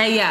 Hey 0.00 0.16
yo. 0.16 0.24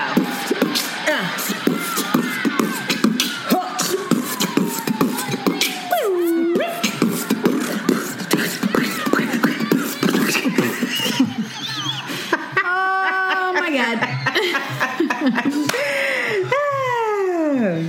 Oh 12.65 13.53
my 13.53 13.69
god. 13.71 13.99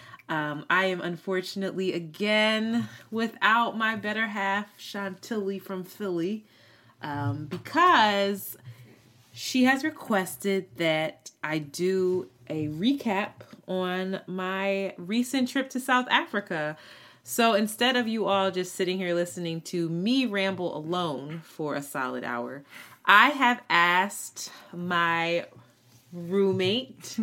Um, 0.31 0.65
I 0.69 0.85
am 0.85 1.01
unfortunately 1.01 1.91
again 1.91 2.87
without 3.11 3.77
my 3.77 3.97
better 3.97 4.27
half, 4.27 4.67
Chantilly 4.77 5.59
from 5.59 5.83
Philly, 5.83 6.45
um, 7.01 7.47
because 7.47 8.55
she 9.33 9.65
has 9.65 9.83
requested 9.83 10.67
that 10.77 11.31
I 11.43 11.57
do 11.57 12.29
a 12.49 12.69
recap 12.69 13.41
on 13.67 14.21
my 14.25 14.93
recent 14.97 15.49
trip 15.49 15.69
to 15.71 15.81
South 15.81 16.07
Africa. 16.09 16.77
So 17.25 17.53
instead 17.53 17.97
of 17.97 18.07
you 18.07 18.25
all 18.25 18.51
just 18.51 18.73
sitting 18.73 18.97
here 18.97 19.13
listening 19.13 19.59
to 19.63 19.89
me 19.89 20.25
ramble 20.25 20.77
alone 20.77 21.41
for 21.43 21.75
a 21.75 21.81
solid 21.81 22.23
hour, 22.23 22.63
I 23.03 23.31
have 23.31 23.61
asked 23.69 24.49
my 24.71 25.47
roommate, 26.13 27.17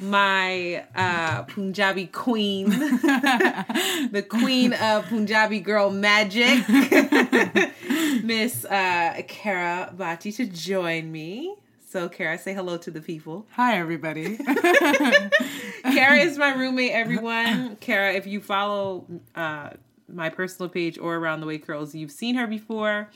my 0.00 0.84
uh, 0.94 1.42
Punjabi 1.42 2.06
queen, 2.06 2.70
the 2.70 4.24
queen 4.28 4.72
of 4.72 5.06
Punjabi 5.06 5.60
girl 5.60 5.90
magic, 5.90 6.68
Miss 8.22 8.64
uh, 8.64 9.22
Kara 9.28 9.92
Bhatti, 9.96 10.34
to 10.36 10.46
join 10.46 11.10
me. 11.10 11.56
So, 11.88 12.08
Kara, 12.08 12.36
say 12.36 12.52
hello 12.52 12.76
to 12.78 12.90
the 12.90 13.00
people. 13.00 13.46
Hi, 13.52 13.78
everybody. 13.78 14.36
Kara 15.82 16.16
is 16.16 16.36
my 16.36 16.52
roommate, 16.52 16.92
everyone. 16.92 17.76
Kara, 17.76 18.12
if 18.12 18.26
you 18.26 18.40
follow 18.40 19.06
uh, 19.34 19.70
my 20.12 20.28
personal 20.28 20.68
page 20.68 20.98
or 20.98 21.14
Around 21.16 21.40
the 21.40 21.46
Way 21.46 21.58
Curls, 21.58 21.94
you've 21.94 22.10
seen 22.10 22.34
her 22.34 22.46
before. 22.46 23.08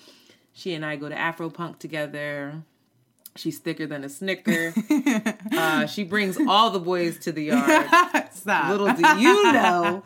She 0.53 0.73
and 0.75 0.85
I 0.85 0.97
go 0.97 1.09
to 1.09 1.15
Afropunk 1.15 1.79
together. 1.79 2.63
She's 3.41 3.59
thicker 3.59 3.87
than 3.87 4.05
a 4.05 4.09
snicker. 4.09 4.73
Uh, 5.53 5.87
she 5.87 6.05
brings 6.05 6.39
all 6.49 6.71
the 6.71 6.79
boys 6.79 7.19
to 7.19 7.33
the 7.33 7.45
yard. 7.45 7.89
Stop. 8.33 8.71
Little 8.71 8.93
do 8.95 9.07
you 9.21 9.53
know, 9.53 10.03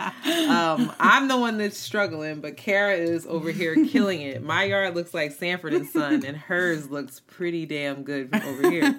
um, 0.48 0.92
I'm 1.00 1.28
the 1.28 1.36
one 1.36 1.58
that's 1.58 1.78
struggling, 1.78 2.40
but 2.40 2.56
Kara 2.56 2.94
is 2.94 3.26
over 3.26 3.50
here 3.50 3.74
killing 3.86 4.20
it. 4.22 4.42
My 4.42 4.64
yard 4.64 4.94
looks 4.94 5.12
like 5.14 5.32
Sanford 5.32 5.74
and 5.74 5.86
Son, 5.88 6.24
and 6.24 6.36
hers 6.36 6.90
looks 6.90 7.20
pretty 7.20 7.66
damn 7.66 8.02
good 8.02 8.30
from 8.30 8.42
over 8.42 8.70
here. 8.70 8.98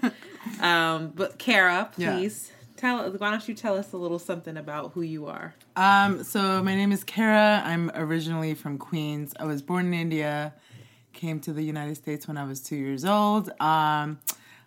Um, 0.61 1.11
but 1.15 1.37
Kara, 1.39 1.91
Yeah. 1.97 2.13
please 2.15 2.51
tell. 2.77 3.09
Why 3.11 3.31
don't 3.31 3.47
you 3.47 3.55
tell 3.55 3.75
us 3.77 3.91
a 3.93 3.97
little 3.97 4.19
something 4.19 4.55
about 4.57 4.91
who 4.93 5.01
you 5.01 5.25
are? 5.27 5.53
Um, 5.75 6.23
so 6.23 6.63
my 6.63 6.75
name 6.75 6.91
is 6.91 7.03
Kara. 7.03 7.61
I'm 7.65 7.91
originally 7.95 8.53
from 8.53 8.77
Queens. 8.77 9.33
I 9.39 9.45
was 9.45 9.61
born 9.61 9.87
in 9.87 9.93
India. 9.93 10.53
Came 11.15 11.39
to 11.41 11.53
the 11.53 11.63
United 11.63 11.95
States 11.95 12.27
when 12.27 12.37
I 12.37 12.43
was 12.43 12.59
two 12.59 12.75
years 12.75 13.05
old. 13.05 13.49
Um, 13.61 14.19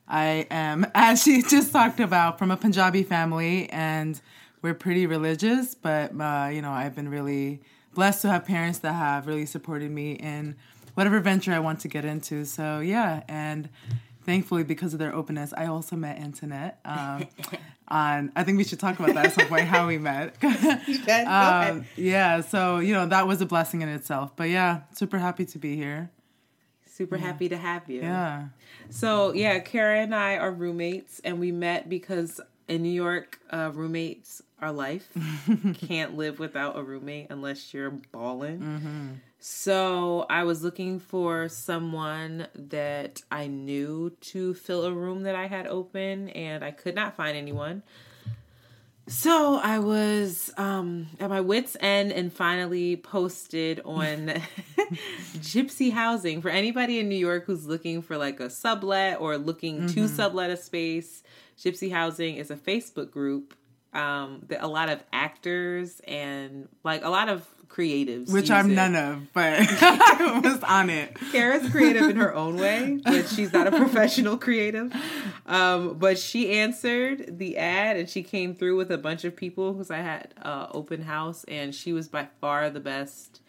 I 0.08 0.46
am, 0.50 0.86
as 0.94 1.22
she 1.22 1.42
just 1.42 1.72
talked 1.72 2.00
about, 2.00 2.38
from 2.38 2.50
a 2.50 2.56
Punjabi 2.56 3.02
family, 3.02 3.68
and 3.70 4.18
we're 4.62 4.74
pretty 4.74 5.06
religious. 5.06 5.74
But 5.74 6.18
uh, 6.18 6.48
you 6.50 6.62
know, 6.62 6.70
I've 6.70 6.94
been 6.94 7.10
really 7.10 7.60
blessed 7.94 8.22
to 8.22 8.28
have 8.28 8.46
parents 8.46 8.78
that 8.80 8.94
have 8.94 9.26
really 9.26 9.44
supported 9.44 9.90
me 9.90 10.12
in 10.12 10.56
whatever 10.94 11.20
venture 11.20 11.52
I 11.52 11.58
want 11.58 11.80
to 11.80 11.88
get 11.88 12.06
into. 12.06 12.46
So 12.46 12.80
yeah, 12.80 13.22
and 13.28 13.68
thankfully 14.24 14.64
because 14.64 14.94
of 14.94 14.98
their 14.98 15.14
openness, 15.14 15.52
I 15.56 15.66
also 15.66 15.96
met 15.96 16.18
Antoinette. 16.18 16.80
Um, 16.84 17.26
on 17.88 18.32
I 18.36 18.44
think 18.44 18.58
we 18.58 18.64
should 18.64 18.80
talk 18.80 18.98
about 18.98 19.14
that 19.14 19.26
at 19.26 19.32
some 19.32 19.48
point 19.48 19.66
how 19.66 19.86
we 19.86 19.98
met. 19.98 20.34
um, 21.26 21.84
yeah, 21.96 22.40
so 22.40 22.78
you 22.78 22.94
know 22.94 23.06
that 23.06 23.26
was 23.26 23.40
a 23.40 23.46
blessing 23.46 23.82
in 23.82 23.88
itself. 23.88 24.32
But 24.36 24.50
yeah, 24.50 24.82
super 24.94 25.18
happy 25.18 25.44
to 25.46 25.58
be 25.58 25.76
here. 25.76 26.10
Super 26.98 27.16
happy 27.16 27.48
to 27.48 27.56
have 27.56 27.88
you. 27.88 28.00
Yeah. 28.00 28.48
So 28.90 29.32
yeah, 29.32 29.60
Kara 29.60 30.00
and 30.00 30.12
I 30.12 30.36
are 30.36 30.50
roommates, 30.50 31.20
and 31.20 31.38
we 31.38 31.52
met 31.52 31.88
because 31.88 32.40
in 32.66 32.82
New 32.82 32.90
York, 32.90 33.38
uh, 33.50 33.70
roommates 33.72 34.42
are 34.60 34.72
life. 34.72 35.08
Can't 35.74 36.16
live 36.16 36.40
without 36.40 36.76
a 36.76 36.82
roommate 36.82 37.28
unless 37.30 37.72
you're 37.72 37.92
balling. 38.10 39.20
So 39.38 40.26
I 40.28 40.42
was 40.42 40.64
looking 40.64 40.98
for 40.98 41.48
someone 41.48 42.48
that 42.56 43.22
I 43.30 43.46
knew 43.46 44.10
to 44.22 44.54
fill 44.54 44.84
a 44.84 44.92
room 44.92 45.22
that 45.22 45.36
I 45.36 45.46
had 45.46 45.68
open, 45.68 46.30
and 46.30 46.64
I 46.64 46.72
could 46.72 46.96
not 46.96 47.14
find 47.14 47.36
anyone. 47.36 47.84
So 49.08 49.56
I 49.56 49.78
was 49.78 50.52
um, 50.58 51.06
at 51.18 51.30
my 51.30 51.40
wits' 51.40 51.78
end 51.80 52.12
and 52.12 52.30
finally 52.30 52.96
posted 52.96 53.80
on 53.86 54.34
Gypsy 55.38 55.90
Housing 55.90 56.42
for 56.42 56.50
anybody 56.50 56.98
in 56.98 57.08
New 57.08 57.16
York 57.16 57.46
who's 57.46 57.66
looking 57.66 58.02
for 58.02 58.18
like 58.18 58.38
a 58.38 58.50
sublet 58.50 59.18
or 59.18 59.38
looking 59.38 59.88
to 59.88 60.08
sublet 60.08 60.50
a 60.50 60.58
space. 60.58 61.22
Gypsy 61.58 61.90
Housing 61.90 62.36
is 62.36 62.50
a 62.50 62.56
Facebook 62.56 63.10
group 63.10 63.54
um, 63.92 64.42
that 64.48 64.62
a 64.62 64.68
lot 64.68 64.88
of 64.88 65.02
actors 65.12 66.00
and 66.06 66.68
like 66.84 67.04
a 67.04 67.08
lot 67.10 67.28
of 67.28 67.46
creatives, 67.68 68.32
Which 68.32 68.50
I'm 68.50 68.70
it. 68.70 68.74
none 68.74 68.96
of, 68.96 69.32
but 69.34 69.52
I 69.60 70.40
was 70.42 70.62
on 70.62 70.88
it. 70.90 71.14
Kara's 71.32 71.68
creative 71.70 72.08
in 72.08 72.16
her 72.16 72.34
own 72.34 72.56
way, 72.56 72.98
but 73.04 73.28
she's 73.28 73.52
not 73.52 73.66
a 73.66 73.70
professional 73.70 74.38
creative. 74.38 74.92
Um, 75.46 75.98
but 75.98 76.18
she 76.18 76.58
answered 76.58 77.38
the 77.38 77.58
ad 77.58 77.96
and 77.98 78.08
she 78.08 78.22
came 78.22 78.54
through 78.54 78.76
with 78.76 78.90
a 78.90 78.96
bunch 78.98 79.24
of 79.24 79.36
people 79.36 79.72
because 79.74 79.90
I 79.90 79.98
had 79.98 80.32
uh, 80.42 80.68
open 80.72 81.02
house 81.02 81.44
and 81.46 81.74
she 81.74 81.92
was 81.92 82.08
by 82.08 82.28
far 82.40 82.70
the 82.70 82.80
best 82.80 83.42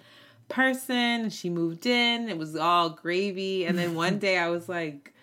person. 0.49 1.29
She 1.29 1.49
moved 1.49 1.85
in, 1.85 2.27
it 2.29 2.37
was 2.37 2.55
all 2.55 2.89
gravy. 2.89 3.65
And 3.65 3.77
then 3.77 3.95
one 3.95 4.19
day 4.27 4.37
I 4.37 4.49
was 4.49 4.67
like, 4.67 5.13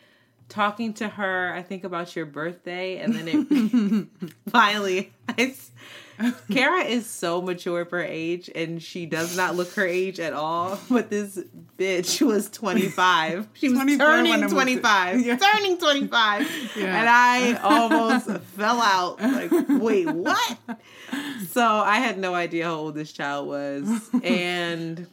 talking 0.48 0.94
to 0.94 1.08
her, 1.08 1.52
I 1.54 1.62
think 1.62 1.84
about 1.84 2.14
your 2.16 2.26
birthday, 2.26 2.98
and 2.98 3.14
then 3.14 3.28
it 3.28 4.30
finally, 4.50 5.12
I, 5.28 5.34
s- 5.42 5.70
Kara 6.50 6.82
is 6.84 7.06
so 7.06 7.42
mature 7.42 7.84
for 7.84 7.98
her 7.98 8.04
age, 8.04 8.48
and 8.54 8.82
she 8.82 9.04
does 9.06 9.36
not 9.36 9.54
look 9.54 9.72
her 9.74 9.84
age 9.86 10.18
at 10.18 10.32
all. 10.32 10.78
But 10.88 11.10
this 11.10 11.38
bitch 11.78 12.22
was 12.24 12.48
25. 12.50 13.48
She 13.54 13.68
was 13.68 13.76
24 13.78 14.06
turning 14.06 14.48
25. 14.48 15.16
to- 15.18 15.22
Yeah. 15.26 15.36
Turning 15.36 15.76
25. 15.78 16.72
Yeah. 16.76 16.84
And 17.00 17.08
I 17.08 17.54
almost 17.62 18.30
fell 18.54 18.80
out. 18.80 19.20
Like, 19.20 19.50
wait, 19.68 20.08
what? 20.10 20.58
So 21.50 21.62
I 21.62 21.96
had 21.98 22.18
no 22.18 22.34
idea 22.34 22.64
how 22.64 22.76
old 22.76 22.94
this 22.94 23.12
child 23.12 23.46
was. 23.48 24.10
And 24.22 25.06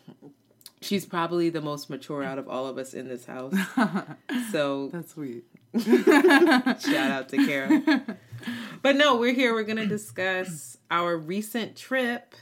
she's 0.84 1.06
probably 1.06 1.50
the 1.50 1.62
most 1.62 1.90
mature 1.90 2.24
out 2.24 2.38
of 2.38 2.48
all 2.48 2.68
of 2.68 2.78
us 2.78 2.94
in 2.94 3.08
this 3.08 3.26
house. 3.26 3.54
So 4.52 4.90
That's 4.90 5.14
sweet. 5.14 5.46
Shout 5.80 7.12
out 7.12 7.30
to 7.30 7.38
Kara. 7.38 8.18
But 8.82 8.96
no, 8.96 9.16
we're 9.16 9.34
here. 9.34 9.54
We're 9.54 9.64
going 9.64 9.78
to 9.78 9.88
discuss 9.88 10.78
our 10.92 11.18
recent 11.18 11.76
trip 11.76 12.36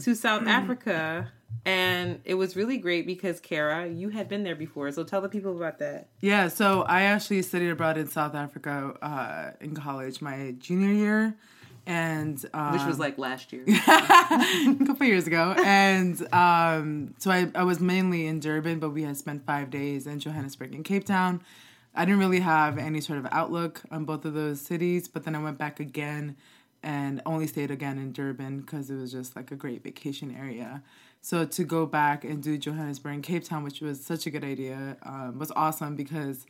to 0.00 0.14
South 0.14 0.46
Africa 0.46 1.32
and 1.64 2.20
it 2.24 2.34
was 2.34 2.56
really 2.56 2.78
great 2.78 3.06
because 3.06 3.38
Kara, 3.38 3.86
you 3.86 4.08
had 4.08 4.28
been 4.28 4.42
there 4.42 4.56
before, 4.56 4.90
so 4.90 5.04
tell 5.04 5.20
the 5.20 5.28
people 5.28 5.56
about 5.56 5.78
that. 5.78 6.08
Yeah, 6.20 6.48
so 6.48 6.82
I 6.82 7.02
actually 7.02 7.42
studied 7.42 7.70
abroad 7.70 7.96
in 7.98 8.08
South 8.08 8.34
Africa 8.34 8.94
uh, 9.00 9.50
in 9.60 9.74
college 9.74 10.20
my 10.20 10.54
junior 10.58 10.92
year, 10.92 11.36
and 11.86 12.44
um, 12.54 12.72
Which 12.72 12.84
was 12.84 12.98
like 12.98 13.18
last 13.18 13.52
year. 13.52 13.64
a 13.68 14.76
couple 14.86 15.06
years 15.06 15.26
ago. 15.26 15.54
And 15.64 16.20
um, 16.32 17.14
so 17.18 17.30
I, 17.30 17.50
I 17.54 17.64
was 17.64 17.80
mainly 17.80 18.26
in 18.26 18.40
Durban, 18.40 18.78
but 18.78 18.90
we 18.90 19.02
had 19.02 19.16
spent 19.16 19.44
five 19.44 19.70
days 19.70 20.06
in 20.06 20.20
Johannesburg 20.20 20.74
and 20.74 20.84
Cape 20.84 21.04
Town. 21.04 21.42
I 21.94 22.04
didn't 22.04 22.20
really 22.20 22.40
have 22.40 22.78
any 22.78 23.00
sort 23.00 23.18
of 23.18 23.26
outlook 23.30 23.82
on 23.90 24.04
both 24.04 24.24
of 24.24 24.34
those 24.34 24.60
cities, 24.60 25.08
but 25.08 25.24
then 25.24 25.34
I 25.34 25.42
went 25.42 25.58
back 25.58 25.80
again 25.80 26.36
and 26.82 27.20
only 27.26 27.46
stayed 27.46 27.70
again 27.70 27.98
in 27.98 28.12
Durban 28.12 28.60
because 28.60 28.90
it 28.90 28.96
was 28.96 29.12
just 29.12 29.36
like 29.36 29.50
a 29.50 29.56
great 29.56 29.82
vacation 29.82 30.34
area. 30.34 30.82
So 31.20 31.44
to 31.44 31.64
go 31.64 31.86
back 31.86 32.24
and 32.24 32.42
do 32.42 32.58
Johannesburg 32.58 33.14
and 33.14 33.22
Cape 33.22 33.44
Town, 33.44 33.62
which 33.62 33.80
was 33.80 34.04
such 34.04 34.26
a 34.26 34.30
good 34.30 34.42
idea, 34.42 34.96
um, 35.04 35.38
was 35.38 35.52
awesome 35.54 35.94
because 35.94 36.46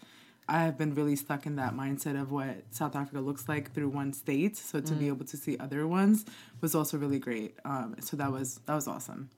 I 0.49 0.65
have 0.65 0.77
been 0.77 0.95
really 0.95 1.17
stuck 1.17 1.47
in 1.47 1.57
that 1.57 1.75
mindset 1.75 2.21
of 2.21 2.33
what 2.33 2.57
South 2.71 2.97
Africa 2.97 3.21
looks 3.21 3.49
like 3.49 3.73
through 3.73 3.89
one 3.89 4.13
state. 4.13 4.57
So 4.57 4.81
to 4.81 4.93
be 4.95 5.09
able 5.09 5.25
to 5.27 5.37
see 5.37 5.57
other 5.59 5.87
ones 5.87 6.25
was 6.61 6.75
also 6.75 6.99
really 6.99 7.19
great. 7.19 7.57
Um, 7.65 7.97
so 8.01 8.17
that 8.17 8.31
was 8.33 8.61
that 8.67 8.75
was 8.75 8.89
awesome. 8.89 9.31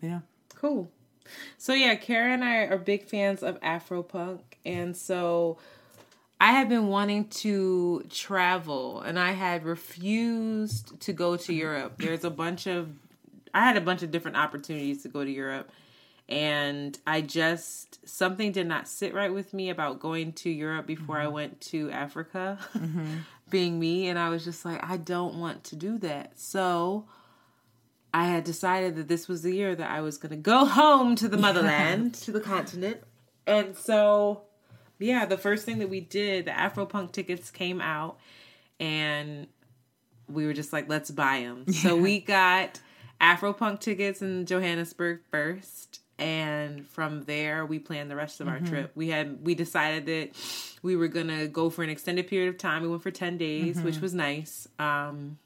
Yeah. 0.00 0.20
Cool. 0.54 0.90
So 1.58 1.72
yeah, 1.74 1.94
Kara 1.96 2.32
and 2.32 2.44
I 2.44 2.58
are 2.66 2.78
big 2.78 3.04
fans 3.04 3.42
of 3.42 3.60
Afropunk, 3.60 4.40
and 4.64 4.96
so 4.96 5.58
I 6.40 6.52
had 6.52 6.68
been 6.68 6.88
wanting 6.88 7.28
to 7.28 8.04
travel, 8.10 9.00
and 9.00 9.18
I 9.18 9.32
had 9.32 9.64
refused 9.64 11.00
to 11.00 11.12
go 11.12 11.36
to 11.36 11.52
Europe. 11.52 11.94
There's 11.98 12.24
a 12.24 12.30
bunch 12.30 12.66
of 12.66 12.90
I 13.52 13.60
had 13.60 13.76
a 13.76 13.80
bunch 13.80 14.02
of 14.02 14.10
different 14.10 14.36
opportunities 14.36 15.02
to 15.02 15.08
go 15.08 15.24
to 15.24 15.30
Europe, 15.30 15.72
and 16.28 16.98
I 17.06 17.20
just 17.20 18.06
something 18.08 18.52
did 18.52 18.66
not 18.66 18.88
sit 18.88 19.14
right 19.14 19.32
with 19.32 19.54
me 19.54 19.70
about 19.70 20.00
going 20.00 20.32
to 20.34 20.50
Europe 20.50 20.86
before 20.86 21.18
I 21.18 21.24
mm-hmm. 21.24 21.34
went 21.34 21.60
to 21.62 21.90
Africa. 21.90 22.58
Mm-hmm. 22.74 23.06
Being 23.48 23.78
me, 23.78 24.08
and 24.08 24.18
I 24.18 24.28
was 24.28 24.42
just 24.42 24.64
like, 24.64 24.82
I 24.82 24.96
don't 24.96 25.38
want 25.38 25.62
to 25.64 25.76
do 25.76 25.98
that. 25.98 26.32
So 26.36 27.06
I 28.12 28.26
had 28.26 28.42
decided 28.42 28.96
that 28.96 29.06
this 29.06 29.28
was 29.28 29.42
the 29.42 29.54
year 29.54 29.76
that 29.76 29.88
I 29.88 30.00
was 30.00 30.18
going 30.18 30.30
to 30.30 30.36
go 30.36 30.64
home 30.64 31.14
to 31.14 31.28
the 31.28 31.38
motherland, 31.38 32.14
to 32.14 32.32
the 32.32 32.40
continent. 32.40 33.04
And 33.46 33.76
so, 33.76 34.42
yeah, 34.98 35.26
the 35.26 35.38
first 35.38 35.64
thing 35.64 35.78
that 35.78 35.88
we 35.88 36.00
did, 36.00 36.46
the 36.46 36.50
Afropunk 36.50 37.12
tickets 37.12 37.52
came 37.52 37.80
out, 37.80 38.18
and 38.80 39.46
we 40.28 40.44
were 40.44 40.52
just 40.52 40.72
like, 40.72 40.88
let's 40.88 41.12
buy 41.12 41.40
them. 41.40 41.72
So 41.72 41.94
we 41.94 42.18
got 42.18 42.80
Afropunk 43.20 43.78
tickets 43.78 44.22
in 44.22 44.44
Johannesburg 44.46 45.20
first. 45.30 46.00
And 46.18 46.86
from 46.86 47.24
there, 47.24 47.66
we 47.66 47.78
planned 47.78 48.10
the 48.10 48.16
rest 48.16 48.40
of 48.40 48.48
our 48.48 48.56
mm-hmm. 48.56 48.66
trip. 48.66 48.92
We 48.94 49.08
had 49.08 49.44
we 49.44 49.54
decided 49.54 50.06
that 50.06 50.30
we 50.82 50.96
were 50.96 51.08
gonna 51.08 51.46
go 51.46 51.68
for 51.68 51.82
an 51.82 51.90
extended 51.90 52.26
period 52.26 52.48
of 52.48 52.56
time. 52.58 52.82
We 52.82 52.88
went 52.88 53.02
for 53.02 53.10
ten 53.10 53.36
days, 53.36 53.76
mm-hmm. 53.76 53.84
which 53.84 54.00
was 54.00 54.14
nice. 54.14 54.66
Um, 54.78 55.38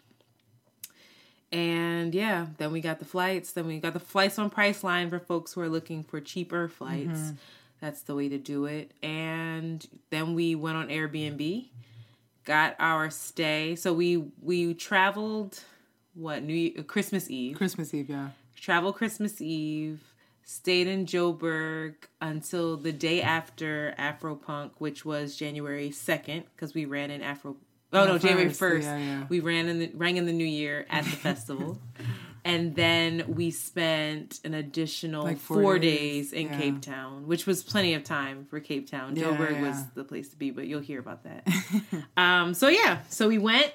and 1.50 2.14
yeah, 2.14 2.46
then 2.58 2.70
we 2.70 2.81
got 2.81 3.00
the 3.00 3.05
flights. 3.05 3.52
Then 3.52 3.67
we 3.67 3.81
got 3.81 3.94
the 3.94 4.00
flights 4.00 4.38
on 4.38 4.50
Priceline 4.50 5.11
for 5.11 5.19
folks 5.19 5.55
who 5.55 5.61
are 5.61 5.69
looking 5.69 6.05
for 6.05 6.20
cheaper 6.20 6.69
flights. 6.69 7.19
Mm-hmm. 7.19 7.34
That's 7.81 8.02
the 8.02 8.14
way 8.14 8.28
to 8.28 8.38
do 8.38 8.66
it. 8.66 8.93
And 9.02 9.84
then 10.11 10.34
we 10.34 10.55
went 10.55 10.76
on 10.76 10.88
Airbnb, 10.88 11.66
got 12.44 12.76
our 12.78 13.11
stay. 13.11 13.75
So 13.75 13.93
we 13.93 14.19
we 14.40 14.75
traveled 14.75 15.58
what 16.14 16.43
New 16.43 16.55
Year, 16.55 16.82
Christmas 16.84 17.28
Eve. 17.31 17.56
Christmas 17.56 17.93
Eve, 17.93 18.11
yeah. 18.11 18.28
Travel 18.55 18.93
Christmas 18.93 19.40
Eve. 19.40 20.05
Stayed 20.50 20.88
in 20.88 21.06
Joburg 21.06 21.94
until 22.20 22.76
the 22.76 22.91
day 22.91 23.23
after 23.23 23.94
Afropunk, 23.97 24.73
which 24.79 25.05
was 25.05 25.37
January 25.37 25.93
second, 25.93 26.43
because 26.56 26.75
we 26.75 26.87
ran 26.87 27.12
in 27.12 27.23
Afro. 27.23 27.55
Oh 27.93 28.05
no, 28.05 28.12
No, 28.14 28.19
January 28.19 28.49
first, 28.49 28.58
first. 28.58 28.85
yeah, 28.85 28.99
yeah. 28.99 29.26
We 29.29 29.38
ran 29.38 29.69
in 29.69 29.79
the 29.79 29.93
rang 29.94 30.17
in 30.17 30.26
the 30.26 30.32
New 30.32 30.44
Year 30.44 30.87
at 30.91 31.05
the 31.05 31.11
festival, 31.12 31.81
and 32.44 32.75
then 32.75 33.26
we 33.29 33.52
spent 33.52 34.41
an 34.43 34.55
additional 34.55 35.23
Like 35.23 35.38
four 35.38 35.62
four, 35.62 35.79
days, 35.79 36.31
days, 36.31 36.32
in 36.32 36.49
yeah. 36.49 36.58
Cape 36.58 36.81
Town, 36.81 37.29
which 37.29 37.47
was 37.47 37.62
plenty 37.62 37.94
of 37.94 38.02
time 38.02 38.44
for 38.50 38.58
Cape 38.58 38.91
Town. 38.91 39.14
Joburg 39.14 39.61
was 39.61 39.85
the 39.94 40.02
place 40.02 40.31
to 40.31 40.37
be, 40.37 40.50
but 40.50 40.67
you'll 40.67 40.81
hear 40.81 40.99
about 40.99 41.23
that. 41.23 41.47
um, 42.17 42.55
so 42.55 42.67
yeah, 42.67 43.02
so 43.08 43.29
we 43.29 43.38
went. 43.38 43.73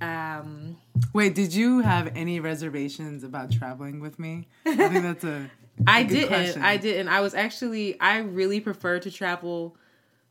Um, 0.00 0.76
Wait, 1.12 1.34
did 1.34 1.52
you 1.52 1.80
have 1.80 2.12
any 2.16 2.38
reservations 2.38 3.24
about 3.24 3.50
traveling 3.50 3.98
with 3.98 4.20
me? 4.20 4.46
I 4.64 4.76
think 4.88 5.02
that's 5.02 5.24
a. 5.24 5.50
I 5.86 6.02
good 6.02 6.14
didn't. 6.14 6.28
question. 6.28 6.62
I 6.62 6.76
didn't. 6.76 7.08
I 7.08 7.20
was 7.20 7.34
actually. 7.34 7.98
I 8.00 8.18
really 8.18 8.60
prefer 8.60 8.98
to 9.00 9.10
travel. 9.10 9.76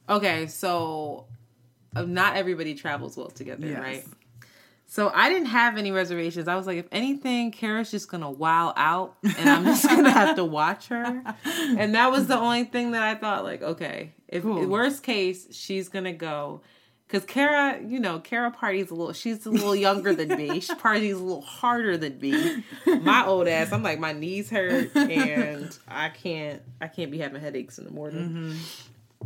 Okay, 0.09 0.47
so 0.47 1.25
uh, 1.95 2.03
not 2.03 2.35
everybody 2.35 2.73
travels 2.73 3.15
well 3.17 3.29
together, 3.29 3.67
Yes. 3.67 3.79
right? 3.79 4.05
So 4.87 5.09
I 5.15 5.29
didn't 5.29 5.47
have 5.47 5.77
any 5.77 5.91
reservations. 5.91 6.49
I 6.49 6.55
was 6.57 6.67
like, 6.67 6.77
if 6.77 6.87
anything, 6.91 7.51
Kara's 7.51 7.91
just 7.91 8.09
gonna 8.09 8.29
wow 8.29 8.73
out, 8.75 9.15
and 9.23 9.49
I'm 9.49 9.63
just 9.63 9.87
gonna 9.87 10.11
have 10.21 10.35
to 10.35 10.43
watch 10.43 10.87
her. 10.89 11.23
And 11.45 11.95
that 11.95 12.11
was 12.11 12.27
the 12.27 12.37
only 12.37 12.65
thing 12.65 12.91
that 12.91 13.01
I 13.03 13.15
thought. 13.15 13.43
Like, 13.45 13.61
okay, 13.61 14.11
if 14.27 14.43
Cool. 14.43 14.67
worst 14.67 15.01
case, 15.03 15.47
she's 15.55 15.87
gonna 15.87 16.11
go. 16.13 16.61
Cause 17.11 17.25
Kara, 17.25 17.77
you 17.85 17.99
know, 17.99 18.19
Kara 18.19 18.51
parties 18.51 18.89
a 18.89 18.95
little. 18.95 19.11
She's 19.11 19.45
a 19.45 19.49
little 19.49 19.75
younger 19.75 20.15
than 20.15 20.29
me. 20.29 20.61
She 20.61 20.73
parties 20.75 21.15
a 21.15 21.19
little 21.19 21.41
harder 21.41 21.97
than 21.97 22.19
me. 22.19 22.63
My 22.85 23.25
old 23.25 23.47
ass, 23.49 23.73
I'm 23.73 23.83
like 23.83 23.99
my 23.99 24.13
knees 24.13 24.49
hurt 24.49 24.95
and 24.95 25.77
I 25.89 26.07
can't. 26.09 26.61
I 26.79 26.87
can't 26.87 27.11
be 27.11 27.17
having 27.17 27.41
headaches 27.41 27.77
in 27.79 27.83
the 27.85 27.91
morning. 27.91 28.29
Mm-hmm. 28.29 28.57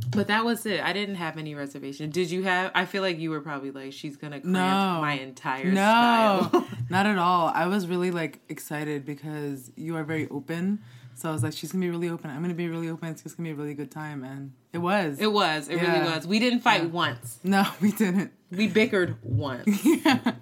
But 0.10 0.28
that 0.28 0.44
was 0.44 0.66
it. 0.66 0.82
I 0.82 0.92
didn't 0.94 1.16
have 1.16 1.38
any 1.38 1.56
reservation. 1.56 2.10
Did 2.10 2.30
you 2.32 2.44
have? 2.44 2.72
I 2.76 2.86
feel 2.86 3.02
like 3.02 3.18
you 3.20 3.30
were 3.30 3.40
probably 3.40 3.72
like, 3.72 3.94
she's 3.94 4.18
gonna 4.18 4.42
cramp 4.42 4.46
No. 4.54 5.00
my 5.02 5.14
entire 5.14 5.66
No, 5.66 5.72
style. 5.72 6.68
not 6.90 7.06
at 7.06 7.18
all. 7.18 7.52
I 7.54 7.68
was 7.68 7.88
really 7.88 8.12
like 8.12 8.40
excited 8.50 9.06
because 9.06 9.72
you 9.78 9.96
are 9.96 10.04
very 10.04 10.28
open. 10.30 10.80
So 11.18 11.30
I 11.30 11.32
was 11.32 11.44
like, 11.44 11.54
she's 11.54 11.72
gonna 11.72 11.82
be 11.86 11.90
really 11.90 12.10
open. 12.10 12.30
I'm 12.30 12.42
gonna 12.42 12.54
be 12.54 12.68
really 12.68 12.90
open. 12.90 13.08
It's 13.10 13.24
just 13.24 13.38
gonna 13.38 13.48
be 13.48 13.52
a 13.52 13.56
really 13.56 13.74
good 13.74 13.90
time, 13.90 14.24
and 14.26 14.52
it 14.74 14.80
was. 14.80 15.18
It 15.20 15.32
was. 15.32 15.70
It 15.70 15.78
Yeah. 15.78 15.94
really 16.04 16.14
was. 16.14 16.28
We 16.28 16.40
didn't 16.40 16.60
fight 16.60 16.90
once. 16.92 17.40
no, 17.44 17.66
we 17.82 17.92
didn't. 17.94 18.32
We 18.52 18.68
bickered 18.68 19.16
once. 19.24 19.84
yeah. 19.86 20.34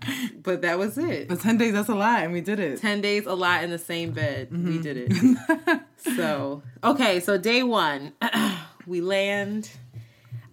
But 0.42 0.62
that 0.64 0.78
was 0.80 0.98
it. 0.98 1.28
But 1.30 1.40
ten 1.42 1.58
days, 1.58 1.74
that's 1.74 1.90
a 1.90 1.96
lot, 1.96 2.24
and 2.24 2.34
we 2.34 2.42
did 2.42 2.60
it. 2.60 2.82
10 2.82 3.02
days 3.02 3.26
a 3.28 3.34
lot 3.36 3.64
in 3.64 3.70
the 3.70 3.78
same 3.78 4.12
bed. 4.12 4.50
We 4.52 4.58
Mm-hmm. 4.58 4.82
did 4.82 4.98
it. 5.12 5.80
so, 6.16 6.64
okay, 6.84 7.20
so 7.20 7.38
day 7.38 7.62
one, 7.64 8.14
we 8.88 9.00
land 9.02 9.70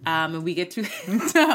um, 0.07 0.35
and 0.35 0.45
we 0.45 0.55
get 0.55 0.71
to 0.73 0.85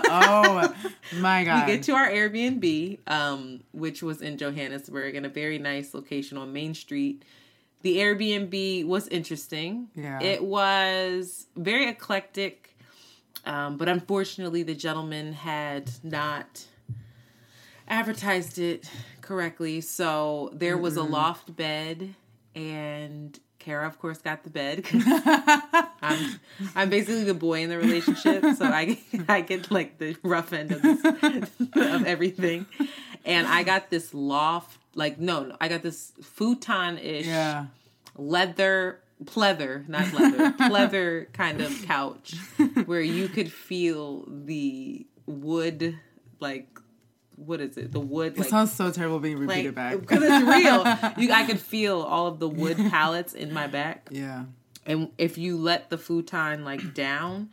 oh 0.09 0.73
my 1.15 1.43
god! 1.43 1.67
we 1.67 1.73
get 1.75 1.83
to 1.83 1.93
our 1.93 2.07
Airbnb, 2.09 2.99
um, 3.07 3.61
which 3.71 4.03
was 4.03 4.21
in 4.21 4.37
Johannesburg 4.37 5.15
in 5.15 5.25
a 5.25 5.29
very 5.29 5.57
nice 5.59 5.93
location 5.93 6.37
on 6.37 6.51
Main 6.53 6.73
Street. 6.73 7.23
The 7.81 7.97
Airbnb 7.97 8.85
was 8.87 9.07
interesting. 9.09 9.89
Yeah. 9.95 10.21
It 10.21 10.43
was 10.43 11.47
very 11.55 11.87
eclectic, 11.87 12.77
um, 13.45 13.77
but 13.77 13.87
unfortunately, 13.87 14.63
the 14.63 14.73
gentleman 14.75 15.33
had 15.33 15.91
not 16.03 16.65
advertised 17.87 18.57
it 18.57 18.89
correctly. 19.21 19.81
So 19.81 20.49
there 20.53 20.77
was 20.77 20.97
a 20.97 21.03
loft 21.03 21.55
bed, 21.55 22.15
and 22.55 23.39
Kara, 23.59 23.87
of 23.87 23.99
course, 23.99 24.19
got 24.19 24.43
the 24.43 24.49
bed. 24.49 24.85
I'm, 26.01 26.39
I'm 26.75 26.89
basically 26.89 27.23
the 27.23 27.33
boy 27.33 27.63
in 27.63 27.69
the 27.69 27.77
relationship, 27.77 28.43
so 28.57 28.65
I 28.65 28.99
I 29.27 29.41
get 29.41 29.71
like 29.71 29.97
the 29.97 30.15
rough 30.23 30.53
end 30.53 30.71
of 30.71 30.81
this, 30.81 31.49
of 31.75 32.05
everything, 32.05 32.67
and 33.25 33.47
I 33.47 33.63
got 33.63 33.89
this 33.89 34.13
loft. 34.13 34.79
Like 34.95 35.19
no, 35.19 35.43
no, 35.43 35.57
I 35.61 35.67
got 35.67 35.81
this 35.83 36.13
futon 36.23 36.97
ish 36.97 37.27
yeah, 37.27 37.65
leather 38.17 38.99
pleather, 39.23 39.87
not 39.87 40.11
leather, 40.13 40.51
pleather 40.59 41.31
kind 41.33 41.61
of 41.61 41.71
couch 41.85 42.35
where 42.85 43.01
you 43.01 43.27
could 43.27 43.51
feel 43.51 44.25
the 44.27 45.05
wood 45.25 45.97
like 46.39 46.67
what 47.37 47.59
is 47.59 47.75
it? 47.77 47.91
The 47.91 47.99
wood 47.99 48.33
it 48.33 48.39
like 48.39 48.49
sounds 48.49 48.71
so 48.71 48.89
terrible 48.91 49.19
being 49.19 49.37
like 49.39 49.49
repeated 49.49 49.75
back. 49.75 49.99
because 49.99 50.23
it's 50.23 50.45
real. 50.45 50.85
You, 51.17 51.31
I 51.33 51.43
could 51.45 51.59
feel 51.59 52.01
all 52.01 52.27
of 52.27 52.39
the 52.39 52.47
wood 52.47 52.77
pallets 52.77 53.33
in 53.33 53.51
my 53.53 53.67
back, 53.67 54.07
yeah, 54.11 54.45
and 54.85 55.11
if 55.17 55.37
you 55.37 55.57
let 55.57 55.89
the 55.89 55.97
futon 55.97 56.63
like 56.63 56.93
down, 56.93 57.49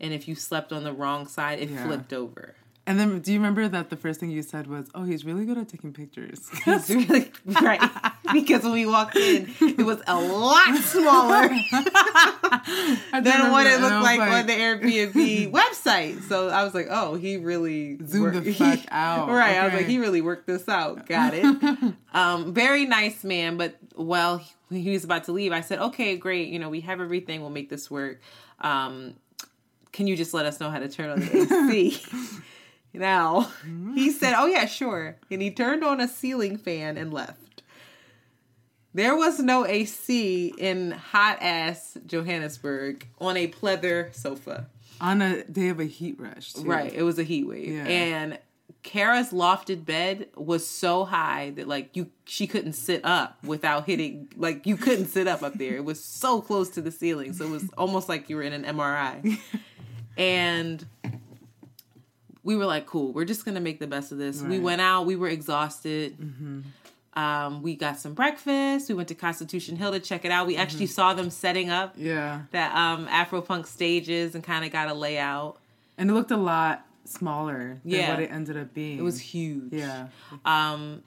and 0.00 0.12
if 0.14 0.26
you 0.28 0.34
slept 0.34 0.72
on 0.72 0.84
the 0.84 0.92
wrong 0.92 1.26
side, 1.28 1.58
it 1.60 1.68
Yeah. 1.70 1.86
flipped 1.86 2.12
over. 2.14 2.54
And 2.88 3.00
then, 3.00 3.18
do 3.18 3.32
you 3.32 3.40
remember 3.40 3.66
that 3.66 3.90
the 3.90 3.96
first 3.96 4.20
thing 4.20 4.30
you 4.30 4.42
said 4.42 4.68
was, 4.68 4.88
"Oh, 4.94 5.02
he's 5.02 5.24
really 5.24 5.44
good 5.44 5.58
at 5.58 5.68
taking 5.68 5.92
pictures." 5.92 6.48
It's 6.66 6.88
really 6.88 7.32
right 7.60 7.80
because 8.32 8.62
when 8.62 8.72
we 8.72 8.86
walked 8.86 9.16
in, 9.16 9.52
it 9.60 9.84
was 9.84 10.00
a 10.06 10.20
lot 10.20 10.76
smaller 10.78 11.48
than 11.48 13.50
what 13.50 13.66
it 13.66 13.80
looked 13.80 14.02
like, 14.02 14.20
on 14.20 14.46
the 14.46 14.52
Airbnb 14.52 15.50
website. 15.52 16.22
So 16.28 16.48
I 16.48 16.62
was 16.62 16.74
like, 16.74 16.86
oh, 16.90 17.14
he 17.14 17.38
really 17.38 17.98
Zoom 18.06 18.44
the 18.44 18.52
fuck 18.52 18.80
out. 18.90 19.30
Right. 19.30 19.56
I 19.56 19.64
was 19.64 19.74
like, 19.74 19.86
he 19.86 19.98
really 19.98 20.20
worked 20.20 20.46
this 20.46 20.68
out. 20.68 21.06
Got 21.06 21.34
it. 21.34 21.94
um, 22.14 22.54
very 22.54 22.84
nice 22.84 23.24
man, 23.24 23.56
but 23.56 23.76
well, 23.96 24.38
he, 24.70 24.80
he 24.80 24.90
was 24.92 25.02
about 25.02 25.24
to 25.24 25.32
leave. 25.32 25.52
I 25.52 25.60
said, 25.60 25.80
okay, 25.80 26.16
great. 26.16 26.48
You 26.48 26.60
know, 26.60 26.68
we 26.68 26.82
have 26.82 27.00
everything. 27.00 27.40
We'll 27.40 27.50
make 27.50 27.68
this 27.68 27.90
work. 27.90 28.20
Um, 28.60 29.14
can 29.92 30.06
you 30.06 30.16
just 30.16 30.34
let 30.34 30.46
us 30.46 30.60
know 30.60 30.70
how 30.70 30.78
to 30.78 30.88
turn 30.88 31.10
on 31.10 31.20
the 31.20 31.36
AC? 31.36 32.00
Now 32.96 33.52
he 33.94 34.10
said, 34.10 34.34
mm. 34.34 34.40
oh 34.40 34.46
yeah, 34.46 34.66
sure. 34.66 35.16
And 35.30 35.42
he 35.42 35.50
turned 35.50 35.84
on 35.84 36.00
a 36.00 36.08
ceiling 36.08 36.56
fan 36.56 36.96
and 36.96 37.12
left. 37.12 37.62
There 38.94 39.14
was 39.14 39.38
no 39.40 39.66
AC 39.66 40.54
in 40.56 40.92
hot 40.92 41.38
ass 41.42 41.98
Johannesburg 42.06 43.06
on 43.20 43.36
a 43.36 43.46
pleather 43.46 44.14
sofa. 44.14 44.68
on 45.02 45.20
a 45.20 45.44
day 45.44 45.68
of 45.68 45.80
a 45.80 45.84
heat 45.84 46.18
rush. 46.18 46.54
Too. 46.54 46.64
Right. 46.64 46.94
It 46.94 47.02
was 47.02 47.18
a 47.18 47.22
heat 47.22 47.46
wave. 47.46 47.74
Yeah. 47.74 47.84
And 47.84 48.38
Kara's 48.86 49.32
lofted 49.32 49.84
bed 49.84 50.28
was 50.36 50.66
so 50.66 51.04
high 51.04 51.50
that 51.56 51.66
like 51.66 51.94
you 51.94 52.08
she 52.24 52.46
couldn't 52.46 52.74
sit 52.74 53.04
up 53.04 53.36
without 53.44 53.84
hitting 53.84 54.28
like 54.36 54.64
you 54.64 54.76
couldn't 54.76 55.08
sit 55.08 55.28
up 55.28 55.42
up 55.42 55.54
there. 55.54 55.74
It 55.74 55.84
was 55.84 56.02
so 56.02 56.40
close 56.40 56.70
to 56.70 56.80
the 56.80 56.92
ceiling. 56.92 57.32
So 57.32 57.44
it 57.46 57.50
was 57.50 57.68
almost 57.76 58.08
like 58.08 58.30
you 58.30 58.36
were 58.36 58.42
in 58.42 58.52
an 58.52 58.64
MRI. 58.64 59.38
and 60.16 60.86
we 62.46 62.56
were 62.56 62.64
like, 62.64 62.86
cool, 62.86 63.12
we're 63.12 63.24
just 63.24 63.44
gonna 63.44 63.60
make 63.60 63.78
the 63.80 63.86
best 63.88 64.12
of 64.12 64.18
this. 64.18 64.40
We 64.40 64.58
went 64.60 64.80
out, 64.80 65.04
we 65.04 65.16
were 65.16 65.28
exhausted. 65.28 66.16
Um, 67.14 67.62
we 67.62 67.74
got 67.76 67.98
some 67.98 68.12
breakfast. 68.12 68.88
We 68.90 68.94
went 68.94 69.08
to 69.08 69.14
Constitution 69.14 69.76
Hill 69.76 69.90
to 69.92 70.00
check 70.00 70.24
it 70.26 70.30
out. 70.30 70.46
We 70.46 70.56
actually 70.56 70.86
saw 70.86 71.14
them 71.14 71.30
setting 71.30 71.70
up 71.70 71.94
Yeah, 71.96 72.42
that 72.52 72.74
um 72.76 73.06
Afropunk 73.08 73.66
stages 73.66 74.34
and 74.34 74.44
kind 74.44 74.64
of 74.64 74.70
got 74.70 74.88
a 74.88 74.94
layout. 74.94 75.58
and 75.98 76.10
it 76.10 76.12
looked 76.12 76.30
a 76.30 76.36
lot 76.36 76.86
smaller 77.04 77.78
than 77.84 77.92
Yeah. 78.00 78.10
what 78.10 78.20
it 78.22 78.30
ended 78.30 78.56
up 78.56 78.74
being. 78.74 78.98
It 78.98 79.02
was 79.02 79.18
huge. 79.20 79.72
yeah. 79.72 80.08
Um, 80.44 81.02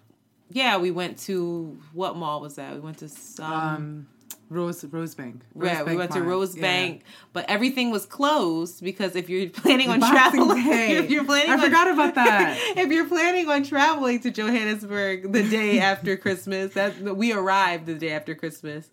yeah, 0.51 0.77
we 0.77 0.89
went 0.91 1.19
to 1.27 1.77
what 1.93 2.15
mall 2.17 2.41
was 2.41 2.55
that? 2.55 2.74
We 2.74 2.79
went 2.79 2.98
to 3.00 3.08
some. 3.10 3.51
Um, 3.53 4.08
Rose 4.50 4.84
Rosebank. 4.84 5.41
yeah, 5.56 5.84
we 5.84 5.91
Rosebank 5.94 5.98
went 5.98 6.12
to 6.13 6.20
Rosebank, 6.20 6.96
Yeah. 6.96 7.01
But 7.34 7.50
everything 7.50 7.91
was 7.91 8.06
closed 8.06 8.84
because 8.84 9.15
if 9.15 9.29
you're 9.29 9.50
planning 9.62 9.89
on 9.89 10.00
Boxing 10.00 10.41
traveling, 10.48 10.63
Day. 10.70 10.98
if 10.98 11.10
you're 11.12 11.24
planning, 11.25 11.51
I 11.51 11.53
on, 11.53 11.60
forgot 11.62 11.91
about 11.91 12.15
that. 12.15 12.58
if 12.77 12.89
you're 12.91 13.08
planning 13.08 13.48
on 13.50 13.63
traveling 13.63 14.20
to 14.22 14.32
Johannesburg 14.32 15.32
the 15.32 15.44
day 15.48 15.79
after 15.79 16.18
Christmas, 16.18 16.74
that 16.74 17.00
we 17.15 17.32
arrived 17.34 17.86
the 17.86 17.94
day 17.96 18.12
after 18.12 18.34
Christmas. 18.36 18.89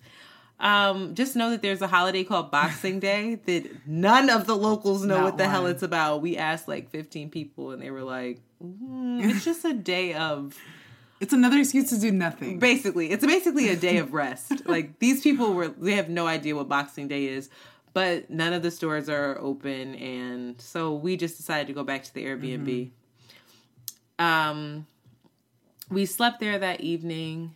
Um, 0.58 1.14
just 1.14 1.36
know 1.36 1.50
that 1.50 1.60
there's 1.60 1.82
a 1.82 1.86
holiday 1.86 2.24
called 2.24 2.50
Boxing 2.50 2.98
Day 2.98 3.34
that 3.46 3.86
none 3.86 4.30
of 4.30 4.46
the 4.46 4.56
locals 4.56 5.04
know 5.04 5.16
Not 5.16 5.24
what 5.24 5.36
the 5.38 5.46
hell 5.48 5.66
it's 5.66 5.82
about. 5.82 6.22
We 6.22 6.38
asked 6.38 6.66
like 6.66 6.88
15 6.90 7.28
people, 7.30 7.72
and 7.72 7.82
they 7.82 7.90
were 7.90 8.02
like, 8.02 8.40
"Mm, 8.64 9.22
"It's 9.22 9.44
just 9.44 9.64
a 9.66 9.74
day 9.74 10.14
of." 10.14 10.56
It's 11.20 11.32
another 11.32 11.58
excuse 11.58 11.88
to 11.90 11.98
do 11.98 12.10
nothing. 12.10 12.58
basically 12.58 13.10
it's 13.10 13.24
basically 13.24 13.68
a 13.68 13.76
day 13.76 13.98
of 13.98 14.12
rest. 14.12 14.52
Like 14.66 14.98
these 14.98 15.22
people 15.22 15.54
were 15.54 15.68
they 15.68 15.92
have 15.92 16.08
no 16.08 16.26
idea 16.26 16.54
what 16.56 16.68
boxing 16.68 17.08
day 17.08 17.26
is 17.26 17.48
but 17.94 18.28
none 18.28 18.52
of 18.52 18.62
the 18.62 18.70
stores 18.70 19.08
are 19.08 19.38
open 19.40 19.94
and 19.94 20.60
so 20.60 20.92
we 20.94 21.16
just 21.16 21.36
decided 21.38 21.66
to 21.68 21.72
go 21.72 21.82
back 21.82 22.04
to 22.04 22.14
the 22.14 22.24
airbnb. 22.24 22.90
Um 24.18 24.86
we 25.90 26.04
slept 26.04 26.40
there 26.40 26.58
that 26.58 26.80
evening. 26.80 27.54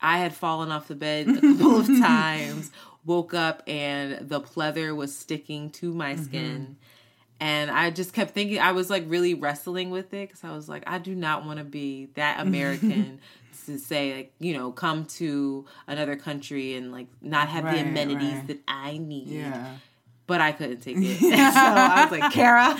I 0.00 0.18
had 0.18 0.32
fallen 0.32 0.70
off 0.70 0.86
the 0.88 0.94
bed 0.94 1.28
a 1.28 1.40
couple 1.40 1.80
of 1.80 1.86
times 2.00 2.70
woke 3.04 3.34
up 3.34 3.62
and 3.66 4.28
the 4.28 4.40
pleather 4.40 4.94
was 4.94 5.16
sticking 5.16 5.70
to 5.70 5.92
my 5.92 6.14
skin 6.14 6.76
and 7.40 7.70
I 7.70 7.90
just 7.90 8.12
kept 8.12 8.32
thinking, 8.32 8.58
I 8.58 8.72
was 8.72 8.90
like 8.90 9.04
really 9.06 9.34
wrestling 9.34 9.90
with 9.90 10.12
it 10.12 10.28
because 10.28 10.44
I 10.44 10.54
was 10.54 10.68
like, 10.68 10.82
I 10.86 10.98
do 10.98 11.14
not 11.14 11.44
want 11.44 11.58
to 11.58 11.64
be 11.64 12.08
that 12.14 12.40
American 12.46 13.20
to 13.66 13.78
say, 13.78 14.16
like, 14.16 14.32
you 14.40 14.54
know, 14.54 14.72
come 14.72 15.04
to 15.04 15.66
another 15.86 16.16
country 16.16 16.74
and 16.74 16.90
like 16.90 17.06
not 17.20 17.48
have 17.48 17.64
the 17.64 17.80
amenities 17.80 18.34
right. 18.34 18.46
that 18.48 18.58
I 18.66 18.98
need. 18.98 19.28
Yeah. 19.28 19.76
But 20.26 20.40
I 20.42 20.52
couldn't 20.52 20.80
take 20.80 20.96
it. 20.98 21.18
so 21.20 21.30
I 21.32 22.04
was 22.04 22.18
like, 22.18 22.32
Kara, 22.32 22.74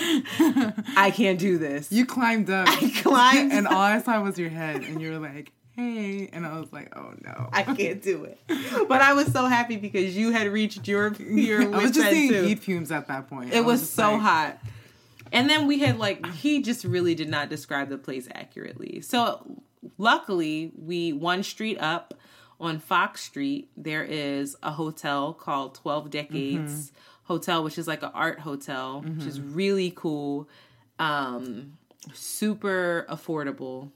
I 0.97 1.13
can't 1.15 1.39
do 1.39 1.57
this. 1.57 1.91
You 1.91 2.05
climbed 2.05 2.51
up. 2.51 2.69
I 2.69 2.93
climbed 3.03 3.53
and 3.53 3.67
all 3.67 3.77
I 3.77 4.01
saw 4.03 4.21
was 4.23 4.39
your 4.39 4.51
head, 4.51 4.83
and 4.83 5.01
you 5.01 5.13
were 5.13 5.19
like, 5.19 5.53
"Hey," 5.79 6.29
and 6.33 6.45
I 6.45 6.59
was 6.59 6.73
like, 6.73 6.95
"Oh 6.97 7.15
no." 7.23 7.49
I 7.53 7.63
can't 7.63 8.03
do 8.03 8.25
it. 8.25 8.41
But 8.89 9.01
I 9.01 9.13
was 9.13 9.33
so 9.33 9.47
happy 9.47 9.77
because 9.77 10.17
you 10.17 10.33
had 10.33 10.49
reached 10.49 10.89
your 10.89 11.13
your 11.19 11.63
I 11.63 11.83
was 11.83 11.93
just 11.93 12.11
seeing 12.11 12.31
too. 12.31 12.43
heat 12.43 12.59
fumes 12.59 12.91
at 12.91 13.07
that 13.07 13.29
point. 13.29 13.53
I 13.55 13.59
It 13.59 13.65
was 13.65 13.81
just 13.81 13.95
so 13.95 14.13
like, 14.13 14.21
hot. 14.21 14.59
And 15.31 15.49
then 15.49 15.67
we 15.67 15.79
had 15.79 15.99
like 15.99 16.27
he 16.35 16.63
just 16.63 16.85
really 16.85 17.15
did 17.15 17.29
not 17.29 17.49
describe 17.49 17.89
the 17.91 17.99
place 17.99 18.29
accurately. 18.35 19.01
So 19.03 19.61
luckily, 19.99 20.73
we 20.77 21.13
one 21.13 21.43
street 21.45 21.79
up 21.79 22.15
on 22.61 22.81
Fox 22.81 23.23
Street, 23.23 23.71
there 23.77 24.03
is 24.03 24.57
a 24.65 24.73
hotel 24.73 25.33
called 25.33 25.77
12 25.77 26.11
Decades 26.11 26.91
Hotel, 27.23 27.63
which 27.63 27.79
is 27.79 27.87
like 27.87 28.03
an 28.03 28.11
art 28.15 28.41
hotel, 28.41 29.03
which 29.03 29.27
is 29.27 29.41
really 29.41 29.93
cool. 29.95 30.49
Um 30.99 31.79
super 32.15 33.07
affordable. 33.09 33.91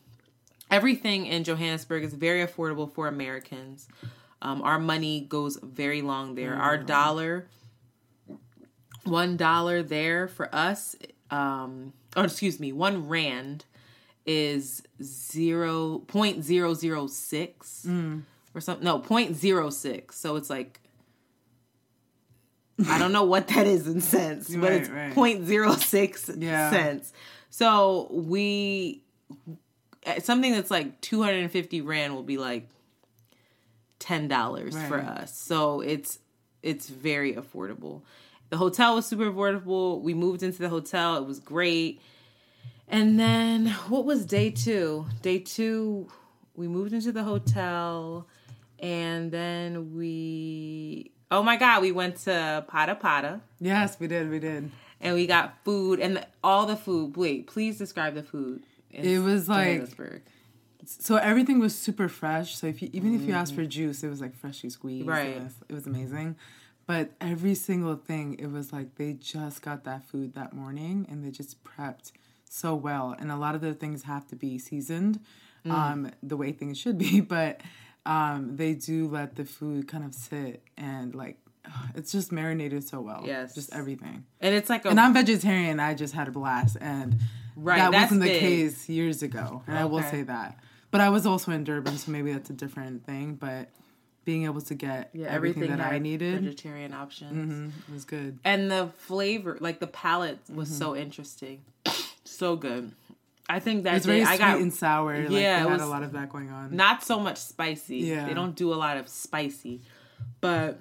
Everything 0.73 1.27
in 1.27 1.45
Johannesburg 1.45 2.03
is 2.03 2.15
very 2.15 2.45
affordable 2.45 2.91
for 2.93 3.07
Americans. 3.07 3.87
Um, 4.41 4.63
our 4.63 4.79
money 4.79 5.21
goes 5.21 5.59
very 5.63 6.03
long 6.03 6.35
there. 6.35 6.55
Our 6.57 6.79
dollar 6.79 7.47
one 9.05 9.37
dollar 9.37 9.83
there 9.83 10.29
for 10.29 10.53
us 10.55 10.95
um 11.31 11.93
or 12.17 12.25
excuse 12.25 12.61
me 12.61 12.71
one 12.73 13.09
rand 13.09 13.65
is 14.27 14.81
zero 15.03 15.99
point 16.07 16.45
zero 16.45 16.73
zero 16.73 17.09
six 17.09 17.85
or 18.55 18.61
something 18.61 18.85
no 18.85 19.01
point 19.01 19.35
zero 19.35 19.71
six 19.71 20.17
so 20.21 20.37
it's 20.37 20.49
like 20.49 20.81
i 22.89 22.97
don't 22.97 23.11
know 23.11 23.25
what 23.25 23.49
that 23.49 23.67
is 23.67 23.89
in 23.89 24.01
cents 24.01 24.49
but 24.55 24.71
Right, 24.71 24.73
it's 24.75 24.89
right. 24.89 25.13
point 25.13 25.47
zero 25.47 25.73
six 25.75 26.31
Yeah. 26.39 26.71
cents 26.71 27.13
so 27.51 28.07
we 28.13 29.03
Uh, 30.07 30.21
something 30.21 30.53
that's 30.53 30.71
like 30.71 31.01
250 31.01 31.81
rand 31.81 32.15
will 32.15 32.23
be 32.23 32.39
like 32.39 32.69
ten 33.99 34.27
dollars 34.29 34.75
for 34.89 34.99
us. 34.99 35.37
So 35.37 35.81
it's 35.81 36.19
it's 36.63 36.89
very 36.89 37.35
affordable. 37.35 38.03
The 38.51 38.57
hotel 38.57 38.95
was 38.97 39.07
super 39.07 39.31
affordable. 39.31 40.01
We 40.03 40.13
moved 40.15 40.43
into 40.43 40.59
the 40.59 40.69
hotel. 40.69 41.17
It 41.17 41.27
was 41.27 41.39
great. 41.41 42.01
And 42.89 43.19
then 43.19 43.69
what 43.89 44.05
was 44.05 44.27
day 44.27 44.51
two? 44.51 45.07
Day 45.23 45.39
two, 45.39 46.09
we 46.55 46.69
moved 46.69 46.93
into 46.93 47.13
the 47.13 47.23
hotel, 47.23 48.27
and 48.79 49.31
then 49.31 49.95
we 49.97 51.13
oh 51.31 51.43
my 51.43 51.57
god, 51.57 51.81
we 51.81 51.93
went 51.93 52.17
to 52.25 52.65
Pata 52.69 52.95
Pata 52.97 53.41
Yes, 53.61 53.99
we 53.99 54.09
did. 54.09 54.29
We 54.29 54.39
did. 54.41 54.71
and 55.01 55.15
we 55.15 55.27
got 55.27 55.65
food 55.65 56.01
and 56.01 56.17
the, 56.17 56.27
all 56.45 56.67
the 56.67 56.77
food. 56.77 57.17
Wait, 57.17 57.47
please 57.47 57.79
describe 57.79 58.15
the 58.15 58.23
food. 58.23 58.65
It 58.93 59.19
was 59.21 59.49
like- 59.49 59.81
So 60.85 61.17
everything 61.17 61.59
was 61.61 61.77
super 61.79 62.09
fresh. 62.09 62.57
So 62.57 62.67
if 62.67 62.83
you 62.83 62.91
even 62.93 63.15
if 63.15 63.23
you 63.23 63.33
asked 63.35 63.55
for 63.55 63.65
juice, 63.65 64.03
it 64.03 64.09
was 64.09 64.21
like 64.21 64.35
freshly 64.35 64.69
squeezed. 64.71 65.07
Right. 65.07 65.29
It 65.37 65.43
was, 65.43 65.55
it 65.69 65.75
was 65.75 65.87
amazing. 65.87 66.37
But 66.87 67.13
every 67.21 67.55
single 67.55 67.95
thing, 67.95 68.35
it 68.41 68.47
was 68.51 68.73
like 68.73 68.97
they 68.97 69.13
just 69.13 69.63
got 69.63 69.85
that 69.85 70.05
food 70.05 70.35
that 70.35 70.53
morning 70.53 71.07
and 71.09 71.25
they 71.25 71.31
just 71.31 71.63
prepped 71.63 72.11
so 72.51 72.75
well. 72.75 73.15
And 73.19 73.31
a 73.31 73.37
lot 73.37 73.55
of 73.55 73.61
the 73.61 73.73
things 73.75 74.03
have 74.03 74.27
to 74.29 74.37
be 74.37 74.59
seasoned 74.59 75.21
um, 75.65 76.11
the 76.23 76.37
way 76.37 76.51
things 76.53 76.77
should 76.79 76.99
be. 76.99 77.21
But 77.37 77.61
um, 78.05 78.57
they 78.57 78.75
do 78.75 79.07
let 79.07 79.37
the 79.37 79.45
food 79.45 79.87
kind 79.87 80.05
of 80.05 80.13
sit 80.13 80.65
and 80.77 81.15
like 81.15 81.39
it's 81.95 82.13
just 82.13 82.33
marinated 82.33 82.85
so 82.87 83.01
well. 83.01 83.23
Yes. 83.27 83.55
Just 83.55 83.73
everything. 83.75 84.25
and 84.41 84.55
it's 84.55 84.69
like 84.71 84.85
a 84.85 84.89
And 84.89 85.01
I'm 85.01 85.15
vegetarian. 85.15 85.81
I 85.81 85.95
just 85.95 86.15
had 86.15 86.29
a 86.29 86.33
blast, 86.33 86.77
and 86.81 87.19
Right, 87.55 87.79
that 87.79 87.93
wasn't 87.93 88.23
the 88.23 88.29
big. 88.29 88.41
case 88.41 88.89
years 88.89 89.23
ago. 89.23 89.63
And 89.67 89.77
I 89.79 89.85
will 89.85 90.03
say 90.03 90.23
that. 90.23 90.59
But 90.91 91.01
I 91.03 91.11
was 91.11 91.27
also 91.27 91.53
in 91.53 91.65
Durban, 91.65 91.97
so 91.99 92.11
maybe 92.11 92.33
that's 92.33 92.49
a 92.51 92.55
different 92.55 93.05
thing. 93.05 93.35
But 93.35 93.69
being 94.25 94.45
able 94.45 94.61
to 94.63 94.75
get 94.75 95.11
yeah, 95.13 95.27
everything, 95.29 95.65
everything 95.65 95.77
that 95.79 95.93
I 95.93 95.99
needed 95.99 96.41
vegetarian 96.43 96.95
options. 96.95 97.73
mhm, 97.77 97.93
was 97.93 98.05
good. 98.05 98.39
and 98.45 98.71
the 98.71 98.89
flavor 98.99 99.59
like 99.61 99.81
the 99.81 99.87
palate 99.89 100.39
was 100.49 100.69
Mm-hmm. 100.69 100.79
so 100.79 100.97
interesting 100.97 101.65
so 102.25 102.55
good 102.55 102.93
i 103.49 103.59
think 103.59 103.83
that 103.83 103.97
It's 103.97 104.07
very 104.07 104.23
i 104.23 104.27
sweet 104.37 104.39
got 104.39 104.61
and 104.61 104.73
sour. 104.73 105.17
Like, 105.23 105.31
Yeah, 105.31 105.31
they 105.31 105.41
it 105.67 105.69
had 105.71 105.73
was 105.73 105.83
a 105.83 105.87
lot 105.87 106.05
of 106.05 106.13
that 106.13 106.29
going 106.31 106.51
on. 106.51 106.77
not 106.77 107.03
so 107.03 107.19
much 107.19 107.39
spicy 107.39 107.97
Yeah. 107.99 108.29
they 108.29 108.35
don't 108.35 108.55
do 108.55 108.73
a 108.73 108.77
lot 108.77 108.97
of 108.97 109.09
spicy 109.09 109.81
but 110.41 110.79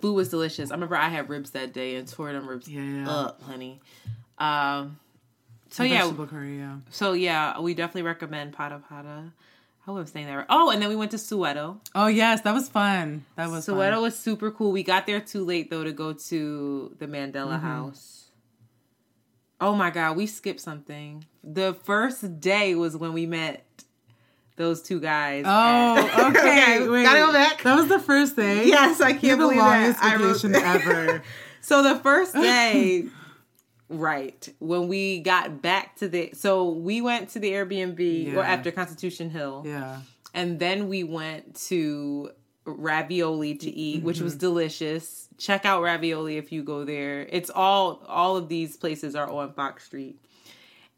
food 0.00 0.14
was 0.14 0.28
delicious 0.28 0.70
i 0.70 0.74
remember 0.74 0.96
i 0.96 1.08
had 1.08 1.28
ribs 1.28 1.50
that 1.50 1.72
day 1.72 1.96
and 1.96 2.08
tore 2.08 2.32
them 2.32 2.48
ribs 2.48 2.68
Yeah. 2.68 3.08
up 3.08 3.42
honey 3.42 3.80
um 4.38 4.98
So 5.70 5.82
yeah, 5.84 6.10
curry, 6.30 6.58
yeah. 6.58 6.76
so 6.90 7.12
yeah, 7.12 7.60
we 7.60 7.74
definitely 7.74 8.02
recommend 8.02 8.52
Pata 8.54 8.80
Pata. 8.88 9.32
I 9.86 9.90
was 9.90 10.10
saying 10.10 10.26
that. 10.26 10.34
Right. 10.34 10.46
Oh, 10.50 10.70
and 10.70 10.80
then 10.82 10.88
we 10.90 10.96
went 10.96 11.10
to 11.12 11.16
Soweto. 11.18 11.78
Oh 11.94 12.06
yes, 12.06 12.40
that 12.42 12.54
was 12.54 12.68
fun. 12.70 13.24
That 13.36 13.50
was 13.50 13.66
Soweto 13.66 13.92
fun. 13.94 14.02
was 14.02 14.18
super 14.18 14.50
cool. 14.50 14.70
We 14.72 14.82
got 14.82 15.06
there 15.06 15.20
too 15.20 15.44
late 15.44 15.68
though 15.70 15.84
to 15.84 15.92
go 15.92 16.12
to 16.14 16.94
the 16.98 17.06
Mandela 17.06 17.56
Mm-hmm. 17.58 17.66
House. 17.66 18.30
Oh 19.60 19.74
my 19.74 19.90
god, 19.90 20.16
we 20.16 20.26
skipped 20.26 20.60
something. 20.60 21.24
The 21.42 21.74
first 21.74 22.40
day 22.40 22.74
was 22.74 22.96
when 22.96 23.12
we 23.12 23.26
met 23.26 23.64
those 24.58 24.82
two 24.82 25.00
guys. 25.00 25.44
Oh, 25.46 26.28
okay. 26.28 26.38
Okay, 26.78 26.88
wait. 26.88 27.04
gotta 27.04 27.20
go 27.20 27.32
back. 27.32 27.62
That 27.62 27.76
was 27.76 27.88
the 27.88 27.98
first 27.98 28.36
day. 28.36 28.66
Yes, 28.66 29.00
I 29.00 29.12
can't 29.12 29.22
You're 29.24 29.36
the 29.36 29.42
believe 29.44 29.58
that. 29.58 29.80
longest 29.80 30.02
I 30.04 30.16
wrote- 30.16 30.26
vacation 30.42 30.54
ever. 30.54 31.22
So 31.60 31.82
the 31.82 31.96
first 32.00 32.32
day, 32.34 33.04
right 33.88 34.48
when 34.58 34.88
we 34.88 35.20
got 35.20 35.60
back 35.62 35.96
to 35.96 36.08
the, 36.08 36.30
so 36.32 36.70
we 36.70 37.00
went 37.00 37.30
to 37.30 37.38
the 37.38 37.50
Airbnb 37.50 38.34
or 38.36 38.42
after 38.42 38.70
Constitution 38.70 39.28
Hill, 39.30 39.64
Yeah. 39.66 40.00
and 40.34 40.58
then 40.58 40.88
we 40.88 41.04
went 41.04 41.56
to 41.68 42.30
ravioli 42.64 43.54
to 43.56 43.70
eat, 43.70 44.02
which 44.02 44.16
Mm-hmm. 44.16 44.24
was 44.24 44.36
delicious. 44.36 45.28
Check 45.38 45.64
out 45.66 45.82
ravioli 45.82 46.36
if 46.36 46.52
you 46.52 46.62
go 46.62 46.84
there. 46.84 47.26
It's 47.30 47.50
all 47.50 48.02
all 48.06 48.36
of 48.36 48.48
these 48.48 48.76
places 48.76 49.14
are 49.14 49.28
on 49.30 49.52
Fox 49.52 49.84
Street. 49.84 50.18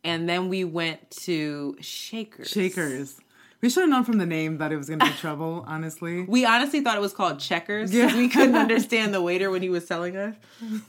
And 0.05 0.29
then 0.29 0.49
we 0.49 0.65
went 0.65 1.11
to 1.23 1.77
Shakers. 1.81 2.49
Shakers. 2.49 3.19
We 3.61 3.69
should 3.69 3.81
have 3.83 3.91
known 3.91 4.05
from 4.05 4.19
the 4.19 4.27
name 4.27 4.59
that 4.59 4.73
it 4.73 4.77
was 4.77 4.89
going 4.89 5.01
to 5.01 5.07
be 5.07 5.13
trouble. 5.13 5.65
Honestly. 5.69 6.23
We 6.23 6.45
honestly 6.47 6.81
thought 6.81 6.97
it 6.97 7.01
was 7.03 7.13
called 7.13 7.41
Checkers 7.41 7.91
because 7.91 8.13
Yeah. 8.13 8.19
we 8.19 8.29
couldn't 8.29 8.55
understand 8.67 9.13
the 9.13 9.21
waiter 9.21 9.51
when 9.51 9.61
he 9.63 9.69
was 9.69 9.85
telling 9.87 10.17
us. 10.17 10.35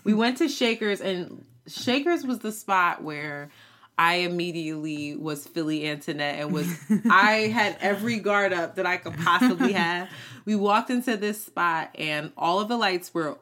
We 0.04 0.14
went 0.14 0.38
to 0.38 0.48
Shakers, 0.48 1.02
and 1.02 1.44
Shakers 1.68 2.26
was 2.26 2.40
the 2.40 2.52
spot 2.52 3.04
where 3.04 3.50
I 3.98 4.16
immediately 4.16 5.16
was 5.18 5.46
Philly 5.46 5.88
Antoinette 5.88 6.40
and 6.40 6.54
was 6.54 6.68
I 7.12 7.52
had 7.54 7.78
every 7.82 8.20
guard 8.20 8.54
up 8.54 8.76
that 8.76 8.86
I 8.86 8.98
could 8.98 9.18
possibly 9.18 9.74
have. 9.74 10.10
We 10.46 10.56
walked 10.56 10.90
into 10.90 11.18
this 11.18 11.44
spot, 11.46 11.90
and 12.00 12.32
all 12.38 12.60
of 12.62 12.68
the 12.70 12.78
lights 12.78 13.14
were 13.14 13.38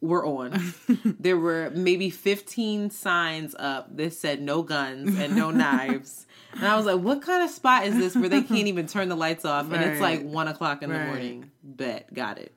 were 0.00 0.24
on. 0.24 0.72
there 1.04 1.36
were 1.36 1.70
maybe 1.74 2.08
15 2.08 2.88
signs 2.88 3.54
up 3.58 3.94
that 3.98 4.14
said 4.14 4.40
no 4.40 4.62
guns 4.62 5.18
and 5.18 5.36
no 5.36 5.50
knives. 5.50 6.24
And 6.54 6.66
I 6.66 6.76
was 6.76 6.84
like, 6.86 7.00
what 7.00 7.22
kind 7.22 7.42
of 7.44 7.50
spot 7.50 7.84
is 7.86 7.96
this 7.96 8.14
where 8.16 8.28
they 8.28 8.42
can't 8.42 8.66
even 8.66 8.86
turn 8.86 9.08
the 9.08 9.14
lights 9.16 9.44
off 9.44 9.70
and 9.72 9.82
it's 9.82 10.00
like 10.00 10.22
one 10.22 10.48
o'clock 10.48 10.82
in 10.82 10.90
the 10.90 10.96
Right. 10.96 11.06
morning? 11.06 11.50
Bet, 11.62 12.12
got 12.12 12.38
it. 12.38 12.52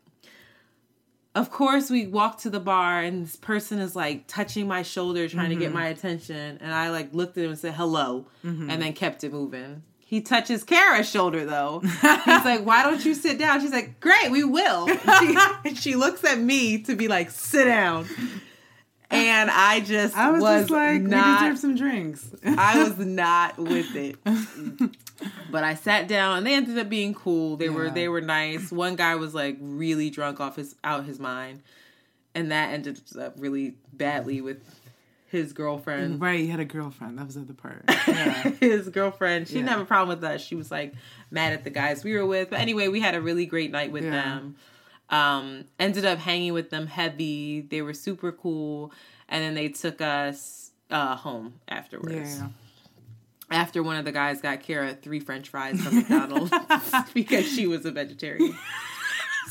Of 1.35 1.49
course, 1.49 1.89
we 1.89 2.05
walk 2.05 2.39
to 2.41 2.49
the 2.51 2.59
bar 2.59 2.99
and 3.01 3.25
this 3.25 3.35
person 3.35 3.79
is 3.79 3.95
like 3.95 4.27
touching 4.27 4.67
my 4.67 4.83
shoulder, 4.83 5.27
trying 5.27 5.49
to 5.49 5.55
Mm-hmm. 5.55 5.63
get 5.63 5.73
my 5.73 5.87
attention. 5.87 6.59
And 6.61 6.71
I 6.73 6.89
like 6.91 7.13
looked 7.13 7.37
at 7.37 7.43
him 7.43 7.51
and 7.51 7.59
said 7.59 7.73
hello 7.73 8.27
Mm-hmm. 8.45 8.69
and 8.69 8.81
then 8.81 8.93
kept 8.93 9.23
it 9.23 9.31
moving. 9.31 9.81
He 9.99 10.21
touches 10.21 10.63
Kara's 10.63 11.09
shoulder 11.09 11.43
though. 11.43 11.79
He's 11.83 12.45
like, 12.45 12.63
"Why 12.65 12.83
don't 12.83 13.03
you 13.03 13.15
sit 13.15 13.39
down?" 13.39 13.61
She's 13.61 13.71
like, 13.71 13.99
"Great, 13.99 14.29
we 14.29 14.43
will." 14.43 14.87
She, 15.63 15.75
she 15.75 15.95
looks 15.95 16.23
at 16.23 16.37
me 16.39 16.77
to 16.83 16.95
be 16.95 17.07
like, 17.07 17.31
"Sit 17.31 17.65
down," 17.65 18.05
and 19.13 19.49
I 19.51 19.79
just 19.81 20.17
I 20.17 20.31
was, 20.31 20.41
just 20.43 20.69
like, 20.69 21.01
not, 21.01 21.41
we 21.41 21.47
deserve 21.47 21.59
some 21.59 21.75
drinks. 21.75 22.27
I 22.45 22.83
was 22.83 22.97
not 22.97 23.57
with 23.57 23.95
it. 23.95 24.15
But 25.49 25.63
I 25.63 25.75
sat 25.75 26.07
down 26.09 26.39
and 26.39 26.45
they 26.47 26.53
ended 26.53 26.77
up 26.77 26.89
being 26.89 27.13
cool. 27.13 27.55
They 27.55 27.69
were 27.69 27.89
they 27.89 28.09
were 28.09 28.19
nice. 28.19 28.71
One 28.71 28.95
guy 28.97 29.15
was 29.15 29.33
like 29.33 29.57
really 29.61 30.09
drunk 30.09 30.41
off 30.41 30.57
his 30.57 30.75
out 30.83 31.05
his 31.05 31.17
mind. 31.19 31.61
And 32.35 32.51
that 32.51 32.73
ended 32.73 32.99
up 33.17 33.35
really 33.37 33.75
badly 33.93 34.41
with 34.41 34.57
his 35.27 35.53
girlfriend. 35.53 36.19
right, 36.19 36.39
he 36.39 36.47
had 36.47 36.59
a 36.59 36.65
girlfriend. 36.65 37.17
That 37.19 37.25
was 37.27 37.35
the 37.35 37.41
other 37.41 37.53
part. 37.53 37.85
Yeah. 38.07 38.49
his 38.59 38.89
girlfriend. 38.89 39.47
She 39.47 39.53
didn't 39.55 39.69
have 39.69 39.79
a 39.79 39.85
problem 39.85 40.17
with 40.17 40.23
us. 40.29 40.41
She 40.41 40.55
was 40.55 40.69
like 40.71 40.93
mad 41.31 41.53
at 41.53 41.63
the 41.63 41.69
guys 41.69 42.03
we 42.03 42.13
were 42.15 42.25
with. 42.25 42.49
But 42.49 42.59
anyway, 42.59 42.87
we 42.89 42.99
had 42.99 43.15
a 43.15 43.21
really 43.21 43.45
great 43.45 43.71
night 43.71 43.91
with 43.91 44.03
Yeah. 44.03 44.11
them. 44.11 44.55
Um, 45.09 45.65
ended 45.79 46.05
up 46.05 46.17
hanging 46.19 46.53
with 46.53 46.69
them 46.69 46.87
heavy. 46.87 47.61
They 47.61 47.81
were 47.81 47.93
super 47.93 48.31
cool. 48.31 48.91
And 49.29 49.43
then 49.43 49.53
they 49.53 49.69
took 49.69 50.01
us 50.01 50.71
uh, 50.89 51.15
home 51.15 51.55
afterwards. 51.67 52.37
yeah. 52.39 52.47
After 53.51 53.83
one 53.83 53.97
of 53.97 54.05
the 54.05 54.11
guys 54.11 54.41
got 54.41 54.61
Kara 54.61 54.95
three 54.95 55.19
French 55.19 55.49
fries 55.49 55.79
from 55.81 55.95
McDonald's 55.97 56.51
because 57.13 57.45
she 57.47 57.67
was 57.67 57.85
a 57.85 57.91
vegetarian. 57.91 58.57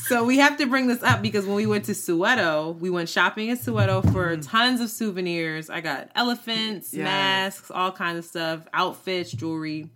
So 0.07 0.25
we 0.25 0.39
have 0.39 0.57
to 0.57 0.65
bring 0.65 0.87
this 0.87 1.01
up 1.03 1.21
because 1.21 1.45
when 1.45 1.55
we 1.55 1.65
went 1.67 1.85
to 1.85 1.91
Soweto, 1.93 2.77
we 2.77 2.89
went 2.89 3.07
shopping 3.07 3.47
in 3.49 3.57
Soweto 3.57 4.11
for 4.11 4.35
tons 4.37 4.81
of 4.81 4.89
souvenirs. 4.89 5.69
I 5.69 5.79
got 5.79 6.09
elephants, 6.15 6.93
Yes. 6.93 7.03
masks, 7.05 7.71
all 7.71 7.91
kinds 7.91 8.17
of 8.19 8.25
stuff, 8.25 8.67
outfits, 8.73 9.31
jewelry. 9.31 9.89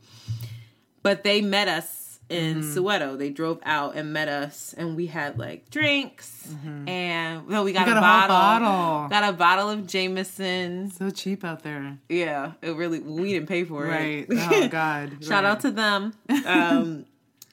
But 1.03 1.23
they 1.23 1.41
met 1.41 1.67
us 1.67 2.06
in 2.29 2.61
Soweto. 2.61 3.17
They 3.17 3.29
drove 3.29 3.59
out 3.63 3.95
and 3.95 4.11
met 4.13 4.27
us, 4.27 4.73
and 4.77 4.95
we 4.95 5.05
had 5.07 5.37
like 5.39 5.69
drinks, 5.69 6.47
and 6.87 7.47
no, 7.47 7.63
we 7.63 7.71
got, 7.73 7.85
got 7.85 7.97
a, 7.97 8.01
bottle, 8.01 8.35
bottle. 8.35 9.09
got 9.09 9.29
a 9.29 9.33
bottle 9.33 9.69
of 9.69 9.87
Jameson. 9.87 10.91
So 10.91 11.09
cheap 11.09 11.43
out 11.43 11.63
there. 11.63 11.97
Yeah, 12.09 12.53
it 12.61 12.75
really 12.75 12.99
we 12.99 13.33
didn't 13.33 13.47
pay 13.47 13.63
for 13.63 13.85
it. 13.85 13.89
Right. 13.89 14.27
Oh, 14.49 14.67
God. 14.67 15.17
Shout 15.23 15.43
Right. 15.43 15.49
out 15.51 15.59
to 15.61 15.71
them. 15.71 16.13
Um, 16.45 17.05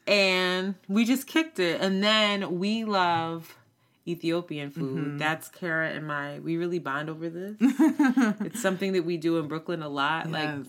and 0.07 0.75
we 0.89 1.05
just 1.05 1.27
kicked 1.27 1.59
it. 1.59 1.81
And 1.81 2.03
then 2.05 2.59
we 2.59 2.85
love 2.85 3.57
Ethiopian 4.07 4.71
food. 4.71 4.99
Mm-hmm. 5.07 5.19
That's 5.19 5.49
Kara 5.49 5.89
and 5.91 6.07
my. 6.07 6.39
We 6.41 6.57
really 6.59 6.79
bond 6.79 7.09
over 7.09 7.29
this. 7.31 7.57
it's 7.61 8.61
something 8.61 8.93
that 8.93 9.05
we 9.05 9.17
do 9.17 9.39
in 9.39 9.49
Brooklyn 9.49 9.83
a 9.83 9.89
lot. 9.89 10.31
Like 10.31 10.43
Yes. 10.59 10.67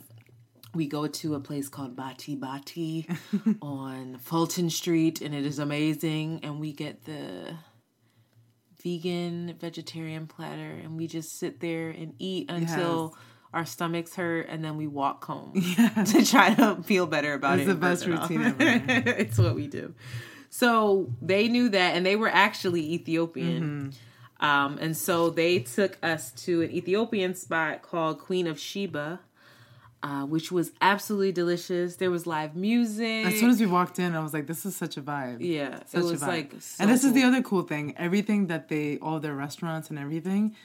We 0.76 0.88
go 0.88 1.08
to 1.08 1.36
a 1.36 1.40
place 1.40 1.70
called 1.70 1.96
Bati 1.96 2.36
Bati 2.36 3.08
on 3.62 4.18
Fulton 4.20 4.70
Street, 4.70 5.22
and 5.22 5.34
it 5.34 5.46
is 5.46 5.58
amazing. 5.60 6.42
And 6.44 6.60
we 6.60 6.74
get 6.74 7.06
the 7.06 7.56
vegan 8.84 9.56
vegetarian 9.60 10.28
platter, 10.28 10.80
and 10.84 10.98
we 10.98 11.08
just 11.08 11.40
sit 11.40 11.60
there 11.60 11.90
and 11.90 12.14
eat 12.20 12.50
until 12.52 13.14
Yes. 13.16 13.24
our 13.54 13.66
stomachs 13.66 14.16
hurt, 14.16 14.48
and 14.50 14.64
then 14.64 14.78
we 14.78 14.88
walk 14.88 15.24
home 15.26 15.54
to 16.06 16.26
try 16.26 16.54
to 16.54 16.82
feel 16.84 17.08
better 17.08 17.34
about 17.34 17.60
It's 17.60 17.68
it. 17.68 17.72
It's 17.72 17.80
the 17.80 17.82
best 17.88 18.06
routine 18.06 18.44
ever. 18.44 19.10
it's 19.18 19.38
what 19.38 19.56
we 19.56 19.68
do. 19.68 19.94
So 20.50 21.12
they 21.22 21.48
knew 21.48 21.70
that, 21.70 21.96
and 21.96 22.06
they 22.06 22.16
were 22.16 22.30
actually 22.30 22.94
Ethiopian. 22.94 23.64
Mm-hmm. 23.92 24.46
Um, 24.46 24.78
and 24.80 24.96
so 24.96 25.30
they 25.30 25.60
took 25.60 25.98
us 26.04 26.32
to 26.44 26.62
an 26.62 26.72
Ethiopian 26.72 27.36
spot 27.36 27.82
called 27.82 28.20
Queen 28.20 28.48
of 28.48 28.60
Sheba, 28.60 29.22
uh, 30.06 30.24
which 30.34 30.52
was 30.52 30.68
absolutely 30.82 31.32
delicious. 31.32 31.96
There 32.02 32.12
was 32.12 32.24
live 32.28 32.56
music. 32.56 33.26
As 33.26 33.39
soon 33.39 33.50
as 33.50 33.60
we 33.60 33.65
walked 33.65 33.98
in, 34.00 34.13
I 34.15 34.22
was 34.22 34.34
like, 34.36 34.46
this 34.52 34.63
is 34.70 34.76
such 34.76 34.96
a 34.98 35.02
vibe. 35.02 35.38
yeah, 35.39 35.80
Such 35.88 36.02
it 36.02 36.06
a 36.08 36.12
was 36.12 36.22
vibe. 36.22 36.28
like, 36.28 36.50
so 36.60 36.84
and 36.84 36.91
this 36.94 37.04
is 37.04 37.13
the 37.13 37.24
other 37.24 37.41
cool 37.41 37.63
thing. 37.63 37.86
Everything 37.98 38.48
that 38.48 38.70
they, 38.70 39.00
all 39.00 39.20
their 39.20 39.34
restaurants 39.34 39.89
and 39.89 39.98
everything, 39.98 40.56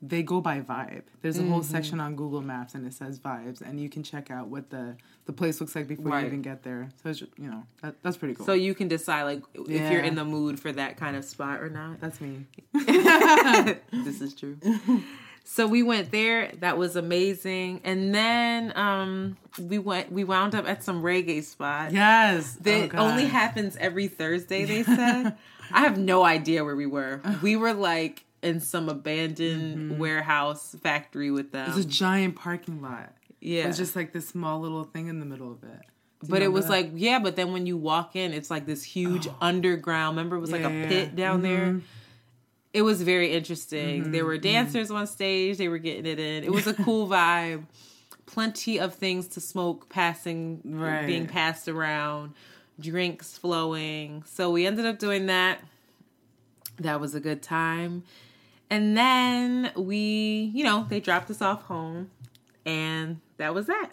they 0.00 0.22
go 0.22 0.40
by 0.40 0.60
vibe. 0.60 1.02
There's 1.22 1.38
a 1.38 1.42
whole 1.42 1.60
Mm-hmm. 1.60 1.70
section 1.76 1.98
on 2.00 2.16
Google 2.16 2.40
Maps 2.42 2.74
and 2.76 2.86
it 2.86 2.94
says 2.94 3.18
vibes, 3.18 3.60
and 3.60 3.80
you 3.80 3.88
can 3.88 4.02
check 4.02 4.30
out 4.30 4.48
what 4.48 4.70
the 4.70 4.96
the 5.26 5.32
place 5.32 5.60
looks 5.60 5.74
like 5.76 5.86
before 5.88 6.06
Right. 6.12 6.20
you 6.22 6.26
even 6.28 6.42
get 6.42 6.62
there. 6.62 6.88
So 7.02 7.10
it's, 7.10 7.20
you 7.20 7.50
know 7.52 7.62
that, 7.82 7.96
that's 8.02 8.16
pretty 8.16 8.34
cool. 8.34 8.46
So 8.46 8.52
you 8.66 8.74
can 8.74 8.88
decide 8.88 9.24
like 9.24 9.42
if 9.54 9.68
Yeah. 9.68 9.90
you're 9.92 10.02
in 10.10 10.14
the 10.14 10.24
mood 10.24 10.58
for 10.58 10.70
that 10.72 10.96
kind 10.96 11.16
of 11.16 11.24
spot 11.24 11.60
or 11.60 11.68
not. 11.68 12.00
that's 12.00 12.20
me. 12.20 12.46
this 14.06 14.20
is 14.20 14.34
true. 14.34 14.56
So 15.50 15.66
we 15.66 15.82
went 15.82 16.10
there. 16.12 16.52
That 16.60 16.76
was 16.76 16.94
amazing. 16.94 17.80
And 17.82 18.14
then 18.14 18.72
um 18.76 19.38
we 19.58 19.78
went 19.78 20.12
we 20.12 20.22
wound 20.22 20.54
up 20.54 20.68
at 20.68 20.84
some 20.84 21.02
reggae 21.02 21.42
spot. 21.42 21.90
Yes, 21.92 22.54
That 22.60 22.94
Oh, 22.94 22.98
only 23.08 23.24
happens 23.24 23.74
every 23.80 24.08
Thursday, 24.08 24.66
they 24.66 24.82
said. 24.82 25.36
I 25.72 25.80
have 25.80 25.96
no 25.98 26.22
idea 26.22 26.64
where 26.64 26.76
we 26.76 26.86
were. 26.86 27.22
We 27.42 27.56
were 27.56 27.72
like 27.72 28.24
in 28.42 28.60
some 28.60 28.90
abandoned 28.90 29.98
warehouse 29.98 30.76
factory 30.82 31.30
with 31.30 31.50
them. 31.50 31.68
It's 31.70 31.78
a 31.84 31.88
giant 31.88 32.36
parking 32.36 32.82
lot. 32.82 33.12
yeah. 33.40 33.68
It's 33.68 33.78
just 33.78 33.96
like 33.96 34.12
this 34.12 34.28
small 34.28 34.60
little 34.60 34.84
thing 34.84 35.08
in 35.08 35.18
the 35.18 35.26
middle 35.26 35.50
of 35.50 35.64
it. 35.64 35.80
Do 36.20 36.28
but 36.28 36.42
it 36.42 36.48
was 36.48 36.66
that? 36.66 36.72
like, 36.72 36.90
yeah, 36.94 37.20
but 37.20 37.36
then 37.36 37.52
when 37.52 37.64
you 37.64 37.76
walk 37.76 38.16
in, 38.16 38.32
it's 38.32 38.50
like 38.50 38.66
this 38.66 38.82
huge 38.82 39.28
underground. 39.40 40.16
Remember, 40.16 40.36
it 40.36 40.40
was 40.40 40.52
like 40.52 40.64
a 40.64 40.70
yeah, 40.72 40.88
pit 40.88 41.08
yeah. 41.10 41.16
down 41.16 41.42
there. 41.42 41.80
It 42.72 42.82
was 42.82 43.02
very 43.02 43.32
interesting. 43.32 44.10
There 44.12 44.22
Mm-hmm. 44.22 44.26
were 44.26 44.38
dancers 44.38 44.90
on 44.90 45.06
stage. 45.06 45.56
They 45.56 45.68
were 45.68 45.78
getting 45.78 46.06
it 46.06 46.18
in. 46.18 46.44
It 46.44 46.52
was 46.52 46.66
a 46.66 46.74
cool 46.84 47.08
vibe. 47.08 47.64
Plenty 48.26 48.78
of 48.78 48.94
things 48.94 49.26
to 49.28 49.40
smoke, 49.40 49.88
passing, 49.88 50.60
Right. 50.64 51.06
being 51.06 51.26
passed 51.26 51.66
around, 51.66 52.34
drinks 52.78 53.38
flowing. 53.38 54.22
So 54.26 54.50
we 54.50 54.66
ended 54.66 54.84
up 54.84 54.98
doing 54.98 55.26
that. 55.26 55.60
That 56.78 57.00
was 57.00 57.14
a 57.14 57.20
good 57.20 57.42
time. 57.42 58.04
And 58.70 58.96
then 58.96 59.72
we, 59.74 60.52
you 60.54 60.62
know, 60.62 60.86
they 60.90 61.00
dropped 61.00 61.30
us 61.30 61.40
off 61.40 61.62
home, 61.62 62.10
and 62.66 63.20
that 63.38 63.54
was 63.54 63.66
that. 63.66 63.88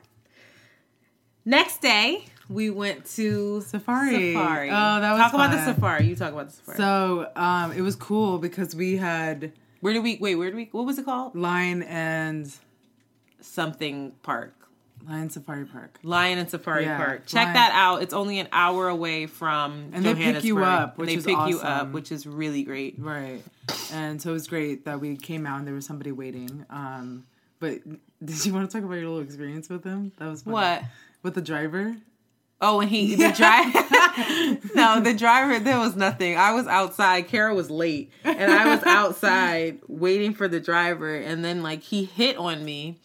Next 1.46 1.80
day, 1.82 2.26
we 2.49 2.69
went 2.69 3.05
to 3.15 3.62
Safari. 3.62 4.34
Safari. 4.34 4.69
Oh, 4.69 4.73
that 4.73 5.12
was 5.13 5.19
talk 5.21 5.34
about 5.34 5.51
the 5.51 5.65
safari. 5.65 6.05
You 6.08 6.15
talk 6.15 6.34
about 6.34 6.47
the 6.49 6.53
safari. 6.53 6.77
So 6.77 7.31
um, 7.36 7.71
it 7.73 7.81
was 7.81 7.95
cool 7.95 8.38
because 8.38 8.75
we 8.75 8.97
had 8.97 9.51
where 9.81 9.93
did 9.93 10.03
we 10.03 10.17
wait? 10.19 10.36
Where 10.36 10.47
did 10.49 10.55
we? 10.55 10.69
What 10.71 10.86
was 10.86 10.97
it 10.99 11.05
called? 11.05 11.36
lion 11.36 11.84
and 11.84 12.51
something 13.41 14.12
park. 14.23 14.53
Lion 15.08 15.29
Safari 15.29 15.65
Park. 15.65 15.99
Lion 16.01 16.39
and 16.39 16.49
Safari 16.49 16.84
Yeah, 16.86 16.97
Park. 16.97 17.27
Check 17.27 17.43
Lion- 17.45 17.53
that 17.53 17.71
out. 17.75 18.01
It's 18.01 18.13
only 18.13 18.39
an 18.39 18.47
hour 18.51 18.88
away 18.88 19.27
from 19.27 19.91
And 19.93 20.03
they 20.03 20.15
pick 20.15 20.43
you 20.43 20.55
Johannesburg. 20.55 20.63
up, 20.63 20.97
which 20.97 21.08
they 21.10 21.15
is 21.15 21.25
pick 21.25 21.38
you 21.47 21.60
up, 21.60 21.63
awesome. 21.65 21.91
which 21.93 22.12
is 22.12 22.25
really 22.25 22.63
great. 22.63 22.95
Right. 22.97 23.43
And 23.91 24.19
so 24.19 24.31
it 24.31 24.34
was 24.34 24.47
great 24.47 24.86
that 24.86 24.99
we 24.99 25.15
came 25.15 25.45
out 25.45 25.60
and 25.60 25.67
there 25.67 25.75
was 25.75 25.86
somebody 25.86 26.12
waiting. 26.12 26.65
Um, 26.71 27.25
but 27.60 27.81
did 28.25 28.45
you 28.45 28.53
want 28.53 28.67
to 28.67 28.75
talk 28.75 28.84
about 28.84 28.95
your 28.95 29.10
little 29.10 29.19
experience 29.19 29.69
with 29.69 29.84
them? 29.84 30.12
That 30.17 30.27
was 30.27 30.41
funny. 30.41 30.53
What? 30.53 30.84
With 31.21 31.36
the 31.36 31.41
driver? 31.41 31.95
Oh, 32.62 32.80
and 32.80 32.89
he 32.89 33.15
the 33.15 33.32
driver. 33.36 33.80
no, 34.76 35.02
the 35.02 35.13
driver. 35.13 35.60
There 35.60 35.80
was 35.80 35.96
nothing. 35.96 36.38
I 36.38 36.52
was 36.52 36.68
outside. 36.68 37.28
Kara 37.28 37.54
was 37.54 37.70
late, 37.70 38.12
and 38.24 38.52
I 38.52 38.74
was 38.76 38.84
outside 38.84 39.80
waiting 39.88 40.34
for 40.34 40.48
the 40.48 40.60
driver. 40.60 41.15
And 41.15 41.44
then 41.44 41.62
like 41.62 41.84
he 41.84 42.06
hit 42.06 42.38
on 42.38 42.63
me, 42.63 42.98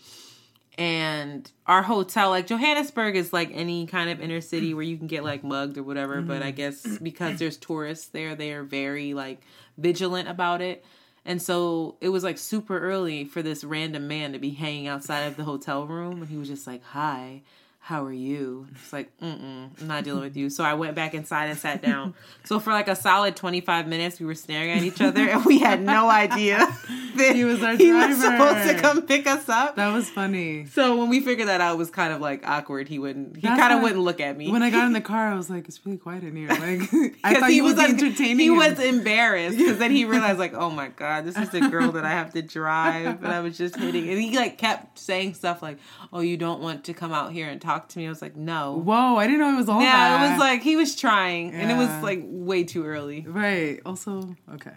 and 0.79 1.51
our 1.67 1.83
hotel, 1.83 2.31
like 2.31 2.47
Johannesburg, 2.47 3.17
is 3.17 3.33
like 3.33 3.51
any 3.53 3.87
kind 3.87 4.09
of 4.09 4.21
inner 4.21 4.41
city 4.41 4.73
where 4.73 4.85
you 4.85 4.97
can 4.97 5.09
get 5.09 5.25
like 5.25 5.43
mugged 5.43 5.77
or 5.77 5.83
whatever. 5.83 6.17
Mm-hmm. 6.19 6.29
But 6.29 6.43
I 6.43 6.53
guess 6.53 6.99
because 6.99 7.39
there's 7.39 7.57
tourists 7.57 8.07
there, 8.07 8.35
they 8.37 8.53
are 8.53 8.63
very 8.63 9.15
like 9.15 9.43
vigilant 9.77 10.29
about 10.29 10.63
it. 10.63 10.85
And 11.25 11.43
so 11.43 11.97
it 12.01 12.09
was 12.09 12.25
like 12.25 12.39
super 12.39 12.79
early 12.79 13.25
for 13.25 13.43
this 13.43 13.63
random 13.63 14.09
man 14.09 14.33
to 14.33 14.39
be 14.39 14.51
hanging 14.51 14.87
outside 14.87 15.23
of 15.23 15.37
the 15.37 15.45
hotel 15.45 15.87
room, 15.87 16.23
and 16.23 16.31
he 16.31 16.37
was 16.37 16.49
just 16.49 16.67
like, 16.67 16.83
"Hi." 16.85 17.43
How 17.83 18.05
are 18.05 18.12
you? 18.12 18.69
It's 18.73 18.93
like, 18.93 19.11
mm-mm, 19.21 19.71
I'm 19.81 19.87
not 19.88 20.05
dealing 20.05 20.21
with 20.21 20.37
you. 20.37 20.51
So 20.51 20.62
I 20.62 20.75
went 20.75 20.95
back 20.95 21.14
inside 21.14 21.47
and 21.47 21.59
sat 21.59 21.81
down. 21.83 22.14
So 22.45 22.61
for 22.61 22.73
like 22.73 22.88
a 22.88 22.95
solid 22.95 23.37
25 23.37 23.88
minutes, 23.88 24.21
we 24.21 24.27
were 24.27 24.35
staring 24.35 24.71
at 24.71 24.83
each 24.83 25.01
other 25.01 25.29
and 25.29 25.45
we 25.47 25.59
had 25.59 25.83
no 25.83 26.09
idea 26.09 26.59
that 27.16 27.35
He 27.35 27.45
was 27.45 27.62
our 27.62 27.77
he 27.77 27.93
was 27.93 28.21
supposed 28.21 28.69
to 28.69 28.79
come 28.81 29.03
pick 29.03 29.27
us 29.27 29.49
up. 29.49 29.77
That 29.77 29.93
was 29.93 30.11
funny. 30.11 30.66
So 30.66 30.97
when 30.97 31.09
we 31.09 31.21
figured 31.21 31.49
that 31.49 31.62
out, 31.62 31.75
it 31.75 31.79
was 31.79 31.90
kind 31.90 32.12
of 32.12 32.21
like 32.21 32.47
awkward. 32.47 32.87
He 32.87 32.99
wouldn't, 32.99 33.37
he 33.37 33.43
kind 33.49 33.73
of 33.73 33.81
wouldn't 33.83 34.03
look 34.03 34.21
at 34.21 34.37
me. 34.37 34.53
When 34.53 34.62
I 34.62 34.71
got 34.71 34.87
in 34.87 34.93
the 34.93 35.01
car, 35.12 35.29
I 35.29 35.35
was 35.35 35.49
like, 35.49 35.66
it's 35.66 35.85
really 35.85 35.99
quiet 35.99 36.23
in 36.23 36.37
here. 36.37 36.49
Like, 36.61 37.16
I 37.25 37.40
thought 37.40 37.51
he 37.51 37.62
was 37.62 37.77
like, 37.77 37.90
entertaining. 37.90 38.38
he 38.38 38.47
him. 38.47 38.57
was 38.57 38.79
embarrassed 38.79 39.57
because 39.57 39.79
then 39.79 39.90
he 39.90 40.05
realized 40.05 40.38
like, 40.38 40.53
oh 40.53 40.69
my 40.69 40.88
god, 40.88 41.25
this 41.25 41.37
is 41.37 41.49
the 41.49 41.61
girl 41.69 41.93
that 41.93 42.05
I 42.05 42.11
have 42.11 42.33
to 42.35 42.43
drive, 42.43 43.25
and 43.25 43.33
I 43.33 43.40
was 43.40 43.57
just 43.57 43.77
hitting, 43.77 44.09
and 44.09 44.21
he 44.21 44.37
like 44.37 44.59
kept 44.59 44.99
saying 44.99 45.35
stuff 45.35 45.62
like, 45.62 45.79
oh, 46.12 46.21
you 46.21 46.37
don't 46.37 46.61
want 46.61 46.85
to 46.85 46.95
come 46.95 47.12
out 47.12 47.33
here 47.33 47.49
and 47.49 47.61
talk 47.61 47.70
to 47.79 47.99
me. 47.99 48.07
I 48.07 48.09
was 48.09 48.21
like, 48.23 48.37
no. 48.37 48.77
Whoa, 48.77 49.17
I 49.17 49.27
didn't 49.27 49.41
know 49.41 49.53
it 49.53 49.57
was 49.57 49.69
all 49.69 49.81
Yeah, 49.81 49.91
that. 50.19 50.27
it 50.27 50.31
was 50.33 50.39
like 50.41 50.63
he 50.63 50.77
was 50.77 50.95
trying, 50.97 51.53
and 51.55 51.71
it 51.71 51.77
was 51.77 51.89
like 52.03 52.21
way 52.25 52.65
too 52.65 52.85
early. 52.85 53.25
Right. 53.27 53.81
Also, 53.87 54.37
okay. 54.55 54.71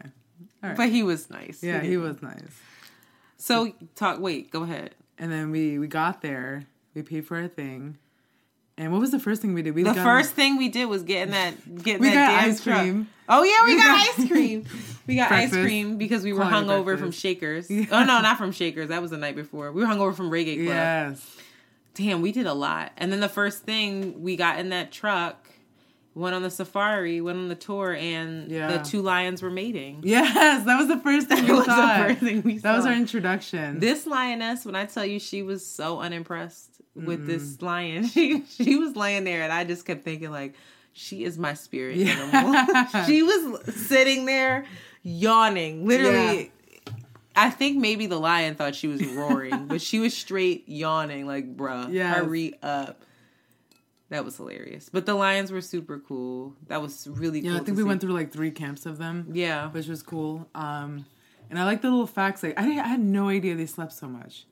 All 0.64 0.70
right. 0.70 0.78
But 0.78 0.90
he 0.90 1.04
was 1.04 1.30
nice. 1.30 1.62
yeah, 1.62 1.82
he 1.82 1.90
didn't- 1.90 2.04
was 2.04 2.22
nice. 2.22 2.60
So 3.38 3.74
talk. 3.96 4.20
Wait, 4.20 4.52
go 4.52 4.64
ahead. 4.64 4.96
And 5.18 5.32
then 5.32 5.52
we 5.52 5.78
we 5.80 5.88
got 5.88 6.22
there. 6.22 6.64
We 6.96 7.02
paid 7.02 7.26
for 7.28 7.38
our 7.38 7.48
thing. 7.48 7.98
And 8.78 8.92
what 8.92 9.02
was 9.02 9.12
the 9.12 9.20
first 9.20 9.42
thing 9.42 9.54
we 9.54 9.62
did? 9.62 9.76
We 9.76 9.84
The 9.84 9.94
got- 9.94 10.04
first 10.04 10.34
thing 10.34 10.58
we 10.58 10.68
did 10.70 10.86
was 10.86 11.04
getting 11.04 11.32
that 11.34 11.84
getting 11.84 12.02
We 12.02 12.10
that 12.10 12.32
got 12.42 12.44
ice 12.50 12.64
truck. 12.64 12.80
cream. 12.82 13.08
Oh 13.30 13.44
yeah, 13.44 13.66
we, 13.66 13.76
We 13.76 13.82
got, 13.82 13.98
got- 13.98 14.20
ice 14.20 14.28
cream. 14.30 14.66
We 15.06 15.18
got 15.18 15.32
ice 15.34 15.52
cream 15.52 15.98
because 15.98 16.24
we 16.24 16.32
were 16.32 16.44
hungover 16.46 16.98
from. 16.98 17.12
Shakers. 17.12 17.70
Oh 17.92 18.04
no, 18.06 18.22
not 18.22 18.38
from 18.38 18.54
Shakers. 18.54 18.88
That 18.88 19.02
was 19.02 19.12
the 19.12 19.18
night 19.18 19.36
before. 19.36 19.72
We 19.74 19.82
were 19.82 19.88
hungover 19.88 20.16
from 20.16 20.32
Reggae 20.32 20.56
Club. 20.56 20.68
Yes. 20.68 21.38
Damn, 21.96 22.22
we 22.22 22.32
did 22.32 22.46
a 22.48 22.54
lot. 22.54 22.92
And 22.98 23.12
then 23.12 23.20
the 23.20 23.30
first 23.30 23.64
thing 23.64 24.22
we 24.24 24.36
got 24.36 24.60
in 24.60 24.70
that 24.70 24.92
truck, 24.92 25.50
went 26.16 26.36
on 26.36 26.44
the 26.44 26.50
safari, 26.52 27.22
went 27.22 27.38
on 27.40 27.48
the 27.50 27.56
tour, 27.56 27.94
and 27.96 28.52
Yeah. 28.52 28.78
the 28.78 28.84
two 28.84 29.02
lions 29.02 29.42
were 29.42 29.50
mating. 29.50 30.02
Yes, 30.04 30.64
that 30.66 30.78
was 30.78 30.88
the 30.88 30.98
first 31.00 31.28
thing 31.28 31.42
we 31.42 31.48
That 31.48 31.56
was 31.56 31.66
the 31.66 31.76
saw. 31.76 31.98
first 32.08 32.20
thing 32.20 32.42
we 32.44 32.58
That 32.60 32.76
was 32.76 32.86
our 32.86 32.94
introduction. 32.94 33.80
This 33.80 34.06
lioness, 34.06 34.64
when 34.66 34.76
I 34.76 34.86
tell 34.86 35.06
you 35.06 35.20
she 35.20 35.42
was 35.44 35.66
so 35.66 36.00
unimpressed 36.00 36.82
with 36.96 37.26
this 37.26 37.60
lion, 37.62 38.08
she 38.14 38.44
she 38.46 38.76
was 38.76 38.96
laying 38.96 39.24
there, 39.24 39.42
and 39.42 39.52
I 39.52 39.64
just 39.64 39.86
kept 39.86 40.04
thinking 40.04 40.30
like, 40.32 40.54
she 40.94 41.24
is 41.24 41.40
my 41.40 41.56
spirit 41.56 41.98
Yeah. 41.98 42.12
animal. 42.12 42.86
she 43.08 43.24
was 43.24 43.76
sitting 43.76 44.26
there 44.26 44.66
yawning, 45.02 45.88
literally. 45.88 46.52
I 47.36 47.50
think 47.50 47.78
maybe 47.80 48.06
the 48.06 48.20
lion 48.20 48.56
thought 48.56 48.76
she 48.76 48.88
was 48.88 49.04
roaring, 49.06 49.66
but 49.68 49.82
she 49.82 50.00
was 50.00 50.16
straight 50.16 50.68
yawning, 50.70 51.26
like, 51.26 51.56
bruh, 51.58 51.92
Yes. 51.92 52.16
hurry 52.18 52.54
up. 52.62 53.02
That 54.10 54.24
was 54.24 54.38
hilarious. 54.38 54.90
But 54.92 55.06
the 55.08 55.16
lions 55.16 55.52
were 55.52 55.62
super 55.62 55.98
cool. 55.98 56.56
That 56.68 56.82
was 56.82 57.08
really 57.08 57.42
cool. 57.42 57.52
yeah, 57.52 57.56
I 57.58 57.64
think 57.64 57.78
we 57.78 57.84
see. 57.84 57.88
went 57.88 58.02
through 58.02 58.14
like 58.14 58.32
three 58.32 58.52
camps 58.52 58.86
of 58.86 59.00
them. 59.00 59.30
Yeah. 59.34 59.70
which 59.72 59.88
was 59.88 60.04
cool. 60.04 60.48
Um, 60.54 61.06
and 61.50 61.58
I 61.58 61.64
like 61.66 61.82
the 61.82 61.90
little 61.90 62.06
facts. 62.06 62.44
Like 62.44 62.60
I, 62.60 62.64
I 62.64 62.88
had 62.88 63.00
no 63.00 63.30
idea 63.30 63.56
they 63.56 63.66
slept 63.66 63.94
so 63.94 64.08
much. 64.08 64.46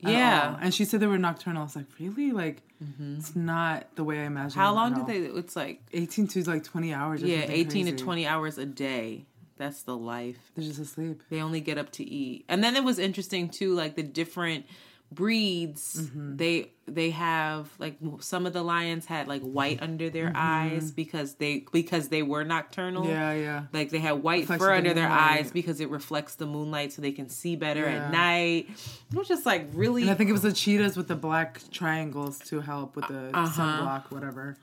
Yeah. 0.00 0.58
and 0.60 0.74
she 0.74 0.84
said 0.84 1.00
they 1.00 1.06
were 1.06 1.16
nocturnal. 1.16 1.62
I 1.62 1.64
was 1.64 1.76
like, 1.76 1.86
really? 1.98 2.30
Like, 2.32 2.62
it's 3.00 3.34
not 3.34 3.86
the 3.96 4.04
way 4.04 4.20
I 4.20 4.24
imagined. 4.24 4.60
How 4.60 4.74
long 4.74 4.92
did 4.92 5.06
they? 5.06 5.26
It's 5.38 5.56
like 5.56 5.80
Eighteen 5.94 6.28
to 6.28 6.42
like 6.44 6.62
twenty 6.62 6.92
hours. 6.92 7.22
Or 7.22 7.26
yeah, 7.26 7.38
something 7.40 7.56
eighteen 7.56 7.86
to 7.86 7.92
twenty 7.96 8.26
hours 8.26 8.58
a 8.58 8.66
day. 8.66 9.24
That's 9.56 9.82
the 9.82 9.96
life. 9.96 10.38
They're 10.54 10.64
just 10.64 10.78
asleep. 10.80 11.22
They 11.30 11.40
only 11.40 11.60
get 11.60 11.78
up 11.78 11.90
to 11.92 12.04
eat. 12.04 12.44
And 12.48 12.62
then 12.62 12.76
it 12.76 12.84
was 12.84 12.98
interesting 12.98 13.48
too, 13.48 13.74
like 13.74 13.94
the 13.96 14.02
different 14.02 14.66
breeds. 15.12 16.02
Mm-hmm. 16.02 16.36
They 16.36 16.70
they 16.88 17.10
have 17.10 17.68
like 17.78 17.96
some 18.20 18.44
of 18.46 18.52
the 18.52 18.62
lions 18.62 19.06
had 19.06 19.28
like 19.28 19.42
white 19.42 19.80
under 19.82 20.10
their 20.10 20.32
eyes 20.34 20.90
because 20.90 21.34
they 21.34 21.64
because 21.72 22.08
they 22.08 22.22
were 22.22 22.44
nocturnal. 22.44 23.02
Mm-hmm. 23.04 23.10
Yeah, 23.12 23.32
yeah. 23.34 23.62
Like 23.72 23.90
they 23.90 23.98
had 23.98 24.22
white 24.22 24.42
Reflects 24.42 24.62
fur 24.64 24.70
the 24.72 24.76
under 24.78 24.94
their 24.94 25.08
moonlight. 25.08 25.38
eyes 25.40 25.50
because 25.50 25.80
it 25.80 25.90
reflects 25.90 26.34
the 26.34 26.46
moonlight 26.46 26.92
so 26.92 27.02
they 27.02 27.12
can 27.12 27.28
see 27.28 27.56
better 27.56 27.80
Yeah. 27.82 28.06
at 28.06 28.12
night. 28.12 28.68
It 29.12 29.16
was 29.16 29.28
just 29.28 29.46
like 29.46 29.68
really 29.74 30.02
And 30.02 30.10
I 30.10 30.14
think 30.14 30.28
it 30.28 30.32
was 30.34 30.42
the 30.42 30.52
cheetahs 30.52 30.96
with 30.96 31.08
the 31.08 31.16
black 31.16 31.60
triangles 31.70 32.38
to 32.50 32.60
help 32.60 32.94
with 32.96 33.08
the 33.08 33.30
Uh-huh. 33.32 33.62
sunblock, 33.62 34.10
whatever. 34.10 34.56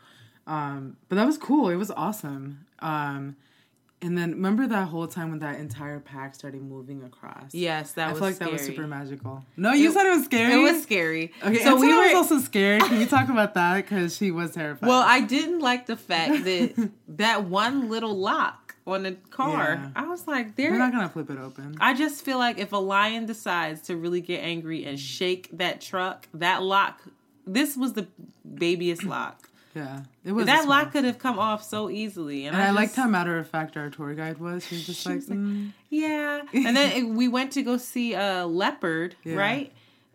Um, 0.45 0.97
but 1.09 1.15
that 1.15 1.25
was 1.25 1.37
cool. 1.37 1.69
It 1.69 1.77
was 1.77 1.89
awesome. 1.91 2.65
Um, 2.79 3.37
and 4.03 4.17
then 4.17 4.31
remember 4.31 4.67
that 4.67 4.87
whole 4.89 5.07
time 5.07 5.29
when 5.31 5.39
that 5.39 5.59
entire 5.59 5.99
pack 5.99 6.35
started 6.35 6.61
moving 6.61 7.03
across? 7.03 7.53
Yes, 7.53 7.93
that 7.93 8.11
was 8.13 8.21
I 8.21 8.25
was 8.25 8.37
feel 8.37 8.47
like 8.47 8.51
that 8.51 8.51
was 8.51 8.61
super 8.67 8.87
magical. 8.87 9.43
No, 9.57 9.71
you 9.73 9.89
It- 9.89 9.93
said 9.93 10.05
it 10.05 10.15
was 10.15 10.25
scary. 10.25 10.53
It 10.53 10.57
was 10.73 10.83
scary. 10.83 11.31
Okay, 11.43 11.63
so 11.63 11.75
we 11.75 11.87
were 11.93 12.03
was 12.03 12.13
also 12.13 12.39
scared. 12.39 12.83
Can 12.83 12.99
we 12.99 13.05
talk 13.17 13.29
about 13.29 13.53
that? 13.55 13.75
Because 13.77 14.15
she 14.15 14.29
was 14.31 14.51
terrified. 14.53 14.87
Well, 14.87 15.01
I 15.05 15.21
didn't 15.21 15.59
like 15.59 15.85
the 15.87 15.95
fact 15.97 16.43
that 16.43 16.91
that 17.07 17.45
one 17.45 17.89
little 17.89 18.15
lock 18.15 18.75
on 18.85 19.03
the 19.03 19.13
car. 19.29 19.79
Yeah. 19.81 19.89
I 19.95 20.07
was 20.07 20.27
like, 20.27 20.57
we're 20.57 20.77
not 20.77 20.91
gonna 20.91 21.07
flip 21.09 21.29
it 21.29 21.37
open. 21.39 21.77
I 21.79 21.93
just 21.93 22.25
feel 22.25 22.37
like 22.37 22.59
if 22.59 22.73
a 22.73 22.77
lion 22.77 23.25
decides 23.25 23.81
to 23.83 23.95
really 23.95 24.19
get 24.19 24.43
angry 24.43 24.83
and 24.85 24.99
shake 24.99 25.49
that 25.53 25.79
truck, 25.79 26.27
that 26.33 26.61
lock. 26.63 27.01
This 27.47 27.75
was 27.77 27.93
the 27.93 28.07
babyest 28.57 29.03
lock. 29.03 29.49
Yeah, 29.75 30.01
it 30.23 30.31
was 30.31 30.45
that 30.45 30.67
lock 30.67 30.91
could 30.91 31.03
have 31.03 31.17
come 31.19 31.39
off 31.39 31.63
so 31.63 31.89
easily, 31.89 32.45
and, 32.45 32.55
And 32.55 32.61
I, 32.63 32.67
just, 32.67 32.75
liked 32.75 32.95
how 32.95 33.07
matter 33.07 33.37
of 33.39 33.47
fact 33.47 33.75
our 33.77 33.89
tour 33.89 34.13
guide 34.13 34.37
was. 34.39 34.65
She 34.67 34.75
was 34.75 34.85
just 34.85 35.05
like, 35.05 35.15
was 35.15 35.29
like, 35.29 35.39
mm, 35.39 35.71
Yeah, 35.89 36.41
and 36.53 36.75
then 36.77 36.91
it- 36.97 37.09
we 37.09 37.27
went 37.27 37.51
to 37.53 37.61
go 37.63 37.77
see 37.77 38.13
a 38.13 38.45
leopard, 38.45 39.15
Yeah. 39.23 39.35
right? 39.35 39.71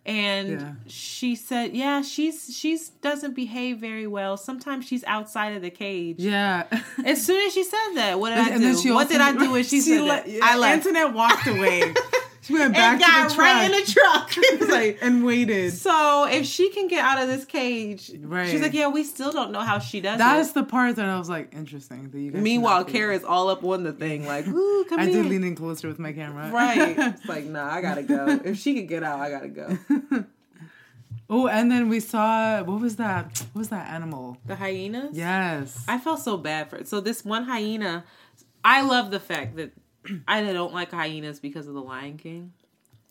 And 0.06 0.48
Yeah. 0.48 0.72
she 0.86 1.34
said, 1.36 1.74
"Yeah, 1.76 2.00
she's 2.00 2.56
she's 2.56 2.88
doesn't 2.88 3.34
behave 3.34 3.76
very 3.78 4.06
well. 4.06 4.38
Sometimes 4.38 4.86
she's 4.86 5.04
outside 5.04 5.52
of 5.54 5.60
the 5.60 5.68
cage." 5.68 6.16
yeah. 6.18 6.62
As 7.04 7.22
soon 7.26 7.46
as 7.46 7.52
she 7.52 7.62
said 7.62 7.92
that, 7.96 8.18
what 8.18 8.30
did 8.30 8.38
I 8.38 8.56
do? 8.56 8.72
what 8.94 9.02
also- 9.04 9.08
did 9.08 9.20
I 9.20 9.32
do 9.36 9.50
when 9.52 9.64
she, 9.72 9.80
said 9.80 10.00
le- 10.00 10.06
that? 10.06 10.26
I 10.42 10.56
left. 10.56 10.86
Antoinette 10.86 11.12
walked 11.12 11.46
away. 11.46 11.92
She 12.48 12.54
went 12.54 12.72
back 12.74 12.92
and 12.94 13.00
to 13.00 13.06
got 13.06 13.28
the 13.28 13.34
truck 13.34 13.46
right 13.46 13.64
in 13.64 13.70
the 13.72 14.58
truck. 14.60 14.68
Like, 14.70 14.98
and 15.02 15.24
waited. 15.24 15.72
so 15.74 16.26
if 16.30 16.46
she 16.46 16.70
can 16.70 16.88
get 16.88 17.04
out 17.04 17.20
of 17.22 17.28
this 17.28 17.44
cage, 17.44 18.10
Right. 18.20 18.48
she's 18.48 18.60
like, 18.62 18.72
yeah, 18.74 18.88
we 18.88 19.04
still 19.04 19.30
don't 19.32 19.52
know 19.52 19.60
how 19.60 19.78
she 19.78 20.00
does 20.00 20.18
That's 20.18 20.48
it. 20.50 20.54
the 20.54 20.64
part 20.64 20.96
that 20.96 21.06
I 21.06 21.18
was 21.18 21.28
like, 21.28 21.52
interesting. 21.54 22.10
That 22.10 22.18
you 22.18 22.30
guys 22.30 22.42
Meanwhile, 22.42 22.84
Kara's 22.86 23.22
all 23.24 23.48
up 23.50 23.62
on 23.62 23.82
the 23.84 23.92
thing, 23.92 24.26
like, 24.26 24.46
ooh, 24.48 24.84
come 24.88 24.98
I 24.98 25.04
here. 25.06 25.22
did 25.22 25.30
lean 25.30 25.44
in 25.44 25.54
closer 25.54 25.88
with 25.88 25.98
my 25.98 26.12
camera. 26.12 26.50
right. 26.50 26.96
It's 26.98 27.26
like, 27.26 27.44
nah, 27.44 27.70
I 27.70 27.80
gotta 27.82 28.02
go. 28.02 28.40
If 28.44 28.56
she 28.58 28.74
could 28.74 28.88
get 28.88 29.02
out, 29.02 29.20
I 29.20 29.30
gotta 29.30 29.48
go. 29.48 29.78
oh, 31.30 31.48
and 31.48 31.70
then 31.70 31.88
we 31.88 32.00
saw 32.00 32.62
what 32.62 32.80
was 32.80 32.96
that? 32.96 33.26
What 33.52 33.60
was 33.60 33.68
that 33.68 33.88
animal? 33.90 34.38
The 34.46 34.56
hyenas? 34.56 35.16
Yes. 35.16 35.84
I 35.88 35.98
felt 35.98 36.20
so 36.20 36.36
bad 36.36 36.70
for 36.70 36.76
it. 36.76 36.88
So 36.88 37.00
this 37.00 37.24
one 37.24 37.44
hyena, 37.44 38.04
I 38.64 38.82
love 38.82 39.10
the 39.10 39.20
fact 39.20 39.56
that 39.56 39.72
I 40.26 40.42
don't 40.42 40.72
like 40.72 40.90
hyenas 40.90 41.40
because 41.40 41.66
of 41.66 41.74
the 41.74 41.82
Lion 41.82 42.16
King. 42.18 42.52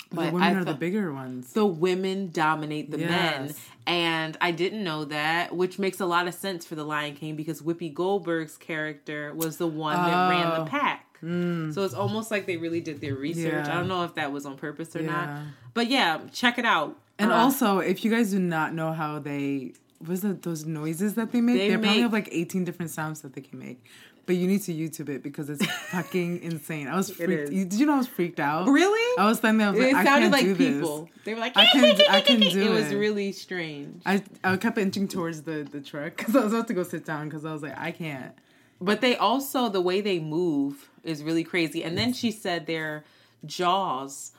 the 0.10 0.16
But 0.16 0.34
women 0.34 0.42
I 0.58 0.60
are 0.60 0.64
the 0.64 0.74
bigger 0.74 1.14
ones. 1.14 1.54
the 1.54 1.66
women 1.66 2.32
dominate 2.32 2.92
the 2.92 2.98
men. 2.98 3.54
And 3.86 4.36
I 4.42 4.52
didn't 4.52 4.84
know 4.84 5.06
that, 5.06 5.56
which 5.56 5.80
makes 5.80 6.00
a 6.00 6.06
lot 6.06 6.28
of 6.28 6.34
sense 6.34 6.66
for 6.66 6.76
the 6.76 6.84
Lion 6.84 7.16
King 7.16 7.36
because 7.36 7.62
Whoopi 7.62 7.94
Goldberg's 7.94 8.58
character 8.58 9.34
was 9.34 9.58
the 9.58 9.68
one 9.68 9.96
that 9.96 10.30
ran 10.30 10.48
Oh. 10.48 10.64
the 10.64 10.70
pack. 10.70 11.04
So 11.22 11.84
it's 11.84 11.94
almost 11.96 12.30
like 12.32 12.46
they 12.46 12.58
really 12.58 12.80
did 12.82 13.02
their 13.02 13.16
research. 13.16 13.66
Yeah. 13.66 13.72
I 13.74 13.76
don't 13.80 13.88
know 13.88 14.04
if 14.04 14.16
that 14.16 14.32
was 14.32 14.46
on 14.46 14.56
purpose 14.56 14.96
or 14.96 15.02
not. 15.02 15.30
But 15.74 15.88
yeah, 15.88 16.20
check 16.32 16.58
it 16.60 16.66
out. 16.66 16.96
And 17.20 17.32
Uh, 17.32 17.36
also, 17.36 17.80
if 17.80 18.06
you 18.06 18.12
guys 18.12 18.30
do 18.32 18.40
not 18.40 18.74
know 18.76 18.94
how 18.94 19.18
they 19.20 19.74
was 20.08 20.24
it 20.24 20.44
those 20.44 20.64
noises 20.64 21.16
that 21.16 21.32
they 21.32 21.42
make, 21.42 21.58
They 21.58 21.70
they, 21.70 21.74
probably 21.78 22.02
have 22.02 22.14
like 22.14 22.30
eighteen 22.32 22.64
different 22.64 22.92
sounds 22.92 23.22
that 23.22 23.34
they 23.34 23.42
can 23.42 23.58
make. 23.58 23.84
But 24.28 24.36
you 24.36 24.46
need 24.46 24.62
to 24.64 24.74
YouTube 24.74 25.10
it 25.10 25.24
because 25.24 25.50
it's 25.50 25.66
fucking 25.66 26.44
insane. 26.44 26.88
I 26.88 26.96
was 26.96 27.10
freaked. 27.10 27.52
You, 27.52 27.66
did 27.66 27.80
you 27.80 27.86
know 27.88 27.96
I 27.96 27.98
was 27.98 28.08
freaked 28.08 28.40
out? 28.40 28.68
Really? 28.68 29.20
I 29.20 29.26
was 29.26 29.38
standing 29.40 29.58
there. 29.60 29.68
I 29.70 29.72
was 29.72 29.80
like, 29.80 29.90
it 29.90 29.96
I 29.96 30.04
sounded 30.04 30.32
can't 30.32 30.44
do 30.44 30.50
like 30.50 30.58
this. 30.58 30.74
people. 30.76 31.10
They 31.24 31.34
were 31.34 31.40
like, 31.40 31.54
I 31.58 31.66
couldn't- 31.72 32.10
I 32.10 32.22
couldn't 32.22 32.52
do 32.52 32.62
It 32.62 32.68
It 32.68 32.70
was 32.70 32.94
really 32.94 33.32
strange. 33.32 34.04
I 34.06 34.22
I 34.44 34.58
kept 34.58 34.78
inching 34.78 35.08
towards 35.08 35.42
the 35.44 35.68
the 35.72 35.82
truck 35.82 36.18
because 36.18 36.36
I 36.36 36.44
was 36.44 36.54
about 36.54 36.68
to 36.68 36.74
go 36.76 36.84
sit 36.84 37.06
down 37.06 37.30
because 37.30 37.46
I 37.46 37.54
was 37.54 37.64
like, 37.64 37.78
I 37.80 37.92
can't. 37.92 38.34
But 38.80 39.02
they 39.02 39.16
also 39.16 39.70
the 39.70 39.82
way 39.82 40.02
they 40.02 40.20
move 40.20 40.90
is 41.04 41.24
really 41.24 41.44
crazy. 41.44 41.84
And 41.84 41.98
then 41.98 42.14
she 42.14 42.30
said 42.32 42.68
their 42.68 43.06
jaws, 43.46 44.32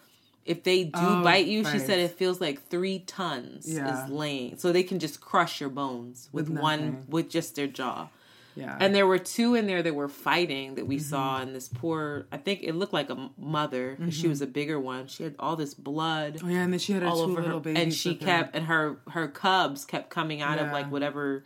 if 0.44 0.62
they 0.64 0.84
do 0.84 0.90
Oh, 1.00 1.22
bite 1.22 1.46
you, 1.46 1.64
she 1.64 1.78
said 1.78 1.98
it 1.98 2.12
feels 2.12 2.40
like 2.40 2.68
three 2.68 3.00
tons 3.00 3.66
Yeah. 3.66 4.04
is 4.04 4.10
laying. 4.10 4.58
So 4.58 4.70
they 4.72 4.82
can 4.82 4.98
just 4.98 5.20
crush 5.20 5.60
your 5.60 5.70
bones 5.70 6.28
with, 6.32 6.48
With 6.48 6.58
one 6.60 7.04
with 7.08 7.28
just 7.30 7.56
their 7.56 7.66
jaw. 7.66 8.08
Yeah. 8.56 8.76
And 8.80 8.92
there 8.94 9.06
were 9.06 9.18
two 9.18 9.54
in 9.54 9.66
there 9.68 9.82
that 9.82 9.94
were 9.94 10.08
fighting 10.08 10.74
that 10.74 10.86
we 10.86 10.96
Mm-hmm. 10.96 11.04
saw, 11.04 11.40
and 11.40 11.54
this 11.54 11.68
poor, 11.68 12.26
I 12.32 12.38
think 12.38 12.62
it 12.64 12.74
looked 12.74 12.92
like 12.92 13.08
a 13.08 13.30
mother. 13.38 13.96
She 14.10 14.26
was 14.26 14.42
a 14.42 14.46
bigger 14.48 14.80
one. 14.80 15.06
She 15.06 15.22
had 15.22 15.36
all 15.38 15.54
this 15.54 15.74
blood 15.74 16.40
oh 16.42 16.48
yeah, 16.48 16.62
and 16.62 16.72
then 16.72 16.80
she 16.80 16.92
had 16.92 17.02
all 17.04 17.16
two 17.18 17.22
over 17.32 17.40
little 17.42 17.58
her, 17.58 17.60
babies, 17.60 17.82
and 17.82 17.94
she 17.94 18.10
with 18.10 18.20
her. 18.22 18.26
kept, 18.26 18.56
and 18.56 18.66
her 18.66 18.98
her 19.10 19.28
cubs 19.28 19.84
kept 19.84 20.10
coming 20.10 20.42
out 20.42 20.58
of 20.58 20.72
like 20.72 20.90
whatever 20.90 21.44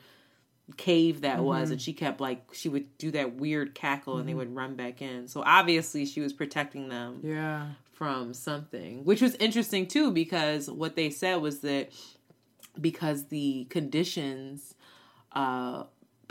cave 0.79 1.21
that 1.23 1.41
was, 1.43 1.65
Mm-hmm. 1.65 1.73
and 1.73 1.83
she 1.83 1.93
kept 1.93 2.21
like 2.21 2.47
she 2.53 2.69
would 2.71 2.97
do 2.97 3.11
that 3.11 3.35
weird 3.35 3.75
cackle, 3.75 4.17
and 4.19 4.27
they 4.29 4.35
would 4.35 4.55
run 4.55 4.75
back 4.77 5.03
in. 5.03 5.29
So 5.29 5.43
obviously 5.45 6.07
she 6.07 6.21
was 6.23 6.33
protecting 6.33 6.89
them 6.89 7.21
Yeah. 7.23 7.67
from 7.93 8.33
something, 8.33 9.05
which 9.05 9.21
was 9.21 9.35
interesting 9.35 9.87
too 9.87 10.13
because 10.13 10.71
what 10.71 10.97
they 10.97 11.11
said 11.11 11.37
was 11.43 11.61
that 11.61 11.91
because 12.81 13.27
the 13.27 13.67
conditions, 13.69 14.75
uh, 15.33 15.85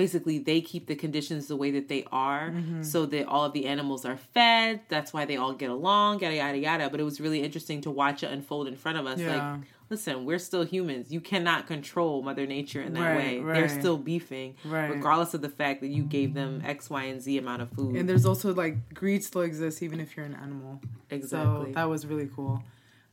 basically 0.03 0.37
they 0.51 0.59
keep 0.71 0.83
the 0.91 0.95
conditions 1.05 1.41
the 1.53 1.55
way 1.63 1.69
that 1.77 1.87
they 1.93 2.03
are, 2.29 2.45
Mm-hmm. 2.51 2.81
so 2.93 2.99
that 3.13 3.23
all 3.33 3.43
of 3.49 3.53
the 3.57 3.63
animals 3.75 4.01
are 4.09 4.17
fed. 4.35 4.73
That's 4.93 5.11
why 5.15 5.23
they 5.29 5.37
all 5.41 5.53
get 5.63 5.69
along, 5.69 6.11
yada 6.23 6.35
yada 6.41 6.57
yada. 6.67 6.85
But 6.91 6.99
it 6.99 7.03
was 7.11 7.17
really 7.25 7.41
interesting 7.47 7.79
to 7.85 7.91
watch 8.01 8.19
it 8.25 8.29
unfold 8.37 8.65
in 8.71 8.75
front 8.83 8.97
of 9.01 9.05
us. 9.11 9.19
Yeah. 9.19 9.31
Like, 9.33 9.67
listen, 9.91 10.15
we're 10.25 10.39
still 10.49 10.63
humans. 10.75 11.11
You 11.15 11.21
cannot 11.31 11.67
control 11.67 12.13
Mother 12.29 12.45
Nature 12.57 12.81
in 12.87 12.93
that 12.97 13.07
Right, 13.15 13.43
way. 13.43 13.53
They're 13.53 13.69
still 13.81 13.97
beefing, 14.11 14.49
Right. 14.65 14.89
regardless 14.95 15.31
of 15.37 15.41
the 15.47 15.53
fact 15.61 15.77
that 15.83 15.91
you 15.97 16.03
gave 16.17 16.29
them 16.33 16.51
X, 16.65 16.89
Y, 16.89 17.03
and 17.11 17.21
Z 17.21 17.37
amount 17.37 17.61
of 17.61 17.69
food. 17.77 17.95
And 17.97 18.07
there's 18.09 18.25
also 18.31 18.47
like 18.63 18.75
greed 19.01 19.21
still 19.29 19.41
exists 19.41 19.79
even 19.83 19.99
if 19.99 20.09
you're 20.15 20.25
an 20.33 20.37
animal. 20.45 20.81
Exactly. 21.09 21.67
So 21.67 21.71
that 21.77 21.87
was 21.93 22.05
really 22.11 22.29
cool. 22.35 22.55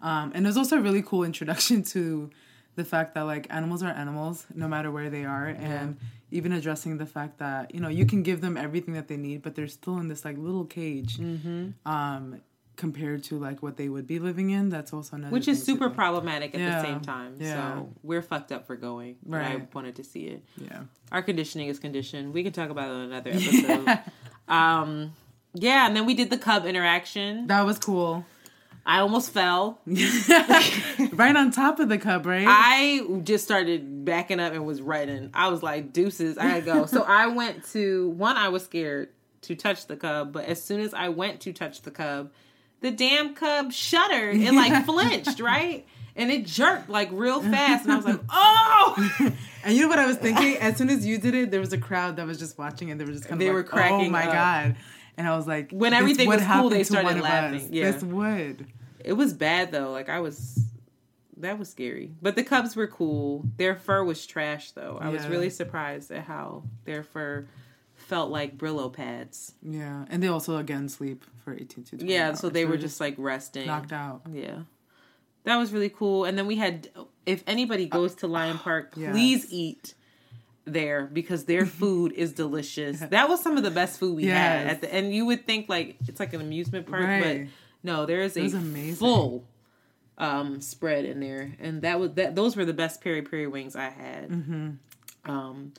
Um, 0.01 0.27
and 0.35 0.46
it 0.46 0.48
was 0.53 0.57
also 0.57 0.79
a 0.79 0.81
really 0.88 1.03
cool 1.03 1.24
introduction 1.24 1.83
to 1.94 2.31
the 2.79 2.85
fact 2.95 3.14
that 3.14 3.23
like 3.33 3.47
animals 3.51 3.83
are 3.83 3.93
animals 4.05 4.47
no 4.55 4.67
matter 4.75 4.91
where 4.91 5.11
they 5.11 5.25
are 5.25 5.47
and 5.47 5.97
even 6.31 6.53
addressing 6.53 6.97
the 6.99 7.07
fact 7.17 7.38
that 7.38 7.75
you 7.75 7.81
know 7.81 7.88
you 7.88 8.07
can 8.12 8.23
give 8.23 8.41
them 8.41 8.57
everything 8.57 8.95
that 8.95 9.09
they 9.09 9.17
need 9.17 9.43
but 9.43 9.55
they're 9.55 9.69
still 9.81 9.99
in 9.99 10.09
this 10.09 10.25
like 10.25 10.37
little 10.38 10.64
cage 10.64 11.19
Mm-hmm. 11.19 11.62
um, 11.95 12.41
compared 12.77 13.25
to 13.25 13.37
like 13.47 13.61
what 13.61 13.77
they 13.77 13.88
would 13.88 14.07
be 14.07 14.19
living 14.21 14.51
in 14.51 14.69
that's 14.69 14.93
also 14.93 15.17
another 15.17 15.33
which 15.33 15.49
is 15.49 15.61
super 15.69 15.91
problematic 15.91 16.55
at 16.55 16.61
Yeah, 16.61 16.77
the 16.81 16.87
same 16.88 17.01
time. 17.01 17.35
yeah. 17.41 17.55
So 17.75 17.88
we're 18.05 18.23
fucked 18.23 18.53
up 18.53 18.69
for 18.69 18.77
going. 18.77 19.17
Right. 19.27 19.61
I 19.61 19.67
wanted 19.75 19.97
to 19.97 20.05
see 20.05 20.25
it. 20.35 20.45
yeah 20.57 20.83
Our 21.11 21.23
conditioning 21.23 21.67
is 21.67 21.81
conditioned. 21.81 22.33
We 22.33 22.45
can 22.45 22.53
talk 22.53 22.71
about 22.71 22.87
it 22.91 22.95
on 22.95 23.01
another 23.11 23.31
episode. 23.35 23.99
um, 24.47 25.12
yeah, 25.55 25.87
and 25.88 25.97
then 25.97 26.07
we 26.07 26.14
did 26.14 26.31
the 26.31 26.38
cub 26.38 26.67
interaction. 26.67 27.49
that 27.49 27.67
was 27.67 27.79
cool 27.81 28.25
I 28.88 29.01
almost 29.01 29.33
fell. 29.33 29.79
right 29.87 31.37
on 31.37 31.51
top 31.51 31.79
of 31.79 31.90
the 31.90 31.98
cub 31.98 32.24
right 32.24 32.46
I 32.48 33.07
just 33.22 33.44
started 33.44 34.07
backing 34.07 34.40
up 34.40 34.55
and 34.55 34.64
was 34.64 34.81
running. 34.81 35.29
I 35.35 35.48
was 35.48 35.62
like, 35.62 35.92
deuces, 35.92 36.38
I 36.38 36.48
gotta 36.48 36.62
go. 36.62 36.87
so 36.96 37.03
I 37.03 37.27
went 37.27 37.66
to 37.72 38.09
one, 38.09 38.38
I 38.38 38.48
was 38.48 38.64
scared 38.64 39.11
to 39.42 39.55
touch 39.55 39.88
the 39.88 39.96
cub, 39.96 40.33
but 40.33 40.46
as 40.46 40.62
soon 40.62 40.81
as 40.81 40.94
I 40.94 41.11
went 41.11 41.40
to 41.42 41.53
touch 41.53 41.83
the 41.83 41.90
cub, 41.90 42.31
the 42.81 42.90
damn 42.90 43.35
cub 43.35 43.72
shuddered 43.72 44.37
and 44.37 44.57
like 44.57 44.87
flinched, 44.87 45.38
right? 45.38 45.87
And 46.16 46.31
it 46.31 46.46
jerked 46.46 46.88
like 46.88 47.11
real 47.12 47.42
fast, 47.53 47.85
and 47.85 47.92
I 47.92 47.96
was 47.96 48.07
like, 48.07 48.20
"Oh!" 48.31 49.33
And 49.64 49.77
you 49.77 49.83
know 49.83 49.88
what 49.88 49.98
I 50.01 50.07
was 50.07 50.16
thinking? 50.16 50.57
As 50.57 50.77
soon 50.77 50.88
as 50.88 51.07
you 51.07 51.18
did 51.18 51.35
it, 51.35 51.51
there 51.51 51.61
was 51.61 51.72
a 51.72 51.79
crowd 51.79 52.16
that 52.16 52.27
was 52.27 52.38
just 52.38 52.59
watching, 52.59 52.90
and 52.90 52.98
they 52.98 53.05
were 53.05 53.12
just 53.12 53.29
kind 53.29 53.40
They 53.40 53.48
of 53.48 53.55
were 53.55 53.62
cracking 53.62 54.09
"Oh 54.09 54.11
my 54.11 54.24
up. 54.27 54.33
god!" 54.33 54.77
And 55.18 55.27
I 55.27 55.37
was 55.37 55.46
like, 55.48 55.72
When 55.72 55.92
everything 55.94 56.29
was 56.29 56.42
cool, 56.42 56.70
they 56.70 56.79
to 56.79 56.85
started 56.85 57.16
of 57.16 57.22
laughing. 57.22 57.68
Yeah. 57.72 57.90
This 57.90 58.03
would. 58.05 58.66
It 59.04 59.12
was 59.14 59.32
bad 59.32 59.72
though. 59.72 59.90
Like 59.90 60.08
I 60.08 60.20
was, 60.20 60.64
that 61.38 61.58
was 61.58 61.68
scary. 61.70 62.12
But 62.20 62.37
the 62.37 62.44
cubs 62.44 62.74
were 62.76 62.87
cool. 62.87 63.44
Their 63.56 63.74
fur 63.76 64.02
was 64.04 64.26
trash 64.26 64.72
though. 64.72 64.98
I 65.00 65.08
was 65.08 65.26
really 65.26 65.50
surprised 65.50 66.11
at 66.11 66.24
how 66.24 66.64
their 66.84 67.02
fur 67.02 67.46
felt 67.94 68.30
like 68.30 68.56
Brillo 68.56 68.92
pads. 68.92 69.52
Yeah, 69.62 70.04
and 70.08 70.22
they 70.22 70.28
also 70.28 70.56
again 70.56 70.88
sleep 70.88 71.24
for 71.44 71.52
eighteen 71.54 71.84
to 71.84 71.96
twenty. 71.96 72.12
Yeah, 72.12 72.28
hours. 72.28 72.40
so 72.40 72.48
they 72.48 72.64
were 72.64 72.76
just 72.76 73.00
like 73.00 73.14
resting. 73.18 73.66
knocked 73.66 73.92
out. 73.92 74.22
Yeah. 74.32 74.61
That 75.44 75.56
was 75.56 75.72
really 75.72 75.88
cool. 75.88 76.24
And 76.24 76.37
then 76.37 76.46
we 76.46 76.56
had 76.56 76.88
if 77.24 77.42
anybody 77.46 77.87
uh, 77.90 77.96
goes 77.96 78.14
to 78.16 78.26
Lion 78.26 78.58
Park, 78.58 78.92
Yes. 78.96 79.12
please 79.12 79.52
eat 79.52 79.94
there 80.64 81.06
because 81.06 81.44
their 81.44 81.64
food 81.80 82.12
is 82.12 82.32
delicious. 82.32 83.00
That 83.11 83.28
was 83.28 83.42
some 83.42 83.56
of 83.56 83.62
the 83.62 83.70
best 83.70 83.98
food 83.98 84.16
we 84.16 84.26
had 84.26 84.66
Yes. 84.66 84.72
at 84.74 84.80
the 84.82 84.94
and 84.94 85.12
you 85.14 85.24
would 85.26 85.46
think 85.46 85.68
like 85.68 85.96
it's 86.06 86.20
like 86.20 86.34
an 86.34 86.40
amusement 86.40 86.87
park, 86.87 87.02
but 87.02 87.08
Right. 87.08 87.48
No, 87.83 88.07
there 88.07 88.21
is 88.23 88.37
a 88.37 88.41
amazing. 88.43 88.97
full 88.97 89.45
um 90.19 90.61
spread 90.61 91.05
in 91.05 91.21
there. 91.21 91.53
And 91.61 91.83
that 91.83 92.01
was 92.01 92.12
that 92.14 92.35
those 92.35 92.57
were 92.57 92.64
the 92.64 92.73
best 92.73 93.01
peri 93.03 93.23
peri 93.23 93.47
wings 93.47 93.77
I 93.77 93.88
had. 93.91 94.29
Mm-hmm. 94.31 95.31
Um 95.31 95.73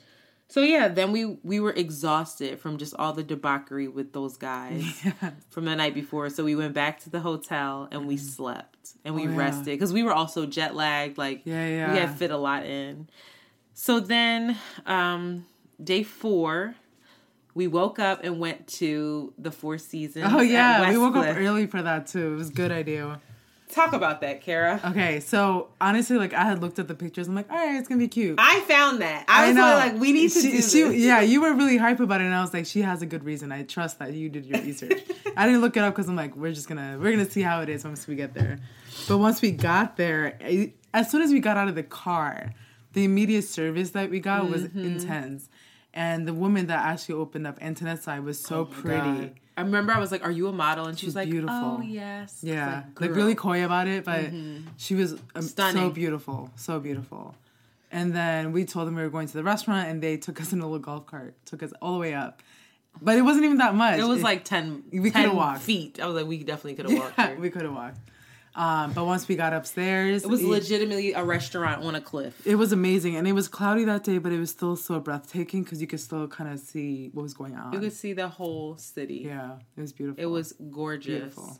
so 0.48 0.62
yeah, 0.62 0.88
then 0.88 1.12
we 1.12 1.24
we 1.44 1.60
were 1.60 1.72
exhausted 1.72 2.58
from 2.58 2.78
just 2.78 2.94
all 2.98 3.12
the 3.12 3.22
debauchery 3.22 3.86
with 3.86 4.12
those 4.12 4.36
guys 4.36 4.84
from 5.50 5.64
the 5.66 5.76
night 5.76 5.94
before. 5.94 6.28
So 6.30 6.42
we 6.44 6.56
went 6.56 6.74
back 6.74 6.98
to 7.00 7.10
the 7.10 7.20
hotel 7.20 7.86
and 7.92 8.08
we 8.08 8.16
slept 8.16 8.94
and 9.04 9.14
we 9.14 9.26
Oh, 9.28 9.30
yeah. 9.30 9.36
rested 9.36 9.66
because 9.66 9.92
we 9.92 10.02
were 10.02 10.12
also 10.14 10.46
jet 10.46 10.74
lagged. 10.74 11.18
Like 11.18 11.42
Yeah, 11.44 11.68
yeah, 11.68 11.92
we 11.92 11.98
had 11.98 12.16
fit 12.18 12.30
a 12.32 12.36
lot 12.36 12.64
in. 12.66 13.08
So 13.74 14.00
then, 14.00 14.58
um, 14.86 15.46
day 15.82 16.02
four, 16.02 16.74
we 17.54 17.66
woke 17.66 17.98
up 17.98 18.22
and 18.24 18.38
went 18.38 18.66
to 18.68 19.32
the 19.38 19.50
Four 19.50 19.78
Seasons. 19.78 20.26
Oh 20.28 20.40
yeah, 20.40 20.88
we 20.90 20.98
woke 20.98 21.16
up 21.16 21.36
early 21.36 21.66
for 21.66 21.82
that 21.82 22.06
too. 22.06 22.34
It 22.34 22.36
was 22.36 22.50
a 22.50 22.52
good 22.54 22.70
idea. 22.72 23.20
Talk 23.72 23.92
about 23.92 24.20
that, 24.22 24.40
Kara. 24.40 24.80
Okay, 24.84 25.20
so 25.20 25.68
honestly, 25.80 26.16
like 26.18 26.34
I 26.34 26.42
had 26.42 26.60
looked 26.60 26.80
at 26.80 26.88
the 26.88 26.94
pictures. 26.94 27.28
I'm 27.28 27.36
like, 27.36 27.48
all 27.50 27.56
right, 27.56 27.76
it's 27.78 27.86
gonna 27.88 28.00
be 28.00 28.08
cute. 28.08 28.34
I 28.38 28.60
found 28.62 29.00
that. 29.00 29.26
I 29.28 29.46
was 29.46 29.54
really 29.56 29.70
like, 29.74 29.94
we 30.00 30.12
need 30.12 30.30
to 30.32 30.40
she, 30.40 30.50
do 30.50 30.62
she- 30.62 30.82
this. 30.82 30.96
Yeah, 30.96 31.20
you 31.20 31.40
were 31.40 31.54
really 31.54 31.76
hype 31.76 32.00
about 32.00 32.20
it, 32.20 32.24
and 32.24 32.34
I 32.34 32.40
was 32.40 32.52
like, 32.52 32.66
she 32.66 32.82
has 32.82 33.00
a 33.02 33.06
good 33.06 33.22
reason. 33.24 33.52
I 33.52 33.62
trust 33.62 34.00
that 34.00 34.12
you 34.12 34.28
did 34.28 34.44
your 34.46 34.60
research. 34.60 35.00
I 35.36 35.46
didn't 35.46 35.60
look 35.60 35.76
it 35.76 35.84
up 35.84 35.94
because 35.94 36.08
I'm 36.08 36.16
like, 36.16 36.34
we're 36.34 36.52
just 36.52 36.68
gonna 36.68 36.98
we're 37.00 37.12
gonna 37.12 37.30
see 37.30 37.42
how 37.42 37.60
it 37.60 37.68
is 37.68 37.84
once 37.84 38.08
we 38.08 38.16
get 38.16 38.34
there. 38.34 38.58
But 39.08 39.18
once 39.18 39.40
we 39.40 39.52
got 39.52 39.96
there, 39.96 40.36
as 40.92 41.08
soon 41.08 41.22
as 41.22 41.30
we 41.30 41.38
got 41.38 41.56
out 41.56 41.68
of 41.68 41.76
the 41.76 41.84
car, 41.84 42.52
the 42.92 43.04
immediate 43.04 43.42
service 43.44 43.90
that 43.90 44.10
we 44.10 44.18
got 44.18 44.50
was 44.50 44.62
Mm-hmm. 44.64 44.84
intense, 44.84 45.48
and 45.94 46.26
the 46.26 46.32
woman 46.34 46.66
that 46.66 46.84
actually 46.84 47.16
opened 47.16 47.46
up 47.46 47.58
Antoinette's 47.60 48.02
side 48.04 48.24
was 48.24 48.38
so 48.40 48.64
pretty. 48.64 49.00
Oh 49.00 49.14
God. 49.14 49.32
I 49.56 49.62
remember 49.62 49.92
I 49.92 49.98
was 49.98 50.10
like, 50.10 50.24
"Are 50.24 50.30
you 50.30 50.48
a 50.48 50.52
model?" 50.52 50.86
And 50.86 50.98
she 50.98 51.04
was 51.06 51.14
like, 51.14 51.28
beautiful. 51.28 51.54
"Oh 51.54 51.82
yes." 51.82 52.38
Yeah, 52.42 52.84
like, 52.94 53.00
like, 53.00 53.14
really 53.14 53.34
coy 53.34 53.64
about 53.64 53.88
it, 53.88 54.04
but 54.04 54.30
she 54.78 54.94
was 54.94 55.14
um, 55.34 55.42
so 55.42 55.90
beautiful, 55.90 56.50
so 56.56 56.80
beautiful. 56.80 57.34
And 57.92 58.14
then 58.14 58.52
we 58.52 58.64
told 58.64 58.86
them 58.86 58.94
we 58.94 59.02
were 59.02 59.10
going 59.10 59.26
to 59.26 59.34
the 59.34 59.42
restaurant, 59.42 59.88
and 59.88 60.00
they 60.02 60.16
took 60.16 60.40
us 60.40 60.52
in 60.52 60.60
a 60.60 60.64
little 60.64 60.78
golf 60.78 61.06
cart, 61.06 61.34
took 61.44 61.62
us 61.62 61.72
all 61.82 61.94
the 61.94 61.98
way 61.98 62.14
up. 62.14 62.40
But 63.02 63.18
it 63.18 63.22
wasn't 63.22 63.44
even 63.44 63.58
that 63.58 63.74
much. 63.74 63.98
It 63.98 64.04
was 64.04 64.22
like 64.22 64.44
10, 64.44 64.84
We 64.92 65.10
10 65.10 65.22
could've 65.22 65.36
walked. 65.36 65.62
feet. 65.62 66.00
I 66.00 66.06
was 66.06 66.14
like, 66.16 66.26
we 66.26 66.38
definitely 66.42 66.74
could 66.74 66.90
have 66.90 66.98
walked 67.02 67.18
yeah, 67.18 67.26
there. 67.28 67.36
we 67.38 67.50
could 67.50 67.62
have 67.62 67.72
walked. 67.72 67.98
Um, 68.60 68.92
but 68.92 69.06
once 69.06 69.26
we 69.26 69.36
got 69.36 69.54
upstairs, 69.54 70.22
It 70.22 70.28
was 70.28 70.42
legitimately 70.42 71.14
a 71.14 71.24
restaurant 71.24 71.82
on 71.82 71.94
a 71.94 72.00
cliff. 72.00 72.46
It 72.46 72.56
was 72.56 72.72
amazing, 72.72 73.16
and 73.16 73.26
it 73.26 73.32
was 73.32 73.48
cloudy 73.48 73.84
that 73.84 74.04
day, 74.04 74.18
but 74.18 74.32
it 74.32 74.38
was 74.38 74.50
still 74.50 74.76
so 74.76 75.00
breathtaking 75.00 75.62
because 75.62 75.80
you 75.80 75.86
could 75.86 76.00
still 76.00 76.28
kind 76.28 76.52
of 76.52 76.60
see 76.60 77.08
what 77.14 77.22
was 77.22 77.32
going 77.32 77.56
on. 77.56 77.72
You 77.72 77.80
could 77.80 77.94
see 77.94 78.12
the 78.12 78.28
whole 78.28 78.76
city. 78.76 79.22
yeah, 79.24 79.56
it 79.78 79.80
was 79.80 79.94
beautiful. 79.94 80.22
It 80.22 80.26
was 80.26 80.52
gorgeous. 80.70 81.20
Beautiful. 81.34 81.58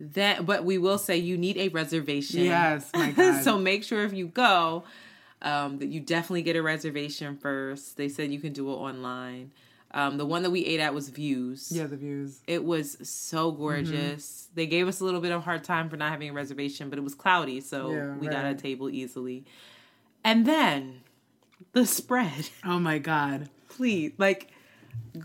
That, 0.00 0.44
but 0.44 0.64
we 0.64 0.76
will 0.76 0.98
say 0.98 1.18
you 1.18 1.38
need 1.38 1.56
a 1.56 1.68
reservation. 1.68 2.40
Yes, 2.40 2.90
my 2.92 3.10
God. 3.16 3.44
so 3.44 3.56
make 3.56 3.84
sure 3.84 4.02
if 4.04 4.12
you 4.12 4.26
go, 4.26 4.82
um, 5.40 5.78
that 5.78 5.86
you 5.86 6.00
definitely 6.00 6.42
get 6.42 6.56
a 6.56 6.62
reservation 6.62 7.36
first. 7.36 7.96
They 7.96 8.08
said 8.08 8.32
you 8.32 8.40
can 8.40 8.52
do 8.52 8.68
it 8.70 8.74
online. 8.74 9.52
Um, 9.92 10.18
the 10.18 10.26
one 10.26 10.42
that 10.42 10.50
we 10.50 10.64
ate 10.66 10.80
at 10.80 10.92
was 10.92 11.08
Views. 11.08 11.72
yeah, 11.72 11.86
the 11.86 11.96
views. 11.96 12.40
It 12.46 12.62
was 12.62 12.98
so 13.08 13.50
gorgeous. 13.52 14.48
Mm-hmm. 14.48 14.54
They 14.54 14.66
gave 14.66 14.86
us 14.86 15.00
a 15.00 15.04
little 15.04 15.20
bit 15.20 15.32
of 15.32 15.42
hard 15.42 15.64
time 15.64 15.88
for 15.88 15.96
not 15.96 16.10
having 16.10 16.28
a 16.28 16.32
reservation, 16.32 16.90
but 16.90 16.98
it 16.98 17.02
was 17.02 17.14
cloudy, 17.14 17.60
so 17.60 17.90
Yeah, 17.92 18.16
we 18.16 18.28
got 18.28 18.44
a 18.44 18.54
table 18.54 18.90
easily. 18.90 19.44
And 20.24 20.44
then 20.44 21.00
the 21.72 21.86
spread. 21.86 22.50
Oh 22.64 22.78
my 22.78 22.98
god. 22.98 23.48
Please, 23.68 24.12
like, 24.18 24.50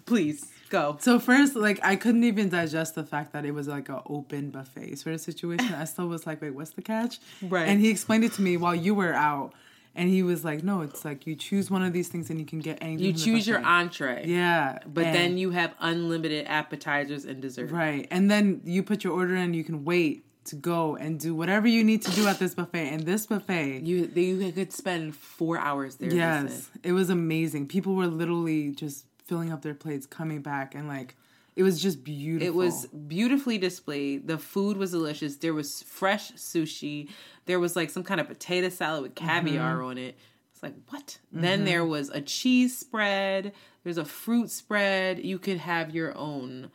please 0.05 0.49
go. 0.69 0.97
So 1.01 1.19
first, 1.19 1.55
like 1.55 1.79
I 1.83 1.95
couldn't 1.95 2.23
even 2.23 2.49
digest 2.49 2.95
the 2.95 3.03
fact 3.03 3.33
that 3.33 3.45
it 3.45 3.51
was 3.51 3.67
like 3.67 3.89
an 3.89 3.99
open 4.05 4.49
buffet 4.49 4.95
sort 4.95 5.15
of 5.15 5.21
situation. 5.21 5.73
I 5.73 5.85
still 5.85 6.07
was 6.07 6.25
like, 6.25 6.41
wait, 6.41 6.51
what's 6.51 6.71
the 6.71 6.81
catch? 6.81 7.19
Right. 7.41 7.67
And 7.67 7.79
he 7.81 7.89
explained 7.89 8.23
it 8.23 8.33
to 8.33 8.41
me 8.41 8.57
while 8.57 8.75
you 8.75 8.95
were 8.95 9.13
out, 9.13 9.53
And 9.95 10.09
he 10.09 10.23
was 10.23 10.43
like, 10.43 10.63
"No, 10.63 10.81
it's 10.81 11.05
like 11.05 11.27
you 11.27 11.35
choose 11.35 11.69
one 11.69 11.83
of 11.83 11.93
these 11.93 12.07
things 12.07 12.29
and 12.31 12.39
you 12.39 12.45
can 12.45 12.59
get 12.59 12.79
anything." 12.81 13.05
You 13.05 13.13
choose 13.13 13.45
your 13.47 13.63
entree. 13.63 14.23
Yeah, 14.25 14.79
But 14.91 15.05
and- 15.05 15.15
then 15.15 15.37
you 15.37 15.51
have 15.51 15.73
unlimited 15.79 16.47
appetizers 16.47 17.25
and 17.25 17.41
dessert. 17.41 17.69
right, 17.71 18.07
and 18.09 18.29
then 18.31 18.61
you 18.65 18.81
put 18.83 19.03
your 19.03 19.13
order 19.13 19.35
in. 19.35 19.53
You 19.53 19.63
can 19.63 19.85
wait 19.85 20.25
to 20.45 20.55
go 20.57 20.95
and 20.97 21.19
do 21.19 21.33
whatever 21.33 21.67
you 21.67 21.83
need 21.85 22.01
to 22.01 22.11
do 22.11 22.27
at 22.27 22.37
this 22.39 22.53
buffet. 22.53 22.89
And 22.89 23.03
this 23.05 23.25
buffet, 23.27 23.81
You 23.83 24.09
you 24.15 24.51
could 24.51 24.73
spend 24.73 25.15
four 25.15 25.57
hours 25.59 25.95
there. 25.95 26.13
yes, 26.13 26.69
it 26.83 26.91
was 26.93 27.09
amazing. 27.09 27.67
People 27.67 27.95
were 27.95 28.07
literally 28.07 28.71
just 28.71 29.05
filling 29.25 29.53
up 29.53 29.61
their 29.61 29.73
plates, 29.75 30.05
coming 30.05 30.41
back, 30.41 30.75
and 30.75 30.87
like 30.87 31.15
it 31.55 31.63
was 31.63 31.81
just 31.81 32.03
beautiful. 32.03 32.47
It 32.47 32.53
was 32.55 32.87
beautifully 32.87 33.57
displayed. 33.57 34.27
The 34.27 34.37
food 34.37 34.77
was 34.77 34.91
delicious. 34.91 35.35
There 35.37 35.53
was 35.53 35.83
fresh 35.83 36.31
sushi. 36.33 37.09
There 37.45 37.59
was 37.59 37.75
like 37.75 37.89
some 37.89 38.03
kind 38.03 38.19
of 38.21 38.27
potato 38.27 38.69
salad 38.69 39.03
with 39.03 39.15
caviar 39.15 39.75
Mm-hmm. 39.77 39.85
on 39.85 39.97
it. 39.97 40.17
It's 40.53 40.63
like, 40.63 40.73
what? 40.89 41.19
Then 41.31 41.65
there 41.65 41.85
was 41.85 42.09
a 42.09 42.21
cheese 42.21 42.77
spread. 42.77 43.53
There's 43.83 43.97
a 43.97 44.05
fruit 44.05 44.49
spread. 44.49 45.19
You 45.23 45.37
could 45.39 45.57
have 45.57 45.93
your 45.93 46.17
own 46.17 46.71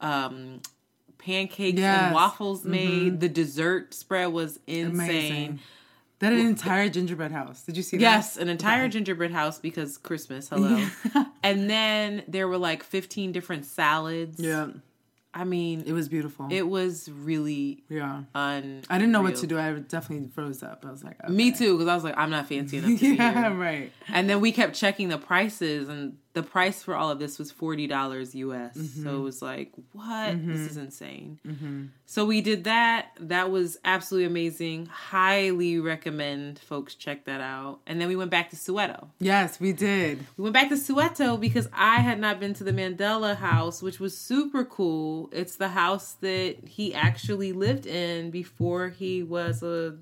um 0.00 0.60
pancakes 1.18 1.78
Yes. 1.78 1.96
Mm-hmm. 1.96 2.04
and 2.06 2.14
waffles 2.14 2.64
made. 2.64 3.20
The 3.20 3.28
dessert 3.28 3.92
spread 3.94 4.32
was 4.32 4.60
insane. 4.66 4.90
amazing. 4.94 5.60
That 6.20 6.32
an 6.32 6.40
entire 6.40 6.88
gingerbread 6.88 7.30
house. 7.30 7.62
Did 7.62 7.76
you 7.76 7.82
see 7.82 7.96
that? 7.96 8.02
Yes, 8.02 8.36
an 8.36 8.48
entire 8.48 8.88
gingerbread 8.88 9.30
house 9.30 9.60
because 9.60 9.96
Christmas. 9.98 10.48
Hello. 10.48 10.84
and 11.44 11.70
then 11.70 12.24
there 12.26 12.48
were 12.48 12.58
like 12.58 12.82
15 12.82 13.30
different 13.30 13.64
salads. 13.66 14.40
Yeah, 14.40 14.68
I 15.32 15.44
mean, 15.44 15.84
it 15.86 15.92
was 15.92 16.08
beautiful. 16.08 16.48
it 16.50 16.66
was 16.66 17.08
really 17.10 17.84
yeah. 17.88 18.22
un. 18.34 18.82
I 18.90 18.98
didn't 18.98 19.12
know 19.12 19.22
what 19.22 19.36
to 19.36 19.46
do. 19.46 19.58
I 19.58 19.72
definitely 19.74 20.28
froze 20.34 20.64
up. 20.64 20.84
I 20.86 20.90
was 20.90 21.04
like, 21.04 21.22
okay. 21.22 21.32
Me 21.32 21.52
too, 21.52 21.76
because 21.76 21.88
I 21.88 21.94
was 21.94 22.02
like, 22.02 22.16
I'm 22.16 22.30
not 22.30 22.48
fancy 22.48 22.78
enough 22.78 23.00
yeah, 23.02 23.54
right. 23.54 23.92
And 24.08 24.28
then 24.28 24.40
we 24.40 24.50
kept 24.50 24.74
checking 24.74 25.08
the 25.08 25.18
prices, 25.18 25.88
and 25.88 26.16
the 26.38 26.48
price 26.48 26.84
for 26.84 26.94
all 26.94 27.10
of 27.10 27.18
this 27.18 27.36
was 27.36 27.50
forty 27.50 27.88
dollars 27.88 28.32
US. 28.32 28.76
Mm-hmm. 28.76 29.02
So 29.02 29.16
it 29.16 29.22
was 29.22 29.42
like, 29.42 29.72
what? 29.92 30.06
Mm-hmm. 30.06 30.52
This 30.52 30.70
is 30.70 30.76
insane. 30.76 31.40
Mm-hmm. 31.44 31.86
So 32.06 32.24
we 32.24 32.40
did 32.40 32.64
that. 32.64 33.08
That 33.18 33.50
was 33.50 33.76
absolutely 33.84 34.26
amazing. 34.26 34.86
Highly 34.86 35.80
recommend 35.80 36.60
folks 36.60 36.94
check 36.94 37.24
that 37.24 37.40
out. 37.40 37.80
And 37.88 38.00
then 38.00 38.06
we 38.06 38.14
went 38.14 38.30
back 38.30 38.50
to 38.50 38.56
Soweto. 38.56 39.08
Yes, 39.18 39.58
we 39.58 39.72
did. 39.72 40.24
We 40.36 40.44
went 40.44 40.54
back 40.54 40.68
to 40.68 40.76
Soweto 40.76 41.40
because 41.40 41.68
I 41.72 41.96
had 41.96 42.20
not 42.20 42.38
been 42.38 42.54
to 42.54 42.64
the 42.64 42.72
Mandela 42.72 43.34
house, 43.34 43.82
which 43.82 43.98
was 43.98 44.16
super 44.16 44.64
cool. 44.64 45.28
It's 45.32 45.56
the 45.56 45.70
house 45.70 46.12
that 46.20 46.68
he 46.68 46.94
actually 46.94 47.52
lived 47.52 47.84
in 47.84 48.30
before 48.30 48.90
he 48.90 49.24
was 49.24 49.64
a 49.64 49.96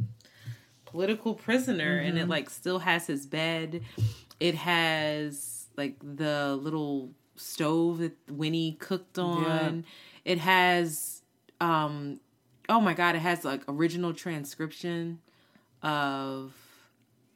political 0.84 1.34
prisoner 1.34 1.96
and 1.96 2.18
it 2.18 2.22
mm-hmm. 2.22 2.30
like 2.30 2.50
still 2.50 2.80
has 2.80 3.06
his 3.06 3.24
bed. 3.24 3.80
It 4.38 4.54
has 4.54 5.55
like 5.76 5.96
the 6.00 6.56
little 6.60 7.10
stove 7.36 7.98
that 7.98 8.16
Winnie 8.30 8.72
cooked 8.72 9.18
on. 9.18 9.84
It 10.24 10.38
has 10.38 11.22
um 11.60 12.20
oh 12.68 12.80
my 12.80 12.94
god, 12.94 13.14
it 13.14 13.20
has 13.20 13.44
like 13.44 13.62
original 13.68 14.12
transcription 14.12 15.20
of 15.82 16.52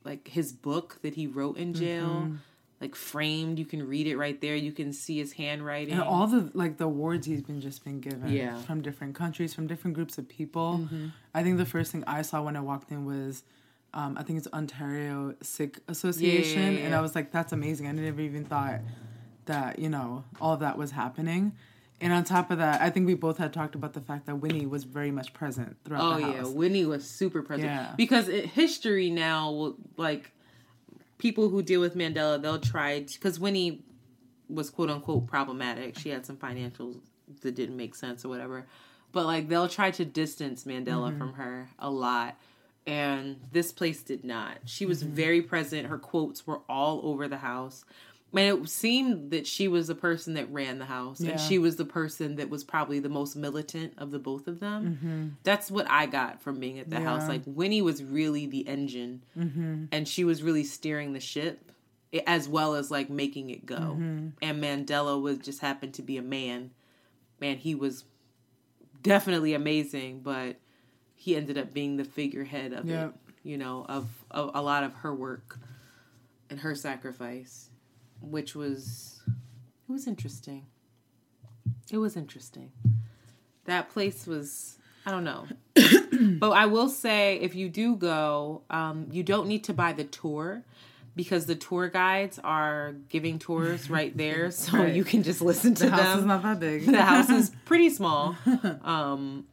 like 0.05 0.29
his 0.29 0.53
book 0.53 0.99
that 1.03 1.15
he 1.15 1.27
wrote 1.27 1.57
in 1.57 1.75
jail. 1.75 2.09
Mm-hmm. 2.09 2.35
Like 2.81 2.95
framed, 2.95 3.59
you 3.59 3.67
can 3.67 3.87
read 3.87 4.07
it 4.07 4.17
right 4.17 4.41
there. 4.41 4.57
You 4.57 4.73
can 4.73 4.95
see 4.95 5.19
his 5.19 5.35
handwriting. 5.35 5.93
And 5.93 6.03
all 6.03 6.27
the 6.27 6.51
like 6.55 6.79
the 6.79 6.87
awards 6.87 7.27
he's 7.27 7.43
been 7.43 7.61
just 7.61 7.85
been 7.85 8.01
given 8.01 8.29
Yeah. 8.33 8.53
Mm-hmm. 8.53 8.63
from 8.63 8.81
different 8.81 9.15
countries, 9.15 9.53
from 9.53 9.67
different 9.67 9.95
groups 9.95 10.17
of 10.17 10.27
people. 10.29 10.89
I 11.35 11.43
think 11.43 11.59
the 11.59 11.67
first 11.67 11.93
thing 11.93 12.05
I 12.07 12.23
saw 12.23 12.43
when 12.43 12.57
I 12.57 12.61
walked 12.61 12.91
in 12.91 13.05
was 13.05 13.43
um, 13.95 14.17
I 14.19 14.23
think 14.23 14.39
it's 14.39 14.49
Ontario 14.53 15.35
Sick 15.43 15.79
Association, 15.89 16.61
yeah, 16.63 16.81
and 16.81 16.91
yeah. 16.91 16.99
I 16.99 17.01
was 17.01 17.15
like, 17.15 17.33
"That's 17.33 17.53
amazing!" 17.53 17.87
I 17.87 17.93
never 17.93 18.21
even 18.21 18.45
thought 18.45 18.81
that 19.47 19.79
you 19.79 19.89
know 19.89 20.25
all 20.41 20.55
of 20.55 20.61
that 20.61 20.79
was 20.79 20.91
happening. 20.93 21.53
And 22.03 22.15
on 22.15 22.25
top 22.25 22.51
of 22.51 22.57
that, 22.59 22.81
I 22.81 22.89
think 22.89 23.07
we 23.07 23.13
both 23.15 23.37
had 23.37 23.53
talked 23.53 23.75
about 23.75 23.93
the 23.93 24.01
fact 24.01 24.25
that 24.25 24.37
Winnie 24.37 24.65
was 24.65 24.85
very 24.85 25.11
much 25.11 25.35
present 25.35 25.77
throughout 25.85 26.15
Oh 26.15 26.17
yeah. 26.17 26.45
Winnie 26.47 26.87
was 26.87 27.07
super 27.07 27.43
present 27.43 27.67
Yeah. 27.69 27.93
because 27.95 28.27
it, 28.29 28.47
history 28.47 29.11
now 29.11 29.51
will 29.51 29.77
like 29.99 30.33
people 31.19 31.51
who 31.51 31.63
deal 31.63 31.79
with 31.83 31.95
Mandela 31.95 32.41
they'll 32.41 32.59
try 32.59 33.01
because 33.01 33.39
Winnie 33.39 33.83
was 34.49 34.71
quote 34.71 34.89
unquote 34.89 35.27
problematic. 35.27 35.99
She 35.99 36.09
had 36.09 36.25
some 36.25 36.37
financials 36.39 36.99
that 37.43 37.55
didn't 37.55 37.77
make 37.77 37.95
sense 37.95 38.25
or 38.25 38.31
whatever, 38.31 38.67
but 39.13 39.27
like 39.27 39.49
they'll 39.51 39.69
try 39.69 39.91
to 39.91 40.05
distance 40.07 40.65
Mandela 40.65 41.11
Mm-hmm. 41.11 41.19
from 41.19 41.33
her 41.35 41.69
a 41.79 41.91
lot. 41.91 42.35
And 42.87 43.41
this 43.53 43.73
place 43.73 44.03
did 44.03 44.25
not. 44.25 44.59
She 44.65 44.87
was 44.87 45.03
Mm-hmm. 45.05 45.15
very 45.15 45.43
present. 45.43 45.87
Her 45.89 45.99
quotes 45.99 46.47
were 46.47 46.61
all 46.69 47.01
over 47.05 47.29
the 47.29 47.39
house. 47.39 47.85
And 48.33 48.63
it 48.63 48.69
seemed 48.69 49.33
that 49.33 49.47
she 49.47 49.67
was 49.67 49.89
the 49.89 49.95
person 49.97 50.35
that 50.35 50.51
ran 50.53 50.79
the 50.79 50.85
house, 50.85 51.21
Yeah. 51.21 51.33
and 51.33 51.41
she 51.41 51.59
was 51.59 51.75
the 51.77 51.85
person 51.85 52.37
that 52.37 52.49
was 52.49 52.63
probably 52.63 53.01
the 53.01 53.09
most 53.09 53.35
militant 53.35 53.95
of 53.99 54.13
the 54.13 54.21
both 54.21 54.47
of 54.47 54.61
them. 54.61 54.99
Mm-hmm. 55.03 55.29
That's 55.43 55.69
what 55.69 55.91
I 55.91 56.07
got 56.07 56.41
from 56.41 56.61
being 56.61 56.79
at 56.79 56.89
the 56.91 57.01
house. 57.01 57.29
Like 57.29 57.43
Winnie 57.45 57.83
was 57.83 58.05
really 58.05 58.47
the 58.47 58.67
engine, 58.69 59.25
Mm-hmm. 59.37 59.87
and 59.91 60.07
she 60.07 60.23
was 60.25 60.45
really 60.45 60.63
steering 60.63 61.13
the 61.13 61.19
ship, 61.21 61.73
as 62.27 62.49
well 62.49 62.75
as 62.77 62.89
like 62.91 63.11
making 63.11 63.51
it 63.51 63.67
go. 63.67 63.75
Mm-hmm. 63.77 64.29
And 64.43 64.63
Mandela 64.63 65.21
was 65.21 65.39
just 65.39 65.61
happened 65.61 65.95
to 65.95 66.03
be 66.03 66.17
a 66.17 66.23
man. 66.23 66.71
Man, 67.41 67.57
he 67.57 67.75
was 67.75 68.05
definitely 69.03 69.55
amazing, 69.55 70.21
but 70.21 70.57
he 71.23 71.37
ended 71.37 71.59
up 71.59 71.75
being 71.75 71.99
the 71.99 72.05
figurehead 72.05 72.73
of 72.73 72.87
Yeah. 72.87 73.09
it. 73.09 73.13
You 73.43 73.59
know, 73.59 73.85
of, 73.89 74.09
of 74.31 74.51
a 74.55 74.63
lot 74.63 74.85
of 74.85 74.95
her 74.95 75.15
work 75.15 75.59
and 76.49 76.61
her 76.61 76.75
sacrifice, 76.75 77.69
which 78.23 78.55
was 78.55 79.21
it 79.89 79.93
was 79.93 80.07
interesting. 80.07 80.65
It 81.91 81.99
was 81.99 82.17
interesting. 82.17 82.73
That 83.67 83.91
place 83.91 84.27
was 84.27 84.79
I 85.07 85.11
don't 85.11 85.25
know. 85.25 85.47
but 86.39 86.51
I 86.53 86.67
will 86.67 86.89
say 86.89 87.37
if 87.41 87.55
you 87.55 87.69
do 87.69 87.97
go, 87.97 88.63
um, 88.71 89.09
you 89.11 89.23
don't 89.23 89.47
need 89.47 89.65
to 89.65 89.73
buy 89.75 89.93
the 89.93 90.05
tour 90.05 90.63
because 91.17 91.45
the 91.47 91.55
tour 91.57 91.89
guides 91.89 92.39
are 92.45 92.93
giving 93.09 93.39
tours 93.39 93.91
right 93.91 94.17
there, 94.17 94.51
so 94.51 94.79
Right. 94.79 94.95
you 94.95 95.05
can 95.05 95.23
just 95.23 95.41
listen 95.43 95.75
to 95.77 95.85
the 95.85 95.91
house 95.91 96.01
them 96.01 96.19
is 96.21 96.25
not 96.25 96.43
that 96.43 96.61
big. 96.61 96.87
the 96.87 97.03
house 97.03 97.29
is 97.31 97.51
pretty 97.67 97.91
small. 97.91 98.37
Um, 98.85 99.47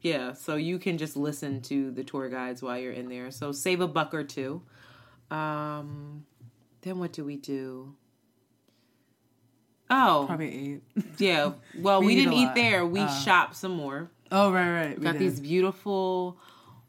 yeah, 0.00 0.32
so 0.32 0.56
you 0.56 0.78
can 0.78 0.96
just 0.98 1.16
listen 1.16 1.60
to 1.62 1.90
the 1.90 2.02
tour 2.04 2.28
guides 2.28 2.62
while 2.62 2.78
you're 2.78 2.92
in 2.92 3.08
there. 3.08 3.30
So 3.30 3.52
save 3.52 3.80
a 3.80 3.88
buck 3.88 4.14
or 4.14 4.24
two. 4.24 4.62
Um, 5.30 6.24
then 6.82 6.98
what 6.98 7.12
do 7.12 7.24
we 7.24 7.36
do? 7.36 7.94
Oh, 9.90 10.24
Probably 10.28 10.80
eight. 10.96 11.04
yeah. 11.18 11.52
Well, 11.78 12.00
we, 12.00 12.06
We 12.08 12.14
didn't 12.16 12.34
eat 12.34 12.54
there. 12.54 12.86
We 12.86 13.00
Uh. 13.00 13.08
shopped 13.08 13.56
some 13.56 13.72
more. 13.72 14.10
Oh 14.30 14.52
right, 14.52 14.70
right. 14.72 14.98
We 14.98 15.04
Got 15.04 15.12
did. 15.14 15.20
these 15.22 15.40
beautiful 15.40 16.38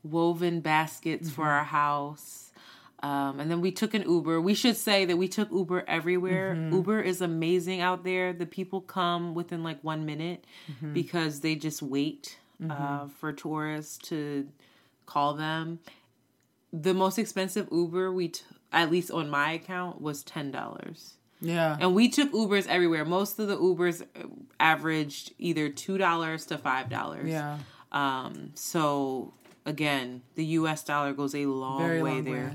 woven 0.04 0.62
baskets 0.62 1.30
for 1.30 1.42
Mm-hmm. 1.42 1.50
our 1.52 1.64
house. 1.64 2.52
Um, 3.04 3.40
and 3.40 3.50
then 3.50 3.62
we 3.62 3.72
took 3.72 3.96
an 3.96 4.04
Uber. 4.04 4.40
We 4.40 4.54
should 4.54 4.78
say 4.78 5.06
that 5.06 5.18
we 5.18 5.28
took 5.28 5.50
Uber 5.52 5.84
everywhere. 5.88 6.54
Mm-hmm. 6.56 6.76
Uber 6.76 7.02
is 7.02 7.20
amazing 7.22 7.82
out 7.82 8.04
there. 8.04 8.32
The 8.32 8.46
people 8.46 8.80
come 8.82 9.34
within 9.34 9.64
like 9.64 9.84
one 9.84 10.06
minute 10.06 10.46
Mm-hmm. 10.72 10.94
because 10.94 11.40
they 11.40 11.56
just 11.56 11.82
wait 11.82 12.38
uh, 12.70 13.08
for 13.20 13.32
tourists 13.34 13.98
to 14.10 14.48
call 15.06 15.34
them. 15.34 15.80
The 16.74 16.94
most 16.94 17.18
expensive 17.20 17.68
Uber 17.72 18.12
we, 18.12 18.30
t- 18.30 18.44
at 18.72 18.90
least 18.92 19.12
on 19.12 19.30
my 19.30 19.52
account, 19.54 20.02
was 20.02 20.24
ten 20.24 20.52
dollars. 20.52 21.16
Yeah. 21.42 21.76
And 21.80 21.96
we 21.96 22.08
took 22.08 22.32
Ubers 22.32 22.68
everywhere. 22.68 23.04
Most 23.04 23.40
of 23.40 23.48
the 23.48 23.58
Ubers 23.58 24.04
uh, 24.04 24.28
averaged 24.60 25.34
either 25.40 25.70
two 25.70 25.98
dollars 25.98 26.46
to 26.48 26.58
five 26.58 26.90
dollars. 26.90 27.30
yeah. 27.30 27.58
Um, 27.92 28.52
so 28.56 29.34
again, 29.66 30.22
the 30.36 30.46
U.S. 30.46 30.84
dollar 30.84 31.14
goes 31.14 31.36
a 31.36 31.46
long 31.46 31.82
very 31.82 32.02
way 32.02 32.12
long 32.12 32.24
there. 32.24 32.34
way. 32.34 32.54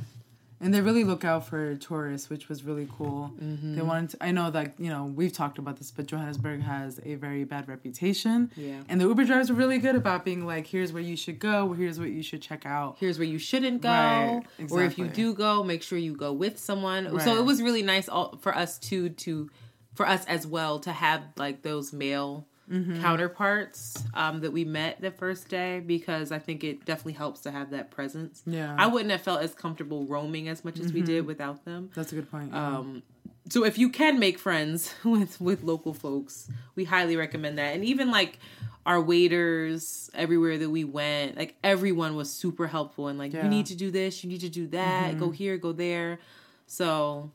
And 0.59 0.73
they 0.73 0.81
really 0.81 1.05
look 1.05 1.23
out 1.23 1.47
for 1.47 1.75
tourists, 1.77 2.31
which 2.31 2.49
was 2.49 2.65
really 2.65 2.89
cool. 2.97 3.31
Mm-hmm. 3.39 3.77
They 3.77 3.83
wanted 3.83 4.11
to, 4.11 4.25
I 4.25 4.31
know 4.31 4.51
that, 4.51 4.73
you 4.79 4.89
know, 4.89 5.05
we've 5.05 5.33
talked 5.33 5.59
about 5.59 5.77
this, 5.77 5.91
but 5.91 6.07
Johannesburg 6.07 6.63
has 6.63 6.99
a 7.05 7.17
very 7.17 7.45
bad 7.45 7.69
reputation. 7.69 8.51
Yeah. 8.57 8.81
And 8.89 8.99
the 8.99 9.07
Uber 9.07 9.27
drivers 9.27 9.51
are 9.51 9.55
really 9.55 9.77
good 9.79 9.97
about 9.97 10.25
being 10.25 10.47
like, 10.47 10.67
here's 10.67 10.95
where 10.95 11.03
you 11.03 11.15
should 11.15 11.39
go, 11.39 11.75
here's 11.75 11.99
what 11.99 12.09
you 12.09 12.23
should 12.23 12.41
check 12.41 12.65
out. 12.65 12.97
Here's 12.99 13.19
where 13.19 13.29
you 13.29 13.39
shouldn't 13.39 13.83
go, 13.83 13.91
Right, 13.91 14.43
or 14.71 14.83
if 14.83 14.97
you 14.97 15.09
do 15.09 15.35
go, 15.35 15.63
make 15.63 15.83
sure 15.83 15.99
you 15.99 16.17
go 16.17 16.33
with 16.33 16.59
someone. 16.59 17.21
So 17.21 17.37
it 17.37 17.45
was 17.45 17.61
really 17.61 17.83
nice 17.83 18.09
all, 18.09 18.39
for 18.41 18.57
us 18.57 18.79
too 18.79 19.11
to, 19.11 19.51
for 19.95 20.09
us 20.09 20.25
as 20.25 20.47
well 20.47 20.79
to 20.81 20.93
have 20.93 21.23
like 21.37 21.63
those 21.63 21.93
male 21.93 22.47
Mm-hmm. 22.71 23.01
counterparts 23.01 24.03
um, 24.15 24.41
that 24.41 24.53
we 24.53 24.65
met 24.65 25.01
the 25.01 25.13
first 25.13 25.49
day 25.49 25.79
because 25.79 26.33
I 26.33 26.41
think 26.41 26.65
it 26.65 26.85
definitely 26.85 27.13
helps 27.13 27.41
to 27.43 27.53
have 27.53 27.71
that 27.71 27.93
presence. 27.93 28.43
Yeah. 28.45 28.75
I 28.77 28.89
wouldn't 28.89 29.13
have 29.13 29.21
felt 29.23 29.41
as 29.43 29.55
comfortable 29.55 30.05
roaming 30.05 30.49
as 30.49 30.65
much 30.65 30.81
as 30.81 30.93
we 30.93 31.01
did 31.01 31.27
without 31.27 31.65
them. 31.65 31.91
That's 31.95 32.11
a 32.11 32.17
good 32.17 32.29
point. 32.29 32.51
yeah. 32.53 32.79
Um, 32.79 33.03
so 33.49 33.65
if 33.65 33.79
you 33.79 33.89
can 33.89 34.19
make 34.19 34.37
friends 34.41 34.93
with 35.05 35.41
with 35.41 35.63
local 35.63 35.95
folks, 35.95 36.51
we 36.75 36.83
highly 36.85 37.17
recommend 37.17 37.59
that. 37.59 37.75
And 37.77 37.85
even 37.85 38.11
like 38.11 38.41
our 38.85 39.01
waiters 39.01 40.11
everywhere 40.15 40.59
that 40.59 40.71
we 40.71 40.83
went, 40.83 41.37
like 41.37 41.55
everyone 41.63 42.17
was 42.17 42.33
super 42.33 42.67
helpful 42.67 43.07
and 43.07 43.17
like 43.19 43.33
Yeah. 43.33 43.45
you 43.45 43.49
need 43.49 43.67
to 43.67 43.77
do 43.77 43.93
this, 43.93 44.25
you 44.25 44.29
need 44.29 44.41
to 44.41 44.49
do 44.49 44.67
that, 44.69 45.19
go 45.19 45.31
here, 45.31 45.57
go 45.57 45.71
there. 45.73 46.19
So 46.67 47.31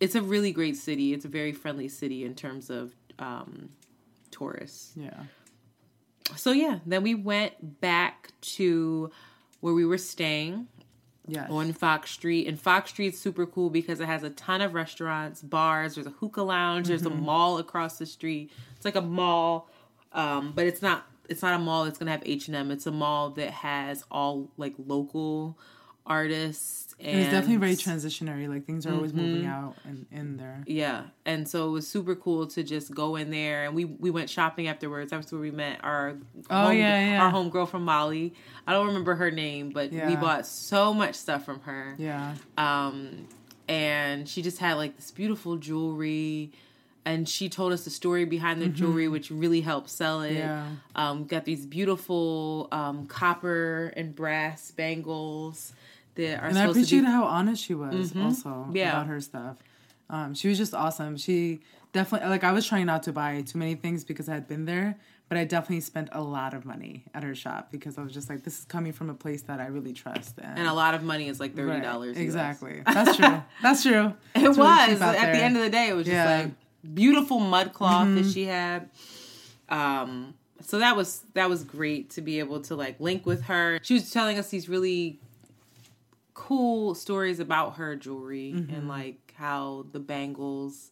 it's 0.00 0.14
a 0.14 0.20
really 0.22 0.52
great 0.52 0.76
city. 0.76 1.12
It's 1.14 1.24
a 1.24 1.28
very 1.28 1.52
friendly 1.52 1.88
city 1.88 2.24
in 2.24 2.34
terms 2.34 2.68
of 2.70 2.94
um, 3.18 3.70
tourists. 4.38 4.92
Yeah. 4.96 5.24
So 6.36 6.52
yeah, 6.52 6.78
then 6.86 7.02
we 7.02 7.14
went 7.14 7.80
back 7.80 8.30
to 8.56 9.10
where 9.60 9.74
we 9.74 9.84
were 9.84 9.98
staying 9.98 10.68
Yes. 11.30 11.50
on 11.50 11.72
Fox 11.74 12.10
Street. 12.10 12.46
And 12.46 12.58
Fox 12.58 12.90
Street's 12.90 13.18
super 13.18 13.44
cool 13.46 13.68
because 13.68 14.00
it 14.00 14.06
has 14.06 14.22
a 14.22 14.30
ton 14.30 14.62
of 14.62 14.72
restaurants, 14.72 15.42
bars. 15.42 15.94
There's 15.94 16.06
a 16.06 16.10
hookah 16.10 16.42
lounge. 16.42 16.88
There's 16.88 17.04
a 17.04 17.10
mall 17.10 17.58
across 17.58 17.98
the 17.98 18.06
street. 18.06 18.50
It's 18.76 18.84
like 18.86 18.96
a 18.96 19.02
mall, 19.02 19.68
um, 20.12 20.52
but 20.54 20.66
it's 20.66 20.80
not. 20.80 21.06
It's 21.28 21.42
not 21.42 21.52
a 21.52 21.58
mall 21.58 21.84
that's 21.84 21.98
gonna 21.98 22.12
have 22.12 22.22
H 22.24 22.48
and 22.48 22.56
M. 22.56 22.70
It's 22.70 22.86
a 22.86 22.90
mall 22.90 23.28
that 23.32 23.50
has 23.50 24.04
all 24.10 24.48
like 24.56 24.72
local 24.78 25.58
artists. 26.08 26.76
And 27.00 27.08
And 27.10 27.20
it's 27.20 27.30
definitely 27.30 27.58
very 27.58 27.76
transitionary. 27.76 28.48
Like 28.48 28.64
things 28.66 28.84
are 28.84 28.92
always 28.92 29.14
moving 29.14 29.46
out 29.46 29.76
and 29.84 30.04
in 30.10 30.36
there. 30.36 30.64
yeah, 30.66 31.04
and 31.24 31.46
so 31.48 31.68
it 31.68 31.70
was 31.70 31.86
super 31.86 32.16
cool 32.16 32.48
to 32.48 32.64
just 32.64 32.92
go 32.92 33.14
in 33.14 33.30
there, 33.30 33.66
and 33.66 33.74
we 33.76 33.84
we 33.84 34.10
went 34.10 34.28
shopping 34.28 34.66
afterwards. 34.66 35.12
That's 35.12 35.30
where 35.30 35.40
we 35.40 35.52
met 35.52 35.78
our 35.84 36.16
Oh, 36.50 36.64
home, 36.66 36.76
yeah, 36.76 37.10
yeah. 37.12 37.22
our 37.22 37.30
homegirl 37.32 37.68
from 37.68 37.84
Mali. 37.84 38.34
I 38.66 38.72
don't 38.72 38.88
remember 38.88 39.14
her 39.14 39.30
name, 39.30 39.70
but 39.70 39.92
we 39.92 40.16
bought 40.16 40.44
so 40.44 40.92
much 40.92 41.14
stuff 41.14 41.44
from 41.44 41.60
her. 41.60 41.94
Yeah. 41.98 42.34
um 42.56 43.28
and 43.68 44.26
she 44.28 44.40
just 44.42 44.58
had 44.58 44.74
like 44.74 44.96
this 44.96 45.10
beautiful 45.10 45.56
jewelry 45.56 46.50
and 47.04 47.28
she 47.28 47.48
told 47.50 47.72
us 47.72 47.84
the 47.84 47.90
story 47.90 48.24
behind 48.24 48.60
the 48.62 48.68
jewelry 48.68 49.08
which 49.08 49.30
really 49.30 49.60
helped 49.60 49.90
sell 49.90 50.22
it 50.22 50.30
Mm-hmm. 50.32 50.38
Yeah. 50.38 50.66
um 50.96 51.26
got 51.26 51.44
these 51.44 51.66
beautiful 51.66 52.68
um 52.72 53.06
copper 53.06 53.92
and 53.94 54.16
brass 54.16 54.70
bangles 54.70 55.74
that 56.26 56.42
are 56.42 56.46
And 56.48 56.58
I 56.58 56.64
appreciated 56.64 57.06
how 57.08 57.24
honest 57.24 57.64
she 57.64 57.74
was 57.74 58.14
also 58.16 58.68
Yeah. 58.72 58.90
about 58.90 59.06
her 59.06 59.20
stuff. 59.20 59.56
Um, 60.10 60.34
she 60.34 60.48
was 60.48 60.58
just 60.58 60.74
awesome. 60.74 61.16
She 61.16 61.60
definitely 61.92 62.28
like 62.28 62.44
I 62.44 62.52
was 62.52 62.66
trying 62.66 62.86
not 62.86 63.02
to 63.04 63.12
buy 63.12 63.42
too 63.42 63.58
many 63.58 63.74
things 63.74 64.04
because 64.04 64.28
I 64.28 64.34
had 64.34 64.48
been 64.48 64.64
there, 64.64 64.96
but 65.28 65.36
I 65.36 65.44
definitely 65.44 65.80
spent 65.80 66.08
a 66.12 66.22
lot 66.22 66.54
of 66.54 66.64
money 66.64 67.04
at 67.14 67.22
her 67.22 67.34
shop 67.34 67.70
because 67.70 67.98
I 67.98 68.02
was 68.02 68.12
just 68.14 68.30
like, 68.30 68.42
this 68.42 68.58
is 68.58 68.64
coming 68.64 68.92
from 68.92 69.10
a 69.10 69.14
place 69.14 69.42
that 69.42 69.60
I 69.60 69.66
really 69.66 69.92
trust. 69.92 70.38
And, 70.42 70.60
and 70.60 70.68
a 70.68 70.72
lot 70.72 70.94
of 70.94 71.02
money 71.02 71.28
is 71.28 71.38
like 71.40 71.54
$30 71.54 71.82
Right, 72.08 72.16
exactly. 72.16 72.82
That's 72.86 73.16
true. 73.16 73.42
That's 73.62 73.82
true. 73.82 74.14
it 74.34 74.48
was 74.48 75.00
at 75.02 75.32
the 75.32 75.38
end 75.42 75.56
of 75.56 75.62
the 75.62 75.70
day 75.70 75.88
it 75.88 75.94
was 75.94 76.06
just 76.06 76.14
Yeah. 76.14 76.40
Mm-hmm. 76.40 76.48
like 76.48 76.94
beautiful 76.94 77.40
mud 77.40 77.72
cloth 77.74 78.08
that 78.14 78.30
she 78.32 78.44
had 78.44 78.88
um 79.68 80.32
so 80.62 80.78
that 80.78 80.96
was 80.96 81.22
that 81.34 81.48
was 81.48 81.64
great 81.64 82.10
to 82.10 82.20
be 82.22 82.38
able 82.38 82.60
to 82.60 82.74
like 82.74 82.98
link 83.00 83.26
with 83.26 83.42
her 83.42 83.78
she 83.82 83.94
was 83.94 84.10
telling 84.10 84.38
us 84.38 84.48
these 84.48 84.68
really 84.68 85.20
cool 86.38 86.94
stories 86.94 87.40
about 87.40 87.74
her 87.76 87.96
jewelry 87.96 88.52
Mm-hmm. 88.54 88.72
and 88.74 88.88
like 88.88 89.34
how 89.36 89.86
the 89.92 89.98
bangles 89.98 90.90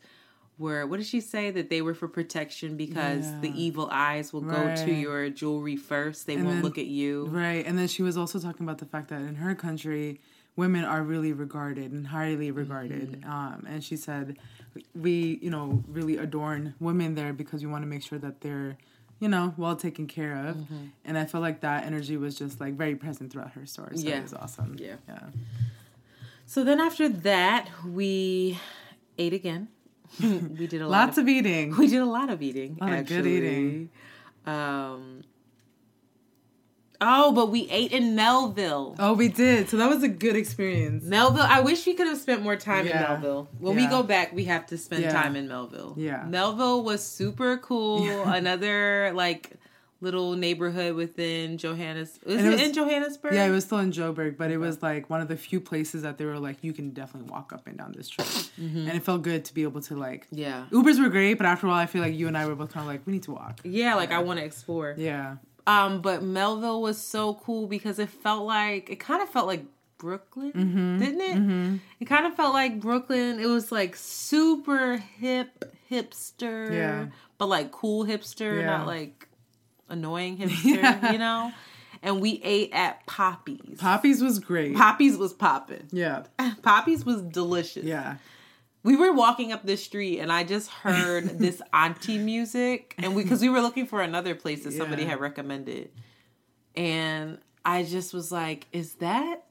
were 0.58 0.86
what 0.86 0.96
did 0.96 1.06
she 1.06 1.20
say 1.20 1.50
that 1.52 1.70
they 1.70 1.82
were 1.82 1.94
for 1.94 2.08
protection 2.08 2.76
because 2.76 3.26
Yeah. 3.26 3.40
the 3.42 3.62
evil 3.66 3.88
eyes 3.92 4.32
will 4.32 4.40
go 4.40 4.74
to 4.84 4.90
your 4.92 5.30
jewelry 5.30 5.76
first 5.76 6.26
they 6.26 6.34
And 6.34 6.44
won't 6.44 6.56
then- 6.56 6.64
look 6.64 6.78
at 6.78 6.86
you 6.86 7.26
Right. 7.26 7.64
And 7.66 7.78
then 7.78 7.86
she 7.88 8.02
was 8.02 8.16
also 8.16 8.38
talking 8.40 8.64
about 8.66 8.78
the 8.78 8.86
fact 8.86 9.08
that 9.10 9.20
in 9.22 9.36
her 9.36 9.54
country, 9.54 10.20
women 10.56 10.84
are 10.84 11.02
really 11.02 11.32
regarded 11.32 11.92
and 11.92 12.06
highly 12.08 12.50
regarded. 12.50 13.20
Mm-hmm. 13.20 13.30
Um, 13.30 13.64
and 13.68 13.84
she 13.84 13.96
said, 13.96 14.38
we, 14.94 15.38
you 15.42 15.50
know, 15.50 15.84
really 15.86 16.16
adorn 16.16 16.74
women 16.80 17.14
there 17.14 17.32
because 17.32 17.62
we 17.64 17.70
want 17.70 17.82
to 17.82 17.86
make 17.94 18.02
sure 18.02 18.18
that 18.18 18.40
they're, 18.40 18.76
you 19.20 19.28
know, 19.28 19.54
well 19.56 19.76
taken 19.76 20.06
care 20.06 20.36
of. 20.48 20.56
Mm-hmm. 20.56 20.84
And 21.04 21.16
I 21.18 21.24
felt 21.24 21.42
like 21.42 21.60
that 21.60 21.84
energy 21.84 22.16
was 22.16 22.36
just 22.36 22.60
like 22.60 22.74
very 22.74 22.94
present 22.96 23.32
throughout 23.32 23.52
her 23.52 23.66
story. 23.66 23.96
So 23.96 24.06
Yeah. 24.08 24.18
it 24.18 24.22
was 24.22 24.34
awesome. 24.34 24.76
Yeah. 24.78 24.96
Yeah. 25.08 25.20
so 26.46 26.62
then 26.64 26.80
after 26.80 27.08
that 27.08 27.68
we 27.86 28.58
ate 29.18 29.32
again 29.32 29.68
we 30.22 30.66
did 30.66 30.80
a 30.82 30.86
lot 30.88 31.06
Lots 31.06 31.18
of 31.18 31.28
eating. 31.28 31.76
We 31.76 31.88
did 31.88 32.00
a 32.00 32.06
lot 32.06 32.30
of 32.30 32.40
eating. 32.42 32.78
Lot 32.80 32.92
of 32.92 33.06
good 33.06 33.26
eating. 33.26 33.90
Um. 34.46 35.22
Oh, 37.00 37.32
but 37.32 37.50
we 37.50 37.68
ate 37.70 37.92
in 37.92 38.14
Melville. 38.14 38.96
Oh, 38.98 39.12
we 39.14 39.28
did. 39.28 39.68
So 39.68 39.76
that 39.76 39.88
was 39.88 40.02
a 40.02 40.08
good 40.08 40.36
experience. 40.36 41.04
Melville. 41.04 41.42
I 41.42 41.60
wish 41.60 41.86
we 41.86 41.94
could 41.94 42.06
have 42.06 42.18
spent 42.18 42.42
more 42.42 42.56
time 42.56 42.86
in 42.86 42.94
Melville. 42.94 43.48
When 43.58 43.76
we 43.76 43.86
go 43.86 44.02
back, 44.02 44.32
we 44.32 44.44
have 44.44 44.66
to 44.66 44.78
spend 44.78 45.02
Yeah. 45.02 45.12
time 45.12 45.36
in 45.36 45.48
Melville. 45.48 45.94
Yeah. 45.96 46.24
Melville 46.28 46.82
was 46.82 47.02
super 47.04 47.56
cool. 47.58 48.08
Another 48.26 49.12
like 49.14 49.52
little 50.02 50.34
neighborhood 50.36 50.94
within 50.94 51.56
Johannes. 51.56 52.20
Is 52.26 52.44
it, 52.44 52.46
it 52.46 52.50
was- 52.50 52.60
in 52.60 52.72
Johannesburg? 52.74 53.32
Yeah, 53.32 53.46
it 53.46 53.50
was 53.50 53.64
still 53.64 53.78
in 53.78 53.92
Joburg, 53.92 54.36
but 54.36 54.50
it 54.50 54.58
was 54.58 54.82
like 54.82 55.08
one 55.08 55.22
of 55.22 55.28
the 55.28 55.38
few 55.38 55.58
places 55.58 56.02
that 56.02 56.18
they 56.18 56.26
were 56.26 56.38
like, 56.38 56.62
you 56.62 56.74
can 56.74 56.90
definitely 56.90 57.30
walk 57.30 57.50
up 57.54 57.66
and 57.66 57.78
down 57.78 57.92
this 57.96 58.08
street. 58.08 58.50
And 58.58 58.88
it 58.90 59.02
felt 59.04 59.22
good 59.22 59.44
to 59.46 59.54
be 59.54 59.62
able 59.62 59.80
to 59.82 59.96
like, 59.96 60.26
Mm-hmm. 60.26 60.38
Yeah. 60.38 60.64
Ubers 60.70 61.00
were 61.02 61.08
great, 61.08 61.34
but 61.34 61.46
after 61.46 61.66
a 61.66 61.70
while, 61.70 61.78
I 61.78 61.86
feel 61.86 62.02
like 62.02 62.14
you 62.14 62.28
and 62.28 62.36
I 62.36 62.46
were 62.46 62.54
both 62.54 62.72
kind 62.72 62.82
of 62.86 62.88
like, 62.92 63.06
we 63.06 63.14
need 63.14 63.22
to 63.24 63.32
walk. 63.32 63.60
Yeah, 63.64 63.94
like 63.94 64.12
I 64.12 64.18
want 64.18 64.38
to 64.38 64.44
explore. 64.44 64.94
Yeah. 64.98 65.36
Um, 65.66 66.00
but 66.00 66.22
Melville 66.22 66.80
was 66.80 67.00
so 67.00 67.34
cool 67.34 67.66
because 67.66 67.98
it 67.98 68.08
felt 68.08 68.46
like 68.46 68.88
it 68.90 68.96
kind 69.00 69.20
of 69.22 69.28
felt 69.28 69.46
like 69.46 69.64
Brooklyn, 69.98 70.52
Mm-hmm. 70.52 70.98
didn't 70.98 71.20
it? 71.20 71.80
It 72.00 72.04
kind 72.04 72.26
of 72.26 72.34
felt 72.34 72.52
like 72.54 72.80
Brooklyn. 72.80 73.40
It 73.40 73.46
was 73.46 73.72
like 73.72 73.96
super 73.96 74.98
hip 74.98 75.64
hipster, 75.90 76.70
Yeah. 76.70 77.06
but 77.38 77.46
like 77.46 77.72
cool 77.72 78.04
hipster, 78.04 78.60
Yeah. 78.60 78.66
not 78.66 78.86
like 78.86 79.26
annoying 79.88 80.36
hipster, 80.38 81.12
you 81.12 81.18
know. 81.18 81.52
And 82.02 82.20
we 82.20 82.40
ate 82.44 82.70
at 82.72 83.04
Poppy's. 83.06 83.78
Poppies 83.80 84.22
was 84.22 84.38
great. 84.38 84.76
Poppy's 84.76 85.16
was 85.16 85.32
popping. 85.32 85.88
yeah. 85.90 86.24
Poppy's 86.62 87.04
was 87.04 87.22
delicious. 87.22 87.84
Yeah. 87.84 88.16
We 88.86 88.96
were 88.96 89.12
walking 89.12 89.52
up 89.52 89.66
the 89.66 89.76
street 89.76 90.20
and 90.20 90.30
I 90.32 90.44
just 90.44 90.70
heard 90.70 91.38
this 91.38 91.60
auntie 91.72 92.18
music 92.18 92.94
and 92.98 93.14
we 93.16 93.22
because 93.24 93.40
we 93.42 93.48
were 93.48 93.60
looking 93.60 93.86
for 93.86 94.00
another 94.00 94.34
place 94.34 94.64
that 94.64 94.72
somebody 94.72 95.02
Yeah. 95.02 95.10
had 95.10 95.20
recommended. 95.20 95.90
And 96.76 97.38
I 97.64 97.82
just 97.82 98.14
was 98.14 98.30
like, 98.30 98.66
is 98.72 98.94
that 98.94 99.42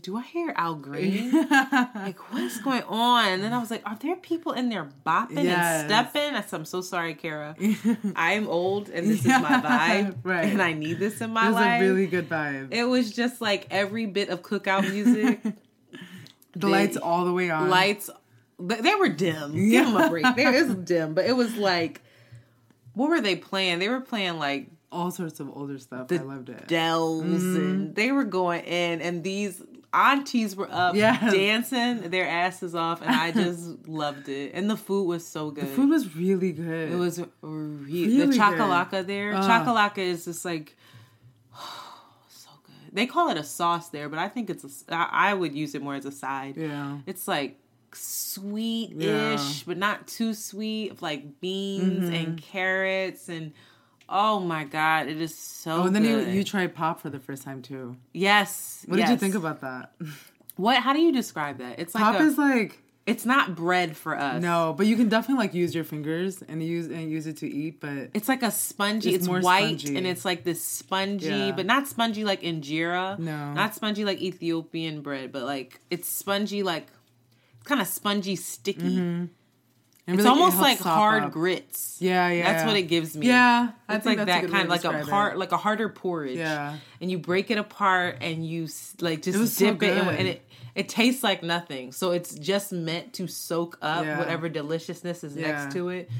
do 0.00 0.16
I 0.16 0.22
hear 0.22 0.52
Al 0.56 0.74
Green? 0.74 1.30
like 1.94 2.18
what's 2.32 2.58
going 2.62 2.82
on? 2.88 3.28
And 3.28 3.42
then 3.44 3.52
I 3.52 3.58
was 3.58 3.70
like, 3.70 3.82
are 3.88 3.96
there 4.00 4.16
people 4.16 4.50
in 4.52 4.68
there 4.68 4.88
bopping 5.06 5.44
Yes. 5.44 5.82
and 5.82 5.88
stepping? 5.90 6.34
I 6.34 6.40
said, 6.40 6.56
I'm 6.58 6.64
so 6.64 6.80
sorry, 6.80 7.14
Kara. 7.14 7.54
I'm 8.16 8.48
old 8.48 8.88
and 8.88 9.06
this 9.08 9.20
is 9.20 9.26
my 9.26 9.60
vibe. 9.62 10.16
Right. 10.24 10.46
And 10.46 10.60
I 10.62 10.72
need 10.72 10.98
this 10.98 11.20
in 11.20 11.30
my 11.30 11.48
life. 11.48 11.50
It 11.50 11.52
was 11.52 11.60
life. 11.64 11.80
a 11.80 11.84
really 11.84 12.06
good 12.06 12.28
vibe. 12.28 12.68
it 12.72 12.84
was 12.84 13.12
just 13.12 13.40
like 13.40 13.66
every 13.70 14.06
bit 14.06 14.30
of 14.30 14.42
cookout 14.42 14.90
music. 14.90 15.40
the 16.56 16.66
lights 16.68 16.96
all 16.96 17.24
the 17.24 17.32
way 17.32 17.50
on. 17.50 17.68
lights 17.68 18.10
but 18.58 18.82
they 18.82 18.94
were 18.94 19.08
dim 19.08 19.52
give 19.70 19.86
them 19.86 19.96
a 19.96 20.08
break 20.08 20.24
there 20.36 20.52
is 20.54 20.74
dim 20.84 21.14
but 21.14 21.24
it 21.26 21.32
was 21.36 21.56
like 21.56 22.02
what 22.94 23.08
were 23.10 23.20
they 23.20 23.36
playing 23.36 23.78
they 23.78 23.88
were 23.88 24.00
playing 24.00 24.38
like 24.38 24.68
All 24.92 25.10
sorts 25.10 25.40
of 25.40 25.48
older 25.56 25.78
stuff. 25.78 26.06
I 26.12 26.16
loved 26.18 26.48
it. 26.48 26.68
dells 26.68 27.22
and 27.24 27.94
they 27.94 28.12
were 28.12 28.24
going 28.24 28.64
in 28.64 29.00
and 29.00 29.22
these 29.24 29.60
aunties 29.92 30.56
were 30.56 30.68
up 30.72 30.94
Yes. 30.96 31.32
dancing 31.32 32.10
their 32.10 32.26
asses 32.28 32.74
off 32.74 33.00
and 33.00 33.10
i 33.14 33.30
just 33.42 33.86
loved 33.88 34.28
it 34.28 34.52
and 34.54 34.68
the 34.68 34.76
food 34.76 35.04
was 35.04 35.24
so 35.26 35.50
good 35.52 35.64
The 35.64 35.68
Food 35.68 35.90
was 35.90 36.16
really 36.16 36.52
good. 36.52 36.90
it 36.92 36.96
was 36.96 37.20
re- 37.20 37.26
Really 37.42 38.26
the 38.26 38.26
good. 38.90 39.06
there 39.06 39.34
Uh. 39.34 39.42
chakalaka 39.48 39.98
is 39.98 40.24
just 40.24 40.44
like 40.44 40.76
so 42.28 42.50
good 42.64 42.74
they 42.92 43.06
call 43.06 43.28
it 43.30 43.36
a 43.36 43.44
sauce 43.44 43.88
there 43.90 44.08
but 44.08 44.18
i 44.18 44.28
think 44.28 44.50
it's 44.50 44.64
a 44.88 44.94
I 44.96 45.32
would 45.34 45.54
use 45.54 45.74
it 45.74 45.82
more 45.82 45.94
as 45.94 46.04
a 46.06 46.12
side 46.12 46.56
yeah. 46.56 46.98
it's 47.06 47.26
like 47.28 47.58
sweet-ish 47.96 48.96
Yeah. 48.96 49.62
but 49.66 49.76
not 49.78 50.06
too 50.06 50.34
sweet 50.34 50.90
of 50.92 51.02
like 51.02 51.40
beans 51.40 52.04
Mm-hmm. 52.04 52.14
and 52.14 52.42
carrots 52.42 53.28
and 53.28 53.52
oh 54.08 54.40
my 54.40 54.64
god 54.64 55.08
it 55.08 55.20
is 55.20 55.34
so 55.36 55.82
Oh, 55.82 55.86
and 55.86 55.94
then 55.96 56.04
you, 56.04 56.16
good. 56.24 56.34
you 56.34 56.44
tried 56.44 56.74
pop 56.74 57.00
for 57.00 57.10
the 57.10 57.18
first 57.20 57.42
time 57.42 57.62
too. 57.62 57.96
yes 58.12 58.84
What 58.88 58.96
did 58.96 59.08
you 59.08 59.16
think 59.16 59.34
about 59.34 59.60
that? 59.62 59.92
what 60.56 60.82
how 60.82 60.92
do 60.92 61.00
you 61.00 61.12
describe 61.12 61.58
that 61.58 61.78
it's 61.78 61.94
like 61.94 62.04
Pop 62.04 62.16
a- 62.20 62.22
is 62.24 62.38
like 62.38 62.80
it's 63.06 63.26
not 63.26 63.54
bread 63.54 63.94
for 63.98 64.18
us 64.18 64.40
no, 64.40 64.74
but 64.78 64.86
you 64.86 64.96
can 64.96 65.10
definitely 65.10 65.44
like 65.44 65.52
use 65.52 65.74
your 65.74 65.84
fingers 65.84 66.40
and 66.48 66.62
use 66.62 66.86
and 66.86 67.10
use 67.10 67.26
it 67.26 67.36
to 67.38 67.46
eat. 67.46 67.78
But 67.78 68.08
it's 68.14 68.28
like 68.30 68.42
a 68.42 68.50
spongy 68.50 69.10
It's 69.10 69.16
it's, 69.18 69.26
more 69.26 69.40
white 69.42 69.80
spongy. 69.80 69.98
and 69.98 70.06
it's 70.06 70.24
like 70.24 70.42
this 70.44 70.62
spongy 70.64 71.26
Yeah. 71.26 71.52
but 71.52 71.66
not 71.66 71.86
spongy 71.86 72.24
like 72.24 72.40
injera 72.40 73.18
No. 73.18 73.52
not 73.52 73.74
spongy 73.74 74.06
like 74.06 74.22
ethiopian 74.22 75.02
bread 75.02 75.32
but 75.32 75.42
like 75.42 75.80
it's 75.90 76.08
spongy 76.08 76.62
like 76.62 76.86
kind 77.64 77.80
of 77.80 77.86
spongy 77.86 78.36
sticky 78.36 78.98
and 78.98 79.30
it's 80.06 80.18
really, 80.18 80.28
almost 80.28 80.56
helps 80.56 80.62
like 80.68 80.78
hard 80.80 81.22
up. 81.24 81.32
grits 81.32 81.96
Yeah, 81.98 82.28
yeah. 82.28 82.52
That's 82.52 82.66
what 82.66 82.76
it 82.76 82.82
gives 82.82 83.16
me. 83.16 83.26
Yeah, 83.28 83.70
I 83.88 83.96
it's 83.96 84.04
like 84.04 84.18
that 84.18 84.50
kind 84.50 84.64
of 84.64 84.68
like 84.68 84.84
a 84.84 85.02
hard, 85.04 85.38
like 85.38 85.52
a 85.52 85.56
harder 85.56 85.88
porridge. 85.88 86.36
Yeah. 86.36 86.76
and 87.00 87.10
you 87.10 87.18
break 87.18 87.50
it 87.50 87.56
apart 87.58 88.18
and 88.20 88.46
you 88.46 88.68
like 89.00 89.22
just 89.22 89.36
It 89.36 89.40
was 89.40 89.56
so 89.56 89.72
dip 89.72 89.82
it, 89.82 89.96
in, 89.96 90.08
and 90.08 90.28
it 90.28 90.48
it 90.74 90.88
tastes 90.88 91.22
like 91.22 91.42
nothing. 91.42 91.92
So 91.92 92.10
it's 92.10 92.34
just 92.34 92.72
meant 92.72 93.14
to 93.14 93.26
soak 93.28 93.78
up 93.80 94.04
Yeah. 94.04 94.18
whatever 94.18 94.48
deliciousness 94.48 95.24
is 95.24 95.36
Yeah. 95.36 95.52
next 95.52 95.74
to 95.74 95.88
it. 95.88 96.10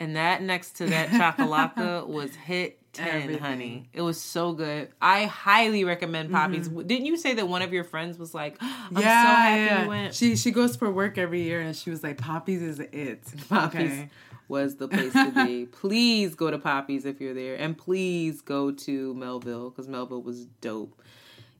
And 0.00 0.16
that 0.16 0.42
next 0.42 0.76
to 0.78 0.86
that 0.86 1.08
chakalaka 1.10 2.06
was 2.08 2.34
hit 2.34 2.87
10, 2.98 3.08
Everything. 3.22 3.38
honey. 3.42 3.88
It 3.92 4.02
was 4.02 4.20
so 4.20 4.52
good. 4.52 4.88
I 5.00 5.24
highly 5.24 5.84
recommend 5.84 6.30
Poppies. 6.30 6.68
Didn't 6.68 7.06
you 7.06 7.16
say 7.16 7.34
that 7.34 7.48
one 7.48 7.62
of 7.62 7.72
your 7.72 7.84
friends 7.84 8.18
was 8.18 8.34
like, 8.34 8.56
I'm 8.60 8.94
so 8.94 9.00
happy 9.00 9.82
you 9.82 9.88
went? 9.88 10.14
She 10.14 10.36
she 10.36 10.50
goes 10.50 10.76
for 10.76 10.90
work 10.90 11.18
every 11.18 11.42
year, 11.42 11.60
and 11.60 11.74
she 11.76 11.90
was 11.90 12.02
like, 12.02 12.18
"Poppies 12.18 12.62
is 12.62 12.80
it." 12.80 13.22
Poppies 13.48 13.80
Okay. 13.80 14.10
was 14.48 14.76
the 14.76 14.88
place 14.88 15.12
to 15.12 15.30
be. 15.30 15.66
please 15.72 16.34
go 16.34 16.50
to 16.50 16.58
Poppies 16.58 17.04
if 17.06 17.20
you're 17.20 17.34
there, 17.34 17.54
and 17.56 17.76
please 17.78 18.40
go 18.40 18.70
to 18.72 19.14
Melville 19.14 19.70
because 19.70 19.88
Melville 19.88 20.22
was 20.22 20.46
dope. 20.60 21.00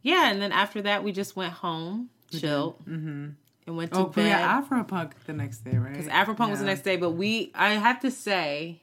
Yeah, 0.03 0.31
and 0.31 0.41
then 0.41 0.53
after 0.53 0.83
that, 0.83 1.03
we 1.05 1.13
just 1.13 1.35
went 1.37 1.53
home, 1.53 2.11
chilled, 2.31 2.85
Mm-hmm 2.87 3.29
and 3.67 3.77
went 3.77 3.93
to 3.93 3.99
Oh, 3.99 4.05
bed. 4.07 4.27
yeah, 4.29 4.63
Afropunk 4.63 5.13
the 5.27 5.35
next 5.35 5.59
day, 5.59 5.77
right? 5.77 5.93
Because 5.93 6.09
Afropunk 6.09 6.49
was 6.49 6.61
the 6.61 6.65
next 6.65 6.85
day, 6.85 6.97
but 6.97 7.11
we, 7.11 7.53
I 7.55 7.75
have 7.75 8.01
to 8.01 8.11
say, 8.11 8.81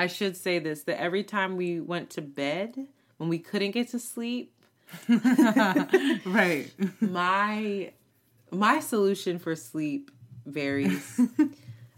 I 0.00 0.06
should 0.06 0.34
say 0.34 0.58
this 0.58 0.84
that 0.84 0.98
every 0.98 1.22
time 1.22 1.58
we 1.58 1.78
went 1.78 2.08
to 2.10 2.22
bed, 2.22 2.86
when 3.18 3.28
we 3.28 3.38
couldn't 3.38 3.72
get 3.72 3.88
to 3.88 3.98
sleep, 3.98 4.54
right. 6.24 6.70
my 7.00 7.92
my 8.50 8.80
solution 8.80 9.38
for 9.38 9.54
sleep 9.54 10.10
varies. 10.46 11.20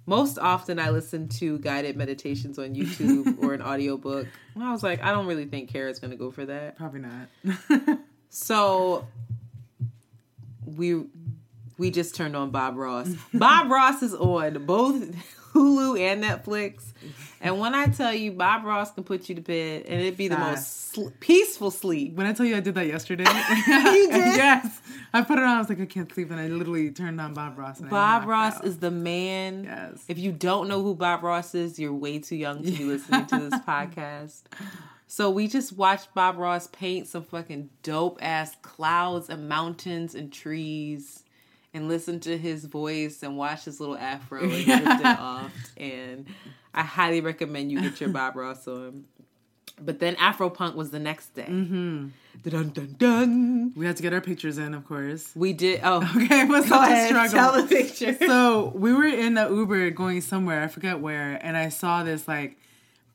Most 0.04 0.36
often 0.40 0.80
I 0.80 0.90
listen 0.90 1.28
to 1.28 1.60
guided 1.60 1.96
meditations 1.96 2.58
on 2.58 2.74
YouTube 2.74 3.38
or 3.44 3.54
an 3.54 3.62
audiobook. 3.62 4.26
And 4.56 4.64
I 4.64 4.72
was 4.72 4.82
like, 4.82 5.00
I 5.00 5.12
don't 5.12 5.26
really 5.26 5.46
think 5.46 5.70
Kara's 5.70 6.00
gonna 6.00 6.16
go 6.16 6.32
for 6.32 6.44
that. 6.46 6.76
Probably 6.76 7.02
not. 7.02 7.98
So 8.34 9.06
we 10.64 11.04
we 11.76 11.90
just 11.90 12.14
turned 12.14 12.34
on 12.34 12.50
Bob 12.50 12.78
Ross. 12.78 13.14
Bob 13.34 13.70
Ross 13.70 14.02
is 14.02 14.14
on 14.14 14.64
both 14.64 15.14
Hulu 15.54 15.98
and 16.00 16.22
Netflix. 16.24 16.92
And 17.40 17.58
when 17.58 17.74
I 17.74 17.86
tell 17.86 18.12
you 18.14 18.32
Bob 18.32 18.64
Ross 18.64 18.92
can 18.92 19.04
put 19.04 19.28
you 19.28 19.34
to 19.34 19.40
bed 19.40 19.84
and 19.86 20.00
it'd 20.00 20.16
be 20.16 20.28
the 20.28 20.38
most 20.38 20.92
sl- 20.92 21.08
peaceful 21.20 21.70
sleep. 21.70 22.14
when 22.14 22.26
I 22.26 22.32
tell 22.32 22.46
you 22.46 22.56
I 22.56 22.60
did 22.60 22.74
that 22.76 22.86
yesterday, 22.86 23.24
You 23.66 24.08
did? 24.08 24.36
yes. 24.36 24.80
I 25.12 25.22
put 25.22 25.38
it 25.38 25.42
on. 25.44 25.56
I 25.56 25.58
was 25.58 25.68
like, 25.68 25.80
I 25.80 25.84
can't 25.86 26.10
sleep, 26.12 26.30
and 26.30 26.40
I 26.40 26.46
literally 26.46 26.90
turned 26.90 27.20
on 27.20 27.34
Bob 27.34 27.58
Ross. 27.58 27.80
And 27.80 27.90
Bob 27.90 28.26
Ross 28.26 28.56
out. 28.56 28.64
is 28.64 28.78
the 28.78 28.90
man. 28.90 29.64
Yes. 29.64 30.04
If 30.08 30.18
you 30.18 30.32
don't 30.32 30.68
know 30.68 30.82
who 30.82 30.94
Bob 30.94 31.22
Ross 31.22 31.54
is, 31.54 31.78
you're 31.78 31.92
way 31.92 32.18
too 32.18 32.36
young 32.36 32.62
to 32.64 32.70
be 32.70 32.84
listening 32.84 33.26
to 33.26 33.38
this 33.50 33.60
podcast. 33.68 34.42
So 35.08 35.28
we 35.28 35.48
just 35.48 35.76
watched 35.76 36.14
Bob 36.14 36.38
Ross 36.38 36.66
paint 36.68 37.08
some 37.08 37.24
fucking 37.24 37.68
dope 37.82 38.18
ass 38.22 38.56
clouds 38.62 39.28
and 39.28 39.48
mountains 39.50 40.14
and 40.14 40.32
trees 40.32 41.21
and 41.74 41.88
listen 41.88 42.20
to 42.20 42.36
his 42.36 42.64
voice 42.66 43.22
and 43.22 43.36
watch 43.36 43.64
his 43.64 43.80
little 43.80 43.96
afro 43.96 44.42
and 44.42 44.50
lift 44.52 44.68
it 44.68 45.06
off. 45.06 45.52
And 45.76 46.26
I 46.74 46.82
highly 46.82 47.20
recommend 47.20 47.72
you 47.72 47.80
get 47.80 48.00
your 48.00 48.10
Bob 48.10 48.36
Ross 48.36 48.66
on. 48.68 49.04
But 49.80 49.98
then 49.98 50.14
Afropunk 50.16 50.74
was 50.74 50.90
the 50.90 50.98
next 51.00 51.34
day. 51.34 51.46
Mm-hmm. 51.48 52.08
Dun 52.48 52.68
dun 52.70 52.94
dun. 52.98 53.72
We 53.74 53.86
had 53.86 53.96
to 53.96 54.02
get 54.02 54.12
our 54.12 54.20
pictures 54.20 54.58
in, 54.58 54.74
of 54.74 54.86
course. 54.86 55.32
We 55.34 55.52
did. 55.52 55.80
Oh, 55.82 55.98
Okay, 56.16 56.42
it 56.42 56.48
was 56.48 56.68
go 56.68 56.80
ahead. 56.80 57.08
struggle. 57.08 57.32
Tell 57.32 57.62
the 57.62 57.66
picture. 57.68 58.16
so 58.26 58.72
we 58.74 58.92
were 58.92 59.06
in 59.06 59.34
the 59.34 59.48
Uber 59.48 59.90
going 59.90 60.20
somewhere, 60.20 60.62
I 60.62 60.68
forget 60.68 61.00
where, 61.00 61.38
and 61.44 61.56
I 61.56 61.68
saw 61.68 62.04
this 62.04 62.28
like 62.28 62.58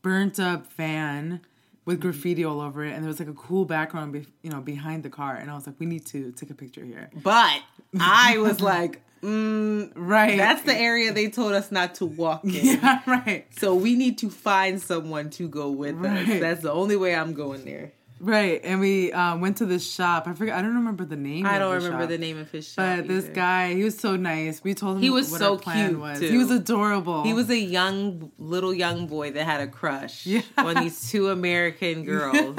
burnt 0.02 0.38
up 0.40 0.70
van 0.72 1.40
with 1.88 2.00
graffiti 2.00 2.44
all 2.44 2.60
over 2.60 2.84
it, 2.84 2.92
and 2.92 3.02
there 3.02 3.08
was 3.08 3.18
like 3.18 3.30
a 3.30 3.32
cool 3.32 3.64
background, 3.64 4.12
be- 4.12 4.26
you 4.42 4.50
know, 4.50 4.60
behind 4.60 5.02
the 5.02 5.08
car, 5.08 5.36
and 5.36 5.50
I 5.50 5.54
was 5.54 5.66
like, 5.66 5.76
we 5.78 5.86
need 5.86 6.04
to 6.08 6.32
take 6.32 6.50
a 6.50 6.54
picture 6.54 6.84
here. 6.84 7.08
But 7.22 7.62
I 7.98 8.36
was 8.46 8.60
like, 8.60 9.00
mm, 9.22 9.90
Right. 9.96 10.36
that's 10.36 10.60
the 10.62 10.74
area 10.74 11.14
they 11.14 11.30
told 11.30 11.54
us 11.54 11.72
not 11.72 11.94
to 11.96 12.04
walk 12.04 12.44
in. 12.44 12.50
yeah, 12.82 13.00
right, 13.06 13.46
So 13.58 13.74
we 13.74 13.94
need 13.94 14.18
to 14.18 14.28
find 14.28 14.82
someone 14.82 15.30
to 15.30 15.48
go 15.48 15.70
with 15.70 16.04
us. 16.04 16.26
That's 16.28 16.60
the 16.60 16.72
only 16.72 16.96
way 16.96 17.14
I'm 17.14 17.32
going 17.32 17.64
there. 17.64 17.92
Right. 18.20 18.60
And 18.64 18.80
we 18.80 19.12
um, 19.12 19.40
went 19.40 19.58
to 19.58 19.66
this 19.66 19.90
shop. 19.90 20.26
I 20.26 20.32
forget. 20.34 20.56
I 20.56 20.62
don't 20.62 20.74
remember 20.76 21.04
the 21.04 21.16
name. 21.16 21.46
I 21.46 21.58
don't 21.58 21.74
remember 21.74 22.02
shop. 22.02 22.08
the 22.10 22.18
name 22.18 22.38
of 22.38 22.50
his 22.50 22.66
shop. 22.68 22.98
But 22.98 23.08
this 23.08 23.26
guy, 23.26 23.74
he 23.74 23.84
was 23.84 23.98
so 23.98 24.16
nice. 24.16 24.62
We 24.62 24.74
told 24.74 24.96
him 24.96 25.02
He 25.02 25.10
was 25.10 25.30
what 25.30 25.38
so 25.40 25.58
cute, 25.58 25.98
was. 25.98 26.20
He 26.20 26.36
was 26.38 26.50
adorable. 26.50 27.22
He 27.24 27.32
was 27.32 27.48
a 27.50 27.58
young, 27.58 28.30
little 28.38 28.74
young 28.74 29.06
boy 29.06 29.32
that 29.32 29.44
had 29.44 29.60
a 29.60 29.66
crush 29.68 30.26
Yeah. 30.26 30.42
on 30.56 30.74
these 30.76 31.10
two 31.10 31.28
American 31.30 32.04
girls. 32.06 32.56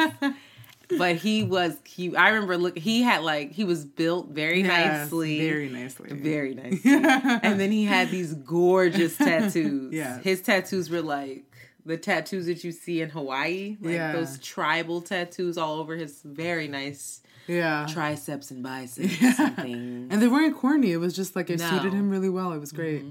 but 0.98 1.18
he 1.18 1.44
was 1.44 1.78
cute. 1.84 2.16
I 2.16 2.30
remember 2.30 2.58
look. 2.58 2.78
He 2.78 3.04
had 3.04 3.22
like 3.24 3.52
he 3.52 3.64
was 3.64 3.86
built 3.86 4.30
very 4.30 4.62
Yes, 4.64 5.12
nicely, 5.12 5.40
very 5.40 5.70
nicely. 5.70 6.14
very 6.14 6.56
nicely. 6.56 6.82
and 6.94 7.60
then 7.60 7.72
he 7.72 7.86
had 7.86 8.10
these 8.10 8.34
gorgeous 8.34 9.16
tattoos. 9.18 9.94
Yes. 9.94 10.24
His 10.24 10.42
tattoos 10.42 10.90
were 10.90 11.02
like 11.04 11.46
the 11.86 11.98
tattoos 11.98 12.46
that 12.48 12.64
you 12.64 12.72
see 12.72 13.02
in 13.02 13.10
Hawaii, 13.10 13.78
like 13.82 13.94
Yeah. 13.94 14.12
those 14.12 14.38
tribal 14.40 15.02
tattoos 15.02 15.58
all 15.58 15.80
over 15.80 15.96
his 15.96 16.22
very 16.24 16.68
nice 16.68 17.22
yeah. 17.48 17.88
triceps 17.90 18.52
and 18.52 18.62
biceps 18.62 19.22
and 19.40 19.56
things. 19.56 20.14
And 20.14 20.22
they 20.22 20.28
weren't 20.28 20.56
corny. 20.56 20.92
It 20.92 20.98
was 20.98 21.16
just 21.16 21.36
like 21.36 21.50
it 21.50 21.60
No. 21.60 21.66
Mm-hmm. 21.66 21.78
suited 21.78 21.94
him 21.94 22.10
really 22.10 22.30
well. 22.30 22.52
It 22.54 22.60
was 22.60 22.72
great. 22.72 23.04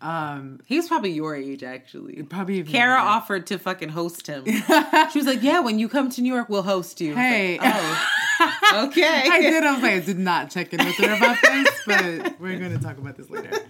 Um, 0.00 0.58
He 0.66 0.76
was 0.76 0.88
probably 0.88 1.12
your 1.12 1.36
age, 1.36 1.62
actually. 1.62 2.24
probably 2.24 2.58
even 2.58 2.72
Kara 2.72 2.98
more. 2.98 3.08
offered 3.08 3.46
to 3.46 3.58
fucking 3.58 3.90
host 3.90 4.26
him. 4.26 4.44
she 5.12 5.18
was 5.18 5.26
like, 5.26 5.44
"Yeah, 5.44 5.60
when 5.60 5.78
you 5.78 5.88
come 5.88 6.10
to 6.10 6.20
New 6.22 6.34
York, 6.34 6.48
we'll 6.48 6.62
host 6.64 7.00
you." 7.00 7.14
Hey. 7.14 7.56
like, 7.60 7.70
oh, 7.72 8.86
okay. 8.88 9.28
I 9.30 9.40
did. 9.40 9.62
I 9.62 9.72
was 9.74 9.80
like, 9.82 9.92
I 9.92 10.00
did 10.00 10.18
not 10.18 10.50
check 10.50 10.72
in 10.74 10.84
with 10.84 10.96
her 10.96 11.14
about 11.14 11.40
this, 11.40 11.68
but 11.86 12.40
we're 12.40 12.58
going 12.58 12.76
to 12.76 12.82
talk 12.82 12.98
about 12.98 13.16
this 13.16 13.30
later. 13.30 13.50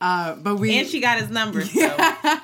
Uh, 0.00 0.34
but 0.36 0.56
we 0.56 0.78
And 0.78 0.88
she 0.88 1.00
got 1.00 1.18
his 1.18 1.28
number. 1.28 1.62
So. 1.62 1.96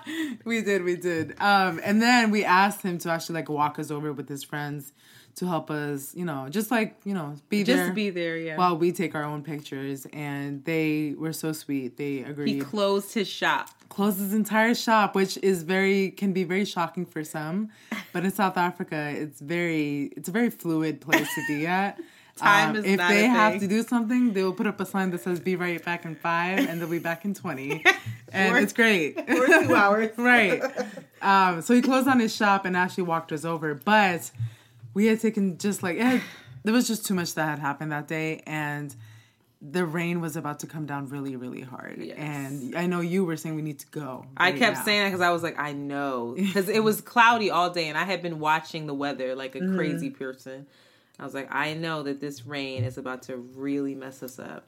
we 0.44 0.62
did, 0.62 0.84
we 0.84 0.96
did. 0.96 1.34
Um, 1.40 1.80
and 1.82 2.02
then 2.02 2.30
we 2.30 2.44
asked 2.44 2.82
him 2.82 2.98
to 2.98 3.10
actually 3.10 3.36
like 3.36 3.48
walk 3.48 3.78
us 3.78 3.90
over 3.90 4.12
with 4.12 4.28
his 4.28 4.44
friends 4.44 4.92
to 5.36 5.46
help 5.46 5.70
us, 5.70 6.14
you 6.14 6.24
know, 6.24 6.48
just 6.48 6.70
like 6.70 6.96
you 7.04 7.14
know, 7.14 7.34
be 7.48 7.62
Just 7.62 7.76
there 7.76 7.92
be 7.92 8.10
there, 8.10 8.36
yeah. 8.36 8.56
while 8.56 8.76
we 8.76 8.90
take 8.90 9.14
our 9.14 9.24
own 9.24 9.42
pictures. 9.42 10.06
And 10.12 10.64
they 10.64 11.14
were 11.16 11.32
so 11.32 11.52
sweet. 11.52 11.96
They 11.96 12.20
agreed. 12.20 12.54
he 12.54 12.60
closed 12.60 13.14
his 13.14 13.28
shop. 13.28 13.70
closed 13.88 14.18
his 14.18 14.34
entire 14.34 14.74
shop, 14.74 15.14
which 15.14 15.38
is 15.38 15.62
very 15.62 16.10
can 16.10 16.32
be 16.32 16.44
very 16.44 16.64
shocking 16.64 17.06
for 17.06 17.22
some. 17.22 17.70
But 18.12 18.24
in 18.24 18.30
South 18.30 18.56
Africa, 18.56 19.12
it's 19.14 19.40
very 19.40 20.12
it's 20.16 20.28
a 20.28 20.32
very 20.32 20.50
fluid 20.50 21.00
place 21.00 21.28
to 21.34 21.44
be 21.46 21.66
at. 21.66 21.98
Time 22.36 22.70
Um, 22.70 22.76
is 22.76 22.84
if 22.84 22.98
they 22.98 23.24
have 23.26 23.58
to 23.60 23.66
do 23.66 23.82
something, 23.82 24.32
they 24.34 24.42
will 24.42 24.52
put 24.52 24.66
up 24.66 24.78
a 24.78 24.84
sign 24.86 25.10
that 25.12 25.22
says 25.22 25.40
"Be 25.40 25.56
right 25.56 25.82
back 25.82 26.04
in 26.04 26.14
five, 26.16 26.58
and 26.68 26.80
they'll 26.80 26.88
be 26.88 26.98
back 26.98 27.24
in 27.24 27.32
twenty, 27.34 27.82
and 28.32 28.54
Or- 28.54 28.58
it's 28.58 28.72
great. 28.74 29.16
For 29.26 29.46
two 29.46 29.74
hours. 29.74 30.10
right. 30.18 30.62
Um, 31.22 31.62
so 31.62 31.74
he 31.74 31.80
closed 31.80 32.06
on 32.08 32.20
his 32.20 32.34
shop 32.36 32.64
and 32.66 32.76
actually 32.76 33.04
walked 33.04 33.32
us 33.32 33.44
over, 33.46 33.74
but 33.74 34.30
we 34.92 35.06
had 35.06 35.20
taken 35.20 35.56
just 35.56 35.82
like 35.82 35.96
it 35.96 36.02
had, 36.02 36.20
there 36.62 36.74
was 36.74 36.86
just 36.86 37.06
too 37.06 37.14
much 37.14 37.34
that 37.34 37.48
had 37.48 37.58
happened 37.58 37.90
that 37.92 38.06
day, 38.06 38.42
and 38.46 38.94
the 39.62 39.86
rain 39.86 40.20
was 40.20 40.36
about 40.36 40.60
to 40.60 40.66
come 40.66 40.84
down 40.84 41.08
really, 41.08 41.34
really 41.34 41.62
hard. 41.62 41.96
Yes. 41.98 42.18
And 42.18 42.76
I 42.76 42.86
know 42.86 43.00
you 43.00 43.24
were 43.24 43.38
saying 43.38 43.56
we 43.56 43.62
need 43.62 43.78
to 43.78 43.86
go. 43.86 44.26
I 44.36 44.52
kept 44.52 44.76
now. 44.76 44.84
saying 44.84 45.02
that 45.04 45.08
because 45.08 45.22
I 45.22 45.30
was 45.30 45.42
like, 45.42 45.58
I 45.58 45.72
know. 45.72 46.34
Because 46.36 46.68
it 46.68 46.84
was 46.84 47.00
cloudy 47.00 47.50
all 47.50 47.70
day 47.70 47.88
and 47.88 47.96
I 47.96 48.04
had 48.04 48.20
been 48.20 48.38
watching 48.38 48.86
the 48.86 48.92
weather 48.94 49.34
like 49.34 49.54
a 49.56 49.60
Mm-hmm. 49.60 49.76
crazy 49.76 50.10
person. 50.10 50.66
I 51.18 51.24
was 51.24 51.34
like, 51.34 51.52
I 51.52 51.74
know 51.74 52.02
that 52.02 52.20
this 52.20 52.46
rain 52.46 52.84
is 52.84 52.98
about 52.98 53.22
to 53.24 53.36
really 53.36 53.94
mess 53.94 54.22
us 54.22 54.38
up. 54.38 54.66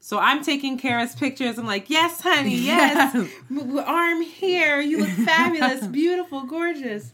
So 0.00 0.18
I'm 0.18 0.44
taking 0.44 0.78
Kara's 0.78 1.16
pictures. 1.16 1.58
I'm 1.58 1.66
like, 1.66 1.90
yes, 1.90 2.20
honey, 2.20 2.54
yes. 2.56 3.14
Yes. 3.50 3.84
Arm 3.84 4.22
here. 4.22 4.80
You 4.80 4.98
look 5.00 5.08
fabulous, 5.08 5.86
beautiful, 5.88 6.42
gorgeous. 6.44 7.12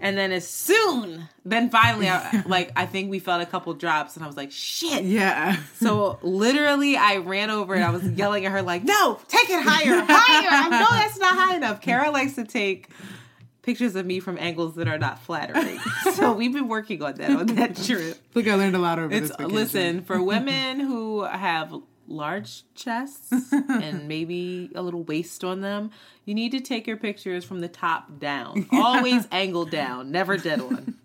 And 0.00 0.16
then 0.16 0.30
as 0.30 0.46
soon, 0.46 1.28
then 1.44 1.70
finally, 1.70 2.08
I, 2.08 2.44
like, 2.46 2.70
I 2.76 2.86
think 2.86 3.10
we 3.10 3.18
felt 3.18 3.42
a 3.42 3.46
couple 3.46 3.74
drops 3.74 4.14
and 4.14 4.24
I 4.24 4.28
was 4.28 4.36
like, 4.36 4.52
shit. 4.52 5.02
Yeah. 5.02 5.56
So 5.80 6.20
literally, 6.22 6.96
I 6.96 7.16
ran 7.16 7.50
over 7.50 7.74
and 7.74 7.82
I 7.82 7.90
was 7.90 8.04
yelling 8.10 8.46
at 8.46 8.52
her 8.52 8.62
like, 8.62 8.84
"No, 8.84 9.18
take 9.26 9.50
it 9.50 9.60
higher, 9.60 10.00
higher! 10.06 10.48
I 10.48 10.68
know 10.68 10.86
that's 10.90 11.18
not 11.18 11.36
high 11.36 11.56
enough." 11.56 11.80
Kara 11.80 12.12
likes 12.12 12.34
to 12.34 12.44
take 12.44 12.90
pictures 13.68 13.94
of 13.96 14.06
me 14.06 14.18
from 14.18 14.38
angles 14.38 14.76
that 14.76 14.88
are 14.88 14.96
not 14.96 15.18
flattering, 15.18 15.78
so 16.14 16.32
we've 16.32 16.54
been 16.54 16.68
working 16.68 17.02
on 17.02 17.14
that 17.16 17.30
on 17.30 17.46
that 17.48 17.76
trip. 17.76 18.16
Look, 18.32 18.48
I 18.48 18.54
learned 18.54 18.74
a 18.74 18.78
lot 18.78 18.98
over 18.98 19.12
It's 19.12 19.28
this 19.28 19.36
vacation. 19.36 19.54
listen 19.54 20.02
for 20.02 20.22
women 20.22 20.80
who 20.80 21.22
have 21.24 21.74
large 22.06 22.62
chests 22.74 23.30
and 23.52 24.08
maybe 24.08 24.70
a 24.74 24.80
little 24.80 25.02
waist 25.04 25.44
on 25.44 25.60
them. 25.60 25.90
You 26.24 26.34
need 26.34 26.52
to 26.52 26.60
take 26.60 26.86
your 26.86 26.96
pictures 26.96 27.44
from 27.44 27.60
the 27.60 27.68
top 27.68 28.18
down, 28.18 28.66
always 28.72 29.28
angled 29.30 29.70
down, 29.70 30.10
never 30.10 30.38
dead 30.38 30.60
on. 30.60 30.96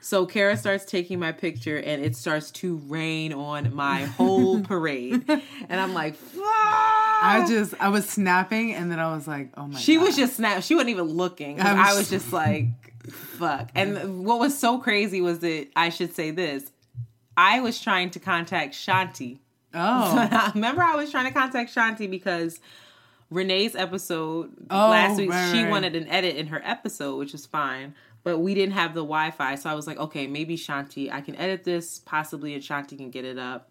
So 0.00 0.26
Kara 0.26 0.56
starts 0.56 0.84
taking 0.84 1.18
my 1.18 1.32
picture 1.32 1.76
and 1.78 2.04
it 2.04 2.16
starts 2.16 2.50
to 2.52 2.76
rain 2.88 3.32
on 3.32 3.74
my 3.74 4.04
whole 4.04 4.60
parade. 4.64 5.24
And 5.28 5.80
I'm 5.80 5.94
like, 5.94 6.16
fuck. 6.16 6.42
I 6.44 7.44
just 7.48 7.74
I 7.80 7.88
was 7.88 8.08
snapping 8.08 8.74
and 8.74 8.90
then 8.90 8.98
I 8.98 9.14
was 9.14 9.28
like, 9.28 9.50
oh 9.56 9.68
my 9.68 9.78
She 9.78 9.96
god. 9.96 10.06
was 10.06 10.16
just 10.16 10.36
snap. 10.36 10.62
She 10.62 10.74
wasn't 10.74 10.90
even 10.90 11.04
looking. 11.04 11.60
I 11.60 11.72
I 11.72 11.88
was- 11.90 11.98
was 11.98 12.10
just 12.10 12.32
like, 12.32 12.66
fuck. 13.10 13.70
And 13.74 14.24
what 14.24 14.38
was 14.40 14.58
so 14.58 14.78
crazy 14.78 15.20
was 15.20 15.38
that 15.40 15.68
I 15.76 15.88
should 15.90 16.14
say 16.14 16.30
this. 16.30 16.70
I 17.36 17.60
was 17.60 17.80
trying 17.80 18.10
to 18.10 18.20
contact 18.20 18.74
Shanti. 18.74 19.38
Oh. 19.74 20.50
Remember, 20.54 20.82
I 20.82 20.96
was 20.96 21.10
trying 21.10 21.26
to 21.26 21.32
contact 21.32 21.74
Shanti 21.74 22.10
because 22.10 22.60
Renee's 23.30 23.74
episode 23.74 24.50
Oh, 24.68 24.90
last 24.90 25.16
week, 25.16 25.30
right, 25.30 25.50
she 25.50 25.62
right. 25.62 25.70
wanted 25.70 25.96
an 25.96 26.06
edit 26.08 26.36
in 26.36 26.48
her 26.48 26.60
episode, 26.62 27.16
which 27.16 27.32
is 27.32 27.46
fine. 27.46 27.94
But 28.24 28.38
we 28.38 28.54
didn't 28.54 28.74
have 28.74 28.94
the 28.94 29.00
Wi-Fi, 29.00 29.56
so 29.56 29.70
I 29.70 29.74
was 29.74 29.86
like, 29.86 29.98
okay, 29.98 30.26
maybe 30.26 30.56
Shanti, 30.56 31.12
I 31.12 31.20
can 31.20 31.36
edit 31.36 31.64
this 31.64 31.98
possibly, 31.98 32.54
and 32.54 32.62
Shanti 32.62 32.96
can 32.96 33.10
get 33.10 33.24
it 33.24 33.38
up. 33.38 33.68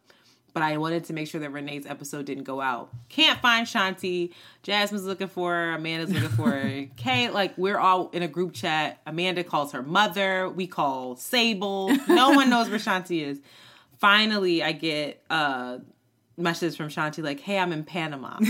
But 0.53 0.63
I 0.63 0.75
wanted 0.77 1.05
to 1.05 1.13
make 1.13 1.29
sure 1.29 1.39
that 1.39 1.53
Renee's 1.53 1.85
episode 1.85 2.25
didn't 2.25 2.43
go 2.43 2.59
out. 2.59 2.89
Can't 3.07 3.39
find 3.39 3.65
Shanti. 3.65 4.33
Jasmine's 4.63 5.05
looking 5.05 5.29
for 5.29 5.53
her. 5.53 5.75
Amanda's 5.75 6.11
looking 6.11 6.27
for 6.27 6.51
her. 6.51 6.87
Kay, 6.97 7.29
like 7.29 7.57
we're 7.57 7.79
all 7.79 8.09
in 8.09 8.21
a 8.21 8.27
group 8.27 8.53
chat. 8.53 8.99
Amanda 9.05 9.45
calls 9.45 9.71
her 9.71 9.81
mother. 9.81 10.49
We 10.49 10.67
call 10.67 11.15
Sable. 11.15 11.95
No 12.09 12.31
one 12.31 12.49
knows 12.49 12.69
where 12.69 12.79
Shanti 12.79 13.23
is. 13.23 13.39
Finally, 13.99 14.61
I 14.61 14.73
get 14.73 15.23
a 15.29 15.79
message 16.37 16.75
from 16.77 16.87
Shanti 16.89 17.23
like, 17.23 17.39
"Hey, 17.39 17.57
I'm 17.57 17.71
in 17.73 17.83
Panama." 17.83 18.37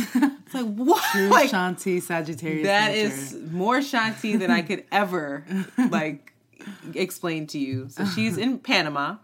It's 0.52 0.54
like 0.62 0.76
what? 0.76 1.02
True 1.14 1.28
Like, 1.30 1.50
Shanti 1.50 2.02
Sagittarius. 2.02 2.66
that 2.68 2.92
nature. 2.92 3.14
is 3.14 3.38
more 3.52 3.78
Shanti 3.80 4.38
than 4.38 4.52
I 4.52 4.62
could 4.62 4.84
ever 4.92 5.46
like 5.90 6.34
explain 6.94 7.48
to 7.48 7.58
you. 7.58 7.88
So 7.90 8.04
she's 8.06 8.38
in 8.38 8.60
Panama. 8.60 9.16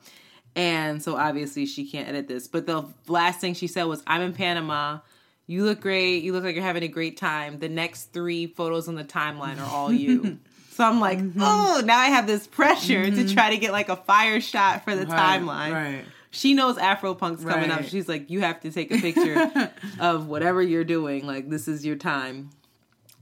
And 0.56 1.04
so 1.04 1.18
obviously 1.18 1.66
she 1.66 1.86
can't 1.86 2.08
edit 2.08 2.28
this. 2.30 2.48
But 2.48 2.66
the 2.66 2.86
last 3.08 3.42
thing 3.42 3.56
she 3.56 3.68
said 3.68 3.84
was, 3.84 4.02
I'm 4.08 4.22
in 4.22 4.32
Panama. 4.34 5.00
You 5.48 5.66
look 5.66 5.82
great. 5.82 6.24
You 6.24 6.32
look 6.34 6.46
like 6.46 6.56
you're 6.56 6.64
having 6.64 6.84
a 6.84 6.88
great 6.88 7.18
time. 7.18 7.60
The 7.60 7.70
next 7.70 8.14
three 8.14 8.48
photos 8.48 8.88
on 8.88 8.96
the 8.96 9.04
timeline 9.04 9.60
are 9.60 9.70
all 9.70 9.92
you. 9.92 10.40
so 10.72 10.84
I'm 10.86 11.00
like, 11.02 11.20
Mm-hmm. 11.20 11.42
oh, 11.44 11.82
now 11.86 12.00
I 12.00 12.08
have 12.08 12.26
this 12.26 12.48
pressure 12.48 13.12
to 13.12 13.34
try 13.34 13.50
to 13.52 13.58
get 13.58 13.72
like 13.74 13.90
a 13.90 13.98
fire 13.98 14.40
shot 14.40 14.84
for 14.86 14.96
the 14.96 15.06
Right, 15.06 15.42
timeline. 15.42 15.74
Right. 15.74 16.06
She 16.32 16.54
knows 16.54 16.78
Afropunk's 16.78 17.44
coming 17.46 17.72
up. 17.72 17.84
She's 17.86 18.08
like, 18.08 18.30
you 18.30 18.42
have 18.42 18.60
to 18.62 18.72
take 18.72 18.92
a 18.92 18.98
picture 19.00 19.72
of 20.00 20.28
whatever 20.28 20.62
you're 20.62 20.84
doing. 20.84 21.26
Like, 21.26 21.50
this 21.50 21.68
is 21.68 21.86
your 21.86 21.96
time. 21.96 22.50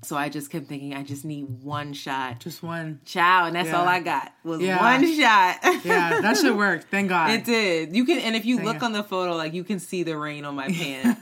So 0.03 0.15
I 0.15 0.29
just 0.29 0.51
kept 0.51 0.67
thinking, 0.67 0.93
I 0.93 1.01
just 1.03 1.25
need 1.25 1.63
one 1.63 1.93
shot. 1.93 2.39
Just 2.39 2.61
one. 2.61 2.99
Chow, 3.05 3.45
and 3.45 3.55
that's 3.55 3.69
Yeah. 3.69 3.79
all 3.79 3.87
I 3.87 4.01
got 4.01 4.31
was 4.43 4.61
Yeah. 4.61 4.79
one 4.79 5.01
shot. 5.17 5.57
Yeah, 5.85 6.21
that 6.21 6.37
should 6.37 6.55
work. 6.55 6.89
Thank 6.91 7.09
God. 7.09 7.31
it 7.31 7.43
did. 7.45 7.95
You 7.95 8.05
can, 8.05 8.19
and 8.19 8.35
if 8.35 8.45
you 8.45 8.59
look 8.61 8.81
you. 8.81 8.85
on 8.85 8.91
the 8.91 9.03
photo, 9.03 9.35
like 9.35 9.53
you 9.53 9.63
can 9.63 9.79
see 9.79 10.03
the 10.03 10.15
rain 10.17 10.45
on 10.45 10.53
my 10.55 10.67
pants. 10.71 11.21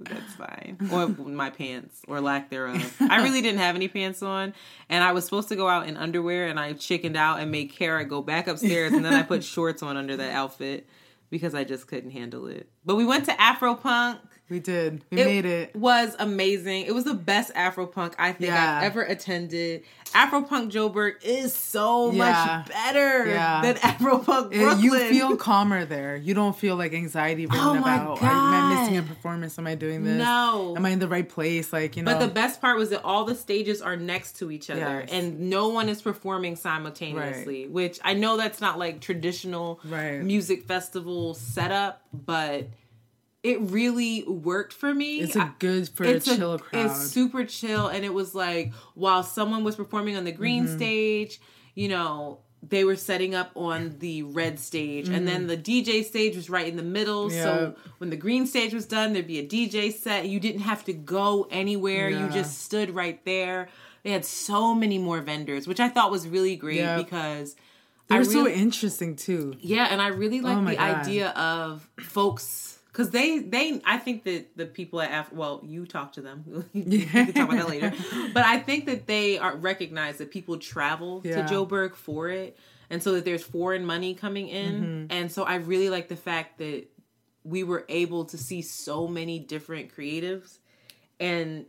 That's 0.00 0.32
fine. 0.34 0.76
Or 0.92 1.08
my 1.08 1.50
pants, 1.50 2.02
or 2.08 2.20
lack 2.20 2.50
thereof. 2.50 2.96
I 3.00 3.22
really 3.22 3.40
didn't 3.40 3.60
have 3.60 3.76
any 3.76 3.88
pants 3.88 4.22
on, 4.22 4.52
and 4.90 5.02
I 5.04 5.12
was 5.12 5.24
supposed 5.24 5.48
to 5.50 5.56
go 5.56 5.68
out 5.68 5.86
in 5.88 5.96
underwear, 5.96 6.48
and 6.48 6.58
I 6.58 6.72
chickened 6.74 7.16
out 7.16 7.38
and 7.40 7.50
made 7.50 7.66
Kara 7.72 8.04
go 8.04 8.20
back 8.20 8.46
upstairs, 8.48 8.92
and 8.92 9.04
then 9.04 9.14
I 9.14 9.22
put 9.22 9.44
shorts 9.44 9.82
on 9.82 9.96
under 9.96 10.16
that 10.16 10.32
outfit 10.32 10.86
because 11.32 11.54
I 11.54 11.64
just 11.64 11.86
couldn't 11.88 12.10
handle 12.10 12.46
it. 12.46 12.68
But 12.84 12.96
we 12.96 13.06
went 13.06 13.24
to 13.24 13.32
Afropunk. 13.32 14.18
We 14.52 14.60
did. 14.60 15.02
We 15.10 15.16
made 15.16 15.46
it. 15.46 15.74
was 15.74 16.14
amazing. 16.18 16.84
It 16.84 16.94
was 16.94 17.04
the 17.04 17.14
best 17.14 17.54
Afropunk 17.54 18.12
I 18.18 18.32
think 18.32 18.50
Yeah. 18.50 18.76
I've 18.78 18.82
ever 18.84 19.00
attended. 19.02 19.82
Afropunk 20.12 20.70
Joburg 20.70 21.24
is 21.24 21.54
so 21.54 22.10
Yeah. 22.12 22.18
much 22.18 22.68
better 22.68 23.26
Yeah. 23.28 23.62
than 23.62 23.74
Afropunk 23.76 24.52
It- 24.52 24.58
Brooklyn. 24.60 24.82
you 24.84 24.98
feel 25.08 25.36
calmer 25.38 25.86
there. 25.86 26.16
You 26.16 26.34
don't 26.34 26.54
feel 26.54 26.76
like 26.76 26.92
anxiety 26.92 27.46
written 27.46 27.66
Oh 27.66 27.74
my 27.76 27.94
about. 27.96 28.22
Am 28.22 28.28
I 28.28 28.80
missing 28.82 28.98
a 28.98 29.02
performance? 29.02 29.58
Am 29.58 29.66
I 29.66 29.74
doing 29.74 30.04
this? 30.04 30.18
No. 30.18 30.74
Am 30.76 30.84
I 30.84 30.90
in 30.90 30.98
the 30.98 31.08
right 31.08 31.26
place? 31.26 31.72
Like 31.72 31.96
you 31.96 32.02
know. 32.02 32.12
But 32.12 32.20
the 32.20 32.28
best 32.30 32.60
part 32.60 32.76
was 32.76 32.90
that 32.90 33.02
all 33.04 33.24
the 33.24 33.34
stages 33.34 33.80
are 33.80 33.96
next 33.96 34.32
to 34.40 34.50
each 34.50 34.68
other 34.68 34.80
Yes. 34.80 35.08
and 35.10 35.40
no 35.48 35.68
one 35.70 35.88
is 35.88 36.02
performing 36.02 36.56
simultaneously, 36.56 37.68
which 37.68 37.98
I 38.04 38.12
know 38.12 38.36
that's 38.36 38.60
not 38.60 38.78
like 38.78 39.00
traditional 39.00 39.80
Right. 39.82 40.20
music 40.22 40.66
festival 40.66 41.32
setup, 41.32 42.02
but 42.12 42.68
it 43.42 43.60
really 43.60 44.22
worked 44.24 44.72
for 44.72 44.94
me. 44.94 45.20
it's 45.20 45.36
a 45.36 45.54
good 45.58 45.88
for 45.88 46.04
a 46.04 46.08
it's 46.10 46.28
a- 46.28 46.36
chill 46.36 46.58
crowd. 46.58 46.86
It's 46.86 47.08
super 47.10 47.44
chill, 47.44 47.88
and 47.88 48.04
it 48.04 48.14
was 48.14 48.34
like 48.34 48.72
while 48.94 49.22
someone 49.22 49.64
was 49.64 49.76
performing 49.76 50.16
on 50.16 50.24
the 50.24 50.32
green 50.32 50.64
Mm-hmm. 50.66 50.76
stage, 50.76 51.40
you 51.74 51.88
know, 51.88 52.38
they 52.62 52.84
were 52.84 52.94
setting 52.94 53.34
up 53.34 53.50
on 53.56 53.96
the 53.98 54.22
red 54.22 54.60
stage, 54.60 55.08
and 55.08 55.26
then 55.26 55.48
the 55.48 55.56
DJ 55.56 56.04
stage 56.04 56.36
was 56.36 56.48
right 56.48 56.68
in 56.68 56.76
the 56.76 56.82
middle. 56.84 57.28
So 57.30 57.36
Mm-hmm. 57.76 57.90
When 57.98 58.10
the 58.10 58.16
green 58.16 58.46
stage 58.46 58.72
was 58.74 58.86
done, 58.86 59.12
there'd 59.12 59.26
be 59.26 59.38
a 59.40 59.46
DJ 59.46 59.92
set. 59.92 60.28
You 60.28 60.38
didn't 60.40 60.60
have 60.62 60.84
to 60.84 60.92
go 60.92 61.48
anywhere; 61.50 62.08
you 62.08 62.28
just 62.28 62.60
stood 62.62 62.94
right 62.94 63.24
there. 63.24 63.68
They 64.04 64.10
had 64.10 64.24
so 64.24 64.74
many 64.74 64.98
more 64.98 65.20
vendors, 65.20 65.66
which 65.68 65.78
I 65.80 65.88
thought 65.88 66.10
was 66.12 66.26
really 66.28 66.54
great 66.56 66.76
Yeah. 66.78 66.96
because 66.96 67.54
they 68.08 68.18
were 68.18 68.24
so 68.24 68.46
interesting 68.48 69.16
too. 69.16 69.54
yeah, 69.60 69.86
and 69.90 70.00
I 70.02 70.08
really 70.08 70.40
like 70.40 70.56
Oh 70.58 70.64
the 70.64 70.76
God. 70.76 70.96
idea 71.02 71.28
of 71.30 71.88
folks 72.00 72.71
because 72.92 73.10
they 73.10 73.38
they 73.38 73.80
I 73.84 73.96
think 73.98 74.24
that 74.24 74.56
the 74.56 74.66
people 74.66 75.00
at 75.00 75.10
Af- 75.12 75.32
well 75.32 75.60
you 75.64 75.86
talk 75.86 76.12
to 76.14 76.20
them 76.20 76.66
you 76.74 77.06
can 77.06 77.32
talk 77.32 77.44
about 77.48 77.56
that 77.56 77.68
later, 77.68 77.92
but 78.34 78.44
I 78.44 78.58
think 78.58 78.86
that 78.86 79.06
they 79.06 79.38
are 79.38 79.56
recognize 79.56 80.18
that 80.18 80.30
people 80.30 80.58
travel 80.58 81.22
Yeah. 81.24 81.46
to 81.46 81.54
Joburg 81.54 81.94
for 81.94 82.28
it, 82.28 82.56
and 82.90 83.02
so 83.02 83.12
that 83.14 83.24
there's 83.24 83.42
foreign 83.42 83.84
money 83.86 84.14
coming 84.14 84.48
in, 84.48 84.72
Mm-hmm. 84.82 85.06
and 85.10 85.32
so 85.32 85.44
I 85.44 85.56
really 85.56 85.88
like 85.90 86.08
the 86.08 86.16
fact 86.16 86.58
that 86.58 86.84
we 87.44 87.64
were 87.64 87.84
able 87.88 88.24
to 88.26 88.38
see 88.38 88.62
so 88.62 89.08
many 89.08 89.38
different 89.40 89.92
creatives 89.96 90.58
and 91.18 91.66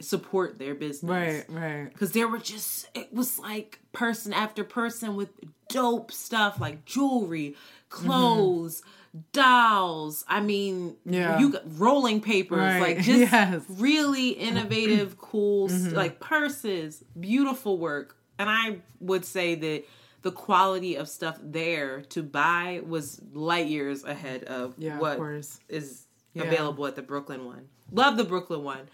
support 0.00 0.58
their 0.58 0.74
business 0.74 1.10
Right, 1.10 1.44
right. 1.48 1.92
because 1.92 2.12
there 2.12 2.26
were 2.28 2.38
just 2.38 2.88
it 2.94 3.12
was 3.12 3.38
like 3.38 3.80
person 3.92 4.32
after 4.32 4.64
person 4.64 5.14
with 5.16 5.28
dope 5.68 6.10
stuff 6.10 6.58
like 6.60 6.84
jewelry 6.86 7.54
clothes 7.90 8.82
dolls 9.32 10.24
i 10.28 10.40
mean 10.40 10.96
Yeah. 11.04 11.38
you 11.38 11.50
got 11.52 11.62
rolling 11.78 12.20
papers 12.20 12.58
Right. 12.58 12.80
like 12.80 12.98
just 13.04 13.32
Yes. 13.32 13.62
really 13.68 14.30
innovative 14.30 15.18
cool 15.18 15.68
Mm-hmm. 15.68 15.96
like 15.96 16.20
purses 16.20 17.02
beautiful 17.18 17.78
work 17.78 18.16
and 18.38 18.48
i 18.48 18.78
would 19.00 19.24
say 19.24 19.54
that 19.56 19.84
the 20.22 20.30
quality 20.30 20.96
of 20.96 21.08
stuff 21.08 21.38
there 21.42 22.02
to 22.10 22.22
buy 22.22 22.82
was 22.86 23.20
light 23.32 23.66
years 23.66 24.04
ahead 24.04 24.44
of 24.44 24.74
Yeah, 24.76 24.98
what 24.98 25.16
course. 25.16 25.58
is 25.68 26.06
Yeah. 26.34 26.42
available 26.44 26.86
at 26.86 26.94
the 26.94 27.00
Brooklyn 27.02 27.46
one. 27.46 27.68
Love 27.90 28.18
the 28.18 28.24
Brooklyn 28.24 28.62
one. 28.62 28.88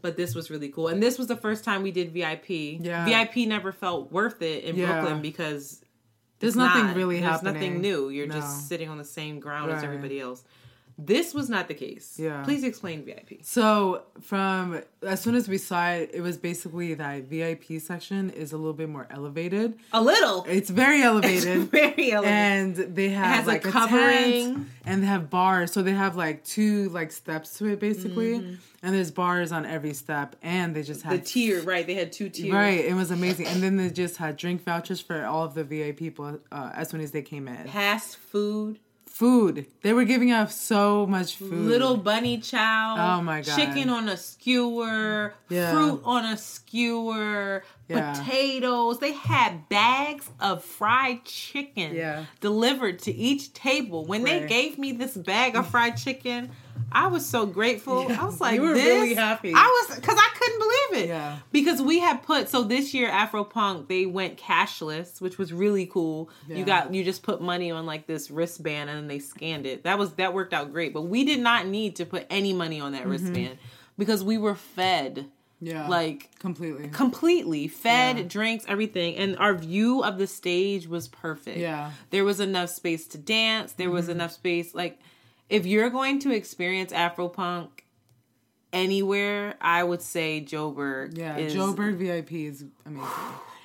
But 0.00 0.16
this 0.16 0.34
was 0.34 0.48
really 0.50 0.70
cool. 0.70 0.88
And 0.88 1.02
this 1.02 1.18
was 1.18 1.26
the 1.28 1.36
first 1.36 1.62
time 1.62 1.82
we 1.82 1.90
did 1.90 2.10
VIP. 2.12 2.48
Yeah. 2.80 3.04
VIP 3.04 3.46
never 3.46 3.70
felt 3.70 4.10
worth 4.10 4.40
it 4.40 4.64
in. 4.64 4.76
Brooklyn 4.76 5.20
because 5.20 5.81
There's 6.42 6.56
nothing 6.56 6.86
not. 6.88 6.96
really 6.96 7.20
There's 7.20 7.30
happening. 7.32 7.54
nothing 7.54 7.80
new. 7.80 8.08
You're 8.10 8.26
No. 8.26 8.34
just 8.34 8.68
sitting 8.68 8.88
on 8.90 8.98
the 8.98 9.04
same 9.04 9.40
ground 9.40 9.70
as 9.72 9.82
everybody 9.82 10.20
else. 10.20 10.44
This 10.98 11.34
was 11.34 11.48
not 11.48 11.68
the 11.68 11.74
case. 11.74 12.16
Yeah. 12.18 12.42
Please 12.44 12.62
explain 12.64 13.04
VIP. 13.04 13.38
So 13.42 14.02
from 14.20 14.82
as 15.02 15.20
soon 15.20 15.34
as 15.34 15.48
we 15.48 15.58
saw 15.58 15.90
it, 15.90 16.10
it 16.12 16.20
was 16.20 16.36
basically 16.36 16.94
that 16.94 17.24
VIP 17.24 17.80
section 17.80 18.30
is 18.30 18.52
a 18.52 18.56
little 18.56 18.72
bit 18.72 18.88
more 18.88 19.06
elevated. 19.10 19.74
A 19.92 20.00
little. 20.02 20.44
It's 20.48 20.70
very 20.70 21.02
elevated. 21.02 21.70
Very 21.70 22.12
elevated. 22.12 22.24
and 22.24 22.76
they 22.94 23.08
have 23.10 23.34
has 23.36 23.44
a 23.46 23.48
like 23.48 23.64
a, 23.64 23.70
covering. 23.70 24.70
and 24.84 25.02
they 25.02 25.06
have 25.06 25.30
bars 25.30 25.72
so 25.72 25.82
they 25.82 25.92
have 25.92 26.16
like 26.16 26.44
two 26.44 26.88
like 26.90 27.10
steps 27.12 27.56
to 27.58 27.66
it 27.66 27.80
basically 27.80 28.32
Mm-hmm. 28.38 28.54
and 28.82 28.94
there's 28.94 29.10
bars 29.10 29.52
on 29.52 29.64
every 29.66 29.94
step 29.94 30.36
and 30.42 30.74
they 30.76 30.82
just 30.82 31.02
had 31.02 31.20
the 31.20 31.24
tier, 31.24 31.62
right? 31.62 31.86
They 31.86 31.94
had 31.94 32.12
two 32.12 32.28
tiers. 32.28 32.52
right 32.52 32.84
it 32.84 32.94
was 32.94 33.10
amazing 33.10 33.46
and 33.46 33.62
then 33.62 33.76
they 33.76 33.90
just 33.90 34.16
had 34.18 34.36
drink 34.36 34.62
vouchers 34.64 35.00
for 35.00 35.24
all 35.24 35.44
of 35.44 35.54
the 35.54 35.64
vip 35.64 35.96
people 35.96 36.38
uh, 36.52 36.70
as 36.74 36.90
soon 36.90 37.00
as 37.00 37.10
they 37.12 37.22
came 37.22 37.48
in 37.48 37.66
Fast 37.68 38.16
food. 38.16 38.78
Food 39.22 39.66
they 39.82 39.92
were 39.92 40.02
giving 40.04 40.32
out 40.32 40.50
so 40.50 41.06
much 41.06 41.36
food 41.36 41.52
Little 41.52 41.96
bunny 41.96 42.38
chow. 42.38 42.96
Oh 42.98 43.22
my 43.22 43.40
God. 43.42 43.56
Chicken 43.56 43.88
on 43.88 44.08
a 44.08 44.16
skewer. 44.16 45.34
Yeah. 45.48 45.70
Fruit 45.70 46.00
on 46.04 46.24
a 46.24 46.36
skewer. 46.36 47.62
Yeah. 47.88 48.14
Potatoes. 48.14 48.98
They 48.98 49.12
had 49.12 49.68
bags 49.68 50.28
of 50.40 50.64
fried 50.64 51.24
chicken 51.24 51.94
Yeah. 51.94 52.24
delivered 52.40 52.98
to 53.00 53.12
each 53.14 53.52
table. 53.52 54.04
When 54.04 54.24
they 54.24 54.46
gave 54.48 54.76
me 54.78 54.90
this 54.92 55.16
bag 55.16 55.54
of 55.54 55.68
fried 55.68 55.96
chicken, 55.96 56.50
I 56.94 57.06
was 57.08 57.24
so 57.26 57.46
grateful. 57.46 58.10
I 58.12 58.24
was 58.24 58.40
like, 58.40 58.54
You 58.54 58.62
were 58.62 58.74
this? 58.74 58.84
really 58.84 59.14
happy. 59.14 59.52
I 59.54 59.84
was 59.88 59.96
because 59.96 60.16
I 60.18 60.28
couldn't 60.38 60.58
believe 60.58 61.04
it. 61.04 61.08
Yeah. 61.08 61.38
Because 61.50 61.82
we 61.82 61.98
had 61.98 62.22
put 62.22 62.48
so 62.48 62.62
this 62.62 62.94
year 62.94 63.10
Afropunk 63.10 63.88
they 63.88 64.06
went 64.06 64.38
cashless, 64.38 65.20
which 65.20 65.38
was 65.38 65.52
really 65.52 65.86
cool. 65.86 66.30
You 66.48 66.64
got 66.64 66.94
you 66.94 67.04
just 67.04 67.22
put 67.22 67.40
money 67.40 67.70
on 67.70 67.86
like 67.86 68.06
this 68.06 68.30
wristband 68.30 68.90
and 68.90 68.98
then 68.98 69.08
they 69.08 69.18
scanned 69.18 69.66
it. 69.66 69.84
That 69.84 69.98
was 69.98 70.12
that 70.14 70.34
worked 70.34 70.52
out 70.52 70.72
great. 70.72 70.92
But 70.92 71.02
we 71.02 71.24
did 71.24 71.40
not 71.40 71.66
need 71.66 71.96
to 71.96 72.06
put 72.06 72.26
any 72.30 72.52
money 72.52 72.80
on 72.80 72.92
that 72.92 73.02
mm-hmm. 73.02 73.10
wristband 73.10 73.58
because 73.98 74.24
we 74.24 74.38
were 74.38 74.54
fed 74.54 75.26
yeah 75.62 75.86
like 75.86 76.28
completely 76.40 76.88
completely 76.88 77.68
fed 77.68 78.18
Yeah. 78.18 78.24
drinks 78.24 78.64
everything 78.66 79.16
and 79.16 79.38
our 79.38 79.54
view 79.54 80.02
of 80.02 80.18
the 80.18 80.26
stage 80.26 80.88
was 80.88 81.06
perfect 81.08 81.58
Yeah. 81.58 81.92
there 82.10 82.24
was 82.24 82.40
enough 82.40 82.70
space 82.70 83.06
to 83.08 83.18
dance 83.18 83.72
there 83.72 83.90
was 83.90 84.06
mm-hmm. 84.06 84.12
enough 84.12 84.32
space 84.32 84.74
like 84.74 84.98
if 85.52 85.66
you're 85.66 85.90
going 85.90 86.18
to 86.20 86.32
experience 86.32 86.92
afropunk 86.92 87.68
anywhere 88.72 89.54
i 89.60 89.82
would 89.82 90.02
say 90.02 90.40
joburg 90.40 91.16
yeah 91.16 91.36
is, 91.36 91.54
joburg 91.54 91.96
vip 91.96 92.32
is 92.32 92.64
amazing. 92.86 93.08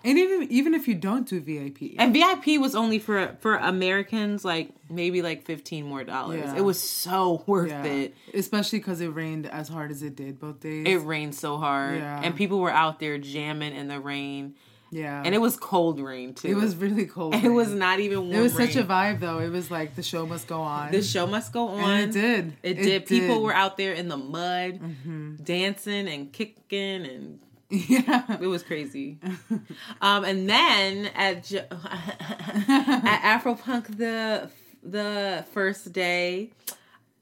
And 0.03 0.17
even 0.17 0.43
even 0.49 0.73
if 0.73 0.87
you 0.87 0.95
don't 0.95 1.27
do 1.27 1.41
vip 1.41 1.79
and 1.97 2.13
vip 2.13 2.61
was 2.61 2.75
only 2.75 2.99
for 2.99 3.35
for 3.39 3.55
americans 3.55 4.45
like 4.45 4.69
maybe 4.89 5.21
like 5.21 5.45
15 5.45 5.85
more 5.85 6.03
dollars. 6.03 6.43
Yeah. 6.45 6.57
it 6.57 6.61
was 6.61 6.81
so 6.81 7.43
worth 7.45 7.69
yeah. 7.69 7.83
it. 7.83 8.15
Especially 8.33 8.79
because 8.79 9.01
it 9.01 9.07
rained 9.07 9.47
as 9.47 9.67
hard 9.67 9.91
as 9.91 10.03
it 10.03 10.15
did 10.15 10.39
both 10.39 10.59
days. 10.59 10.85
It 10.87 10.97
rained 10.97 11.35
so 11.35 11.57
hard. 11.57 11.97
Yeah. 11.97 12.21
and 12.23 12.35
people 12.35 12.59
were 12.59 12.71
out 12.71 12.99
there 12.99 13.17
jamming 13.17 13.75
in 13.75 13.87
the 13.87 13.99
rain 13.99 14.55
Yeah. 14.91 15.21
and 15.25 15.35
it 15.35 15.39
was 15.39 15.57
cold 15.57 15.99
rain 15.99 16.33
too. 16.33 16.47
It 16.47 16.55
was 16.55 16.75
really 16.75 17.05
cold. 17.05 17.35
It 17.35 17.49
was 17.49 17.73
not 17.73 17.99
even. 17.99 18.19
Warm 18.27 18.31
It 18.33 18.41
was 18.41 18.53
such 18.53 18.75
a 18.75 18.83
vibe 18.83 19.19
though. 19.19 19.39
It 19.39 19.49
was 19.49 19.69
like 19.69 19.95
the 19.95 20.03
show 20.03 20.25
must 20.25 20.47
go 20.47 20.61
on. 20.61 20.91
The 20.91 21.01
show 21.03 21.27
must 21.27 21.51
go 21.53 21.67
on. 21.69 21.89
and 21.89 22.09
it 22.09 22.19
did. 22.19 22.53
It, 22.63 22.73
did. 22.75 23.05
People 23.05 23.41
were 23.43 23.53
out 23.53 23.77
there 23.77 23.93
in 23.93 24.07
the 24.07 24.17
mud, 24.17 24.79
dancing 25.43 26.07
and 26.07 26.31
kicking, 26.31 27.05
and 27.05 27.39
Yeah. 27.69 28.37
it 28.41 28.47
was 28.47 28.63
crazy. 28.63 29.19
um, 30.01 30.23
and 30.23 30.49
then 30.49 31.07
at 31.15 31.43
J- 31.43 31.65
at 31.69 33.41
Afropunk 33.41 33.97
the 33.97 34.49
the 34.83 35.45
first 35.53 35.91
day, 35.91 36.51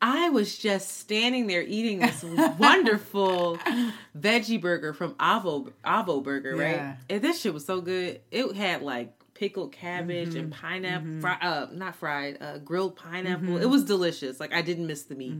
I 0.01 0.29
was 0.29 0.57
just 0.57 0.97
standing 0.99 1.47
there 1.47 1.63
eating 1.63 1.99
this 1.99 2.23
wonderful 2.59 3.57
veggie 4.17 4.59
burger 4.61 4.93
from 4.93 5.13
Avo 5.15 5.71
Avo 5.83 6.23
Burger, 6.23 6.55
right? 6.55 6.75
Yeah. 6.75 6.95
And 7.09 7.21
this 7.21 7.41
shit 7.41 7.53
was 7.53 7.65
so 7.65 7.81
good. 7.81 8.21
It 8.31 8.55
had 8.55 8.81
like 8.81 9.13
pickled 9.33 9.71
cabbage 9.71 10.29
Mm-hmm. 10.29 10.37
and 10.37 10.51
pineapple, 10.51 11.21
fri- 11.21 11.41
uh, 11.47 11.67
not 11.71 11.95
fried, 11.95 12.37
uh, 12.41 12.57
grilled 12.59 12.95
pineapple. 12.95 13.47
Mm-hmm. 13.47 13.61
It 13.63 13.69
was 13.69 13.83
delicious. 13.83 14.39
Like 14.39 14.53
I 14.53 14.61
didn't 14.61 14.87
miss 14.87 15.03
the 15.03 15.15
meat. 15.15 15.37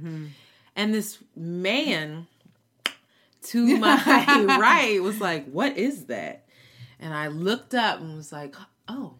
And 0.76 0.94
this 0.94 1.20
man 1.36 2.28
to 3.44 3.78
my 3.78 3.96
right 4.60 5.02
was 5.02 5.20
like, 5.22 5.50
"What 5.52 5.78
is 5.78 6.06
that?" 6.06 6.46
And 7.00 7.14
I 7.14 7.28
looked 7.28 7.74
up 7.76 8.00
and 8.02 8.16
was 8.18 8.32
like, 8.32 8.56
"Oh." 8.88 9.16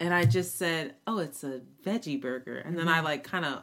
And 0.00 0.12
I 0.14 0.24
just 0.24 0.56
said, 0.58 0.94
"Oh, 1.06 1.18
it's 1.18 1.44
a 1.44 1.60
veggie 1.84 2.20
burger." 2.20 2.56
And 2.58 2.76
then 2.78 2.88
I 2.88 2.96
Mm-hmm. 2.96 3.04
like 3.04 3.24
kind 3.24 3.44
of 3.44 3.62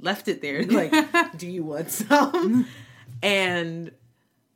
left 0.00 0.28
it 0.28 0.42
there 0.42 0.62
like, 0.66 0.92
"Do 1.38 1.46
you 1.46 1.64
want 1.64 1.90
some?" 1.90 2.66
and 3.22 3.90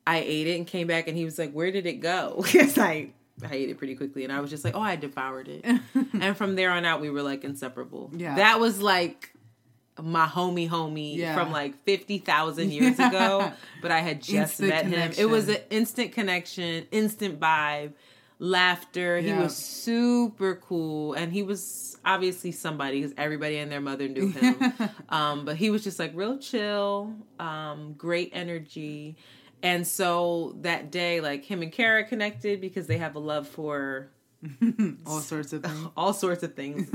I 0.06 0.18
ate 0.18 0.46
it 0.46 0.56
and 0.56 0.66
came 0.66 0.86
back 0.86 1.08
and 1.08 1.16
he 1.16 1.24
was 1.24 1.38
like, 1.38 1.52
"Where 1.52 1.70
did 1.70 1.86
it 1.86 2.00
go?" 2.00 2.42
Because 2.52 2.78
I 2.78 3.10
I 3.42 3.54
ate 3.54 3.70
it 3.70 3.78
pretty 3.78 3.94
quickly 3.94 4.24
and 4.24 4.32
I 4.32 4.40
was 4.40 4.50
just 4.50 4.64
like, 4.64 4.74
"Oh, 4.74 4.80
I 4.80 4.96
devoured 4.96 5.48
it." 5.48 5.64
and 6.20 6.36
from 6.36 6.56
there 6.56 6.70
on 6.70 6.84
out 6.84 7.00
we 7.00 7.10
were 7.10 7.22
like 7.22 7.44
inseparable. 7.44 8.10
Yeah. 8.14 8.36
That 8.36 8.60
was 8.60 8.80
like 8.82 9.32
my 10.00 10.26
homie 10.26 10.68
homie 10.68 11.16
Yeah. 11.16 11.34
from 11.34 11.52
like 11.52 11.76
50,000 11.84 12.72
years 12.72 12.98
ago, 12.98 13.52
but 13.82 13.90
I 13.90 14.00
had 14.00 14.22
just 14.22 14.60
Instant 14.60 14.68
met 14.70 14.86
him. 14.86 15.12
It 15.18 15.28
was 15.28 15.48
an 15.48 15.58
instant 15.68 16.12
connection, 16.12 16.86
instant 16.90 17.38
vibe, 17.38 17.92
laughter. 18.40 19.18
He 19.20 19.32
was 19.32 19.54
super 19.56 20.56
cool 20.56 21.12
and 21.12 21.32
he 21.32 21.42
was 21.44 21.96
obviously 22.04 22.50
somebody 22.50 23.00
because 23.02 23.14
everybody 23.16 23.58
and 23.58 23.70
their 23.70 23.80
mother 23.80 24.08
knew 24.08 24.30
him. 24.30 24.72
um, 25.10 25.44
but 25.44 25.56
he 25.56 25.70
was 25.70 25.84
just 25.84 25.98
like 26.00 26.10
real 26.14 26.38
chill, 26.38 27.14
um, 27.38 27.92
great 27.96 28.30
energy. 28.32 29.16
And 29.62 29.86
so 29.86 30.56
that 30.62 30.90
day, 30.90 31.20
like 31.20 31.44
him 31.44 31.62
and 31.62 31.70
Kara 31.70 32.02
connected 32.04 32.60
because 32.60 32.86
they 32.86 32.96
have 32.98 33.14
a 33.14 33.18
love 33.20 33.46
for 33.46 34.10
All 35.06 35.20
sorts 35.20 35.52
of 35.52 35.62
things. 35.64 35.88
all 35.98 36.14
sorts 36.14 36.42
of 36.42 36.54
things. 36.54 36.88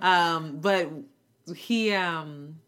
um, 0.00 0.58
but 0.60 0.88
he, 1.56 1.92
um, 1.92 2.60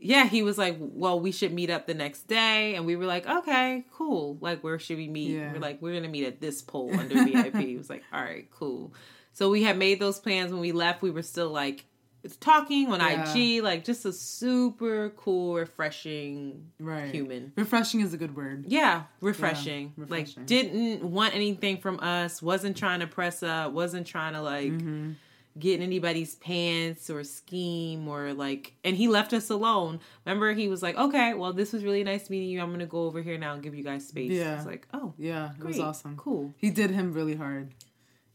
yeah, 0.00 0.26
he 0.26 0.42
was 0.42 0.56
like, 0.58 0.76
"Well, 0.80 1.20
we 1.20 1.30
should 1.32 1.52
meet 1.52 1.70
up 1.70 1.86
the 1.86 1.94
next 1.94 2.26
day," 2.26 2.74
and 2.74 2.86
we 2.86 2.96
were 2.96 3.06
like, 3.06 3.26
"Okay, 3.28 3.84
cool. 3.92 4.38
Like, 4.40 4.62
where 4.64 4.78
should 4.78 4.96
we 4.96 5.08
meet?" 5.08 5.30
Yeah. 5.32 5.52
We're 5.52 5.60
like, 5.60 5.80
"We're 5.82 5.94
gonna 5.94 6.08
meet 6.08 6.24
at 6.24 6.40
this 6.40 6.62
pole 6.62 6.90
under 6.98 7.14
VIP." 7.24 7.54
He 7.56 7.76
was 7.76 7.90
like, 7.90 8.02
"All 8.12 8.22
right, 8.22 8.50
cool." 8.50 8.92
So 9.32 9.50
we 9.50 9.62
had 9.62 9.78
made 9.78 10.00
those 10.00 10.18
plans 10.18 10.50
when 10.52 10.60
we 10.60 10.72
left. 10.72 11.02
We 11.02 11.10
were 11.10 11.22
still 11.22 11.50
like 11.50 11.84
it's 12.22 12.36
talking 12.36 12.88
on 12.92 13.00
Yeah. 13.00 13.32
IG, 13.34 13.62
like 13.62 13.82
just 13.84 14.04
a 14.04 14.12
super 14.12 15.08
cool, 15.16 15.54
refreshing 15.54 16.66
Right. 16.78 17.10
human. 17.14 17.52
Refreshing 17.56 18.00
is 18.00 18.12
a 18.12 18.18
good 18.18 18.36
word. 18.36 18.66
Yeah, 18.68 19.04
refreshing. 19.22 19.92
refreshing. 19.96 20.36
Like 20.42 20.46
didn't 20.46 21.02
want 21.02 21.34
anything 21.34 21.78
from 21.78 21.98
us, 22.00 22.42
wasn't 22.42 22.76
trying 22.76 23.00
to 23.00 23.06
press 23.06 23.42
up, 23.42 23.72
wasn't 23.72 24.06
trying 24.06 24.34
to 24.34 24.42
like 24.42 24.70
Mm-hmm. 24.70 25.12
Get 25.58 25.76
in 25.76 25.82
anybody's 25.82 26.36
pants 26.36 27.10
or 27.10 27.24
scheme 27.24 28.06
or 28.06 28.32
like 28.32 28.72
and 28.84 28.96
he 28.96 29.08
left 29.08 29.32
us 29.32 29.50
alone. 29.50 30.00
Remember 30.24 30.52
he 30.52 30.68
was 30.68 30.82
like, 30.82 30.96
"Okay, 30.96 31.34
well 31.34 31.52
this 31.52 31.72
was 31.72 31.82
really 31.84 32.04
nice 32.04 32.30
meeting 32.30 32.48
you. 32.48 32.60
I'm 32.60 32.78
to 32.78 32.86
go 32.86 33.04
over 33.04 33.20
here 33.20 33.36
now 33.36 33.54
and 33.54 33.62
give 33.62 33.74
you 33.74 33.82
guys 33.84 34.06
space." 34.06 34.30
Yeah. 34.30 34.56
It's 34.56 34.66
like, 34.66 34.86
"Oh, 34.94 35.12
Yeah, 35.18 35.50
it 35.58 35.64
was 35.64 35.80
awesome. 35.80 36.16
Cool. 36.16 36.54
He 36.56 36.70
did 36.70 36.90
him 36.90 37.12
really 37.12 37.34
hard. 37.36 37.74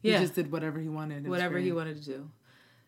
He 0.02 0.12
Yeah. 0.12 0.20
just 0.20 0.36
did 0.36 0.52
whatever 0.52 0.80
he 0.80 0.90
wanted. 0.90 1.26
It 1.26 1.30
whatever 1.30 1.58
he 1.58 1.72
wanted 1.72 1.98
to 1.98 2.06
do." 2.06 2.30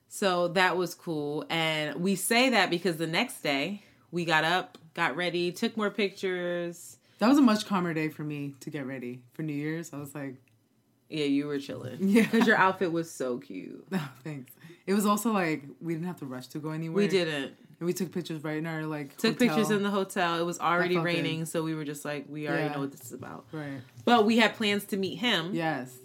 So 0.10 0.50
that 0.50 0.78
was 0.78 0.94
cool. 0.96 1.46
And 1.50 1.96
we 2.02 2.16
say 2.16 2.50
that 2.50 2.70
because 2.70 2.98
the 2.98 3.08
next 3.08 3.42
day 3.42 3.84
we 4.12 4.24
got 4.26 4.44
up, 4.44 4.78
got 4.94 5.16
ready, 5.16 5.52
took 5.52 5.76
more 5.78 5.90
pictures. 5.90 6.98
That 7.20 7.28
was 7.30 7.38
a 7.38 7.42
much 7.42 7.66
calmer 7.66 7.94
day 7.94 8.10
for 8.10 8.24
me 8.24 8.56
to 8.60 8.70
get 8.70 8.86
ready 8.86 9.22
for 9.34 9.42
New 9.42 9.54
Year's. 9.54 9.92
I 9.94 9.98
was 9.98 10.14
like, 10.14 10.36
Yeah, 11.10 11.26
you 11.26 11.48
were 11.48 11.60
chilling. 11.60 11.98
Yeah. 12.00 12.26
Cuz 12.26 12.46
your 12.48 12.58
outfit 12.58 12.92
was 12.92 13.10
so 13.12 13.38
cute. 13.38 13.86
oh, 13.94 14.12
thanks. 14.24 14.52
It 14.86 14.94
was 14.94 15.06
also 15.06 15.32
like 15.32 15.64
we 15.82 15.94
didn't 15.94 16.08
have 16.08 16.20
to 16.20 16.26
rush 16.26 16.48
to 16.48 16.60
go 16.60 16.70
anywhere. 16.72 17.04
We 17.04 17.08
didn't. 17.08 17.54
And 17.80 17.86
we 17.86 17.94
took 17.94 18.12
pictures 18.12 18.44
right 18.44 18.58
in 18.58 18.66
our 18.66 18.84
like 18.84 19.16
Took 19.18 19.34
hotel. 19.40 19.48
pictures 19.56 19.72
in 19.72 19.84
the 19.84 19.90
hotel. 19.92 20.40
It 20.40 20.44
was 20.46 20.60
already 20.60 20.96
good. 20.96 21.04
raining, 21.04 21.46
so 21.46 21.62
we 21.64 21.76
were 21.76 21.86
just 21.86 22.04
like, 22.06 22.26
we 22.28 22.48
already 22.48 22.64
Yeah. 22.64 22.74
know 22.74 22.80
what 22.80 22.92
this 22.92 23.06
is 23.06 23.12
about. 23.14 23.46
right. 23.52 23.82
But 24.04 24.26
we 24.26 24.38
had 24.38 24.56
plans 24.56 24.84
to 24.86 24.98
meet 24.98 25.18
him. 25.20 25.54
Yes. 25.54 25.96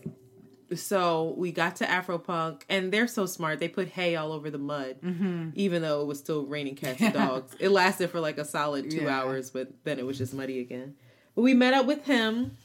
So 0.74 1.34
we 1.36 1.52
got 1.52 1.76
to 1.76 1.84
Afropunk, 1.84 2.62
and 2.68 2.90
they're 2.92 3.06
so 3.06 3.26
smart. 3.26 3.58
They 3.58 3.68
put 3.68 3.88
hay 3.88 4.16
all 4.16 4.32
over 4.32 4.48
the 4.50 4.58
mud, 4.58 4.96
mm-hmm. 5.02 5.50
even 5.54 5.82
though 5.82 6.00
it 6.00 6.06
was 6.06 6.18
still 6.18 6.46
raining 6.46 6.76
cats 6.76 7.00
and 7.00 7.12
dogs. 7.24 7.54
It 7.58 7.68
lasted 7.70 8.08
for 8.10 8.20
like 8.20 8.38
a 8.38 8.44
solid 8.44 8.90
two 8.90 9.02
Yeah. 9.02 9.18
hours, 9.20 9.50
but 9.50 9.70
then 9.84 9.98
it 9.98 10.06
was 10.06 10.16
just 10.16 10.32
muddy 10.32 10.60
again. 10.60 10.94
But 11.34 11.42
we 11.42 11.52
met 11.54 11.74
up 11.74 11.84
with 11.86 12.04
him, 12.06 12.56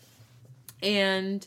and 0.82 1.46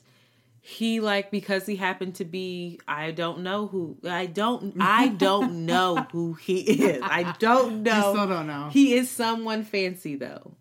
he 0.70 1.00
like 1.00 1.30
because 1.30 1.66
he 1.66 1.76
happened 1.76 2.14
to 2.16 2.24
be 2.24 2.78
I 2.86 3.10
don't 3.10 3.40
know 3.40 3.66
who 3.66 3.96
I 4.04 4.26
don't 4.26 4.74
I 4.80 5.08
don't 5.08 5.66
know 5.66 6.06
who 6.12 6.34
he 6.34 6.60
is. 6.60 7.00
I 7.02 7.34
don't 7.38 7.82
know. 7.82 8.12
still 8.12 8.26
don't 8.28 8.46
know. 8.46 8.68
He 8.72 8.94
is 8.94 9.10
someone 9.10 9.64
fancy 9.64 10.16
though. 10.16 10.52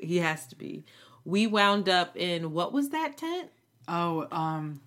He 0.00 0.16
has 0.18 0.46
to 0.48 0.56
be. 0.56 0.84
We 1.24 1.46
wound 1.46 1.88
up 1.88 2.16
in 2.16 2.52
what 2.52 2.72
was 2.72 2.88
that 2.90 3.18
tent? 3.18 3.50
Oh, 3.86 4.26
um, 4.32 4.80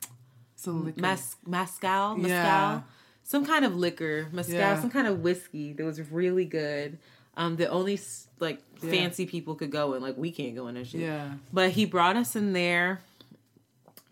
so 0.55 0.71
liquor. 0.71 1.01
Mas- 1.01 1.35
mascal, 1.47 2.17
mascal, 2.17 2.27
Yeah. 2.27 2.81
some 3.23 3.45
kind 3.45 3.65
of 3.65 3.75
liquor, 3.75 4.27
mascal, 4.33 4.53
Yeah. 4.53 4.81
some 4.81 4.89
kind 4.89 5.07
of 5.07 5.19
whiskey 5.19 5.73
that 5.73 5.83
was 5.83 6.01
really 6.11 6.45
good. 6.45 6.97
Um, 7.35 7.55
the 7.57 7.67
only 7.67 7.93
s- 7.95 8.27
like 8.39 8.59
Yeah. 8.81 8.89
fancy 8.91 9.25
people 9.25 9.55
could 9.55 9.71
go 9.71 9.93
in, 9.93 10.01
like 10.01 10.17
we 10.17 10.31
can't 10.31 10.55
go 10.55 10.67
in 10.67 10.75
there. 10.75 10.85
Shit. 10.85 11.01
Yeah. 11.01 11.33
But 11.51 11.71
he 11.71 11.85
brought 11.85 12.15
us 12.15 12.35
in 12.35 12.53
there, 12.53 13.01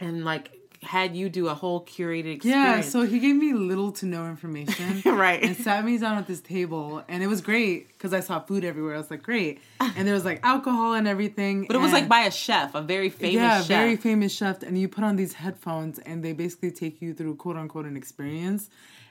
and 0.02 0.26
like 0.26 0.62
had 0.84 1.16
you 1.16 1.30
do 1.30 1.48
a 1.48 1.54
whole 1.54 1.86
curated 1.86 2.36
experience. 2.36 2.46
Yeah, 2.46 2.82
so 2.82 3.04
he 3.04 3.20
gave 3.20 3.36
me 3.36 3.54
little 3.54 3.92
to 3.94 4.06
no 4.06 4.28
information. 4.28 5.02
Right. 5.22 5.44
And 5.44 5.56
sat 5.56 5.86
me 5.86 5.98
down 6.00 6.18
at 6.18 6.26
this 6.26 6.42
table, 6.42 7.04
and 7.08 7.22
it 7.22 7.28
was 7.28 7.42
great 7.42 7.90
because 7.90 8.14
I 8.14 8.22
saw 8.22 8.40
food 8.40 8.64
everywhere. 8.64 8.96
I 8.96 8.98
was 8.98 9.12
like, 9.12 9.22
great. 9.22 9.62
And 9.80 10.08
there 10.08 10.16
was 10.16 10.26
like 10.26 10.40
alcohol 10.44 10.94
and 10.94 11.08
everything. 11.08 11.66
but 11.68 11.76
it 11.76 11.80
was 11.80 11.92
like 11.92 12.08
by 12.08 12.22
a 12.22 12.32
chef, 12.32 12.74
a 12.74 12.82
very 12.82 13.10
famous 13.10 13.36
yeah, 13.36 13.58
chef. 13.60 13.68
very 13.68 13.96
famous 13.96 14.32
chef. 14.32 14.64
And 14.64 14.78
you 14.80 14.88
put 14.88 15.04
on 15.04 15.16
these 15.16 15.34
headphones, 15.34 16.00
and 16.00 16.24
they 16.24 16.34
basically 16.34 16.72
take 16.72 17.02
you 17.02 17.14
through 17.14 17.36
quote 17.36 17.58
unquote 17.58 17.86
an 17.86 17.96
experience. 17.96 18.70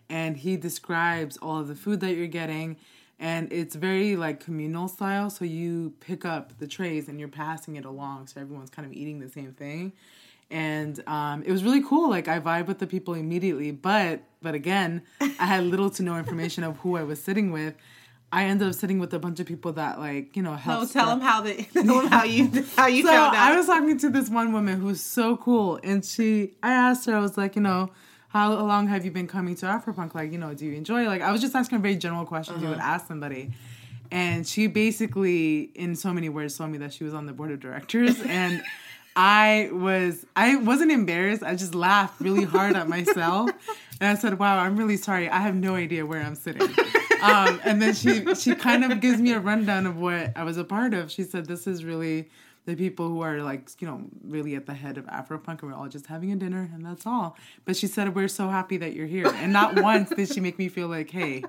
And 0.09 0.36
he 0.36 0.57
describes 0.57 1.36
all 1.36 1.61
of 1.61 1.68
the 1.68 1.76
food 1.76 2.01
that 2.01 2.14
you're 2.14 2.26
getting. 2.26 2.76
And 3.20 3.53
it's 3.53 3.76
very 3.76 4.16
like 4.16 4.41
communal 4.41 4.88
style. 4.88 5.30
So 5.30 5.45
you 5.45 5.93
pick 6.01 6.24
up 6.24 6.59
the 6.59 6.66
trays 6.66 7.09
and 7.09 7.20
you're 7.20 7.28
passing 7.28 7.76
it 7.76 7.84
along. 7.84 8.26
So 8.26 8.41
everyone's 8.41 8.70
kind 8.70 8.86
of 8.86 8.93
eating 8.93 9.20
the 9.20 9.28
same 9.28 9.53
thing. 9.53 9.93
And 10.51 11.01
um, 11.07 11.42
it 11.44 11.53
was 11.53 11.62
really 11.62 11.82
cool. 11.82 12.11
Like 12.11 12.26
I 12.28 12.40
vibe 12.40 12.66
with 12.66 12.78
the 12.78 12.86
people 12.86 13.14
immediately. 13.14 13.70
But 13.70 14.22
but 14.42 14.55
again, 14.55 15.03
I 15.20 15.46
had 15.46 15.64
little 15.64 15.90
to 15.90 16.03
no 16.03 16.16
information 16.16 16.64
of 16.64 16.78
who 16.78 16.96
I 16.96 17.03
was 17.05 17.22
sitting 17.22 17.53
with. 17.53 17.74
I 18.32 18.44
ended 18.44 18.68
up 18.68 18.74
sitting 18.74 18.98
with 19.01 19.12
a 19.12 19.18
bunch 19.18 19.40
of 19.40 19.46
people 19.46 19.72
that 19.74 19.98
like, 19.98 20.36
you 20.36 20.42
know, 20.42 20.57
no, 20.66 20.86
tell 20.86 21.11
him 21.11 21.20
how 21.20 21.40
the 21.40 21.55
tell 21.72 22.01
him 22.01 22.07
how 22.07 22.24
you 22.24 22.48
how 22.76 22.86
you 22.86 23.03
so. 23.03 23.11
I 23.12 23.57
was 23.57 23.66
talking 23.66 23.98
to 23.98 24.09
this 24.09 24.28
one 24.28 24.53
woman 24.53 24.80
who's 24.80 25.01
so 25.01 25.36
cool, 25.36 25.78
and 25.82 26.05
she, 26.05 26.53
I 26.62 26.72
asked 26.72 27.07
her, 27.07 27.14
I 27.16 27.20
was 27.20 27.36
like, 27.36 27.57
you 27.57 27.62
know, 27.62 27.90
how 28.28 28.53
long 28.55 28.86
have 28.88 29.05
you 29.05 29.11
been 29.11 29.26
coming 29.26 29.57
to 29.57 29.66
Afropunk? 29.66 30.14
Like, 30.14 30.30
you 30.30 30.38
know, 30.38 30.55
do 30.55 30.64
you 30.64 30.74
enjoy? 30.74 31.05
it? 31.05 31.09
Like, 31.09 31.22
I 31.22 31.32
was 31.32 31.40
just 31.40 31.55
asking 31.57 31.78
her 31.78 31.82
very 31.82 31.96
general 31.96 32.24
questions 32.24 32.62
you 32.62 32.68
would 32.68 32.78
Uh-huh. 32.78 32.86
ask 32.94 33.09
somebody, 33.09 33.51
and 34.12 34.46
she 34.46 34.68
basically, 34.68 35.70
in 35.74 35.96
so 35.96 36.12
many 36.12 36.28
words, 36.28 36.57
told 36.57 36.70
me 36.70 36.78
that 36.78 36.92
she 36.92 37.03
was 37.03 37.14
on 37.14 37.26
the 37.26 37.32
board 37.32 37.51
of 37.51 37.59
directors, 37.59 38.20
and 38.22 38.62
I 39.16 39.70
was, 39.72 40.24
I 40.36 40.56
wasn't 40.56 40.92
embarrassed. 40.92 41.42
I 41.42 41.54
just 41.54 41.74
laughed 41.74 42.20
really 42.20 42.44
hard 42.44 42.76
at 42.76 42.88
myself, 42.88 43.50
and 44.00 44.16
I 44.16 44.20
said, 44.20 44.38
"Wow, 44.38 44.58
I'm 44.58 44.76
really 44.76 44.96
sorry. 44.96 45.28
I 45.28 45.40
have 45.40 45.54
no 45.54 45.74
idea 45.74 46.06
where 46.06 46.22
I'm 46.22 46.34
sitting." 46.34 46.68
um, 47.22 47.61
and 47.64 47.82
then 47.82 47.94
she 47.94 48.34
she 48.34 48.54
kind 48.54 48.84
of 48.84 49.00
gives 49.00 49.20
me 49.20 49.32
a 49.32 49.40
rundown 49.40 49.86
of 49.86 49.96
what 49.96 50.32
I 50.36 50.44
was 50.44 50.56
a 50.56 50.64
part 50.64 50.94
of. 50.94 51.11
She 51.11 51.24
said, 51.24 51.46
"This 51.46 51.66
is 51.66 51.84
really 51.84 52.30
the 52.66 52.76
people 52.76 53.08
who 53.08 53.20
are 53.22 53.42
like 53.42 53.70
you 53.80 53.86
know 53.86 54.02
really 54.24 54.54
at 54.54 54.66
the 54.66 54.74
head 54.74 54.96
of 54.96 55.06
Afropunk, 55.06 55.62
and 55.62 55.70
we're 55.70 55.74
all 55.74 55.88
just 55.88 56.06
having 56.06 56.30
a 56.32 56.36
dinner, 56.36 56.70
and 56.72 56.84
that's 56.84 57.06
all." 57.06 57.36
But 57.64 57.76
she 57.76 57.88
said, 57.88 58.14
"We're 58.14 58.28
so 58.28 58.48
happy 58.48 58.76
that 58.78 58.94
you're 58.94 59.06
here," 59.06 59.26
and 59.26 59.52
not 59.52 59.80
once 59.80 60.11
did 60.11 60.32
she 60.32 60.40
make 60.40 60.58
me 60.58 60.68
feel 60.68 60.88
like, 60.88 61.11
"Hey." 61.11 61.42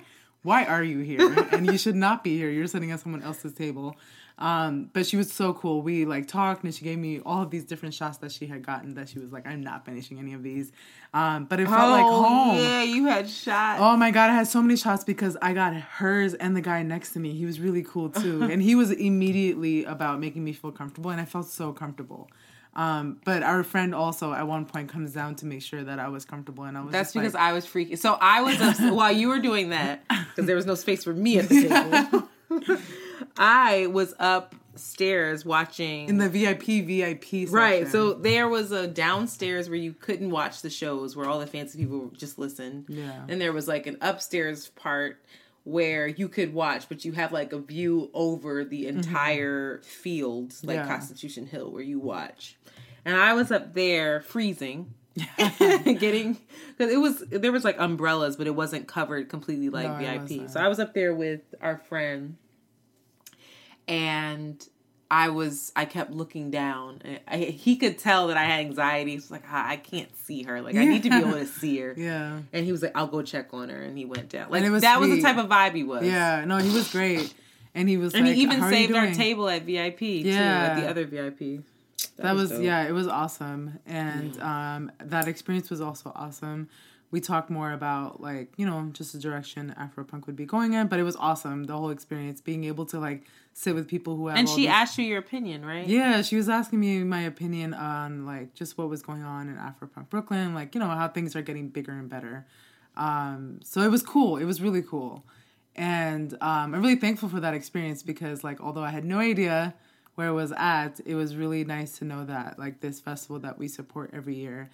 why 0.44 0.66
are 0.66 0.84
you 0.84 1.00
here? 1.00 1.34
and 1.52 1.68
you 1.68 1.78
should 1.78 1.96
not 1.96 2.24
be 2.24 2.38
here. 2.38 2.50
You're 2.50 2.68
sitting 2.68 2.92
at 2.92 3.00
someone 3.00 3.22
else's 3.24 3.54
table. 3.54 3.96
Um, 4.42 4.90
but 4.92 5.06
she 5.06 5.18
was 5.18 5.32
so 5.32 5.54
cool. 5.54 5.84
We 5.84 6.04
like 6.06 6.28
talked 6.28 6.64
and 6.64 6.74
she 6.74 6.84
gave 6.84 6.98
me 6.98 7.20
all 7.24 7.44
of 7.44 7.52
these 7.52 7.64
different 7.64 7.94
shots 7.94 8.18
that 8.18 8.32
she 8.32 8.48
had 8.48 8.66
gotten 8.66 8.96
that 8.96 9.08
she 9.08 9.20
was 9.20 9.32
like, 9.32 9.46
I'm 9.46 9.62
not 9.62 9.86
finishing 9.86 10.18
any 10.18 10.34
of 10.34 10.42
these. 10.42 10.72
Um, 11.14 11.46
but 11.46 11.60
it 11.60 11.68
felt 11.68 11.92
like 11.92 12.02
home. 12.02 12.58
Oh, 12.58 12.60
yeah, 12.60 12.82
you 12.82 13.06
had 13.06 13.30
shots. 13.30 13.80
Oh 13.80 13.96
my 13.96 14.10
god, 14.10 14.32
I 14.32 14.34
had 14.34 14.48
so 14.48 14.60
many 14.60 14.78
shots 14.78 15.04
because 15.04 15.38
I 15.44 15.54
got 15.54 15.76
hers 15.76 16.34
and 16.34 16.56
the 16.56 16.62
guy 16.62 16.82
next 16.82 17.14
to 17.14 17.20
me. 17.20 17.34
He 17.34 17.46
was 17.46 17.60
really 17.60 17.84
cool 17.84 18.10
too. 18.10 18.42
and 18.52 18.64
he 18.64 18.74
was 18.74 18.90
immediately 18.90 19.84
about 19.84 20.20
making 20.20 20.44
me 20.44 20.54
feel 20.54 20.72
comfortable 20.72 21.12
and 21.12 21.22
I 21.22 21.26
felt 21.26 21.46
so 21.46 21.72
comfortable. 21.72 22.28
Um, 22.76 23.20
but 23.24 23.44
our 23.44 23.64
friend 23.64 23.94
also 23.94 24.34
at 24.34 24.48
one 24.48 24.66
point 24.66 24.90
comes 24.90 25.14
down 25.14 25.36
to 25.36 25.46
make 25.46 25.62
sure 25.62 25.84
that 25.84 26.00
I 26.00 26.08
was 26.08 26.26
comfortable 26.26 26.64
and 26.64 26.76
I 26.76 26.82
was 26.82 26.92
That's 26.92 27.14
because 27.14 27.36
like, 27.36 27.44
I 27.44 27.54
was 27.54 27.68
freaky. 27.68 27.96
So 27.96 28.18
I 28.20 28.42
was 28.42 28.60
upset 28.60 28.92
while 28.96 29.12
you 29.12 29.28
were 29.28 29.40
doing 29.40 29.70
that 29.70 30.02
because 30.08 30.48
there 30.48 30.56
was 30.56 30.66
no 30.66 30.74
space 30.74 31.04
for 31.04 31.14
me 31.14 31.38
at 31.38 31.48
the 31.48 31.68
table. 32.12 32.30
I 33.38 33.88
was 33.88 34.14
upstairs 34.20 35.46
watching 35.46 36.10
in 36.10 36.18
the 36.18 36.30
VIP 36.30 36.86
VIP 36.86 37.24
section. 37.24 37.52
Right. 37.52 37.88
So 37.88 38.14
there 38.14 38.48
was 38.48 38.72
a 38.72 38.88
downstairs 38.88 39.70
where 39.70 39.78
you 39.78 39.94
couldn't 39.94 40.30
watch 40.30 40.62
the 40.62 40.70
shows 40.70 41.16
where 41.16 41.28
all 41.28 41.40
the 41.40 41.48
fancy 41.48 41.80
people 41.80 42.12
just 42.16 42.38
listened. 42.38 42.86
Yeah. 42.88 43.26
And 43.28 43.40
there 43.40 43.54
was 43.54 43.68
like 43.68 43.88
an 43.88 43.98
upstairs 44.02 44.70
part 44.70 45.24
where 45.64 46.08
you 46.08 46.28
could 46.28 46.54
watch, 46.54 46.90
but 46.90 47.06
you 47.06 47.12
have 47.14 47.32
like 47.32 47.54
a 47.54 47.60
view 47.60 48.10
over 48.14 48.64
the 48.64 48.86
mm-hmm. 48.86 48.98
entire 48.98 49.82
field, 49.84 50.54
like 50.64 50.78
Yeah. 50.78 50.88
Constitution 50.88 51.46
Hill, 51.46 51.72
where 51.72 51.84
you 51.84 52.00
watch. 52.00 52.58
And 53.06 53.16
I 53.16 53.34
was 53.34 53.52
up 53.52 53.74
there 53.74 54.22
freezing. 54.22 54.94
getting 55.38 56.38
because 56.70 56.90
it 56.90 56.96
was 56.96 57.20
there 57.28 57.52
was 57.52 57.66
like 57.66 57.76
umbrellas 57.78 58.38
but 58.38 58.48
it 58.48 58.56
wasn't 58.56 58.88
covered 58.88 59.28
completely 59.28 59.68
like 59.68 60.00
No, 60.00 60.26
vip 60.26 60.50
so 60.50 60.58
i 60.58 60.70
was 60.70 60.80
up 60.80 60.94
there 60.94 61.14
with 61.14 61.42
our 61.60 61.78
friend 61.78 62.38
and 63.88 64.66
I 65.10 65.28
was 65.30 65.72
I 65.76 65.86
kept 65.86 66.12
looking 66.12 66.52
down. 66.52 67.02
I, 67.28 67.38
he 67.38 67.76
could 67.76 68.00
tell 68.00 68.28
that 68.28 68.38
I 68.38 68.44
had 68.46 68.62
anxiety. 68.62 69.12
He's 69.12 69.30
like, 69.30 69.44
"Ah, 69.50 69.68
I 69.68 69.76
can't 69.76 70.16
see 70.16 70.44
her. 70.44 70.62
Like 70.62 70.76
I 70.76 70.86
need 70.86 71.04
to 71.04 71.10
be 71.10 71.18
able 71.18 71.34
to 71.34 71.46
see 71.46 71.80
her. 71.80 71.94
Yeah. 71.98 72.40
And 72.54 72.66
he 72.66 72.72
was 72.72 72.82
like, 72.82 72.94
I'll 72.96 73.08
go 73.08 73.22
check 73.22 73.54
on 73.54 73.70
her. 73.70 73.82
And 73.82 73.98
he 73.98 74.06
went 74.06 74.30
down. 74.30 74.50
Like 74.50 74.70
was 74.70 74.84
that 74.84 75.00
was 75.02 75.10
the 75.10 75.22
type 75.22 75.38
of 75.38 75.48
vibe 75.50 75.74
he 75.76 75.84
was. 75.84 76.06
Yeah, 76.06 76.46
no, 76.46 76.58
he 76.58 76.74
was 76.74 76.90
great. 76.92 77.34
And 77.76 77.90
he 77.90 77.98
was 77.98 78.14
And 78.14 78.26
like, 78.26 78.36
he 78.36 78.42
even 78.44 78.60
"How 78.60 78.68
are 78.68 78.72
you 78.72 78.78
saved 78.88 78.96
our 78.96 79.12
table 79.12 79.50
at 79.50 79.64
VIP 79.64 80.00
too, 80.00 80.22
Yeah. 80.26 80.64
at 80.64 80.76
the 80.82 80.88
other 80.90 81.06
VIP. 81.06 81.64
that 82.18 82.36
was, 82.36 82.50
dope. 82.52 82.62
yeah 82.62 82.84
it 82.88 82.92
was 82.94 83.08
awesome 83.08 83.80
and 83.86 84.40
um 84.42 84.92
that 85.00 85.28
experience 85.28 85.70
was 85.70 85.80
also 85.82 86.12
awesome 86.16 86.68
we 87.12 87.22
talked 87.22 87.50
more 87.50 87.72
about 87.72 88.20
like 88.22 88.52
you 88.58 88.66
know 88.66 88.90
just 88.92 89.14
the 89.14 89.20
direction 89.20 89.74
afropunk 89.80 90.26
would 90.26 90.36
be 90.36 90.46
going 90.46 90.74
in 90.74 90.88
but 90.88 91.00
it 91.00 91.04
was 91.04 91.16
awesome 91.18 91.64
the 91.66 91.74
whole 91.78 91.92
experience 91.92 92.42
being 92.42 92.64
able 92.66 92.86
to 92.86 93.00
like 93.00 93.24
sit 93.54 93.76
with 93.76 93.88
people 93.88 94.16
who 94.16 94.28
have 94.28 94.38
And 94.38 94.48
she 94.50 94.62
these- 94.62 94.70
asked 94.70 94.98
you 94.98 95.06
your 95.06 95.20
opinion, 95.20 95.66
right? 95.66 95.86
yeah 95.88 96.22
she 96.22 96.36
was 96.36 96.48
asking 96.50 96.80
me 96.80 97.04
my 97.04 97.22
opinion 97.22 97.74
on 97.74 98.26
like 98.26 98.54
just 98.54 98.78
what 98.78 98.90
was 98.90 99.02
going 99.02 99.24
on 99.24 99.50
in 99.50 99.56
afropunk 99.58 100.10
brooklyn 100.10 100.54
like 100.54 100.74
you 100.74 100.80
know 100.80 100.88
how 100.88 101.08
things 101.08 101.36
are 101.36 101.42
getting 101.42 101.68
bigger 101.70 101.92
and 101.92 102.10
better. 102.10 102.46
Um 102.98 103.60
so 103.64 103.82
it 103.82 103.92
was 103.92 104.04
cool. 104.04 104.38
It 104.38 104.46
was 104.46 104.62
really 104.62 104.82
cool. 104.82 105.24
And 105.76 106.34
um 106.42 106.74
i'm 106.74 106.82
really 106.82 106.96
thankful 106.96 107.30
for 107.30 107.40
that 107.40 107.54
experience 107.54 108.04
because 108.04 108.44
like 108.44 108.60
although 108.62 108.84
i 108.84 108.90
had 108.90 109.06
no 109.06 109.20
idea 109.20 109.74
where 110.16 110.28
it 110.28 110.34
was 110.34 110.52
at 110.58 111.00
it 111.06 111.16
was 111.16 111.36
really 111.38 111.64
nice 111.64 111.98
to 112.00 112.06
know 112.06 112.26
that 112.26 112.60
like 112.60 112.82
this 112.82 113.00
festival 113.00 113.40
that 113.40 113.58
we 113.58 113.68
support 113.70 114.10
every 114.14 114.36
year 114.36 114.70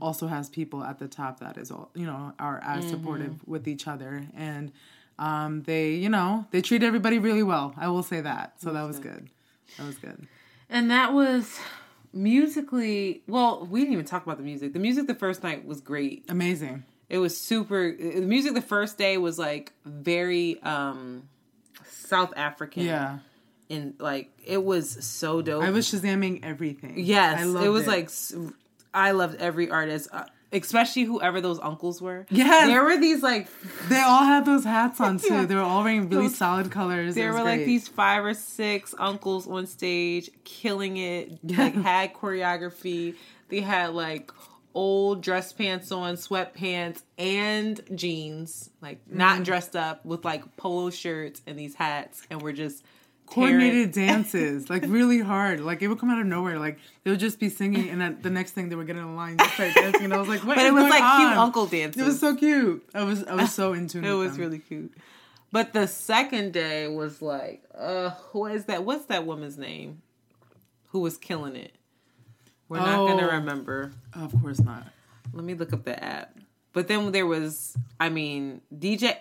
also 0.00 0.26
has 0.26 0.48
people 0.50 0.82
at 0.82 0.98
the 0.98 1.06
top 1.06 1.38
that 1.40 1.56
is 1.56 1.70
all 1.70 1.90
you 1.94 2.04
know 2.04 2.32
are 2.40 2.60
as 2.64 2.88
supportive 2.88 3.46
with 3.46 3.68
each 3.68 3.86
other. 3.86 4.26
And 4.36 4.72
um 5.26 5.62
they 5.62 5.84
you 6.04 6.08
know 6.08 6.44
they 6.52 6.60
treat 6.68 6.82
everybody 6.82 7.18
really 7.18 7.42
well 7.52 7.68
i 7.76 7.86
will 7.92 8.02
say 8.02 8.20
that 8.20 8.46
so 8.62 8.72
that 8.72 8.82
was 8.90 8.98
good 8.98 9.28
that 9.78 9.86
was 9.86 9.96
good 9.98 10.26
And 10.68 10.90
that 10.90 11.12
was 11.12 11.44
musically 12.12 13.22
well, 13.26 13.66
we 13.70 13.80
didn't 13.80 13.92
even 13.94 14.04
talk 14.04 14.22
about 14.24 14.38
the 14.38 14.44
music. 14.44 14.72
The 14.72 14.78
music 14.78 15.06
the 15.06 15.14
first 15.14 15.42
night 15.42 15.64
was 15.66 15.80
great. 15.80 16.24
amazing 16.28 16.84
It 17.08 17.18
was 17.18 17.36
super 17.36 17.94
the 17.96 18.20
music 18.22 18.54
the 18.54 18.62
first 18.62 18.98
day 18.98 19.16
was 19.18 19.38
like 19.38 19.72
very 19.84 20.60
um 20.62 21.28
South 21.84 22.32
African. 22.36 22.84
yeah 22.84 23.18
And 23.70 23.94
like 23.98 24.30
it 24.44 24.62
was 24.64 25.04
so 25.04 25.42
dope. 25.42 25.62
i 25.62 25.70
was 25.70 25.84
shazamming 25.90 26.40
everything 26.44 26.94
yes, 26.98 27.40
I 27.40 27.44
loved 27.44 27.66
it 27.66 27.70
was 27.70 27.86
like 27.86 28.10
I 28.94 29.12
loved 29.12 29.36
every 29.40 29.70
artist. 29.70 30.08
Especially 30.52 31.04
whoever 31.04 31.40
those 31.40 31.58
uncles 31.60 32.02
were. 32.02 32.26
Yeah, 32.30 32.66
There 32.66 32.84
were 32.84 32.98
these 32.98 33.22
like 33.22 33.48
they 33.88 34.00
all 34.00 34.24
had 34.24 34.44
those 34.44 34.64
hats 34.64 35.00
on 35.00 35.18
too 35.18 35.28
Yeah. 35.32 35.44
they 35.46 35.54
were 35.54 35.60
all 35.62 35.82
wearing 35.82 36.08
really 36.08 36.26
Those- 36.28 36.36
solid 36.36 36.70
colors 36.70 37.14
there 37.14 37.32
were 37.32 37.42
like 37.42 37.64
these 37.64 37.88
five 37.88 38.24
or 38.24 38.34
six 38.34 38.94
uncles 38.98 39.46
on 39.48 39.66
stage 39.66 40.30
killing 40.44 40.96
it 40.98 41.38
like 41.56 41.74
had 41.74 42.12
choreography 42.14 43.14
they 43.48 43.60
had 43.60 43.90
like 43.94 44.30
old 44.74 45.22
dress 45.22 45.52
pants 45.52 45.92
on 45.92 46.14
sweatpants 46.16 47.02
and 47.18 47.80
jeans 47.94 48.70
like 48.80 49.00
not 49.06 49.34
Mm-hmm. 49.34 49.42
dressed 49.44 49.76
up 49.76 50.04
with 50.04 50.24
like 50.24 50.56
polo 50.56 50.90
shirts 50.90 51.42
and 51.46 51.58
these 51.58 51.74
hats 51.74 52.22
and 52.30 52.40
we're 52.42 52.52
just 52.52 52.82
coordinated 53.34 53.92
dances, 54.06 54.68
like 54.70 54.84
really 54.86 55.20
hard. 55.20 55.60
Like 55.60 55.82
it 55.82 55.88
would 55.88 55.98
come 55.98 56.10
out 56.10 56.20
of 56.20 56.26
nowhere. 56.26 56.58
Like 56.58 56.78
they 57.04 57.10
would 57.10 57.20
just 57.20 57.38
be 57.40 57.48
singing, 57.48 57.88
and 57.90 58.00
then 58.00 58.18
the 58.22 58.30
next 58.30 58.52
thing 58.52 58.68
they 58.68 58.76
were 58.76 58.84
getting 58.84 59.02
in 59.02 59.16
line 59.16 59.36
and 59.38 59.50
start 59.50 59.74
dancing. 59.74 60.04
And 60.04 60.14
I 60.14 60.18
was 60.18 60.28
like, 60.28 60.40
"What?" 60.44 60.56
but 60.56 60.66
it 60.66 60.72
was 60.72 60.84
like 60.84 61.18
cute 61.18 61.36
uncle 61.36 61.66
dances 61.66 62.00
It 62.02 62.04
was 62.04 62.20
so 62.20 62.34
cute. 62.36 62.84
I 62.94 63.04
was 63.04 63.24
I 63.24 63.34
was 63.34 63.52
so 63.52 63.72
into 63.78 63.98
it 63.98 64.04
It 64.04 64.12
was 64.14 64.38
really 64.38 64.58
cute 64.58 64.92
but 65.50 65.72
the 65.74 65.86
second 65.86 66.52
day 66.54 66.88
was 66.88 67.20
like 67.20 67.62
uh 67.74 68.10
what 68.32 68.52
is 68.52 68.64
that 68.66 68.84
what's 68.84 69.04
that 69.06 69.26
woman's 69.26 69.58
name 69.58 70.00
who 70.88 71.00
was 71.00 71.18
killing 71.18 71.56
it 71.56 71.74
we're 72.70 72.78
not 72.78 73.06
gonna 73.06 73.28
Oh. 73.28 73.36
remember 73.36 73.92
Of 74.14 74.32
course 74.40 74.60
not. 74.60 74.86
Let 75.34 75.44
me 75.44 75.54
look 75.54 75.72
up 75.74 75.84
the 75.84 76.02
app. 76.02 76.38
But 76.72 76.88
then 76.88 77.12
there 77.12 77.26
was, 77.26 77.76
I 78.00 78.08
mean, 78.08 78.62
DJ 78.74 79.14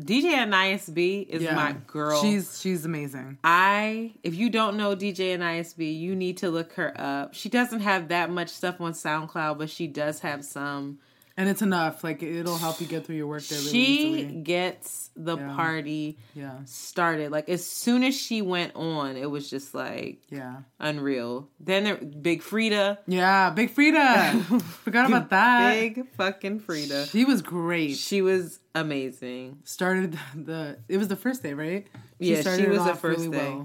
DJ 0.00 0.34
Anais 0.34 0.80
B 0.92 1.20
is 1.28 1.42
Yeah, 1.42 1.54
my 1.54 1.72
girl. 1.86 2.20
She's 2.20 2.60
she's 2.60 2.84
amazing. 2.84 3.38
I 3.44 4.14
if 4.22 4.34
you 4.34 4.48
don't 4.48 4.76
know 4.76 4.96
DJ 4.96 5.34
Anais 5.34 5.74
B, 5.76 5.90
you 5.90 6.16
need 6.16 6.38
to 6.38 6.50
look 6.50 6.72
her 6.74 6.92
up. 6.98 7.34
She 7.34 7.48
doesn't 7.48 7.80
have 7.80 8.08
that 8.08 8.30
much 8.30 8.48
stuff 8.48 8.80
on 8.80 8.92
SoundCloud, 8.92 9.58
but 9.58 9.70
she 9.70 9.86
does 9.86 10.20
have 10.20 10.44
some. 10.44 10.98
And 11.36 11.48
it's 11.48 11.62
enough. 11.62 12.04
Like 12.04 12.22
it'll 12.22 12.58
help 12.58 12.80
you 12.80 12.86
get 12.86 13.06
through 13.06 13.16
your 13.16 13.26
work 13.26 13.42
day 13.46 13.56
really 13.56 13.70
she 13.70 13.84
easily. 14.18 14.42
gets 14.42 15.10
the 15.16 15.38
Yeah. 15.38 15.54
party 15.56 16.18
Yeah. 16.34 16.58
started. 16.66 17.30
Like 17.32 17.48
as 17.48 17.64
soon 17.66 18.04
as 18.04 18.14
she 18.14 18.42
went 18.42 18.76
on, 18.76 19.16
it 19.16 19.30
was 19.30 19.48
just 19.48 19.74
like 19.74 20.20
Yeah. 20.28 20.56
unreal. 20.78 21.48
Then 21.58 21.84
there, 21.84 21.96
Big 21.96 22.42
Freedia, 22.42 22.98
Yeah. 23.06 23.48
Big 23.50 23.74
Freedia. 23.74 24.42
Forgot 24.84 25.06
about 25.08 25.30
that. 25.30 25.72
big 25.72 26.06
fucking 26.16 26.60
Freedia. 26.60 27.10
She 27.10 27.24
was 27.24 27.40
great. 27.40 27.96
She 27.96 28.20
was 28.20 28.60
amazing. 28.74 29.58
started 29.64 30.18
the 30.34 30.78
it 30.88 30.98
was 30.98 31.08
the 31.08 31.16
first 31.16 31.42
day, 31.42 31.54
right? 31.54 31.86
Yeah, 32.18 32.36
she 32.36 32.42
started 32.42 32.66
it 32.66 32.70
was 32.70 32.84
the 32.84 32.94
first 32.94 33.30
day. 33.30 33.56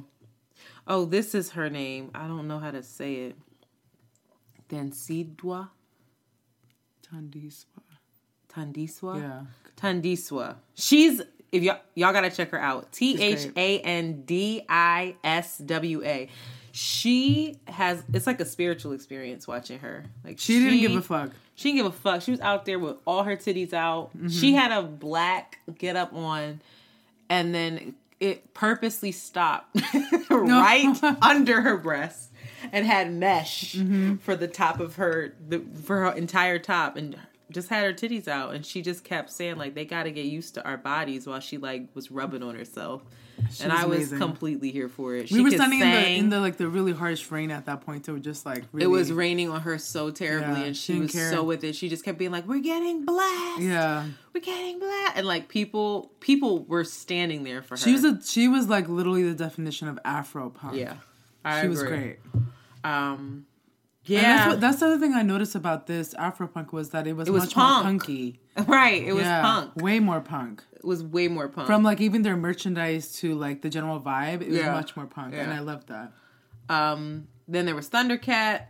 Oh, 0.88 1.04
this 1.04 1.36
is 1.36 1.52
her 1.52 1.70
name. 1.70 2.12
I 2.16 2.28
don't 2.28 2.48
know 2.48 2.60
how 2.60 2.72
to 2.72 2.82
say 2.82 3.16
it. 3.16 3.36
Dansidwa? 4.70 5.70
Thandiswa. 7.14 7.66
Thandiswa? 8.54 9.20
Yeah. 9.20 9.42
Thandiswa. 9.78 10.56
She's 10.76 11.22
if 11.52 11.64
y'all 11.64 11.80
y'all 11.96 12.14
gotta 12.14 12.30
check 12.30 12.52
her 12.52 12.60
out. 12.60 12.92
T. 12.92 13.22
H 13.22 13.48
A 13.56 13.80
N 13.80 14.24
D 14.24 14.64
I 14.68 15.16
S 15.24 15.58
W 15.60 16.04
A. 16.04 16.30
She 16.72 17.58
has 17.68 18.04
it's 18.14 18.28
like 18.28 18.40
a 18.40 18.46
spiritual 18.46 18.92
experience 18.92 19.48
watching 19.48 19.80
her. 19.80 20.06
Like 20.24 20.40
She 20.40 20.60
didn't 20.60 20.80
give 20.80 20.96
a 20.96 21.02
fuck. 21.02 21.32
She 21.56 21.70
didn't 21.70 21.78
give 21.78 21.86
a 21.88 21.98
fuck. 21.98 22.22
She 22.22 22.32
was 22.32 22.40
out 22.42 22.66
there 22.66 22.78
with 22.78 22.98
all 23.06 23.24
her 23.24 23.36
titties 23.36 23.74
out. 23.74 24.16
Mm-hmm. 24.16 24.28
She 24.28 24.54
had 24.54 24.72
a 24.72 24.84
black 24.84 25.60
get 25.80 25.96
up 25.96 26.14
on, 26.14 26.62
and 27.30 27.54
then 27.54 27.96
it 28.20 28.54
purposely 28.54 29.12
stopped 29.12 29.80
right 30.30 30.96
under 31.22 31.62
her 31.62 31.78
breast 31.78 32.27
and 32.72 32.86
had 32.86 33.12
mesh 33.14 33.76
Mm-hmm. 33.76 34.16
for 34.18 34.36
the 34.36 34.48
top 34.48 34.80
of 34.80 34.96
her 34.96 35.34
the, 35.48 35.60
for 35.84 35.98
her 35.98 36.12
entire 36.14 36.60
top 36.60 36.96
and 36.98 37.18
just 37.50 37.70
had 37.70 37.84
her 37.86 37.94
titties 37.94 38.28
out 38.28 38.54
and 38.54 38.66
she 38.66 38.82
just 38.82 39.04
kept 39.04 39.30
saying 39.32 39.56
like 39.58 39.74
they 39.74 39.86
got 39.86 40.04
to 40.04 40.12
get 40.12 40.26
used 40.26 40.54
to 40.56 40.64
our 40.66 40.78
bodies 40.78 41.26
while 41.26 41.40
she 41.40 41.58
like 41.58 41.88
was 41.94 42.12
rubbing 42.12 42.44
on 42.44 42.56
herself 42.56 43.02
and 43.62 43.72
was 43.72 43.82
I 43.82 43.86
was 43.86 43.98
amazing. 44.00 44.18
completely 44.20 44.72
here 44.72 44.90
for 44.90 45.16
it. 45.16 45.30
She 45.30 45.36
we 45.36 45.44
were 45.44 45.52
standing 45.52 45.80
in 45.80 45.92
the 45.92 46.08
in 46.10 46.30
the 46.30 46.40
like 46.40 46.58
the 46.58 46.68
really 46.68 46.92
harsh 46.92 47.30
rain 47.30 47.52
at 47.52 47.68
that 47.68 47.82
point, 47.82 48.04
so 48.06 48.18
just 48.18 48.48
like 48.48 48.64
really, 48.72 48.86
It 48.86 48.88
was 48.88 49.14
raining 49.14 49.50
on 49.50 49.62
her 49.62 49.78
so 49.78 50.10
terribly, 50.10 50.62
Yeah, 50.62 50.66
and 50.68 50.76
she 50.76 50.94
she 50.96 51.00
was 51.02 51.12
care. 51.12 51.30
so 51.32 51.44
with 51.44 51.64
it. 51.64 51.76
She 51.76 51.88
just 51.88 52.04
kept 52.04 52.18
being 52.18 52.32
like, 52.32 52.48
"We're 52.48 52.62
getting 52.64 53.06
blessed, 53.06 53.62
Yeah, 53.62 54.08
we're 54.34 54.40
getting 54.42 54.80
blessed," 54.80 55.18
and 55.18 55.28
like 55.28 55.50
people, 55.50 56.12
people 56.20 56.64
were 56.66 56.84
standing 56.84 57.44
there 57.44 57.62
for 57.62 57.76
her. 57.76 57.78
she 57.78 57.92
was 57.94 58.04
a 58.04 58.20
she 58.26 58.48
was 58.48 58.68
like 58.70 58.90
literally 58.90 59.22
the 59.22 59.36
definition 59.36 59.88
of 59.88 60.00
Afro 60.04 60.50
punk. 60.50 60.76
yeah, 60.76 60.96
I 61.46 61.62
she 61.62 61.68
was 61.68 61.84
great. 61.84 62.18
Um, 62.88 63.46
Yeah, 64.06 64.20
And 64.20 64.26
that's 64.28 64.48
what 64.48 64.62
that's 64.62 64.80
the 64.80 64.86
other 64.88 65.00
thing 65.00 65.14
I 65.14 65.22
noticed 65.22 65.56
about 65.56 65.88
this 65.88 66.14
Afropunk 66.14 66.72
was 66.72 66.92
that 66.92 67.08
it 67.08 67.14
was, 67.14 67.28
It 67.28 67.32
was 67.32 67.44
much 67.44 67.54
punk. 67.56 67.76
more 67.76 67.84
punky. 67.92 68.40
right. 68.68 69.04
It 69.04 69.14
was 69.14 69.24
yeah, 69.26 69.42
punk. 69.42 69.76
way 69.76 70.00
more 70.00 70.22
punk. 70.22 70.64
It 70.74 70.86
was 70.86 71.04
way 71.04 71.28
more 71.28 71.50
punk. 71.50 71.68
From 71.68 71.84
like 71.84 72.00
even 72.02 72.22
their 72.22 72.38
merchandise 72.38 73.12
to 73.20 73.36
like 73.36 73.62
the 73.62 73.70
general 73.70 74.00
vibe, 74.00 74.42
it 74.42 74.48
was 74.50 74.58
Yeah. 74.60 74.72
much 74.72 74.96
more 74.96 75.06
punk, 75.08 75.34
and 75.36 75.52
I 75.52 75.60
loved 75.60 75.90
that. 75.90 76.12
um, 76.70 77.28
then 77.50 77.66
there 77.66 77.76
was 77.76 77.90
Thundercat. 77.90 78.64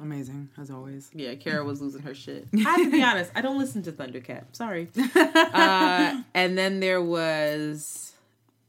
Amazing 0.00 0.48
as 0.58 0.70
always. 0.70 1.10
Yeah, 1.14 1.34
Kara 1.36 1.62
was 1.64 1.80
losing 1.80 2.02
her 2.02 2.14
shit. 2.14 2.48
I 2.54 2.58
have 2.60 2.76
to 2.78 2.90
be 2.90 3.02
honest, 3.02 3.30
I 3.36 3.40
don't 3.40 3.58
listen 3.58 3.82
to 3.84 3.92
Thundercat. 3.92 4.44
Sorry. 4.52 4.88
Uh, 5.14 6.22
and 6.34 6.56
then 6.58 6.80
there 6.80 7.00
was 7.02 8.12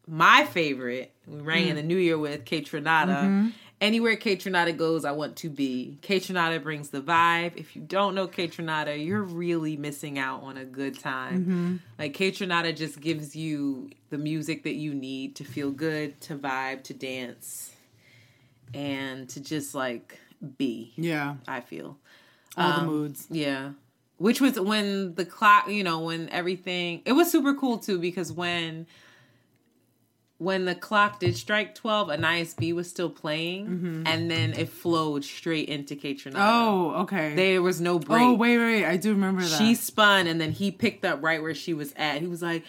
my 0.07 0.45
favorite. 0.45 1.11
We 1.25 1.39
rang 1.39 1.67
in 1.69 1.75
the 1.77 1.81
new 1.83 1.97
year 1.97 2.17
with 2.17 2.43
Kaytranada. 2.45 3.51
Anywhere 3.83 4.15
Kaytranada 4.15 4.75
goes, 4.77 5.03
I 5.03 5.11
want 5.11 5.35
to 5.37 5.49
be. 5.49 5.99
Kaytranada 6.01 6.63
brings 6.63 6.87
the 6.89 7.01
vibe. 7.01 7.57
If 7.57 7.75
you 7.75 7.81
don't 7.81 8.15
know 8.15 8.29
Kaytranada, 8.29 9.05
you're 9.05 9.21
really 9.21 9.75
missing 9.75 10.17
out 10.17 10.41
on 10.41 10.55
a 10.55 10.63
good 10.63 10.97
time. 10.97 11.81
Like 11.99 12.13
Kaytranada 12.13 12.73
just 12.73 13.01
gives 13.01 13.35
you 13.35 13.89
the 14.09 14.17
music 14.17 14.63
that 14.63 14.75
you 14.75 14.93
need 14.93 15.35
to 15.35 15.43
feel 15.43 15.69
good, 15.69 16.21
to 16.21 16.37
vibe, 16.37 16.83
to 16.83 16.93
dance, 16.93 17.75
and 18.73 19.27
to 19.27 19.41
just 19.41 19.75
like 19.75 20.17
be. 20.57 20.93
Yeah, 20.95 21.35
I 21.45 21.59
feel. 21.59 21.97
all 22.55 22.71
Um, 22.71 22.85
the 22.85 22.91
moods. 22.91 23.27
Yeah. 23.29 23.71
Which 24.17 24.39
was 24.39 24.57
when 24.57 25.15
the 25.15 25.25
clock, 25.25 25.67
you 25.67 25.83
know, 25.83 25.99
when 25.99 26.29
everything 26.29 27.01
it 27.03 27.11
was 27.11 27.29
super 27.29 27.53
cool 27.53 27.79
too 27.79 27.99
because 27.99 28.31
when 28.31 28.87
when 30.43 30.65
the 30.65 30.75
clock 30.75 31.19
did 31.19 31.35
strike 31.37 31.73
12, 31.75 32.09
Anais 32.09 32.47
B 32.57 32.73
was 32.73 32.89
still 32.89 33.09
playing 33.09 34.03
and 34.05 34.29
then 34.29 34.53
it 34.53 34.69
flowed 34.69 35.23
straight 35.23 35.69
into 35.69 35.95
Kaytranada. 35.95 36.35
Oh, 36.37 36.91
okay. 37.03 37.33
There 37.35 37.61
was 37.61 37.79
no 37.81 37.99
break. 37.99 38.21
oh, 38.21 38.33
wait, 38.33 38.57
wait, 38.57 38.85
I 38.85 38.97
do 38.97 39.11
remember 39.11 39.41
that. 39.41 39.57
She 39.57 39.75
spun 39.75 40.27
and 40.27 40.39
then 40.39 40.51
he 40.51 40.71
picked 40.71 41.05
up 41.05 41.23
right 41.23 41.41
where 41.41 41.55
she 41.55 41.73
was 41.73 41.93
at. 41.95 42.21
He 42.21 42.27
was 42.27 42.41
like, 42.41 42.63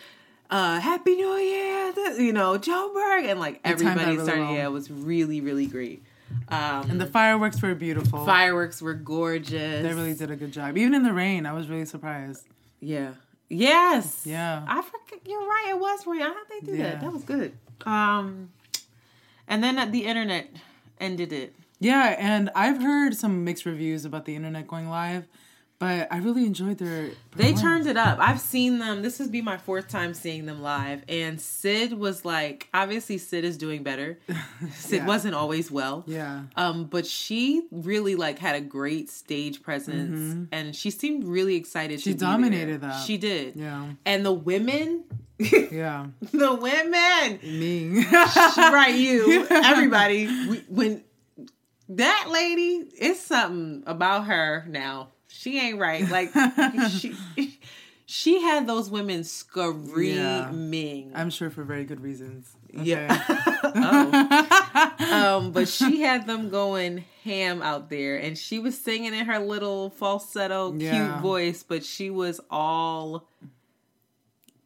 uh, 0.50 0.78
Happy 0.78 1.16
New 1.16 1.34
Year, 1.34 1.92
you 2.18 2.32
know, 2.32 2.58
Joburg. 2.58 3.24
And 3.30 3.40
like 3.40 3.60
everybody 3.64 4.12
really 4.12 4.24
started, 4.24 4.54
yeah, 4.54 4.66
it 4.66 4.72
was 4.72 4.90
really, 4.90 5.40
really 5.40 5.66
great. 5.66 6.02
Um, 6.48 6.90
and 6.90 7.00
the 7.00 7.06
fireworks 7.06 7.60
were 7.62 7.74
beautiful. 7.74 8.24
fireworks 8.26 8.80
were 8.82 8.94
gorgeous. 8.94 9.82
They 9.82 9.92
really 9.94 10.14
did 10.14 10.30
a 10.30 10.36
good 10.36 10.52
job. 10.52 10.76
Even 10.76 10.94
in 10.94 11.02
the 11.02 11.12
rain, 11.12 11.46
I 11.46 11.52
was 11.52 11.68
really 11.68 11.84
surprised. 11.86 12.46
Yeah. 12.80 13.12
Yes. 13.48 14.22
Yeah. 14.24 14.64
I 14.66 14.82
forget. 14.82 15.20
You're 15.26 15.40
right. 15.46 15.66
It 15.70 15.78
was 15.78 16.06
rain. 16.06 16.20
How 16.20 16.32
did 16.34 16.46
they 16.50 16.66
do 16.72 16.76
Yeah. 16.76 16.90
that? 16.92 17.00
That 17.02 17.12
was 17.12 17.22
good. 17.24 17.52
Um, 17.84 18.50
and 19.48 19.62
then 19.62 19.90
the 19.90 20.06
internet 20.06 20.48
ended 21.00 21.32
it. 21.32 21.54
Yeah, 21.80 22.16
and 22.18 22.50
I've 22.54 22.80
heard 22.80 23.14
some 23.16 23.44
mixed 23.44 23.66
reviews 23.66 24.04
about 24.04 24.24
the 24.24 24.34
internet 24.36 24.66
going 24.66 24.88
live, 24.88 25.26
but 25.78 26.08
I 26.10 26.18
really 26.18 26.46
enjoyed 26.46 26.78
their. 26.78 27.10
They 27.36 27.52
turned 27.52 27.86
it 27.86 27.96
up. 27.96 28.18
I've 28.20 28.40
seen 28.40 28.78
them. 28.78 29.02
This 29.02 29.18
would 29.18 29.32
be 29.32 29.42
my 29.42 29.56
fourth 29.58 29.88
time 29.88 30.14
seeing 30.14 30.46
them 30.46 30.62
live. 30.62 31.02
And 31.08 31.40
Syd 31.40 31.92
was 31.92 32.24
like, 32.24 32.68
obviously 32.72 33.18
Syd 33.18 33.44
is 33.44 33.58
doing 33.58 33.82
better. 33.82 34.18
Syd 34.76 35.00
Yeah. 35.00 35.06
wasn't 35.06 35.34
always 35.34 35.70
well. 35.70 36.04
Yeah. 36.06 36.42
Um, 36.56 36.84
but 36.84 37.06
she 37.06 37.66
really 37.72 38.14
like 38.14 38.38
had 38.38 38.54
a 38.56 38.60
great 38.60 39.10
stage 39.10 39.62
presence, 39.62 40.48
and 40.52 40.74
she 40.76 40.90
seemed 40.90 41.24
really 41.24 41.56
excited. 41.56 41.98
Mm-hmm. 41.98 42.10
She 42.10 42.12
there. 42.14 42.28
dominated 42.28 42.80
that. 42.82 43.04
She 43.04 43.16
did. 43.18 43.56
Yeah. 43.56 43.86
And 44.06 44.24
the 44.24 44.32
women, 44.32 45.04
Yeah. 45.38 46.06
the 46.32 46.54
women, 46.54 47.40
Me. 47.42 48.04
right 48.12 48.94
you 48.94 49.46
everybody 49.50 50.26
we- 50.48 50.64
when 50.68 51.02
that 51.88 52.28
lady 52.30 52.88
it's 52.98 53.20
something 53.20 53.82
about 53.86 54.24
her 54.26 54.64
now 54.68 55.08
she 55.44 55.58
ain't 55.60 55.78
right 55.78 56.08
like 56.18 56.32
she 56.90 57.14
she 58.06 58.40
had 58.40 58.66
those 58.66 58.88
women 58.90 59.24
screaming 59.24 61.12
I'm 61.14 61.28
sure 61.30 61.50
for 61.50 61.64
very 61.64 61.84
good 61.84 62.00
reasons. 62.00 62.50
yeah 62.72 63.22
oh. 63.64 65.36
um 65.38 65.52
but 65.52 65.68
she 65.68 66.00
had 66.00 66.26
them 66.26 66.48
going 66.48 67.04
ham 67.24 67.62
out 67.62 67.88
there 67.90 68.16
and 68.16 68.36
she 68.36 68.58
was 68.58 68.78
singing 68.78 69.14
in 69.14 69.26
her 69.26 69.38
little 69.38 69.90
falsetto 69.90 70.72
cute 70.76 71.18
voice 71.20 71.62
but 71.62 71.84
she 71.84 72.10
was 72.10 72.40
all 72.50 73.26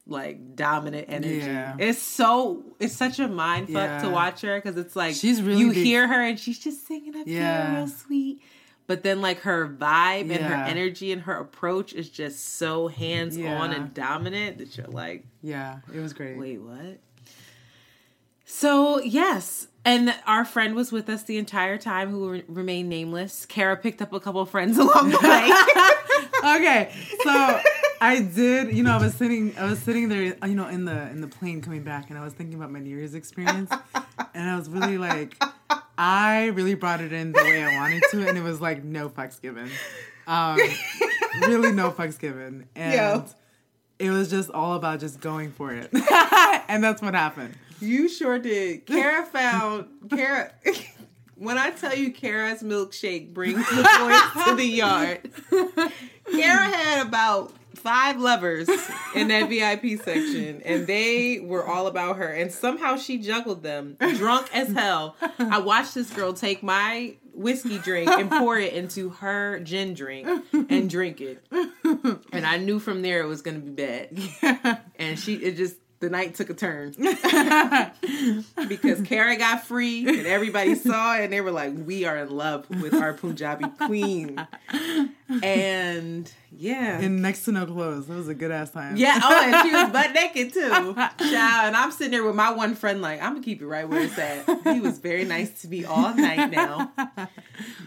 like 0.06 0.56
dominant 0.56 1.06
energy 1.10 1.36
Yeah. 1.38 1.76
it's 1.78 2.00
so 2.00 2.64
it's 2.80 2.94
such 2.96 3.18
a 3.18 3.28
mind 3.28 3.68
fuck 3.68 4.00
to 4.02 4.08
watch 4.08 4.40
her 4.40 4.56
because 4.60 4.78
it's 4.78 4.96
like 4.96 5.14
She's 5.14 5.42
really 5.42 5.60
you 5.60 5.72
big- 5.74 5.84
hear 5.84 6.08
her 6.08 6.22
and 6.22 6.38
she's 6.40 6.58
just 6.58 6.86
singing 6.86 7.14
up 7.16 7.26
Yeah. 7.26 7.66
here 7.72 7.76
real 7.80 7.88
sweet 7.88 8.40
but 8.88 9.04
then 9.04 9.20
like 9.20 9.40
her 9.42 9.68
vibe 9.68 10.32
and 10.34 10.44
her 10.44 10.54
energy 10.54 11.12
and 11.12 11.22
her 11.22 11.34
approach 11.34 11.92
is 11.92 12.08
just 12.10 12.56
so 12.56 12.88
hands 12.88 13.36
on 13.36 13.42
Yeah. 13.42 13.72
and 13.74 13.94
dominant 13.94 14.58
that 14.58 14.76
you're 14.76 14.88
like 14.88 15.24
Yeah, 15.42 15.78
it 15.94 16.00
was 16.00 16.12
great. 16.12 16.36
Wait, 16.36 16.60
what? 16.60 16.98
So, 18.44 18.98
yes. 19.00 19.68
And 19.84 20.14
our 20.26 20.44
friend 20.44 20.74
was 20.74 20.90
with 20.90 21.08
us 21.10 21.22
the 21.24 21.36
entire 21.38 21.76
time 21.78 22.10
who 22.10 22.30
re- 22.30 22.44
remained 22.48 22.88
nameless. 22.88 23.44
Kara 23.46 23.76
picked 23.76 24.00
up 24.02 24.12
a 24.12 24.20
couple 24.20 24.44
friends 24.46 24.78
along 24.84 25.10
the 25.10 25.18
way. 25.18 26.54
okay, 26.56 26.90
so 27.22 27.60
I 28.00 28.20
did. 28.20 28.74
You 28.74 28.82
know, 28.84 28.92
I 28.92 29.02
was 29.02 29.14
sitting, 29.14 29.56
I 29.58 29.64
was 29.66 29.78
sitting 29.78 30.08
there, 30.08 30.22
you 30.46 30.54
know, 30.54 30.68
in 30.68 30.84
the 30.86 31.08
in 31.10 31.20
the 31.20 31.28
plane 31.28 31.60
coming 31.60 31.82
back, 31.82 32.08
and 32.10 32.18
I 32.18 32.24
was 32.24 32.32
thinking 32.32 32.54
about 32.54 32.70
my 32.70 32.78
New 32.80 32.90
Year's 32.96 33.14
experience, 33.14 33.70
and 34.34 34.50
I 34.50 34.56
was 34.56 34.68
really 34.68 34.98
like, 34.98 35.42
I 35.98 36.46
really 36.54 36.74
brought 36.74 37.00
it 37.00 37.12
in 37.12 37.32
the 37.32 37.40
way 37.42 37.62
I 37.62 37.76
wanted 37.76 38.04
to, 38.12 38.28
and 38.28 38.38
it 38.38 38.42
was 38.42 38.60
like 38.60 38.84
no 38.84 39.08
fucks 39.08 39.40
given, 39.40 39.68
um, 40.28 40.58
really 41.42 41.72
no 41.72 41.90
fucks 41.90 42.18
given, 42.18 42.68
and 42.76 42.94
Yo. 42.94 43.24
it 43.98 44.10
was 44.10 44.30
just 44.30 44.48
all 44.50 44.74
about 44.74 45.00
just 45.00 45.20
going 45.20 45.50
for 45.50 45.72
it, 45.74 45.90
and 46.68 46.84
that's 46.84 47.02
what 47.02 47.14
happened. 47.14 47.54
you 47.80 48.08
sure 48.08 48.38
did. 48.38 48.86
Kara 48.86 49.26
found 49.26 49.88
Kara. 50.08 50.52
When 51.40 51.56
I 51.56 51.70
tell 51.70 51.94
you 51.94 52.12
Kara's 52.12 52.64
milkshake 52.64 53.32
brings 53.32 53.58
the 53.70 53.76
boys 53.76 54.44
to 54.44 54.54
the 54.56 54.64
yard, 54.64 55.30
Kara 56.32 56.64
had 56.64 57.06
about 57.06 57.52
five 57.78 58.18
lovers 58.20 58.68
in 59.14 59.28
that 59.28 59.48
VIP 59.48 60.00
section, 60.02 60.62
and 60.64 60.86
they 60.86 61.40
were 61.40 61.66
all 61.66 61.86
about 61.86 62.16
her. 62.16 62.28
And 62.28 62.52
somehow 62.52 62.96
she 62.96 63.18
juggled 63.18 63.62
them, 63.62 63.96
drunk 64.16 64.48
as 64.54 64.72
hell. 64.72 65.16
I 65.38 65.58
watched 65.58 65.94
this 65.94 66.10
girl 66.10 66.32
take 66.32 66.62
my 66.62 67.16
whiskey 67.32 67.78
drink 67.78 68.10
and 68.10 68.28
pour 68.30 68.58
it 68.58 68.72
into 68.72 69.10
her 69.10 69.60
gin 69.60 69.94
drink 69.94 70.26
and 70.52 70.90
drink 70.90 71.20
it. 71.20 71.42
And 72.32 72.44
I 72.44 72.58
knew 72.58 72.80
from 72.80 73.02
there 73.02 73.20
it 73.20 73.26
was 73.26 73.42
going 73.42 73.60
to 73.60 73.64
be 73.64 73.70
bad. 73.70 74.80
And 74.96 75.18
she, 75.18 75.34
it 75.36 75.56
just, 75.56 75.76
the 76.00 76.08
night 76.10 76.34
took 76.36 76.48
a 76.50 76.54
turn 76.54 76.92
because 78.68 79.00
Kara 79.02 79.36
got 79.36 79.64
free 79.64 80.06
and 80.06 80.26
everybody 80.26 80.74
saw 80.74 81.16
it 81.16 81.24
and 81.24 81.32
they 81.32 81.40
were 81.40 81.50
like, 81.50 81.72
"We 81.76 82.04
are 82.04 82.16
in 82.18 82.30
love 82.30 82.68
with 82.82 82.94
our 82.94 83.12
Punjabi 83.14 83.66
queen." 83.86 84.40
And 85.42 86.32
yeah, 86.56 86.98
And 87.00 87.20
next 87.22 87.44
to 87.44 87.52
no 87.52 87.66
clothes, 87.66 88.06
that 88.06 88.14
was 88.16 88.28
a 88.28 88.34
good 88.34 88.50
ass 88.50 88.70
time. 88.70 88.96
yeah. 88.96 89.20
Oh, 89.22 89.42
and 89.44 89.68
she 89.68 89.74
was 89.74 89.90
butt 89.90 90.12
naked 90.14 90.52
too, 90.54 90.68
child. 90.70 91.16
And 91.18 91.76
I'm 91.76 91.90
sitting 91.90 92.12
there 92.12 92.24
with 92.24 92.34
my 92.34 92.50
one 92.50 92.74
friend, 92.74 93.02
like, 93.02 93.20
I'm 93.22 93.34
gonna 93.34 93.44
keep 93.44 93.60
it 93.60 93.66
right 93.66 93.88
where 93.88 94.00
it's 94.02 94.18
at. 94.18 94.48
He 94.72 94.80
was 94.80 94.98
very 94.98 95.24
nice 95.24 95.62
to 95.62 95.68
me 95.68 95.84
all 95.84 96.14
night 96.14 96.50
now. 96.50 96.90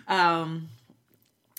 Um, 0.07 0.69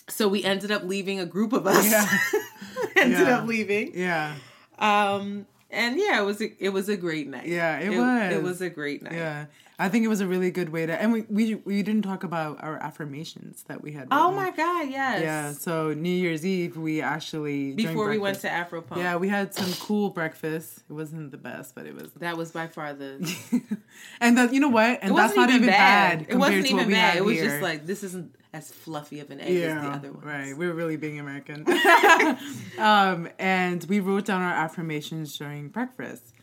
so 0.09 0.27
we 0.27 0.43
ended 0.43 0.71
up 0.71 0.83
leaving 0.83 1.19
a 1.19 1.25
group 1.25 1.51
of 1.53 1.65
us. 1.67 1.89
Yeah. 1.89 2.07
ended 2.95 3.19
Yeah. 3.19 3.37
up 3.39 3.47
leaving. 3.47 3.91
yeah. 3.95 4.35
Um, 4.79 5.45
and 5.73 5.99
yeah, 5.99 6.21
it 6.21 6.25
was 6.25 6.41
a, 6.41 6.63
it 6.63 6.69
was 6.69 6.89
a 6.89 6.97
great 6.97 7.27
night. 7.27 7.47
Yeah, 7.47 7.79
it 7.79 7.91
It 7.91 7.97
was. 8.41 8.43
was 8.43 8.61
a 8.61 8.69
great 8.69 9.01
night. 9.03 9.13
Yeah, 9.13 9.45
I 9.79 9.89
think 9.89 10.05
it 10.05 10.07
was 10.07 10.21
a 10.21 10.27
really 10.27 10.51
good 10.51 10.69
way 10.69 10.85
to, 10.85 10.93
and 11.01 11.11
we 11.11 11.21
we 11.29 11.55
we 11.55 11.81
didn't 11.83 12.03
talk 12.03 12.23
about 12.23 12.63
our 12.63 12.77
affirmations 12.77 13.63
that 13.67 13.81
we 13.81 13.91
had. 13.91 14.07
Oh 14.11 14.31
my 14.31 14.51
god, 14.51 14.89
yes. 14.89 15.21
Yeah, 15.21 15.51
so 15.51 15.93
New 15.93 16.09
Year's 16.09 16.45
Eve 16.45 16.77
we 16.77 17.01
actually 17.01 17.73
Before 17.73 18.09
we 18.09 18.17
went 18.17 18.39
to 18.41 18.47
Afropunk. 18.47 18.97
Yeah, 18.97 19.15
we 19.17 19.29
had 19.29 19.53
some 19.53 19.73
cool 19.85 20.09
breakfast. 20.09 20.83
It 20.89 20.93
wasn't 20.93 21.31
the 21.31 21.37
best, 21.37 21.75
but 21.75 21.85
it 21.85 21.95
was. 21.95 22.11
That 22.19 22.37
was 22.37 22.51
by 22.51 22.67
far 22.67 22.93
the. 22.93 23.17
and 24.21 24.37
that 24.37 24.53
you 24.53 24.59
know 24.59 24.69
what? 24.69 24.99
And 25.01 25.11
It 25.11 25.15
that's 25.15 25.35
not 25.35 25.49
even 25.49 25.67
bad. 25.67 26.27
It 26.29 26.35
wasn't 26.35 26.67
even 26.67 26.89
bad. 26.89 27.17
It 27.17 27.25
was 27.25 27.35
here. 27.35 27.45
just 27.45 27.61
like 27.61 27.85
this 27.85 28.03
isn't 28.03 28.35
as 28.53 28.71
fluffy 28.71 29.19
of 29.19 29.31
an 29.31 29.39
egg 29.41 29.55
as 29.57 29.81
the 29.81 29.89
other 29.89 30.11
ones. 30.11 30.23
right. 30.25 30.55
We 30.57 30.67
were 30.67 30.73
really 30.73 30.95
being 30.97 31.19
American. 31.19 31.65
um, 32.77 33.27
and 33.39 33.83
we 33.85 33.99
wrote 33.99 34.25
down 34.25 34.41
our 34.41 34.53
affirmations 34.53 35.37
during 35.37 35.69
breakfast. 35.69 36.33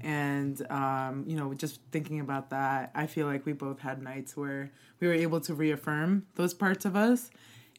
And 0.00 0.60
um, 0.70 1.24
you 1.26 1.36
know, 1.36 1.52
just 1.54 1.80
thinking 1.92 2.20
about 2.20 2.50
that, 2.50 2.90
I 2.94 3.06
feel 3.06 3.26
like 3.26 3.44
we 3.46 3.52
both 3.52 3.80
had 3.80 4.02
nights 4.02 4.36
where 4.36 4.70
we 4.98 5.06
were 5.06 5.12
able 5.14 5.40
to 5.42 5.54
reaffirm 5.54 6.26
those 6.34 6.54
parts 6.54 6.84
of 6.84 6.96
us. 6.96 7.30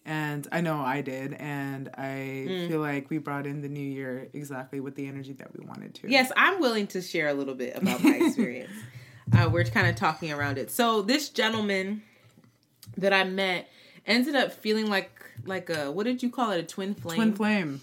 And 0.06 0.48
I 0.52 0.62
know 0.62 0.80
I 0.80 1.02
did, 1.02 1.34
and 1.34 1.90
I 1.96 2.46
Mm. 2.48 2.68
feel 2.70 2.80
like 2.80 3.10
we 3.10 3.18
brought 3.18 3.46
in 3.46 3.62
the 3.62 3.68
new 3.68 3.82
year 3.86 4.30
exactly 4.34 4.80
with 4.80 4.96
the 4.96 5.08
energy 5.08 5.34
that 5.34 5.56
we 5.56 5.66
wanted 5.66 5.94
to. 5.96 6.10
Yes, 6.10 6.32
I'm 6.38 6.60
willing 6.62 6.88
to 6.88 7.02
share 7.02 7.28
a 7.28 7.34
little 7.34 7.54
bit 7.54 7.76
about 7.76 8.02
my 8.04 8.16
experience. 8.16 8.72
uh, 9.38 9.50
we're 9.52 9.66
kind 9.66 9.88
of 9.88 9.96
talking 9.96 10.32
around 10.32 10.58
it. 10.58 10.72
So 10.72 11.02
this 11.02 11.30
gentleman 11.30 12.02
that 12.98 13.14
I 13.14 13.26
met, 13.26 13.68
ended 14.10 14.36
up 14.36 14.52
feeling 14.52 14.88
like 14.90 15.12
like 15.46 15.70
a 15.70 15.90
what 15.92 16.04
did 16.06 16.22
you 16.22 16.30
call 16.30 16.52
it? 16.52 16.60
A 16.60 16.64
twin 16.64 16.94
flame. 16.96 17.16
Twin 17.18 17.34
flame. 17.34 17.82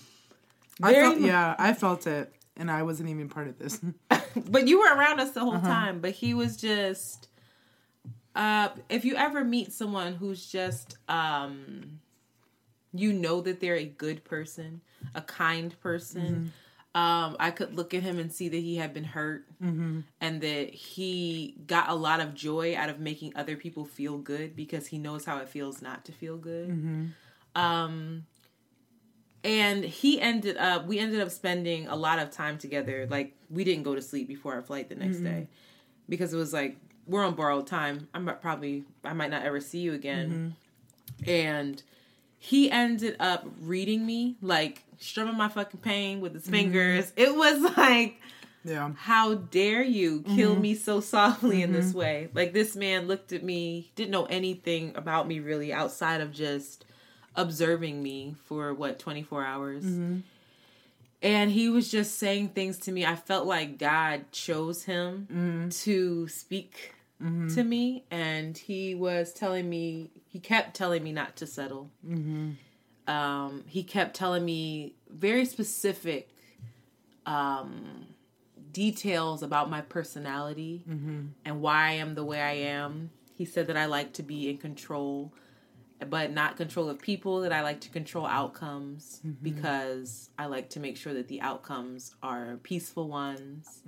I 0.82 0.92
felt, 0.92 1.18
yeah, 1.20 1.54
I 1.58 1.72
felt 1.72 2.06
it, 2.06 2.30
and 2.56 2.70
I 2.70 2.82
wasn't 2.82 3.08
even 3.08 3.30
part 3.30 3.48
of 3.48 3.58
this. 3.58 3.80
but 4.50 4.68
you 4.68 4.78
were 4.80 4.94
around 4.94 5.20
us 5.20 5.30
the 5.30 5.40
whole 5.40 5.54
Uh-huh. 5.54 5.66
time. 5.66 6.00
But 6.00 6.10
he 6.12 6.34
was 6.34 6.56
just. 6.58 7.28
Uh, 8.34 8.68
if 8.90 9.06
you 9.06 9.16
ever 9.16 9.42
meet 9.42 9.72
someone 9.72 10.12
who's 10.12 10.46
just, 10.46 10.98
um, 11.08 12.00
you 12.92 13.10
know 13.14 13.40
that 13.40 13.60
they're 13.60 13.76
a 13.76 13.86
good 13.86 14.22
person, 14.24 14.82
a 15.14 15.22
kind 15.22 15.74
person. 15.80 16.52
Mm-hmm. 16.96 17.24
Um, 17.32 17.36
I 17.38 17.50
could 17.50 17.74
look 17.76 17.92
at 17.94 18.02
him 18.02 18.18
and 18.18 18.32
see 18.32 18.48
that 18.48 18.56
he 18.56 18.76
had 18.76 18.94
been 18.94 19.04
hurt, 19.04 19.44
Mm-hmm. 19.62 20.00
and 20.20 20.40
that 20.40 20.72
he 20.74 21.56
got 21.66 21.88
a 21.90 21.94
lot 21.94 22.20
of 22.20 22.34
joy 22.34 22.74
out 22.76 22.88
of 22.88 22.98
making 23.00 23.32
other 23.36 23.56
people 23.56 23.84
feel 23.84 24.18
good 24.18 24.56
because 24.56 24.86
he 24.86 24.98
knows 24.98 25.24
how 25.24 25.38
it 25.38 25.48
feels 25.48 25.82
not 25.82 26.04
to 26.06 26.12
feel 26.12 26.36
good. 26.38 26.70
Mm-hmm. 26.70 27.04
Um, 27.60 28.24
and 29.44 29.84
he 29.84 30.20
ended 30.20 30.56
up 30.56 30.86
we 30.86 30.98
ended 30.98 31.20
up 31.20 31.30
spending 31.30 31.86
a 31.86 31.94
lot 31.96 32.18
of 32.18 32.30
time 32.30 32.58
together 32.58 33.06
like 33.10 33.34
we 33.48 33.62
didn't 33.64 33.84
go 33.84 33.94
to 33.94 34.02
sleep 34.02 34.26
before 34.26 34.54
our 34.54 34.62
flight 34.62 34.88
the 34.88 34.94
next 34.94 35.18
day 35.18 35.46
because 36.08 36.32
it 36.34 36.36
was 36.36 36.52
like 36.52 36.76
we're 37.06 37.22
on 37.24 37.34
borrowed 37.34 37.66
time 37.66 38.08
i'm 38.12 38.26
probably 38.42 38.82
i 39.04 39.12
might 39.12 39.30
not 39.30 39.42
ever 39.44 39.60
see 39.60 39.78
you 39.78 39.92
again 39.94 40.56
and 41.26 41.82
he 42.38 42.70
ended 42.70 43.14
up 43.20 43.46
reading 43.60 44.04
me 44.04 44.36
like 44.42 44.82
strumming 44.98 45.36
my 45.36 45.48
fucking 45.48 45.80
pain 45.80 46.20
with 46.20 46.34
his 46.34 46.44
mm-hmm. 46.44 46.52
fingers. 46.52 47.12
It 47.16 47.34
was 47.34 47.60
like 47.76 48.20
yeah, 48.66 48.90
how 48.96 49.34
dare 49.34 49.82
you 49.82 50.22
kill 50.22 50.52
mm-hmm. 50.52 50.62
me 50.62 50.74
so 50.74 51.00
softly 51.00 51.62
in 51.62 51.72
this 51.72 51.90
mm-hmm. 51.90 51.98
way? 51.98 52.28
Like 52.34 52.52
this 52.52 52.74
man 52.74 53.06
looked 53.06 53.32
at 53.32 53.44
me, 53.44 53.92
didn't 53.94 54.10
know 54.10 54.24
anything 54.24 54.92
about 54.96 55.28
me 55.28 55.38
really 55.38 55.72
outside 55.72 56.20
of 56.20 56.32
just 56.32 56.84
observing 57.36 58.02
me 58.02 58.34
for 58.44 58.74
what 58.74 58.98
24 58.98 59.44
hours. 59.44 59.84
And 61.22 61.50
he 61.50 61.68
was 61.68 61.90
just 61.90 62.18
saying 62.18 62.50
things 62.50 62.78
to 62.80 62.92
me. 62.92 63.06
I 63.06 63.14
felt 63.14 63.46
like 63.46 63.78
God 63.78 64.32
chose 64.32 64.84
him 64.84 65.70
to 65.70 66.28
speak 66.28 66.94
to 67.20 67.64
me 67.64 68.04
and 68.10 68.58
he 68.58 68.94
was 68.94 69.32
telling 69.32 69.68
me 69.70 70.10
he 70.28 70.38
kept 70.38 70.76
telling 70.76 71.02
me 71.02 71.12
not 71.12 71.36
to 71.36 71.46
settle. 71.46 71.90
Um 73.08 73.64
he 73.66 73.82
kept 73.82 74.14
telling 74.16 74.44
me 74.44 74.94
very 75.10 75.44
specific 75.44 76.28
um 77.24 78.06
details 78.72 79.42
about 79.42 79.70
my 79.70 79.80
personality 79.80 80.84
and 81.44 81.60
why 81.62 81.88
I 81.88 81.92
am 81.92 82.14
the 82.14 82.24
way 82.24 82.40
I 82.40 82.52
am. 82.52 83.10
He 83.34 83.44
said 83.44 83.66
that 83.68 83.76
I 83.76 83.86
like 83.86 84.12
to 84.14 84.22
be 84.22 84.50
in 84.50 84.58
control, 84.58 85.32
but 86.08 86.30
not 86.32 86.56
control 86.56 86.88
of 86.90 86.98
people, 87.00 87.40
that 87.40 87.52
I 87.52 87.62
like 87.62 87.80
to 87.82 87.88
control 87.90 88.26
outcomes 88.26 89.20
because 89.42 90.30
I 90.38 90.46
like 90.46 90.68
to 90.70 90.80
make 90.80 90.96
sure 90.96 91.14
that 91.14 91.28
the 91.28 91.40
outcomes 91.40 92.14
are 92.22 92.58
peaceful 92.62 93.08
ones. 93.08 93.82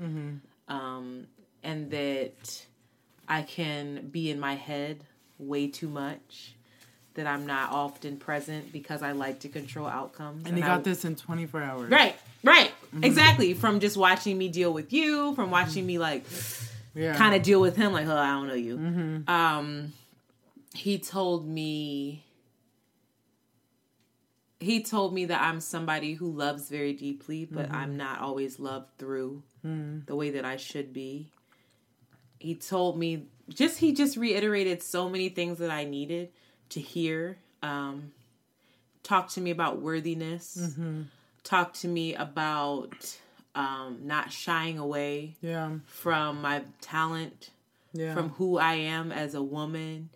Um, 0.69 1.27
and 1.63 1.91
that 1.91 2.67
I 3.29 3.43
can 3.43 4.09
be 4.11 4.31
in 4.31 4.39
my 4.41 4.55
head 4.55 5.05
way 5.39 5.67
too 5.69 5.89
much. 5.89 6.55
That 7.19 7.27
I'm 7.27 7.47
not 7.47 7.73
often 7.73 8.17
present 8.17 8.73
because 8.73 9.03
I 9.03 9.11
like 9.11 9.41
to 9.41 9.49
control 9.49 9.89
outcomes. 9.89 10.47
and 10.47 10.57
he 10.57 10.63
I- 10.63 10.67
got 10.69 10.85
this 10.85 11.05
in 11.05 11.17
24 11.17 11.61
hours. 11.61 11.91
Right, 11.91 12.15
right, 12.45 12.71
mm-hmm. 12.71 13.03
exactly. 13.03 13.55
From 13.55 13.81
just 13.81 13.97
watching 13.97 14.39
me 14.39 14.47
deal 14.47 14.73
with 14.73 14.93
you, 14.93 15.35
from 15.35 15.51
watching 15.51 15.85
me 15.85 15.99
like 15.99 16.25
Yeah, 16.95 17.17
kind 17.17 17.35
of 17.35 17.43
deal 17.43 17.61
with 17.61 17.75
him, 17.75 17.93
like, 17.93 18.07
oh, 18.07 18.17
I 18.17 18.31
don't 18.31 18.47
know 18.47 18.55
you. 18.55 18.77
Mm-hmm. 18.77 19.29
Um, 19.29 19.93
he 20.75 21.01
told 21.01 21.49
me, 21.49 22.25
he 24.61 24.85
told 24.85 25.13
me 25.13 25.25
that 25.25 25.43
I'm 25.43 25.59
somebody 25.59 26.15
who 26.15 26.31
loves 26.31 26.69
very 26.69 26.93
deeply, 26.93 27.47
but 27.47 27.67
mm-hmm. 27.67 27.75
I'm 27.75 27.97
not 27.97 28.21
always 28.21 28.61
loved 28.61 28.97
through 28.97 29.43
mm. 29.67 30.07
the 30.07 30.15
way 30.15 30.31
that 30.31 30.45
I 30.45 30.57
should 30.57 30.93
be. 30.93 31.33
He 32.39 32.55
told 32.55 32.97
me, 32.97 33.27
just 33.49 33.79
he 33.79 33.93
just 33.93 34.17
reiterated 34.17 34.85
so 34.85 35.09
many 35.09 35.31
things 35.31 35.59
that 35.59 35.73
I 35.73 35.83
needed 35.83 36.29
to 36.71 36.81
hear. 36.81 37.39
Um, 37.63 38.13
talk 39.03 39.29
to 39.31 39.41
me 39.41 39.51
about 39.51 39.81
worthiness. 39.81 40.71
Talk 41.45 41.73
to 41.75 41.89
me 41.89 42.15
about 42.15 43.19
um, 43.55 44.01
not 44.05 44.31
shying 44.33 44.79
away 44.79 45.37
yeah, 45.41 45.71
from 45.87 46.43
my 46.43 46.63
talent, 46.81 47.51
yeah. 47.93 48.15
from 48.15 48.31
who 48.31 48.59
I 48.59 48.75
am 48.75 49.11
as 49.13 49.35
a 49.35 49.43
woman. 49.43 50.11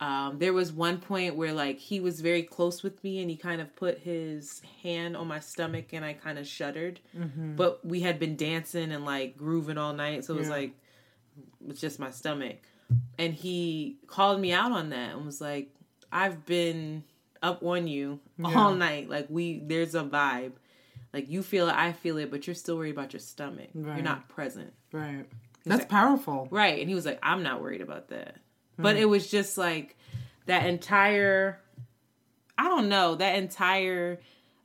Um, 0.00 0.38
there 0.38 0.52
was 0.52 0.72
one 0.72 0.98
point 0.98 1.36
where 1.36 1.52
like 1.52 1.78
he 1.78 2.00
was 2.00 2.20
very 2.20 2.42
close 2.42 2.82
with 2.82 3.02
me 3.02 3.20
and 3.20 3.30
he 3.30 3.36
kind 3.36 3.60
of 3.60 3.74
put 3.76 3.98
his 4.00 4.60
hand 4.82 5.16
on 5.16 5.26
my 5.28 5.40
stomach 5.40 5.92
and 5.92 6.04
I 6.04 6.12
kind 6.12 6.38
of 6.38 6.46
shuddered. 6.46 7.00
But 7.56 7.84
we 7.86 8.00
had 8.00 8.18
been 8.18 8.36
dancing 8.36 8.92
and 8.92 9.04
like 9.04 9.36
grooving 9.38 9.78
all 9.78 9.94
night, 9.94 10.24
so 10.24 10.34
it 10.34 10.38
was 10.38 10.48
Yeah. 10.48 10.54
like 10.54 10.72
it's 11.68 11.80
just 11.80 11.98
my 11.98 12.10
stomach. 12.10 12.58
And 13.18 13.32
he 13.32 13.96
called 14.06 14.40
me 14.40 14.52
out 14.52 14.72
on 14.72 14.90
that 14.90 15.14
and 15.16 15.24
was 15.24 15.40
like, 15.40 15.70
"I've 16.14 16.46
been 16.46 17.04
up 17.42 17.62
on 17.62 17.86
you 17.86 18.20
all 18.42 18.74
night. 18.74 19.10
Like 19.10 19.26
we, 19.28 19.58
there's 19.58 19.94
a 19.94 20.02
vibe. 20.02 20.52
Like 21.12 21.28
you 21.28 21.42
feel 21.42 21.68
it, 21.68 21.74
I 21.74 21.92
feel 21.92 22.16
it, 22.16 22.30
but 22.30 22.46
you're 22.46 22.54
still 22.54 22.76
worried 22.76 22.92
about 22.92 23.12
your 23.12 23.20
stomach. 23.20 23.68
You're 23.74 24.02
not 24.02 24.28
present." 24.28 24.72
right. 24.92 25.26
That's 25.66 25.86
powerful. 25.86 26.46
Right. 26.50 26.78
And 26.78 26.88
he 26.88 26.94
was 26.94 27.06
like, 27.06 27.18
I'm 27.22 27.42
not 27.42 27.62
worried 27.62 27.80
about 27.80 28.08
that. 28.08 28.36
But 28.76 28.96
it 28.96 29.06
was 29.06 29.30
just 29.30 29.56
like 29.56 29.96
that 30.46 30.66
entire 30.66 31.60
I 32.58 32.64
don't 32.64 32.88
know, 32.88 33.14
that 33.16 33.36
entire 33.36 34.20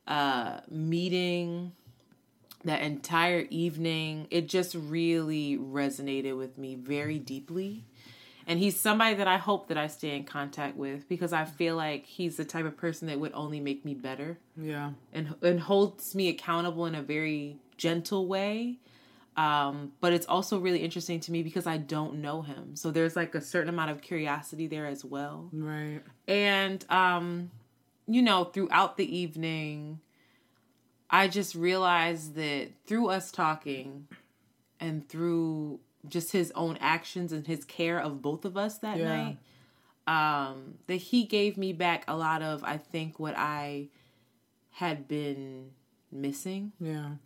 uh 0.06 0.60
meeting, 0.70 1.72
that 2.64 2.82
entire 2.82 3.46
evening, 3.50 4.26
it 4.30 4.48
just 4.48 4.74
really 4.74 5.56
resonated 5.56 6.36
with 6.36 6.58
me 6.58 6.74
very 6.74 7.18
deeply. 7.18 7.84
And 8.46 8.58
he's 8.58 8.78
somebody 8.78 9.14
that 9.16 9.28
I 9.28 9.36
hope 9.36 9.68
that 9.68 9.76
I 9.76 9.86
stay 9.86 10.16
in 10.16 10.24
contact 10.24 10.76
with 10.76 11.08
because 11.08 11.32
I 11.32 11.44
feel 11.44 11.76
like 11.76 12.06
he's 12.06 12.36
the 12.36 12.44
type 12.44 12.64
of 12.64 12.76
person 12.76 13.08
that 13.08 13.20
would 13.20 13.32
only 13.34 13.60
make 13.60 13.84
me 13.84 13.94
better 13.94 14.38
Yeah, 14.56 14.92
and 15.12 15.34
and 15.42 15.60
holds 15.60 16.14
me 16.14 16.28
accountable 16.28 16.86
in 16.86 16.94
a 16.94 17.02
very 17.02 17.58
gentle 17.76 18.26
way. 18.26 18.78
Um, 19.36 19.92
but 20.00 20.12
it's 20.12 20.26
also 20.26 20.58
really 20.58 20.80
interesting 20.80 21.20
to 21.20 21.32
me 21.32 21.42
because 21.42 21.66
I 21.66 21.78
don't 21.78 22.16
know 22.16 22.42
him. 22.42 22.76
So 22.76 22.90
there's 22.90 23.16
like 23.16 23.34
a 23.34 23.40
certain 23.40 23.68
amount 23.68 23.90
of 23.90 24.02
curiosity 24.02 24.66
there 24.66 24.86
as 24.86 25.04
well. 25.04 25.48
right. 25.52 26.00
And 26.26 26.84
um, 26.90 27.50
you 28.06 28.22
know, 28.22 28.44
throughout 28.44 28.96
the 28.96 29.16
evening, 29.16 30.00
I 31.08 31.28
just 31.28 31.54
realized 31.54 32.34
that 32.34 32.68
through 32.86 33.08
us 33.08 33.30
talking 33.30 34.08
and 34.78 35.08
through 35.08 35.80
just 36.08 36.32
his 36.32 36.50
own 36.54 36.76
actions 36.80 37.32
and 37.32 37.46
his 37.46 37.64
care 37.64 37.98
of 37.98 38.22
both 38.22 38.44
of 38.44 38.56
us 38.56 38.78
that 38.78 38.98
Yeah. 38.98 39.04
night, 39.04 39.38
um, 40.06 40.78
that 40.86 40.96
he 40.96 41.24
gave 41.24 41.56
me 41.56 41.72
back 41.72 42.04
a 42.08 42.16
lot 42.16 42.42
of, 42.42 42.64
I 42.64 42.76
think, 42.78 43.18
what 43.18 43.36
I 43.36 43.88
had 44.70 45.06
been 45.06 45.72
missing 46.10 46.72
Yeah, 46.80 47.16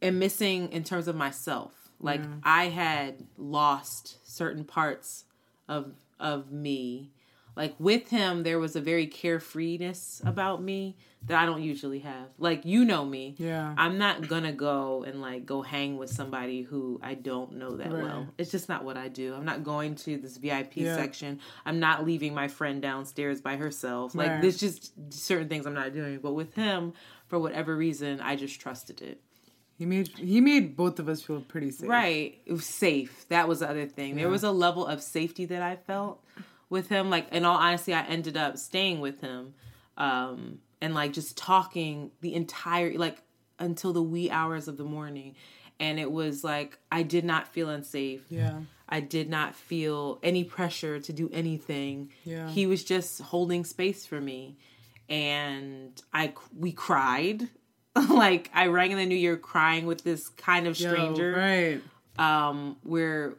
and 0.00 0.18
missing 0.18 0.70
in 0.72 0.84
terms 0.84 1.08
of 1.08 1.16
myself. 1.16 1.90
Like 2.00 2.22
I 2.44 2.66
had 2.66 3.26
lost 3.36 4.18
certain 4.24 4.64
parts 4.64 5.24
of 5.66 5.94
of 6.20 6.50
me. 6.52 7.10
Like 7.58 7.74
with 7.78 8.08
him 8.08 8.44
there 8.44 8.58
was 8.58 8.76
a 8.76 8.80
very 8.80 9.06
carefreeness 9.52 10.24
about 10.26 10.62
me 10.62 10.96
that 11.26 11.36
I 11.36 11.44
don't 11.44 11.62
usually 11.62 11.98
have. 11.98 12.28
Like 12.38 12.64
you 12.64 12.84
know 12.84 13.04
me. 13.04 13.34
Yeah. 13.38 13.74
I'm 13.76 13.98
not 13.98 14.22
to 14.44 14.52
go 14.52 15.02
and 15.02 15.20
like 15.20 15.44
go 15.44 15.62
hang 15.62 15.96
with 15.96 16.08
somebody 16.10 16.62
who 16.62 17.00
I 17.02 17.14
don't 17.14 17.54
know 17.56 17.76
that 17.76 17.90
Right. 17.92 18.02
well. 18.04 18.28
It's 18.38 18.52
just 18.52 18.68
not 18.68 18.84
what 18.84 18.96
I 18.96 19.08
do. 19.08 19.34
I'm 19.34 19.44
not 19.44 19.64
going 19.64 19.96
to 19.96 20.16
this 20.18 20.36
VIP 20.36 20.76
Yeah. 20.76 20.94
section. 20.96 21.40
I'm 21.66 21.80
not 21.80 22.06
leaving 22.06 22.32
my 22.34 22.46
friend 22.48 22.80
downstairs 22.80 23.40
by 23.40 23.56
herself. 23.56 24.14
Like 24.14 24.28
Right. 24.30 24.40
there's 24.40 24.58
just 24.58 24.92
certain 25.12 25.48
things 25.48 25.66
I'm 25.66 25.74
not 25.74 25.92
doing. 25.92 26.20
But 26.22 26.34
with 26.34 26.54
him 26.54 26.92
for 27.26 27.38
whatever 27.40 27.76
reason 27.76 28.20
I 28.20 28.36
just 28.36 28.60
trusted 28.60 29.02
it. 29.02 29.20
he 29.76 29.86
made 29.86 30.08
he 30.18 30.40
made 30.40 30.76
both 30.76 30.98
of 30.98 31.08
us 31.08 31.22
feel 31.22 31.40
pretty 31.40 31.70
safe. 31.72 31.88
Right. 31.88 32.38
It 32.46 32.52
was 32.52 32.66
safe. 32.66 33.26
That 33.28 33.46
was 33.48 33.60
the 33.60 33.68
other 33.70 33.86
thing. 33.86 34.14
There 34.16 34.28
was 34.28 34.42
a 34.44 34.50
level 34.52 34.86
of 34.86 35.02
safety 35.02 35.44
that 35.46 35.62
I 35.62 35.76
felt 35.76 36.20
with 36.70 36.88
him. 36.88 37.10
Like 37.10 37.32
in 37.32 37.44
all 37.44 37.56
honesty, 37.56 37.94
I 37.94 38.02
ended 38.02 38.36
up 38.36 38.58
staying 38.58 39.00
with 39.00 39.20
him. 39.20 39.54
Um 39.96 40.58
and 40.80 40.94
like 40.94 41.12
just 41.12 41.36
talking 41.36 42.10
the 42.20 42.34
entire 42.34 42.96
like 42.96 43.22
until 43.58 43.92
the 43.92 44.02
wee 44.02 44.30
hours 44.30 44.68
of 44.68 44.76
the 44.76 44.84
morning. 44.84 45.34
And 45.80 45.98
it 45.98 46.10
was 46.10 46.42
like 46.44 46.78
I 46.90 47.02
did 47.02 47.24
not 47.24 47.48
feel 47.48 47.68
unsafe. 47.68 48.24
Yeah, 48.28 48.60
I 48.88 49.00
did 49.00 49.28
not 49.28 49.54
feel 49.54 50.18
any 50.22 50.44
pressure 50.44 50.98
to 51.00 51.12
do 51.12 51.30
anything. 51.32 52.10
Yeah. 52.24 52.48
He 52.48 52.66
was 52.66 52.84
just 52.84 53.20
holding 53.20 53.64
space 53.64 54.04
for 54.06 54.20
me. 54.20 54.56
And 55.08 56.00
I 56.12 56.34
we 56.56 56.72
cried. 56.72 57.48
like 58.10 58.50
I 58.54 58.66
rang 58.68 58.92
in 58.92 58.98
the 58.98 59.06
new 59.06 59.16
year 59.16 59.36
crying 59.36 59.86
with 59.86 60.04
this 60.04 60.28
kind 60.28 60.66
of 60.68 60.78
Yo, 60.78 60.88
stranger 60.88 61.32
right? 61.32 61.82
um 62.24 62.76
where 62.84 63.34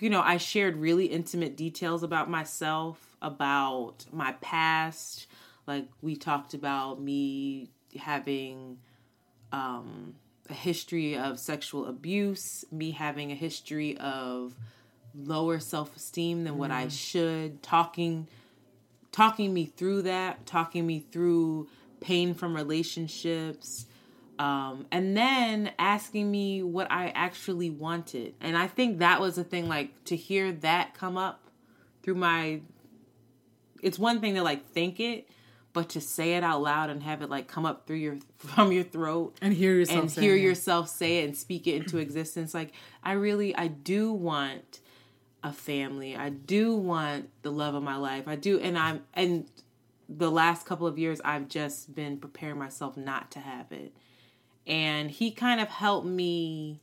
you 0.00 0.10
know, 0.10 0.20
I 0.20 0.36
shared 0.36 0.76
really 0.76 1.06
intimate 1.06 1.56
details 1.56 2.02
about 2.02 2.30
myself, 2.30 3.16
about 3.22 4.06
my 4.12 4.32
past. 4.40 5.26
Like 5.66 5.86
we 6.02 6.16
talked 6.16 6.54
about 6.54 7.00
me 7.00 7.70
having 7.98 8.78
um, 9.52 10.14
a 10.48 10.54
history 10.54 11.16
of 11.16 11.38
sexual 11.38 11.86
abuse, 11.86 12.64
me 12.70 12.92
having 12.92 13.32
a 13.32 13.34
history 13.34 13.96
of 13.98 14.54
lower 15.14 15.58
self-esteem 15.58 16.44
than 16.44 16.58
what 16.58 16.70
I 16.70 16.88
should, 16.88 17.62
talking 17.62 18.28
talking 19.10 19.52
me 19.52 19.64
through 19.64 20.02
that, 20.02 20.46
talking 20.46 20.86
me 20.86 21.00
through 21.10 21.68
pain 22.00 22.34
from 22.34 22.54
relationships, 22.54 23.86
um, 24.38 24.86
and 24.92 25.16
then 25.16 25.72
asking 25.78 26.30
me 26.30 26.62
what 26.62 26.90
I 26.90 27.08
actually 27.08 27.70
wanted. 27.70 28.34
And 28.40 28.56
I 28.56 28.66
think 28.68 28.98
that 28.98 29.20
was 29.20 29.36
the 29.36 29.44
thing, 29.44 29.68
like 29.68 30.04
to 30.04 30.16
hear 30.16 30.52
that 30.52 30.94
come 30.94 31.16
up 31.16 31.40
through 32.02 32.14
my. 32.16 32.60
It's 33.82 33.98
one 33.98 34.20
thing 34.20 34.34
to 34.34 34.42
like 34.42 34.70
think 34.70 34.98
it, 35.00 35.28
but 35.72 35.88
to 35.90 36.00
say 36.00 36.34
it 36.34 36.42
out 36.42 36.62
loud 36.62 36.90
and 36.90 37.02
have 37.02 37.22
it 37.22 37.30
like 37.30 37.46
come 37.48 37.64
up 37.66 37.86
through 37.86 37.96
your 37.96 38.18
from 38.38 38.72
your 38.72 38.84
throat 38.84 39.36
And 39.40 39.52
hear 39.54 39.74
yourself 39.74 40.00
and 40.00 40.10
hear 40.24 40.36
it. 40.36 40.40
yourself 40.40 40.88
say 40.88 41.18
it 41.18 41.24
and 41.24 41.36
speak 41.36 41.66
it 41.66 41.74
into 41.76 41.98
existence. 41.98 42.54
Like 42.54 42.72
I 43.02 43.12
really, 43.12 43.54
I 43.56 43.66
do 43.68 44.12
want 44.12 44.80
a 45.42 45.52
family. 45.52 46.16
I 46.16 46.30
do 46.30 46.74
want 46.74 47.30
the 47.42 47.50
love 47.52 47.74
of 47.74 47.82
my 47.82 47.96
life. 47.96 48.24
I 48.26 48.34
do, 48.36 48.58
and 48.58 48.76
I'm 48.76 49.04
and 49.14 49.48
the 50.08 50.30
last 50.30 50.66
couple 50.66 50.86
of 50.86 50.98
years 50.98 51.20
I've 51.24 51.48
just 51.48 51.94
been 51.94 52.18
preparing 52.18 52.58
myself 52.58 52.96
not 52.96 53.30
to 53.32 53.40
have 53.40 53.70
it. 53.72 53.94
And 54.68 55.10
he 55.10 55.30
kind 55.30 55.60
of 55.60 55.68
helped 55.68 56.06
me 56.06 56.80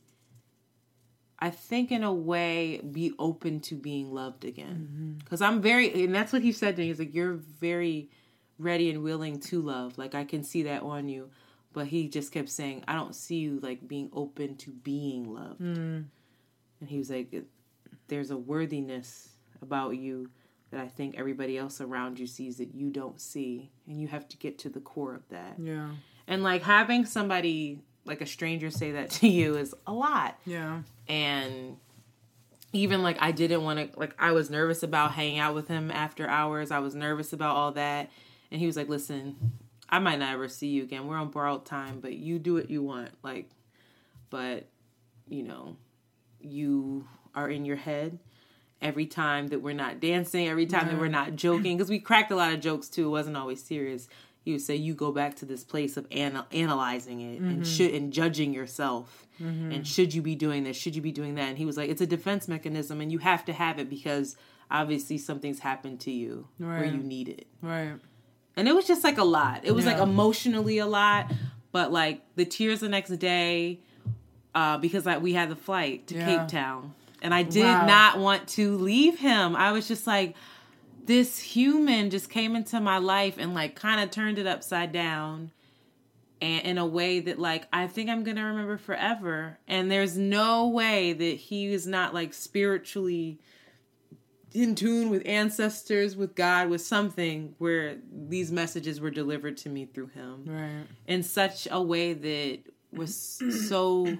I 1.38 1.50
think 1.50 1.92
in 1.92 2.02
a 2.02 2.12
way 2.12 2.80
be 2.80 3.12
open 3.18 3.60
to 3.60 3.74
being 3.74 4.12
loved 4.12 4.44
again. 4.44 4.88
Mm-hmm. 4.90 5.28
Cuz 5.28 5.40
I'm 5.40 5.60
very 5.60 6.04
and 6.04 6.14
that's 6.14 6.32
what 6.32 6.42
he 6.42 6.52
said 6.52 6.76
to 6.76 6.82
me. 6.82 6.88
He's 6.88 6.98
like 6.98 7.14
you're 7.14 7.34
very 7.34 8.10
ready 8.58 8.90
and 8.90 9.02
willing 9.02 9.38
to 9.40 9.60
love. 9.60 9.98
Like 9.98 10.14
I 10.14 10.24
can 10.24 10.42
see 10.42 10.64
that 10.64 10.82
on 10.82 11.08
you. 11.08 11.30
But 11.72 11.88
he 11.88 12.08
just 12.08 12.32
kept 12.32 12.48
saying, 12.48 12.84
I 12.88 12.94
don't 12.94 13.14
see 13.14 13.36
you 13.36 13.60
like 13.60 13.86
being 13.86 14.08
open 14.14 14.56
to 14.56 14.70
being 14.70 15.34
loved. 15.34 15.60
Mm. 15.60 16.06
And 16.80 16.88
he 16.88 16.96
was 16.96 17.10
like, 17.10 17.44
there's 18.08 18.30
a 18.30 18.36
worthiness 18.36 19.28
about 19.60 19.90
you 19.90 20.30
that 20.70 20.80
I 20.80 20.88
think 20.88 21.16
everybody 21.18 21.58
else 21.58 21.82
around 21.82 22.18
you 22.18 22.26
sees 22.26 22.56
that 22.56 22.74
you 22.74 22.88
don't 22.88 23.20
see. 23.20 23.70
And 23.86 24.00
you 24.00 24.08
have 24.08 24.26
to 24.28 24.38
get 24.38 24.58
to 24.60 24.70
the 24.70 24.80
core 24.80 25.14
of 25.14 25.28
that. 25.28 25.56
Yeah. 25.58 25.90
And 26.28 26.42
like 26.42 26.62
having 26.62 27.04
somebody, 27.04 27.80
like 28.04 28.20
a 28.20 28.26
stranger, 28.26 28.70
say 28.70 28.92
that 28.92 29.10
to 29.20 29.28
you 29.28 29.56
is 29.56 29.74
a 29.86 29.92
lot. 29.92 30.38
Yeah. 30.44 30.82
And 31.08 31.76
even 32.72 33.02
like 33.02 33.16
I 33.20 33.32
didn't 33.32 33.62
want 33.62 33.92
to, 33.92 33.98
like, 33.98 34.14
I 34.18 34.32
was 34.32 34.50
nervous 34.50 34.82
about 34.82 35.12
hanging 35.12 35.38
out 35.38 35.54
with 35.54 35.68
him 35.68 35.90
after 35.90 36.28
hours. 36.28 36.70
I 36.70 36.80
was 36.80 36.94
nervous 36.94 37.32
about 37.32 37.56
all 37.56 37.72
that. 37.72 38.10
And 38.50 38.60
he 38.60 38.66
was 38.66 38.76
like, 38.76 38.88
listen, 38.88 39.36
I 39.88 39.98
might 39.98 40.18
not 40.18 40.34
ever 40.34 40.48
see 40.48 40.68
you 40.68 40.82
again. 40.82 41.06
We're 41.06 41.16
on 41.16 41.30
borrowed 41.30 41.64
time, 41.64 42.00
but 42.00 42.14
you 42.14 42.38
do 42.38 42.54
what 42.54 42.70
you 42.70 42.82
want. 42.82 43.10
Like, 43.22 43.50
but, 44.30 44.66
you 45.28 45.42
know, 45.42 45.76
you 46.40 47.06
are 47.34 47.48
in 47.48 47.64
your 47.64 47.76
head 47.76 48.18
every 48.82 49.06
time 49.06 49.48
that 49.48 49.62
we're 49.62 49.74
not 49.74 50.00
dancing, 50.00 50.48
every 50.48 50.66
time 50.66 50.88
that 50.88 50.98
we're 50.98 51.08
not 51.08 51.34
joking, 51.36 51.76
because 51.76 51.90
we 51.90 51.98
cracked 51.98 52.30
a 52.30 52.36
lot 52.36 52.52
of 52.52 52.60
jokes 52.60 52.88
too. 52.88 53.06
It 53.06 53.10
wasn't 53.10 53.36
always 53.36 53.62
serious. 53.62 54.08
He 54.46 54.52
would 54.52 54.60
say, 54.62 54.76
"You 54.76 54.94
go 54.94 55.10
back 55.10 55.34
to 55.36 55.44
this 55.44 55.64
place 55.64 55.96
of 55.96 56.06
ana- 56.12 56.46
analyzing 56.52 57.20
it 57.20 57.40
and 57.40 57.66
should 57.66 57.92
and 57.92 58.12
judging 58.12 58.54
yourself, 58.54 59.26
and 59.40 59.84
should 59.84 60.14
you 60.14 60.22
be 60.22 60.36
doing 60.36 60.62
this? 60.62 60.76
Should 60.76 60.94
you 60.94 61.02
be 61.02 61.10
doing 61.10 61.34
that?" 61.34 61.48
And 61.48 61.58
he 61.58 61.64
was 61.66 61.76
like, 61.76 61.90
"It's 61.90 62.00
a 62.00 62.06
defense 62.06 62.46
mechanism, 62.46 63.00
and 63.00 63.10
you 63.10 63.18
have 63.18 63.44
to 63.46 63.52
have 63.52 63.80
it 63.80 63.90
because 63.90 64.36
obviously 64.70 65.18
something's 65.18 65.58
happened 65.58 65.98
to 66.02 66.12
you 66.12 66.46
where 66.58 66.84
you 66.84 66.98
need 67.02 67.28
it." 67.28 67.48
Right. 67.60 67.94
And 68.56 68.68
it 68.68 68.74
was 68.76 68.86
just 68.86 69.02
like 69.02 69.18
a 69.18 69.24
lot. 69.24 69.62
It 69.64 69.72
was 69.72 69.84
like 69.84 69.98
emotionally 69.98 70.78
a 70.78 70.86
lot, 70.86 71.32
but 71.72 71.90
like 71.92 72.22
the 72.36 72.44
tears 72.44 72.78
the 72.78 72.88
next 72.88 73.10
day, 73.18 73.80
uh, 74.54 74.78
because 74.78 75.04
like 75.06 75.20
we 75.22 75.32
had 75.32 75.48
the 75.50 75.56
flight 75.56 76.06
to 76.06 76.14
Yeah. 76.14 76.24
Cape 76.24 76.48
Town, 76.48 76.94
and 77.20 77.34
I 77.34 77.42
did 77.42 77.64
Wow. 77.64 77.84
not 77.86 78.18
want 78.20 78.46
to 78.50 78.76
leave 78.78 79.18
him. 79.18 79.56
I 79.56 79.72
was 79.72 79.88
just 79.88 80.06
like, 80.06 80.36
this 81.06 81.38
human 81.40 82.10
just 82.10 82.28
came 82.30 82.54
into 82.56 82.80
my 82.80 82.98
life 82.98 83.36
and 83.38 83.54
like 83.54 83.74
kind 83.76 84.00
of 84.00 84.10
turned 84.10 84.38
it 84.38 84.46
upside 84.46 84.92
down, 84.92 85.52
and 86.40 86.64
in 86.66 86.78
a 86.78 86.86
way 86.86 87.20
that 87.20 87.38
like 87.38 87.66
I 87.72 87.86
think 87.86 88.10
I'm 88.10 88.24
gonna 88.24 88.44
remember 88.44 88.76
forever. 88.78 89.58
And 89.66 89.90
there's 89.90 90.16
no 90.18 90.68
way 90.68 91.12
that 91.12 91.36
he 91.36 91.66
is 91.72 91.86
not 91.86 92.12
like 92.14 92.34
spiritually 92.34 93.38
in 94.52 94.74
tune 94.74 95.10
with 95.10 95.22
ancestors, 95.26 96.16
with 96.16 96.34
God, 96.34 96.70
with 96.70 96.80
something 96.80 97.54
where 97.58 97.96
these 98.10 98.50
messages 98.50 99.00
were 99.00 99.10
delivered 99.10 99.56
to 99.58 99.68
me 99.68 99.84
through 99.84 100.06
him 100.08 100.44
Right. 100.46 100.86
in 101.06 101.22
such 101.22 101.68
a 101.70 101.82
way 101.82 102.14
that 102.14 102.60
was 102.90 103.14
so 103.68 104.16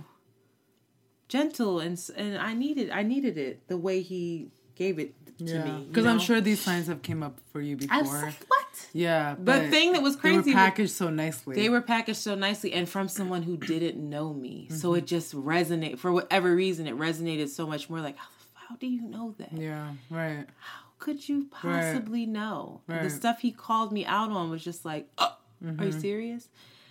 gentle 1.28 1.80
and 1.80 1.98
and 2.16 2.38
I 2.38 2.52
needed 2.54 2.90
I 2.90 3.02
needed 3.02 3.36
it 3.38 3.66
the 3.68 3.76
way 3.78 4.00
he 4.02 4.50
gave 4.76 4.98
it 5.00 5.14
to 5.38 5.44
Yeah. 5.44 5.64
me 5.64 5.84
Because 5.88 6.06
I'm 6.06 6.18
sure 6.20 6.40
these 6.40 6.60
signs 6.60 6.86
have 6.86 7.02
came 7.02 7.22
up 7.22 7.40
for 7.52 7.60
you 7.60 7.74
I 7.90 8.00
before. 8.02 8.02
was 8.02 8.22
like, 8.22 8.44
what 8.48 8.88
yeah. 8.92 9.34
the 9.34 9.40
but 9.42 9.70
thing 9.70 9.92
that 9.92 10.02
was 10.02 10.16
crazy. 10.16 10.36
they 10.36 10.42
crazy 10.42 10.50
were 10.54 10.56
was- 10.56 10.64
packaged 10.70 10.90
so 10.92 11.10
nicely. 11.10 11.56
they 11.56 11.68
were 11.68 11.80
packaged 11.82 12.18
so 12.20 12.34
nicely 12.34 12.72
and 12.72 12.88
from 12.88 13.08
someone 13.08 13.42
who 13.42 13.56
didn't 13.56 13.96
know 13.98 14.32
me 14.32 14.68
so 14.70 14.90
Mm-hmm. 14.90 14.98
it 14.98 15.06
just 15.06 15.34
resonated 15.34 15.98
for 15.98 16.12
whatever 16.12 16.54
reason 16.54 16.86
it 16.86 16.96
resonated 16.96 17.48
so 17.48 17.66
much 17.66 17.90
more 17.90 18.00
like 18.00 18.16
how, 18.16 18.28
how 18.54 18.76
do 18.76 18.86
you 18.86 19.02
know 19.02 19.34
that 19.38 19.52
Yeah. 19.52 19.92
Right. 20.10 20.46
how 20.58 20.80
could 20.98 21.28
you 21.28 21.46
possibly 21.50 22.24
know? 22.24 22.80
The 22.86 22.92
Right. 22.94 23.02
Mm-hmm. 23.06 23.16
stuff 23.16 23.40
he 23.40 23.52
called 23.52 23.92
me 23.92 24.06
out 24.06 24.30
on 24.30 24.48
was 24.48 24.64
just 24.64 24.86
like, 24.86 25.08
oh, 25.18 25.36
are 25.78 25.84
you 25.84 25.92
serious? 25.92 26.48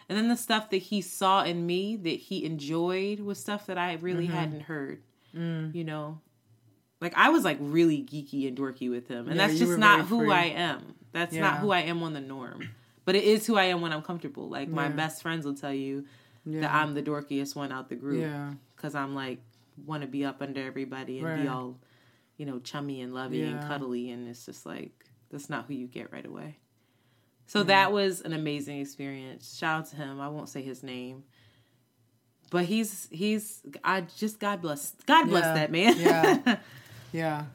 And 0.07 0.15
then 0.15 0.27
the 0.29 0.37
stuff 0.37 0.69
that 0.69 0.77
he 0.77 1.01
saw 1.01 1.43
in 1.43 1.65
me 1.65 1.95
that 1.95 2.19
he 2.19 2.45
enjoyed 2.45 3.19
was 3.19 3.39
stuff 3.39 3.65
that 3.65 3.79
I 3.79 3.93
really 3.95 4.27
Mm-hmm. 4.27 4.35
hadn't 4.35 4.61
heard. 4.61 5.01
Mm. 5.35 5.73
You 5.73 5.83
know, 5.85 6.21
like 7.05 7.13
I 7.15 7.29
was 7.29 7.43
like 7.43 7.57
really 7.61 8.01
geeky 8.01 8.47
and 8.47 8.57
dorky 8.57 8.89
with 8.89 9.07
him, 9.07 9.27
and 9.27 9.35
Yeah, 9.37 9.45
that's 9.47 9.59
just 9.59 9.77
not 9.77 10.07
who 10.07 10.19
free. 10.21 10.31
I 10.31 10.43
am. 10.45 10.95
That's 11.11 11.33
not 11.35 11.59
who 11.59 11.69
I 11.71 11.81
am 11.81 12.01
on 12.03 12.13
the 12.13 12.19
norm. 12.21 12.67
But 13.05 13.15
it 13.15 13.23
is 13.23 13.45
who 13.45 13.55
I 13.55 13.65
am 13.65 13.81
when 13.81 13.93
I'm 13.93 14.01
comfortable. 14.01 14.49
Like 14.49 14.67
my 14.67 14.89
best 14.89 15.21
friends 15.21 15.45
will 15.45 15.53
tell 15.55 15.73
you 15.73 16.05
that 16.47 16.71
I'm 16.73 16.93
the 16.95 17.03
dorkiest 17.03 17.55
one 17.55 17.71
out 17.71 17.89
the 17.89 17.95
group 17.95 18.21
Yeah. 18.21 18.53
because 18.75 18.95
I'm 18.95 19.13
like 19.13 19.39
want 19.85 20.01
to 20.01 20.07
be 20.07 20.25
up 20.25 20.41
under 20.41 20.65
everybody 20.65 21.19
and 21.19 21.43
be 21.43 21.47
all, 21.47 21.77
you 22.37 22.45
know, 22.47 22.57
chummy 22.59 23.01
and 23.01 23.13
lovey 23.13 23.43
and 23.43 23.61
cuddly, 23.67 24.09
and 24.09 24.27
it's 24.27 24.45
just 24.45 24.65
like 24.65 24.91
that's 25.29 25.49
not 25.49 25.65
who 25.67 25.73
you 25.75 25.85
get 25.87 26.11
right 26.11 26.25
away. 26.25 26.57
So 27.47 27.61
that 27.63 27.91
was 27.91 28.21
an 28.21 28.33
amazing 28.33 28.79
experience. 28.81 29.55
Shout 29.57 29.81
out 29.81 29.89
to 29.91 29.95
him. 29.97 30.19
I 30.19 30.29
won't 30.29 30.49
say 30.49 30.63
his 30.63 30.81
name, 30.81 31.23
but 32.49 32.65
he's 32.65 33.07
he's 33.11 33.61
I 33.83 34.01
just 34.01 34.39
God 34.39 34.61
bless 34.61 34.93
God 35.05 35.27
bless 35.27 35.43
Yeah. 35.45 35.53
that 35.53 35.71
man. 35.71 35.95
Yeah. 35.99 36.57
Yeah. 37.15 37.45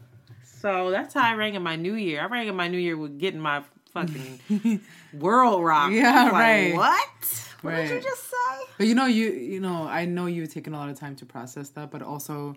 so 0.61 0.91
that's 0.91 1.15
how 1.15 1.23
I 1.23 1.35
rang 1.35 1.55
in 1.55 1.63
my 1.63 1.77
new 1.77 1.95
year. 1.95 2.21
I 2.23 2.27
rang 2.27 2.49
in 2.49 2.57
my 2.57 2.69
new 2.69 2.79
year 2.79 2.97
with 2.97 3.19
getting 3.19 3.41
my 3.41 3.63
fucking 3.93 4.81
world 5.15 5.65
rock. 5.65 5.91
Yeah, 5.93 6.25
like, 6.25 6.33
right. 6.33 6.75
What? 6.75 7.47
What 7.63 7.77
did 7.77 7.91
you 7.91 8.01
just 8.01 8.25
say? 8.25 8.65
But 8.79 8.87
you 8.87 8.95
know, 8.95 9.07
you 9.07 9.31
you 9.33 9.61
know, 9.61 9.87
I 9.87 10.05
know 10.07 10.27
you've 10.27 10.53
taken 10.53 10.73
a 10.75 10.79
lot 10.79 10.89
of 10.89 10.99
time 10.99 11.15
to 11.17 11.27
process 11.27 11.69
that, 11.71 11.91
but 11.91 12.01
also 12.03 12.57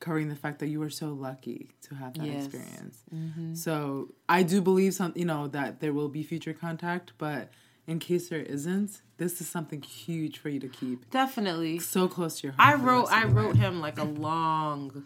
covering 0.00 0.28
the 0.28 0.34
fact 0.36 0.58
that 0.60 0.68
you 0.68 0.80
were 0.80 0.90
so 0.90 1.08
lucky 1.08 1.70
to 1.82 1.94
have 1.94 2.14
that 2.14 2.26
Yes. 2.26 2.46
experience. 2.46 3.02
Mm-hmm. 3.14 3.54
So 3.54 4.08
I 4.28 4.42
do 4.42 4.62
believe 4.62 4.94
some, 4.94 5.12
you 5.14 5.26
know, 5.26 5.46
that 5.48 5.80
there 5.80 5.92
will 5.92 6.08
be 6.08 6.22
future 6.22 6.54
contact, 6.54 7.12
but 7.18 7.50
in 7.86 7.98
case 7.98 8.28
there 8.30 8.40
isn't, 8.40 9.02
this 9.18 9.40
is 9.42 9.48
something 9.48 9.82
huge 9.82 10.38
for 10.38 10.48
you 10.48 10.58
to 10.60 10.68
keep 10.68 11.10
Definitely. 11.10 11.78
so 11.80 12.08
close 12.08 12.40
to 12.40 12.46
your 12.46 12.54
heart. 12.58 12.68
I 12.80 12.82
wrote 12.82 13.06
I 13.12 13.24
wrote 13.24 13.56
him 13.56 13.80
like 13.82 13.98
a 13.98 14.04
long 14.04 15.04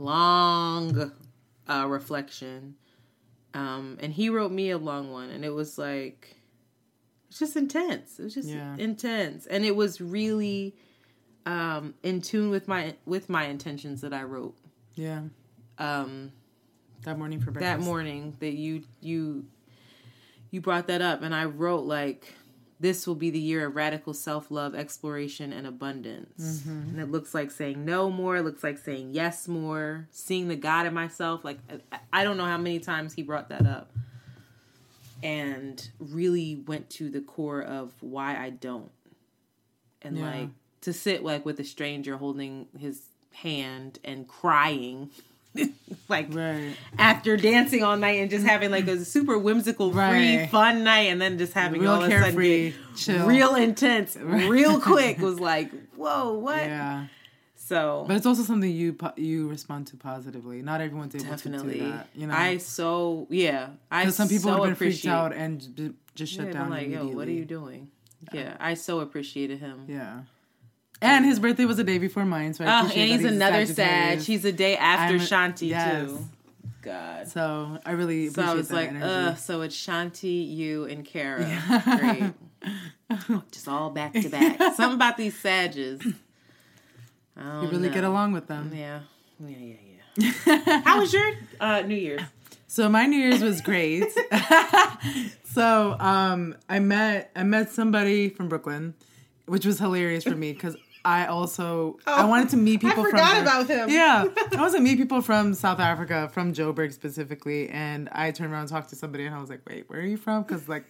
long 0.00 1.12
uh 1.68 1.86
reflection. 1.88 2.74
Um 3.54 3.98
and 4.00 4.12
he 4.12 4.28
wrote 4.30 4.52
me 4.52 4.70
a 4.70 4.78
long 4.78 5.12
one 5.12 5.30
and 5.30 5.44
it 5.44 5.50
was 5.50 5.76
like 5.78 6.36
it's 7.28 7.38
just 7.38 7.56
intense. 7.56 8.18
It 8.18 8.24
was 8.24 8.34
just 8.34 8.48
Yeah. 8.48 8.74
intense. 8.76 9.46
And 9.46 9.64
it 9.64 9.76
was 9.76 10.00
really 10.00 10.74
um 11.46 11.94
in 12.02 12.20
tune 12.20 12.50
with 12.50 12.66
my 12.68 12.94
with 13.06 13.28
my 13.28 13.44
intentions 13.44 14.00
that 14.00 14.12
I 14.12 14.24
wrote. 14.24 14.56
Yeah, 14.94 15.22
Um 15.78 16.32
that 17.04 17.16
morning 17.18 17.40
for 17.40 17.50
breakfast. 17.50 17.78
that 17.78 17.84
morning 17.84 18.36
that 18.40 18.52
you 18.54 18.82
you 19.00 19.44
you 20.50 20.60
brought 20.60 20.88
that 20.88 21.00
up 21.00 21.22
and 21.22 21.34
I 21.34 21.44
wrote 21.44 21.84
like 21.84 22.34
this 22.80 23.06
will 23.06 23.14
be 23.14 23.30
the 23.30 23.38
year 23.38 23.66
of 23.66 23.76
radical 23.76 24.14
self-love 24.14 24.74
exploration 24.74 25.52
and 25.52 25.66
abundance 25.66 26.62
mm-hmm. 26.62 26.90
and 26.90 27.00
it 27.00 27.10
looks 27.10 27.34
like 27.34 27.50
saying 27.50 27.84
no 27.84 28.10
more 28.10 28.36
it 28.38 28.42
looks 28.42 28.64
like 28.64 28.78
saying 28.78 29.10
yes 29.12 29.46
more 29.46 30.08
seeing 30.10 30.48
the 30.48 30.56
god 30.56 30.86
in 30.86 30.94
myself 30.94 31.44
like 31.44 31.58
I, 31.92 31.98
I 32.12 32.24
don't 32.24 32.36
know 32.36 32.46
how 32.46 32.58
many 32.58 32.78
times 32.80 33.12
he 33.14 33.22
brought 33.22 33.48
that 33.50 33.66
up 33.66 33.90
and 35.22 35.90
really 35.98 36.62
went 36.66 36.88
to 36.90 37.10
the 37.10 37.20
core 37.20 37.62
of 37.62 37.92
why 38.00 38.36
I 38.36 38.50
don't 38.50 38.90
and 40.02 40.16
Yeah. 40.16 40.24
like 40.24 40.48
to 40.82 40.92
sit 40.92 41.22
like 41.22 41.44
with 41.44 41.60
a 41.60 41.64
stranger 41.64 42.16
holding 42.16 42.68
his 42.78 43.02
hand 43.32 43.98
and 44.04 44.26
crying. 44.26 45.10
like 46.08 46.32
Right. 46.34 46.74
after 46.98 47.36
dancing 47.36 47.82
all 47.82 47.96
night 47.96 48.20
and 48.20 48.30
just 48.30 48.46
having 48.46 48.70
like 48.70 48.86
a 48.86 49.04
super 49.04 49.38
whimsical, 49.38 49.92
free, 49.92 50.46
fun 50.46 50.84
night, 50.84 51.08
and 51.10 51.20
then 51.20 51.38
just 51.38 51.52
having 51.52 51.80
Real 51.82 51.92
all 51.92 52.02
of 52.02 52.08
a 52.08 52.10
sudden 52.10 52.22
carefree, 52.34 52.72
real 53.26 53.54
intense, 53.54 54.16
real 54.20 54.80
quick 54.80 55.18
was 55.18 55.40
like, 55.40 55.70
whoa, 55.96 56.34
what? 56.34 56.56
Yeah. 56.58 57.06
So 57.56 58.04
But 58.08 58.16
it's 58.16 58.26
also 58.26 58.42
something 58.42 58.68
you 58.70 58.96
you 59.16 59.48
respond 59.48 59.86
to 59.88 59.96
positively. 59.96 60.60
Not 60.62 60.80
everyone's 60.80 61.14
able 61.14 61.26
definitely, 61.26 61.74
to 61.74 61.78
do 61.84 61.90
that. 61.90 62.08
You 62.16 62.26
know, 62.26 62.34
I 62.34 62.56
so 62.56 63.26
yeah, 63.30 63.68
I 63.90 64.08
some 64.10 64.28
people 64.28 64.50
so 64.50 64.54
have 64.56 64.64
been 64.64 64.74
freaked 64.74 65.06
out 65.06 65.32
and 65.32 65.94
just 66.16 66.32
shut 66.32 66.46
Yeah, 66.46 66.52
down 66.52 66.70
like, 66.70 66.88
yo, 66.88 67.06
what 67.08 67.28
are 67.28 67.32
you 67.32 67.44
doing? 67.44 67.88
Yeah, 68.32 68.56
I 68.58 68.74
so 68.74 69.00
appreciated 69.00 69.60
him. 69.60 69.84
Yeah. 69.88 70.22
And 71.02 71.24
his 71.24 71.38
birthday 71.38 71.64
was 71.64 71.78
a 71.78 71.84
day 71.84 71.98
before 71.98 72.24
mine, 72.24 72.52
so 72.54 72.64
I 72.64 72.66
Oh, 72.66 72.70
and 72.70 72.86
appreciate 72.88 73.06
he's 73.08 73.24
another 73.24 73.64
Sag. 73.66 74.18
He's 74.20 74.44
a 74.44 74.52
day 74.52 74.76
after 74.76 75.14
I'm 75.14 75.20
Shanti 75.20 75.68
yes. 75.68 76.08
too. 76.08 76.28
God. 76.82 77.28
So 77.28 77.78
I 77.84 77.92
really 77.92 78.28
So 78.28 78.42
I 78.42 78.54
was 78.54 78.70
like, 78.70 78.92
uh, 78.92 79.34
so 79.34 79.62
it's 79.62 79.76
Shanti, 79.76 80.46
you, 80.54 80.84
and 80.84 81.04
Kara. 81.04 81.44
Great. 81.98 82.32
Just 83.50 83.68
all 83.68 83.90
back 83.90 84.12
to 84.14 84.28
back. 84.28 84.58
Something 84.74 84.94
about 84.94 85.16
these 85.16 85.38
Sages. 85.38 86.00
You 87.36 87.68
really 87.70 87.88
know. 87.88 87.94
get 87.94 88.04
along 88.04 88.32
with 88.32 88.48
them. 88.48 88.70
Yeah. 88.74 89.00
Yeah, 89.42 89.56
yeah, 89.56 89.74
yeah. 90.46 90.80
How 90.84 91.00
was 91.00 91.10
your 91.10 91.32
uh, 91.58 91.80
New 91.82 91.94
Year's? 91.94 92.20
So 92.66 92.86
my 92.90 93.06
New 93.06 93.16
Year's 93.16 93.40
was 93.40 93.62
great. 93.62 94.04
so 95.44 95.96
um, 95.98 96.54
I 96.68 96.80
met 96.80 97.30
I 97.34 97.42
met 97.44 97.70
somebody 97.70 98.28
from 98.28 98.50
Brooklyn, 98.50 98.92
which 99.46 99.64
was 99.64 99.78
hilarious 99.78 100.22
for 100.24 100.36
me 100.36 100.52
because 100.52 100.76
I 101.04 101.26
also 101.26 101.98
I 102.06 102.24
wanted 102.24 102.50
to 102.50 102.56
meet 102.56 102.80
people. 102.80 103.04
Oh, 103.06 103.10
forgot 103.10 103.32
from 103.36 103.42
about 103.42 103.68
him. 103.68 103.88
Yeah, 103.88 104.26
I 104.52 104.56
wanted 104.56 104.76
to 104.76 104.82
meet 104.82 104.98
people 104.98 105.22
from 105.22 105.54
South 105.54 105.80
Africa, 105.80 106.28
from 106.32 106.52
Joburg 106.52 106.92
specifically, 106.92 107.68
and 107.70 108.08
I 108.12 108.30
turned 108.30 108.52
around 108.52 108.62
and 108.62 108.70
talked 108.70 108.90
to 108.90 108.96
somebody, 108.96 109.26
and 109.26 109.34
I 109.34 109.40
was 109.40 109.50
like, 109.50 109.60
"Wait, 109.68 109.88
where 109.88 110.00
are 110.00 110.04
you 110.04 110.16
from?" 110.16 110.42
Because 110.42 110.68
like 110.68 110.84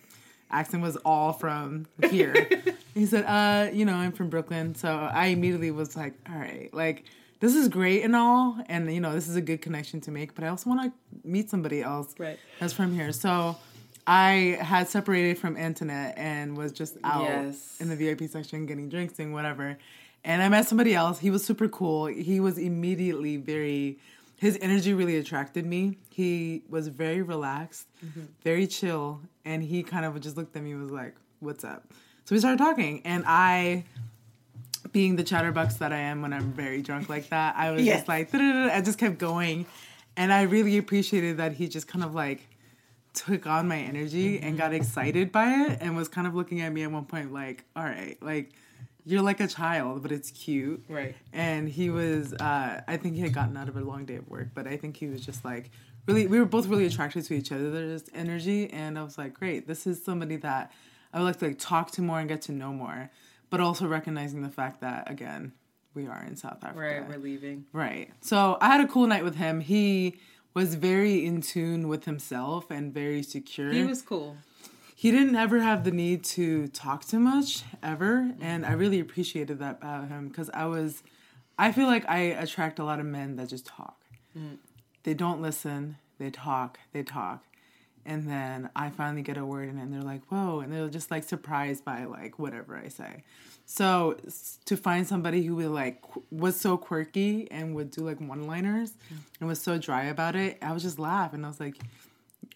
accent 0.50 0.82
was 0.82 0.96
all 1.04 1.32
from 1.32 1.86
here. 2.10 2.34
he 2.94 3.06
said, 3.06 3.24
"Uh, 3.24 3.70
you 3.72 3.84
know, 3.84 3.94
I'm 3.94 4.12
from 4.12 4.30
Brooklyn." 4.30 4.74
So 4.74 4.88
I 4.92 5.26
immediately 5.26 5.70
was 5.70 5.96
like, 5.96 6.14
"All 6.28 6.36
right, 6.38 6.68
like." 6.72 7.04
This 7.40 7.54
is 7.54 7.68
great 7.68 8.04
and 8.04 8.14
all, 8.14 8.58
and 8.68 8.92
you 8.92 9.00
know 9.00 9.14
this 9.14 9.26
is 9.26 9.34
a 9.34 9.40
good 9.40 9.62
connection 9.62 9.98
to 10.02 10.10
make. 10.10 10.34
But 10.34 10.44
I 10.44 10.48
also 10.48 10.68
want 10.68 10.92
to 10.92 11.26
meet 11.26 11.48
somebody 11.48 11.80
else 11.80 12.14
Right. 12.18 12.38
that's 12.58 12.74
from 12.74 12.94
here. 12.94 13.12
So 13.12 13.56
I 14.10 14.58
had 14.60 14.88
separated 14.88 15.38
from 15.38 15.56
Antoinette 15.56 16.14
and 16.16 16.56
was 16.56 16.72
just 16.72 16.96
out 17.04 17.22
Yes. 17.22 17.76
in 17.78 17.88
the 17.88 17.94
VIP 17.94 18.28
section 18.28 18.66
getting 18.66 18.88
drinks 18.88 19.20
and 19.20 19.32
whatever. 19.32 19.78
And 20.24 20.42
I 20.42 20.48
met 20.48 20.66
somebody 20.66 20.96
else. 20.96 21.20
He 21.20 21.30
was 21.30 21.44
super 21.44 21.68
cool. 21.68 22.06
He 22.06 22.40
was 22.40 22.58
immediately 22.58 23.36
very, 23.36 23.98
his 24.36 24.58
energy 24.60 24.94
really 24.94 25.16
attracted 25.16 25.64
me. 25.64 25.96
He 26.08 26.64
was 26.68 26.88
very 26.88 27.22
relaxed, 27.22 27.86
mm-hmm. 28.04 28.22
very 28.42 28.66
chill. 28.66 29.20
And 29.44 29.62
he 29.62 29.84
kind 29.84 30.04
of 30.04 30.20
just 30.20 30.36
looked 30.36 30.56
at 30.56 30.62
me 30.64 30.72
and 30.72 30.82
was 30.82 30.90
like, 30.90 31.14
What's 31.38 31.62
up? 31.62 31.84
So 32.24 32.34
we 32.34 32.40
started 32.40 32.58
talking. 32.58 33.02
And 33.04 33.22
I, 33.28 33.84
being 34.90 35.14
the 35.14 35.22
chatterbox 35.22 35.76
that 35.76 35.92
I 35.92 35.98
am 35.98 36.20
when 36.20 36.32
I'm 36.32 36.52
very 36.52 36.82
drunk 36.82 37.08
like 37.08 37.28
that, 37.28 37.54
I 37.56 37.70
was 37.70 37.84
Yes. 37.84 37.98
just 37.98 38.08
like, 38.08 38.34
I 38.34 38.80
just 38.80 38.98
kept 38.98 39.18
going. 39.18 39.66
And 40.16 40.32
I 40.32 40.42
really 40.42 40.78
appreciated 40.78 41.36
that 41.36 41.52
he 41.52 41.68
just 41.68 41.86
kind 41.86 42.04
of 42.04 42.12
like 42.12 42.49
took 43.20 43.46
on 43.46 43.68
my 43.68 43.78
energy 43.78 44.40
and 44.40 44.56
got 44.56 44.72
excited 44.72 45.30
by 45.30 45.50
it 45.50 45.78
and 45.80 45.94
was 45.94 46.08
kind 46.08 46.26
of 46.26 46.34
looking 46.34 46.62
at 46.62 46.72
me 46.72 46.82
at 46.82 46.90
one 46.90 47.04
point 47.04 47.32
like, 47.32 47.64
all 47.76 47.84
right, 47.84 48.16
like 48.22 48.52
you're 49.04 49.20
like 49.20 49.40
a 49.40 49.46
child, 49.46 50.02
but 50.02 50.10
it's 50.10 50.30
cute. 50.30 50.82
Right. 50.88 51.14
And 51.32 51.68
he 51.68 51.90
was, 51.90 52.32
uh, 52.32 52.80
I 52.86 52.96
think 52.96 53.16
he 53.16 53.20
had 53.20 53.34
gotten 53.34 53.56
out 53.56 53.68
of 53.68 53.76
a 53.76 53.80
long 53.80 54.06
day 54.06 54.16
of 54.16 54.28
work, 54.28 54.48
but 54.54 54.66
I 54.66 54.76
think 54.76 54.96
he 54.96 55.06
was 55.06 55.24
just 55.24 55.44
like, 55.44 55.70
really, 56.06 56.26
we 56.26 56.38
were 56.38 56.46
both 56.46 56.66
really 56.66 56.86
attracted 56.86 57.24
to 57.26 57.34
each 57.34 57.52
other. 57.52 57.70
There's 57.70 58.04
energy. 58.14 58.70
And 58.70 58.98
I 58.98 59.02
was 59.02 59.18
like, 59.18 59.34
great, 59.34 59.66
this 59.66 59.86
is 59.86 60.02
somebody 60.02 60.36
that 60.36 60.72
I 61.12 61.18
would 61.18 61.26
like 61.26 61.38
to 61.40 61.46
like 61.48 61.58
talk 61.58 61.90
to 61.92 62.02
more 62.02 62.20
and 62.20 62.28
get 62.28 62.42
to 62.42 62.52
know 62.52 62.72
more, 62.72 63.10
but 63.50 63.60
also 63.60 63.86
recognizing 63.86 64.42
the 64.42 64.48
fact 64.48 64.80
that, 64.80 65.10
again, 65.10 65.52
we 65.92 66.06
are 66.06 66.22
in 66.22 66.36
South 66.36 66.62
Africa. 66.62 66.78
Right, 66.78 67.08
we're 67.08 67.18
leaving. 67.18 67.66
Right. 67.72 68.10
So 68.20 68.56
I 68.60 68.68
had 68.68 68.80
a 68.80 68.86
cool 68.86 69.06
night 69.06 69.24
with 69.24 69.34
him. 69.36 69.60
He 69.60 70.18
was 70.54 70.74
very 70.74 71.24
in 71.24 71.40
tune 71.40 71.88
with 71.88 72.04
himself 72.04 72.70
and 72.70 72.92
very 72.92 73.22
secure. 73.22 73.72
He 73.72 73.84
was 73.84 74.02
cool. 74.02 74.36
he 74.94 75.10
didn't 75.10 75.36
ever 75.36 75.60
have 75.60 75.84
the 75.84 75.90
need 75.90 76.24
to 76.24 76.68
talk 76.68 77.04
too 77.06 77.20
much 77.20 77.62
ever, 77.82 78.32
and 78.40 78.66
I 78.66 78.72
really 78.72 79.00
appreciated 79.00 79.58
that 79.60 79.78
about 79.78 80.08
him 80.08 80.28
because 80.28 80.50
I 80.52 80.66
was 80.66 81.02
I 81.58 81.72
feel 81.72 81.86
like 81.86 82.08
I 82.08 82.18
attract 82.18 82.78
a 82.78 82.84
lot 82.84 83.00
of 83.00 83.06
men 83.06 83.36
that 83.36 83.48
just 83.50 83.66
talk. 83.66 84.00
Mm. 84.36 84.56
They 85.02 85.12
don't 85.14 85.42
listen, 85.42 85.96
they 86.18 86.30
talk, 86.30 86.78
they 86.92 87.02
talk. 87.02 87.44
And 88.06 88.26
then 88.28 88.70
I 88.74 88.88
finally 88.88 89.20
get 89.20 89.36
a 89.36 89.44
word 89.44 89.68
in 89.68 89.76
and 89.78 89.92
they're 89.92 90.00
like, 90.00 90.22
whoa, 90.30 90.60
and 90.60 90.72
they're 90.72 90.88
just 90.88 91.10
like 91.10 91.22
surprised 91.22 91.84
by 91.84 92.04
like 92.04 92.38
whatever 92.38 92.76
I 92.78 92.88
say. 92.88 93.24
So 93.72 94.16
to 94.64 94.76
find 94.76 95.06
somebody 95.06 95.42
who 95.46 95.54
would 95.56 95.68
like 95.70 96.02
was 96.32 96.58
so 96.60 96.76
quirky 96.76 97.48
and 97.52 97.72
would 97.76 97.92
do 97.92 98.00
like 98.00 98.20
one 98.20 98.48
liners 98.48 98.90
and 99.38 99.48
was 99.48 99.60
so 99.62 99.78
dry 99.78 100.04
about 100.06 100.34
it, 100.34 100.58
I 100.60 100.72
would 100.72 100.80
just 100.82 100.98
laugh 100.98 101.32
and 101.34 101.44
I 101.44 101.48
was 101.48 101.60
like, 101.60 101.76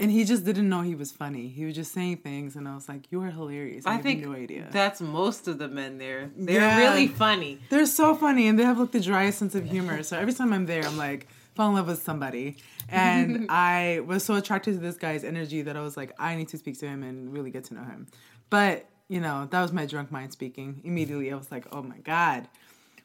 and 0.00 0.10
he 0.10 0.24
just 0.24 0.44
didn't 0.44 0.68
know 0.68 0.80
he 0.82 0.96
was 0.96 1.12
funny. 1.12 1.46
He 1.46 1.64
was 1.66 1.76
just 1.76 1.92
saying 1.92 2.16
things, 2.16 2.56
and 2.56 2.66
I 2.66 2.74
was 2.74 2.88
like, 2.88 3.02
"You 3.12 3.22
are 3.22 3.30
hilarious." 3.30 3.86
I, 3.86 3.90
I 3.90 3.92
have 3.94 4.02
think 4.02 4.24
no 4.26 4.32
idea. 4.32 4.66
that's 4.72 5.00
most 5.00 5.46
of 5.46 5.58
the 5.58 5.68
men 5.68 5.98
there. 5.98 6.30
They're 6.36 6.60
Yeah. 6.62 6.78
really 6.78 7.06
funny. 7.06 7.60
They're 7.70 7.86
so 7.86 8.16
funny, 8.16 8.48
and 8.48 8.58
they 8.58 8.64
have 8.64 8.80
like 8.80 8.90
the 8.90 8.98
driest 8.98 9.38
sense 9.38 9.54
of 9.54 9.64
humor. 9.70 10.02
So 10.02 10.18
every 10.18 10.32
time 10.32 10.52
I'm 10.52 10.66
there, 10.66 10.84
I'm 10.84 10.96
like, 10.98 11.28
fall 11.54 11.68
in 11.68 11.74
love 11.76 11.86
with 11.86 12.02
somebody. 12.02 12.56
And 12.88 13.46
I 13.50 14.00
was 14.04 14.24
so 14.24 14.34
attracted 14.34 14.72
to 14.74 14.80
this 14.80 14.96
guy's 14.96 15.22
energy 15.22 15.62
that 15.62 15.76
I 15.76 15.80
was 15.82 15.96
like, 15.96 16.10
I 16.18 16.34
need 16.34 16.48
to 16.48 16.58
speak 16.58 16.76
to 16.80 16.86
him 16.88 17.04
and 17.04 17.32
really 17.32 17.52
get 17.52 17.62
to 17.66 17.74
know 17.74 17.84
him. 17.84 18.08
But 18.50 18.86
you 19.08 19.20
know, 19.20 19.46
that 19.50 19.60
was 19.62 19.72
my 19.72 19.86
drunk 19.86 20.10
mind 20.10 20.32
speaking. 20.32 20.80
Immediately, 20.84 21.32
I 21.32 21.36
was 21.36 21.50
like, 21.50 21.66
oh 21.72 21.82
my 21.82 21.98
god, 21.98 22.48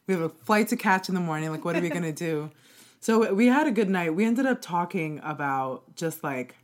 we 0.06 0.14
have 0.14 0.22
a 0.22 0.28
flight 0.28 0.68
to 0.68 0.76
catch 0.76 1.08
in 1.08 1.14
the 1.14 1.20
morning. 1.20 1.50
Like, 1.50 1.64
what 1.64 1.76
are 1.76 1.80
we 1.80 1.88
gonna 1.88 2.12
do? 2.12 2.50
So 3.02 3.32
we 3.32 3.46
had 3.46 3.66
a 3.66 3.70
good 3.70 3.88
night. 3.88 4.14
We 4.14 4.26
ended 4.26 4.44
up 4.44 4.60
talking 4.60 5.22
about 5.24 5.96
just 5.96 6.22
like, 6.22 6.54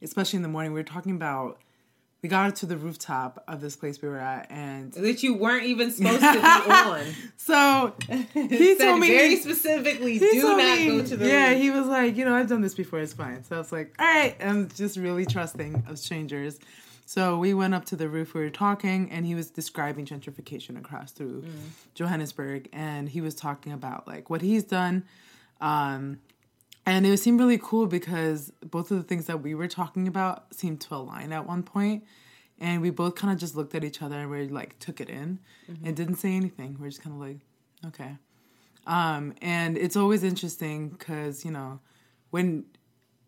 especially 0.00 0.38
in 0.38 0.42
the 0.42 0.48
morning, 0.48 0.72
we 0.72 0.80
were 0.80 0.84
talking 0.84 1.12
about. 1.14 1.58
We 2.22 2.30
got 2.30 2.56
to 2.56 2.64
the 2.64 2.78
rooftop 2.78 3.44
of 3.46 3.60
this 3.60 3.76
place 3.76 4.00
we 4.00 4.08
were 4.08 4.18
at, 4.18 4.50
and 4.50 4.92
That 4.94 5.22
you 5.22 5.34
weren't 5.34 5.64
even 5.66 5.90
supposed 5.90 6.22
to 6.22 6.32
be 6.32 6.38
on. 6.38 7.02
so 7.36 7.92
he 8.32 8.76
Said 8.76 8.78
told 8.86 9.00
me 9.00 9.08
very 9.08 9.36
specifically, 9.36 10.18
do 10.18 10.32
not 10.42 10.56
me- 10.56 10.86
go 10.86 11.04
to 11.04 11.16
the 11.18 11.28
yeah 11.28 11.50
room. 11.50 11.60
he 11.60 11.70
was 11.70 11.84
like 11.86 12.16
you 12.16 12.24
know 12.24 12.34
i've 12.34 12.48
done 12.48 12.62
this 12.62 12.72
before 12.74 13.00
it's 13.00 13.12
fine 13.12 13.44
so 13.44 13.56
i 13.56 13.58
was 13.58 13.70
like 13.70 13.94
all 13.98 14.06
right 14.06 14.36
i'm 14.40 14.70
just 14.70 14.96
really 14.96 15.26
trusting 15.26 15.84
of 15.86 15.98
strangers 15.98 16.58
so 17.06 17.38
we 17.38 17.52
went 17.54 17.74
up 17.74 17.84
to 17.84 17.96
the 17.96 18.08
roof 18.08 18.32
we 18.34 18.40
were 18.40 18.50
talking 18.50 19.10
and 19.10 19.26
he 19.26 19.34
was 19.34 19.50
describing 19.50 20.06
gentrification 20.06 20.78
across 20.78 21.12
through 21.12 21.42
Mm. 21.42 21.50
johannesburg 21.94 22.68
and 22.72 23.08
he 23.10 23.20
was 23.20 23.34
talking 23.34 23.72
about 23.72 24.06
like 24.06 24.30
what 24.30 24.40
he's 24.42 24.64
done 24.64 25.04
um 25.60 26.18
and 26.86 27.06
it 27.06 27.16
seemed 27.18 27.38
really 27.40 27.58
cool 27.62 27.86
because 27.86 28.52
both 28.62 28.90
of 28.90 28.96
the 28.98 29.02
things 29.02 29.26
that 29.26 29.42
we 29.42 29.54
were 29.54 29.68
talking 29.68 30.06
about 30.08 30.52
seemed 30.54 30.80
to 30.82 30.94
align 30.94 31.32
at 31.32 31.46
one 31.46 31.62
point 31.62 32.04
and 32.58 32.80
we 32.82 32.90
both 32.90 33.14
kind 33.16 33.32
of 33.32 33.38
just 33.38 33.54
looked 33.56 33.74
at 33.74 33.82
each 33.84 34.00
other 34.02 34.18
and 34.18 34.30
we 34.30 34.48
like 34.48 34.78
took 34.78 35.00
it 35.00 35.08
in 35.10 35.38
Mm-hmm. 35.70 35.86
and 35.86 35.96
didn't 35.96 36.16
say 36.16 36.32
anything 36.34 36.76
we're 36.78 36.88
just 36.90 37.02
kind 37.02 37.14
of 37.16 37.20
like 37.28 37.38
okay 37.86 38.16
um, 38.86 39.32
and 39.40 39.78
it's 39.78 39.96
always 39.96 40.22
interesting 40.22 40.90
because, 40.90 41.42
you 41.42 41.50
know, 41.50 41.80
when 42.30 42.66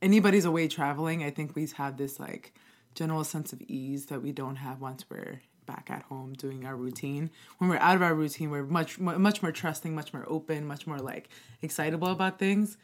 anybody's 0.03 0.44
away 0.44 0.69
traveling, 0.69 1.23
I 1.24 1.31
think 1.31 1.55
we 1.57 1.62
have 1.62 1.73
had 1.73 1.97
this 1.97 2.20
like 2.20 2.53
general 2.97 3.23
sense 3.23 3.52
of 3.52 3.62
ease 3.62 4.06
that 4.06 4.23
we 4.23 4.32
don't 4.32 4.56
have 4.56 4.81
once 4.81 5.05
we're 5.09 5.40
back 5.66 5.89
at 5.90 6.02
home 6.02 6.32
doing 6.32 6.64
our 6.64 6.74
routine. 6.74 7.31
When 7.59 7.70
we're 7.70 7.78
out 7.78 7.97
of 7.97 8.02
our 8.02 8.14
routine, 8.14 8.51
we're 8.51 8.64
much 8.64 8.98
much 8.98 9.43
more 9.43 9.52
trusting, 9.52 9.94
much 9.94 10.12
more 10.12 10.24
open, 10.27 10.66
much 10.66 10.86
more 10.86 10.98
like 10.98 11.28
excitable 11.62 12.09
about 12.09 12.39
things. 12.39 12.77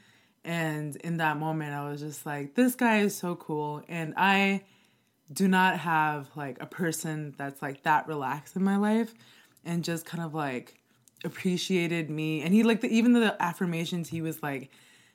And 0.45 0.97
in 0.97 1.19
that 1.19 1.39
moment, 1.39 1.73
I 1.73 1.89
was 1.89 2.01
just 2.01 2.27
like, 2.27 2.55
this 2.55 2.75
guy 2.75 2.99
is 2.99 3.17
so 3.17 3.37
cool. 3.37 3.83
And 3.89 4.13
I 4.17 4.63
do 5.33 5.49
not 5.49 5.79
have 5.79 6.29
like 6.37 6.61
a 6.61 6.67
person 6.67 7.35
that's 7.39 7.63
like 7.63 7.83
that 7.85 8.07
relaxed 8.07 8.57
in 8.57 8.63
my 8.63 8.77
life 8.77 9.15
and 9.65 9.85
just 9.85 10.05
kind 10.05 10.23
of 10.23 10.35
like 10.35 10.79
appreciated 11.25 12.11
me 12.11 12.43
and 12.43 12.53
he 12.53 12.63
like 12.63 12.81
the, 12.81 12.89
even 12.89 13.13
the 13.13 13.37
affirmations 13.41 14.09
he 14.09 14.21
was 14.21 14.43
like 14.43 14.71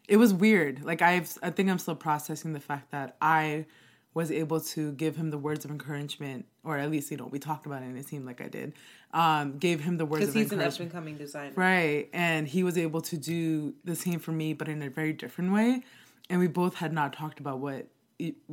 it 0.08 0.16
was 0.16 0.34
weird 0.34 0.84
like 0.84 1.02
i've 1.02 1.38
i 1.44 1.50
think 1.50 1.70
i'm 1.70 1.78
still 1.78 1.96
processing 1.96 2.54
the 2.54 2.60
fact 2.60 2.92
that 2.92 3.18
i 3.22 3.66
was 4.18 4.30
able 4.44 4.60
to 4.74 4.82
give 5.04 5.14
him 5.20 5.28
the 5.36 5.42
words 5.48 5.64
of 5.66 5.72
encouragement 5.78 6.42
or 6.68 6.74
at 6.84 6.90
least 6.94 7.06
you 7.12 7.18
know 7.20 7.28
we 7.36 7.40
talked 7.50 7.66
about 7.70 7.82
it 7.84 7.88
and 7.92 7.98
it 8.02 8.06
seemed 8.12 8.26
like 8.30 8.40
i 8.48 8.50
did 8.58 8.70
um 9.14 9.46
gave 9.66 9.80
him 9.88 9.96
the 10.02 10.06
words 10.12 10.22
Because 10.22 10.36
of 10.36 10.42
he's 10.42 10.52
an 10.52 10.62
up 10.62 10.80
and 10.84 10.92
coming 10.98 11.16
designer. 11.26 11.54
Right. 11.56 12.04
And 12.14 12.42
he 12.56 12.62
was 12.68 12.76
able 12.86 13.02
to 13.12 13.16
do 13.34 13.74
the 13.90 13.96
same 13.96 14.20
for 14.26 14.34
me, 14.42 14.48
but 14.60 14.68
in 14.74 14.80
a 14.84 14.90
very 15.00 15.14
different 15.24 15.50
way. 15.58 15.70
And 16.30 16.36
we 16.44 16.48
both 16.62 16.76
had 16.84 16.92
not 17.00 17.14
talked 17.14 17.40
about 17.44 17.58
what 17.60 17.88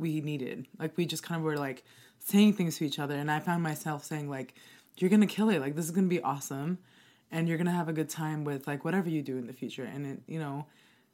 we 0.03 0.11
needed. 0.21 0.57
Like, 0.79 0.91
we 0.97 1.03
just 1.13 1.23
kind 1.27 1.37
of 1.39 1.43
were 1.49 1.57
like 1.67 1.83
saying 2.19 2.53
things 2.53 2.77
to 2.77 2.85
each 2.85 2.99
other. 3.03 3.15
And 3.21 3.29
I 3.29 3.39
found 3.47 3.61
myself 3.63 3.99
saying, 4.05 4.27
like, 4.37 4.49
you're 4.97 5.09
going 5.15 5.25
to 5.27 5.33
kill 5.37 5.49
it. 5.49 5.59
Like, 5.59 5.75
this 5.75 5.85
is 5.85 5.91
going 5.97 6.07
to 6.09 6.15
be 6.17 6.21
awesome. 6.33 6.71
and 7.31 7.47
you're 7.47 7.57
gonna 7.57 7.71
have 7.81 7.89
a 7.89 7.93
good 7.93 8.09
time 8.09 8.43
with 8.43 8.67
like 8.67 8.85
whatever 8.85 9.09
you 9.09 9.21
do 9.21 9.37
in 9.37 9.47
the 9.47 9.53
future. 9.61 9.83
And 9.83 10.05
it, 10.05 10.19
you 10.27 10.39
know, 10.39 10.65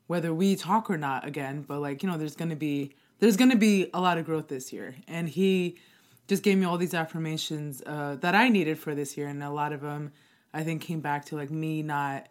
whether 0.08 0.34
we 0.34 0.56
talk 0.56 0.90
or 0.90 0.98
not 0.98 1.26
again, 1.26 1.64
but 1.68 1.80
like 1.80 2.04
you 2.04 2.10
know, 2.10 2.18
there's 2.18 2.36
gonna 2.36 2.56
be 2.56 2.94
there's 3.22 3.38
gonna 3.38 3.56
be 3.56 3.90
a 3.94 4.02
lot 4.02 4.18
of 4.18 4.26
growth 4.26 4.50
this 4.50 4.74
year. 4.74 4.96
And 5.08 5.30
he 5.30 5.78
just 6.28 6.44
gave 6.44 6.58
me 6.58 6.66
all 6.66 6.78
these 6.78 6.94
affirmations 6.94 7.82
uh, 7.86 8.18
that 8.20 8.36
I 8.36 8.50
needed 8.50 8.78
for 8.80 8.94
this 8.96 9.16
year, 9.16 9.28
and 9.28 9.42
a 9.42 9.50
lot 9.50 9.72
of 9.72 9.82
them 9.82 10.12
I 10.54 10.64
think 10.64 10.82
came 10.82 11.00
back 11.00 11.26
to 11.26 11.36
like 11.36 11.52
me 11.52 11.84
not 11.84 12.28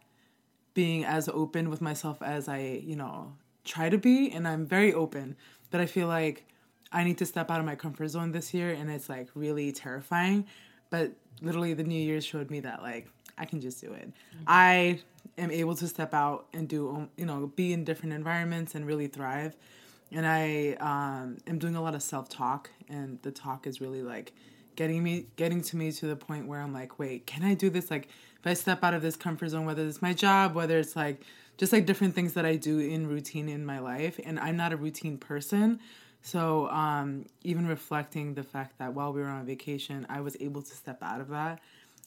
being 0.74 1.04
as 1.04 1.28
open 1.28 1.70
with 1.70 1.80
myself 1.80 2.22
as 2.22 2.48
I, 2.48 2.82
you 2.84 2.96
know, 2.96 3.32
try 3.64 3.88
to 3.88 3.98
be. 3.98 4.30
And 4.30 4.46
I'm 4.46 4.66
very 4.66 4.92
open, 4.92 5.36
but 5.70 5.80
I 5.80 5.86
feel 5.86 6.08
like 6.08 6.44
I 6.92 7.04
need 7.04 7.18
to 7.18 7.26
step 7.26 7.50
out 7.50 7.60
of 7.60 7.66
my 7.66 7.76
comfort 7.76 8.08
zone 8.08 8.32
this 8.32 8.52
year, 8.52 8.70
and 8.70 8.90
it's 8.90 9.08
like 9.08 9.28
really 9.34 9.70
terrifying. 9.72 10.46
But 10.90 11.12
literally, 11.40 11.74
the 11.74 11.84
New 11.84 12.00
Year's 12.00 12.24
showed 12.24 12.50
me 12.50 12.60
that 12.60 12.82
like 12.82 13.08
I 13.38 13.44
can 13.44 13.60
just 13.60 13.80
do 13.80 13.92
it. 13.92 14.08
Mm-hmm. 14.08 14.44
I 14.48 15.00
am 15.38 15.50
able 15.50 15.76
to 15.76 15.86
step 15.86 16.14
out 16.14 16.46
and 16.52 16.68
do, 16.68 17.08
you 17.16 17.26
know, 17.26 17.52
be 17.54 17.72
in 17.72 17.84
different 17.84 18.12
environments 18.12 18.74
and 18.74 18.86
really 18.86 19.06
thrive. 19.06 19.56
And 20.12 20.26
I 20.26 20.76
um, 20.80 21.38
am 21.46 21.58
doing 21.58 21.76
a 21.76 21.82
lot 21.82 21.94
of 21.94 22.02
self 22.02 22.28
talk, 22.28 22.70
and 22.88 23.20
the 23.22 23.30
talk 23.30 23.66
is 23.66 23.80
really 23.80 24.02
like 24.02 24.32
getting 24.76 25.02
me, 25.02 25.26
getting 25.36 25.62
to 25.62 25.76
me 25.76 25.92
to 25.92 26.06
the 26.06 26.16
point 26.16 26.46
where 26.46 26.60
I'm 26.60 26.72
like, 26.72 26.98
wait, 26.98 27.26
can 27.26 27.44
I 27.44 27.54
do 27.54 27.70
this? 27.70 27.90
Like, 27.90 28.08
if 28.38 28.46
I 28.46 28.54
step 28.54 28.82
out 28.82 28.94
of 28.94 29.02
this 29.02 29.16
comfort 29.16 29.48
zone, 29.50 29.66
whether 29.66 29.86
it's 29.86 30.02
my 30.02 30.12
job, 30.12 30.54
whether 30.54 30.78
it's 30.78 30.96
like 30.96 31.22
just 31.58 31.72
like 31.72 31.86
different 31.86 32.14
things 32.14 32.32
that 32.32 32.46
I 32.46 32.56
do 32.56 32.78
in 32.78 33.06
routine 33.06 33.48
in 33.48 33.64
my 33.64 33.78
life, 33.78 34.18
and 34.24 34.40
I'm 34.40 34.56
not 34.56 34.72
a 34.72 34.76
routine 34.76 35.18
person. 35.18 35.78
So 36.22 36.68
um, 36.68 37.26
even 37.42 37.66
reflecting 37.66 38.34
the 38.34 38.42
fact 38.42 38.78
that 38.78 38.94
while 38.94 39.12
we 39.12 39.20
were 39.20 39.28
on 39.28 39.46
vacation, 39.46 40.06
I 40.08 40.20
was 40.20 40.36
able 40.40 40.62
to 40.62 40.74
step 40.74 41.02
out 41.02 41.20
of 41.20 41.28
that 41.28 41.60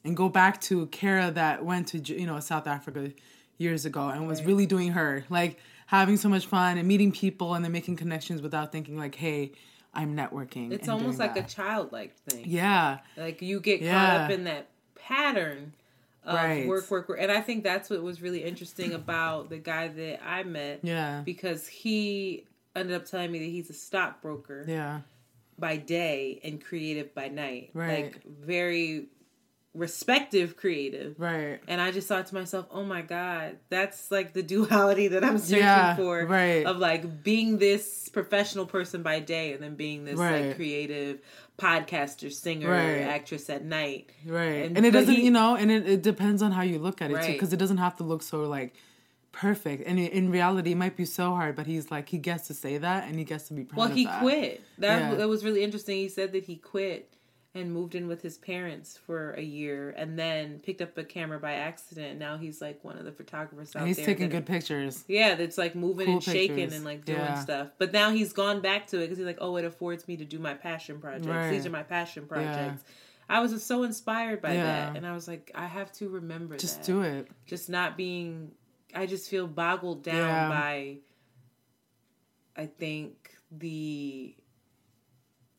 and 0.03 0.15
go 0.15 0.29
back 0.29 0.59
to 0.61 0.87
Kara 0.87 1.31
that 1.31 1.63
went 1.63 1.87
to 1.89 1.99
you 1.99 2.25
know 2.25 2.39
South 2.39 2.67
Africa 2.67 3.11
years 3.57 3.85
ago 3.85 4.09
and 4.09 4.27
was 4.27 4.43
really 4.43 4.65
doing 4.65 4.91
her 4.91 5.23
like 5.29 5.59
having 5.99 6.17
so 6.17 6.27
much 6.27 6.45
fun 6.45 6.77
and 6.77 6.87
meeting 6.87 7.11
people 7.11 7.53
and 7.53 7.63
then 7.63 7.71
making 7.71 7.95
connections 7.95 8.41
without 8.41 8.71
thinking 8.71 8.97
like 8.97 9.15
hey 9.15 9.51
I'm 9.93 10.15
networking. 10.15 10.71
It's 10.71 10.89
almost 10.89 11.19
like 11.19 11.35
that. 11.35 11.51
a 11.51 11.55
childlike 11.55 12.15
thing. 12.27 12.45
Yeah. 12.47 12.99
Like 13.15 13.41
you 13.41 13.59
get 13.59 13.81
caught 13.81 14.21
up 14.21 14.31
in 14.31 14.45
that 14.45 14.69
pattern 14.95 15.73
of 16.23 16.35
right. 16.35 16.67
work, 16.67 16.89
work, 16.89 17.09
work. 17.09 17.19
And 17.21 17.31
I 17.31 17.41
think 17.41 17.63
that's 17.63 17.89
what 17.89 18.01
was 18.01 18.21
really 18.21 18.43
interesting 18.43 18.93
about 18.93 19.49
the 19.49 19.57
guy 19.57 19.89
that 19.89 20.19
I 20.25 20.43
met. 20.43 20.79
Yeah. 20.81 21.21
Because 21.23 21.67
he 21.67 22.45
ended 22.75 22.95
up 22.95 23.05
telling 23.05 23.31
me 23.31 23.39
that 23.39 23.45
he's 23.45 23.69
a 23.69 23.73
stockbroker. 23.73 24.65
Yeah. 24.67 25.01
By 25.59 25.77
day 25.77 26.39
and 26.43 26.63
creative 26.63 27.13
by 27.13 27.27
night. 27.27 27.69
Right. 27.73 28.05
Like 28.05 28.23
very 28.25 29.09
respective 29.73 30.55
creative. 30.55 31.19
Right. 31.19 31.59
And 31.67 31.81
I 31.81 31.91
just 31.91 32.07
thought 32.07 32.27
to 32.27 32.35
myself, 32.35 32.67
oh 32.71 32.83
my 32.83 33.01
God, 33.01 33.57
that's 33.69 34.11
like 34.11 34.33
the 34.33 34.43
duality 34.43 35.09
that 35.09 35.23
I'm 35.23 35.37
searching 35.37 35.63
yeah, 35.63 35.95
for. 35.95 36.25
Right. 36.25 36.65
Of 36.65 36.77
like 36.77 37.23
being 37.23 37.57
this 37.57 38.09
professional 38.09 38.65
person 38.65 39.01
by 39.01 39.19
day 39.19 39.53
and 39.53 39.63
then 39.63 39.75
being 39.75 40.05
this 40.05 40.15
right. 40.15 40.47
like 40.47 40.55
creative 40.55 41.19
podcaster, 41.57 42.31
singer, 42.31 42.69
right. 42.69 43.01
actress 43.01 43.49
at 43.49 43.63
night. 43.63 44.11
Right. 44.25 44.65
And, 44.65 44.77
and 44.77 44.85
it 44.85 44.91
doesn't, 44.91 45.13
he, 45.13 45.25
you 45.25 45.31
know, 45.31 45.55
and 45.55 45.71
it, 45.71 45.87
it, 45.87 46.01
depends 46.03 46.41
on 46.41 46.51
how 46.51 46.61
you 46.61 46.79
look 46.79 47.01
at 47.01 47.11
it 47.11 47.15
right. 47.15 47.25
too, 47.25 47.33
because 47.33 47.53
it 47.53 47.57
doesn't 47.57 47.77
have 47.77 47.97
to 47.97 48.03
look 48.03 48.21
so 48.21 48.41
like 48.43 48.75
perfect. 49.31 49.87
And 49.87 49.99
in 49.99 50.29
reality, 50.29 50.73
it 50.73 50.77
might 50.77 50.95
be 50.95 51.05
so 51.05 51.31
hard, 51.31 51.55
but 51.55 51.65
he's 51.65 51.89
like, 51.89 52.09
he 52.09 52.19
gets 52.19 52.47
to 52.47 52.53
say 52.53 52.77
that 52.77 53.07
and 53.07 53.17
he 53.17 53.23
gets 53.23 53.47
to 53.47 53.53
be 53.53 53.63
proud 53.63 53.77
Well, 53.77 53.87
he 53.89 54.05
that. 54.05 54.21
quit. 54.21 54.61
That, 54.77 54.99
yeah. 54.99 55.15
that 55.15 55.27
was 55.27 55.43
really 55.43 55.63
interesting. 55.63 55.97
He 55.97 56.09
said 56.09 56.31
that 56.33 56.43
he 56.43 56.57
quit 56.57 57.12
and 57.55 57.71
moved 57.71 57.93
in 57.93 58.07
with 58.07 58.21
his 58.21 58.37
parents 58.37 58.97
for 58.97 59.33
a 59.33 59.41
year 59.41 59.91
and 59.95 60.17
then 60.17 60.59
picked 60.59 60.81
up 60.81 60.97
a 60.97 61.03
camera 61.03 61.39
by 61.39 61.53
accident. 61.53 62.17
Now 62.17 62.37
he's 62.37 62.61
like 62.61 62.83
one 62.83 62.97
of 62.97 63.05
the 63.05 63.11
photographers 63.11 63.75
out 63.75 63.81
and 63.81 63.87
he's 63.87 63.97
there. 63.97 64.07
He's 64.07 64.15
taking 64.15 64.29
good 64.29 64.45
pictures. 64.47 65.03
Yeah, 65.07 65.35
that's 65.35 65.57
like 65.57 65.75
moving 65.75 66.07
cool 66.07 66.15
and 66.15 66.23
shaking 66.23 66.55
pictures. 66.55 66.73
and 66.73 66.83
like 66.83 67.05
doing 67.05 67.19
yeah. 67.19 67.39
stuff. 67.39 67.67
But 67.77 67.93
now 67.93 68.09
he's 68.09 68.33
gone 68.33 68.61
back 68.61 68.87
to 68.87 68.97
it 68.97 69.01
because 69.03 69.19
he's 69.19 69.27
like, 69.27 69.37
oh, 69.39 69.57
it 69.57 69.65
affords 69.65 70.07
me 70.07 70.17
to 70.17 70.25
do 70.25 70.39
my 70.39 70.55
passion 70.55 70.99
projects. 70.99 71.27
Right. 71.27 71.51
These 71.51 71.67
are 71.67 71.69
my 71.69 71.83
passion 71.83 72.25
projects. 72.25 72.83
Yeah. 72.87 72.93
I 73.29 73.39
was 73.39 73.63
so 73.63 73.83
inspired 73.83 74.41
by 74.41 74.53
yeah. 74.53 74.63
that. 74.63 74.97
And 74.97 75.05
I 75.05 75.13
was 75.13 75.27
like, 75.27 75.51
I 75.53 75.67
have 75.67 75.91
to 75.93 76.09
remember 76.09 76.57
Just 76.57 76.77
that. 76.77 76.85
do 76.85 77.01
it. 77.03 77.27
Just 77.45 77.69
not 77.69 77.95
being, 77.95 78.51
I 78.95 79.05
just 79.05 79.29
feel 79.29 79.47
boggled 79.47 80.03
down 80.03 80.49
by, 80.49 80.97
I 82.57 82.65
think, 82.65 83.31
the, 83.51 84.35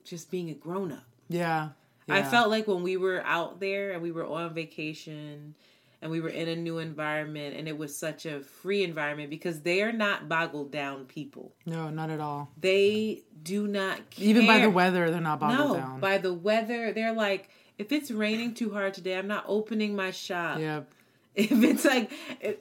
just 0.05 0.31
being 0.31 0.51
a 0.51 0.55
grown 0.55 0.91
up. 0.93 1.07
Yeah. 1.29 1.71
Yeah. 2.07 2.17
I 2.17 2.23
felt 2.23 2.51
like 2.51 2.67
when 2.67 2.83
we 2.83 2.97
were 2.97 3.23
out 3.25 3.61
there 3.61 3.93
and 3.93 4.03
we 4.03 4.13
were 4.13 4.27
on 4.27 4.55
vacation 4.55 5.55
and 6.03 6.11
we 6.11 6.21
were 6.21 6.29
in 6.29 6.49
a 6.49 6.57
new 6.57 6.79
environment 6.79 7.57
and 7.57 7.67
it 7.67 7.79
was 7.79 7.97
such 7.97 8.27
a 8.27 8.41
free 8.41 8.85
environment 8.85 9.31
because 9.31 9.63
they 9.63 9.83
are 9.83 9.93
not 9.93 10.29
boggled 10.29 10.71
down 10.71 11.07
people. 11.07 11.55
No, 11.65 11.89
not 11.89 12.11
at 12.11 12.21
all. 12.21 12.51
They 12.61 13.23
do 13.43 13.67
not 13.67 14.11
care. 14.11 14.27
Even 14.27 14.47
by 14.47 14.59
the 14.59 14.69
weather, 14.69 15.11
they're 15.11 15.21
not 15.21 15.41
boggled 15.41 15.71
no, 15.71 15.77
down. 15.77 16.01
By 16.01 16.19
the 16.19 16.35
weather, 16.35 16.93
they're 16.93 17.15
like, 17.15 17.49
if 17.79 17.91
it's 17.91 18.11
raining 18.11 18.53
too 18.53 18.71
hard 18.71 18.93
today, 18.93 19.17
I'm 19.17 19.27
not 19.27 19.45
opening 19.49 19.97
my 19.97 20.11
shop. 20.11 20.59
Yeah. 20.59 20.83
If 21.37 21.65
it's 21.65 21.85
like 21.85 22.13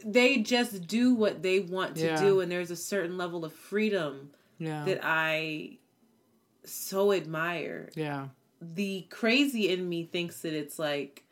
they 0.03 0.39
just 0.39 0.87
do 0.87 1.13
what 1.13 1.43
they 1.43 1.59
want 1.59 1.93
to 1.97 2.05
yeah. 2.05 2.19
do 2.19 2.39
and 2.39 2.51
there's 2.51 2.71
a 2.71 2.75
certain 2.75 3.19
level 3.19 3.45
of 3.45 3.53
freedom 3.53 4.31
yeah. 4.57 4.83
that 4.85 5.01
I 5.03 5.77
so 6.65 7.13
admire. 7.13 7.89
Yeah 7.93 8.29
the 8.75 9.05
crazy 9.09 9.69
in 9.69 9.87
me 9.87 10.03
thinks 10.05 10.41
that 10.41 10.53
it's 10.53 10.79
like 10.79 11.23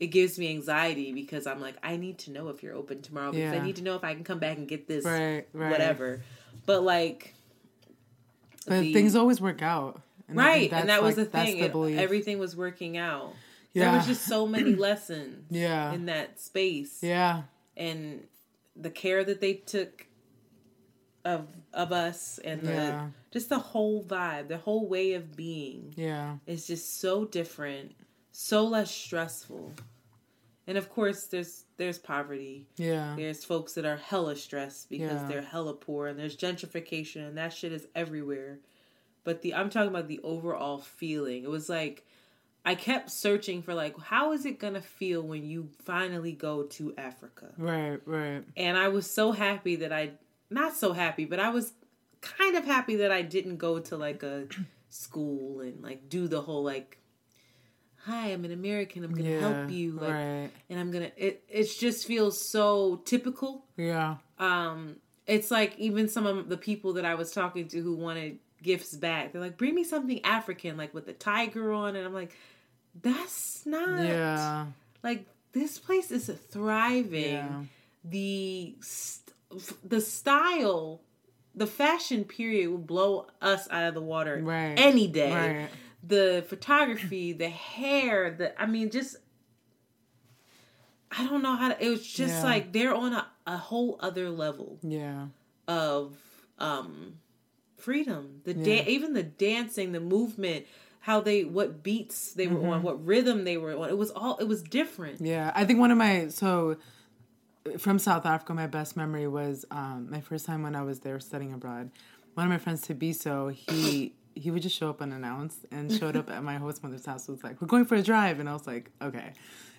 it 0.00 0.08
gives 0.08 0.38
me 0.38 0.50
anxiety 0.50 1.12
because 1.12 1.46
I'm 1.46 1.60
like, 1.60 1.76
I 1.82 1.96
need 1.96 2.18
to 2.20 2.32
know 2.32 2.48
if 2.48 2.62
you're 2.62 2.74
open 2.74 3.02
tomorrow 3.02 3.30
because 3.30 3.52
yeah. 3.52 3.60
I 3.60 3.64
need 3.64 3.76
to 3.76 3.82
know 3.82 3.94
if 3.94 4.04
I 4.04 4.14
can 4.14 4.24
come 4.24 4.38
back 4.38 4.56
and 4.56 4.66
get 4.66 4.88
this 4.88 5.04
right, 5.04 5.46
right. 5.52 5.70
whatever. 5.70 6.22
But 6.66 6.82
like 6.82 7.34
But 8.66 8.80
the, 8.80 8.92
things 8.92 9.14
always 9.14 9.40
work 9.40 9.62
out. 9.62 10.02
And 10.28 10.36
right. 10.36 10.72
And 10.72 10.88
that 10.88 11.02
was 11.02 11.16
the 11.16 11.24
thing. 11.24 11.60
The 11.60 11.82
it, 11.82 11.98
everything 11.98 12.38
was 12.38 12.56
working 12.56 12.96
out. 12.96 13.34
Yeah. 13.74 13.84
There 13.84 13.96
was 13.98 14.06
just 14.06 14.26
so 14.26 14.46
many 14.46 14.74
lessons 14.76 15.46
yeah. 15.50 15.92
in 15.92 16.06
that 16.06 16.40
space. 16.40 16.98
Yeah. 17.00 17.42
And 17.76 18.24
the 18.74 18.90
care 18.90 19.24
that 19.24 19.40
they 19.40 19.54
took 19.54 20.06
of 21.24 21.46
of 21.72 21.92
us 21.92 22.38
and 22.44 22.60
the 22.62 22.72
yeah. 22.72 23.08
just 23.30 23.48
the 23.48 23.58
whole 23.58 24.04
vibe, 24.04 24.48
the 24.48 24.58
whole 24.58 24.88
way 24.88 25.14
of 25.14 25.36
being. 25.36 25.94
Yeah. 25.96 26.36
Is 26.46 26.66
just 26.66 27.00
so 27.00 27.24
different, 27.24 27.92
so 28.30 28.64
less 28.64 28.90
stressful. 28.90 29.72
And 30.66 30.78
of 30.78 30.90
course 30.90 31.26
there's 31.26 31.64
there's 31.76 31.98
poverty. 31.98 32.66
Yeah. 32.76 33.14
There's 33.16 33.44
folks 33.44 33.74
that 33.74 33.84
are 33.84 33.96
hella 33.96 34.36
stressed 34.36 34.88
because 34.90 35.22
yeah. 35.22 35.28
they're 35.28 35.42
hella 35.42 35.74
poor 35.74 36.08
and 36.08 36.18
there's 36.18 36.36
gentrification 36.36 37.26
and 37.26 37.38
that 37.38 37.52
shit 37.52 37.72
is 37.72 37.86
everywhere. 37.94 38.58
But 39.24 39.42
the 39.42 39.54
I'm 39.54 39.70
talking 39.70 39.90
about 39.90 40.08
the 40.08 40.20
overall 40.22 40.78
feeling. 40.78 41.44
It 41.44 41.50
was 41.50 41.68
like 41.68 42.04
I 42.64 42.76
kept 42.76 43.10
searching 43.10 43.62
for 43.62 43.74
like 43.74 43.98
how 43.98 44.32
is 44.32 44.44
it 44.44 44.58
gonna 44.58 44.82
feel 44.82 45.22
when 45.22 45.44
you 45.44 45.68
finally 45.84 46.32
go 46.32 46.64
to 46.64 46.94
Africa? 46.96 47.50
Right, 47.56 48.00
right. 48.06 48.44
And 48.56 48.76
I 48.76 48.88
was 48.88 49.12
so 49.12 49.32
happy 49.32 49.76
that 49.76 49.92
I 49.92 50.12
not 50.52 50.76
so 50.76 50.92
happy, 50.92 51.24
but 51.24 51.40
I 51.40 51.50
was 51.50 51.72
kind 52.20 52.56
of 52.56 52.64
happy 52.64 52.96
that 52.96 53.10
I 53.10 53.22
didn't 53.22 53.56
go 53.56 53.78
to 53.80 53.96
like 53.96 54.22
a 54.22 54.46
school 54.88 55.60
and 55.60 55.82
like 55.82 56.08
do 56.08 56.28
the 56.28 56.40
whole 56.40 56.62
like 56.62 56.98
hi 58.04 58.26
i'm 58.26 58.44
an 58.44 58.52
american 58.52 59.04
i'm 59.04 59.14
gonna 59.14 59.30
yeah, 59.30 59.40
help 59.40 59.70
you 59.70 59.92
like, 59.92 60.10
right. 60.10 60.50
and 60.68 60.78
i'm 60.78 60.90
gonna 60.90 61.10
it 61.16 61.44
it 61.48 61.66
just 61.78 62.06
feels 62.06 62.50
so 62.50 62.96
typical 63.04 63.64
yeah 63.76 64.16
um 64.38 64.96
it's 65.26 65.50
like 65.50 65.78
even 65.78 66.08
some 66.08 66.26
of 66.26 66.48
the 66.48 66.56
people 66.56 66.94
that 66.94 67.04
i 67.04 67.14
was 67.14 67.30
talking 67.30 67.68
to 67.68 67.80
who 67.80 67.94
wanted 67.94 68.38
gifts 68.62 68.94
back 68.94 69.32
they're 69.32 69.40
like 69.40 69.56
bring 69.56 69.74
me 69.74 69.84
something 69.84 70.22
african 70.24 70.76
like 70.76 70.92
with 70.92 71.06
the 71.06 71.12
tiger 71.12 71.72
on 71.72 71.96
and 71.96 72.04
i'm 72.04 72.12
like 72.12 72.36
that's 73.00 73.64
not 73.64 74.04
yeah 74.04 74.66
like 75.02 75.24
this 75.52 75.78
place 75.78 76.10
is 76.10 76.30
thriving 76.50 77.34
yeah. 77.34 77.62
the 78.04 78.76
the 79.84 80.00
style, 80.00 81.02
the 81.54 81.66
fashion 81.66 82.24
period 82.24 82.70
will 82.70 82.78
blow 82.78 83.26
us 83.40 83.68
out 83.70 83.84
of 83.84 83.94
the 83.94 84.00
water 84.00 84.40
right. 84.42 84.74
any 84.76 85.06
day. 85.06 85.32
Right. 85.32 85.68
The 86.04 86.44
photography, 86.48 87.32
the 87.32 87.48
hair, 87.48 88.30
the 88.30 88.60
I 88.60 88.66
mean, 88.66 88.90
just 88.90 89.16
I 91.16 91.26
don't 91.26 91.42
know 91.42 91.56
how 91.56 91.68
to. 91.68 91.84
It 91.84 91.88
was 91.88 92.06
just 92.06 92.34
yeah. 92.34 92.42
like 92.42 92.72
they're 92.72 92.94
on 92.94 93.12
a, 93.12 93.26
a 93.46 93.56
whole 93.56 93.98
other 94.00 94.30
level. 94.30 94.78
Yeah. 94.82 95.26
Of 95.68 96.16
um 96.58 97.18
freedom. 97.76 98.40
The 98.44 98.54
yeah. 98.54 98.64
da- 98.64 98.86
even 98.88 99.12
the 99.12 99.22
dancing, 99.22 99.92
the 99.92 100.00
movement, 100.00 100.66
how 101.00 101.20
they 101.20 101.44
what 101.44 101.82
beats 101.82 102.32
they 102.32 102.46
were 102.46 102.60
mm-hmm. 102.60 102.68
on, 102.68 102.82
what 102.82 103.04
rhythm 103.04 103.44
they 103.44 103.56
were 103.56 103.76
on. 103.76 103.90
It 103.90 103.98
was 103.98 104.10
all 104.10 104.38
it 104.38 104.48
was 104.48 104.62
different. 104.62 105.20
Yeah, 105.20 105.52
I 105.54 105.64
think 105.64 105.78
one 105.78 105.90
of 105.90 105.98
my 105.98 106.28
so 106.28 106.76
from 107.78 107.98
South 107.98 108.26
Africa, 108.26 108.54
my 108.54 108.66
best 108.66 108.96
memory 108.96 109.28
was 109.28 109.64
um, 109.70 110.08
my 110.10 110.20
first 110.20 110.46
time 110.46 110.62
when 110.62 110.74
I 110.74 110.82
was 110.82 111.00
there 111.00 111.18
studying 111.20 111.52
abroad. 111.52 111.90
One 112.34 112.46
of 112.46 112.50
my 112.50 112.58
friends, 112.58 112.86
Thabiso, 112.86 113.52
he 113.52 114.14
he 114.34 114.50
would 114.50 114.62
just 114.62 114.76
show 114.76 114.88
up 114.88 115.02
unannounced 115.02 115.66
and 115.70 115.92
showed 115.92 116.16
up 116.16 116.30
at 116.30 116.42
my 116.42 116.56
host 116.56 116.82
mother's 116.82 117.04
house. 117.04 117.28
Was 117.28 117.44
like, 117.44 117.60
"We're 117.60 117.68
going 117.68 117.84
for 117.84 117.96
a 117.96 118.02
drive," 118.02 118.40
and 118.40 118.48
I 118.48 118.52
was 118.54 118.66
like, 118.66 118.90
"Okay." 119.00 119.32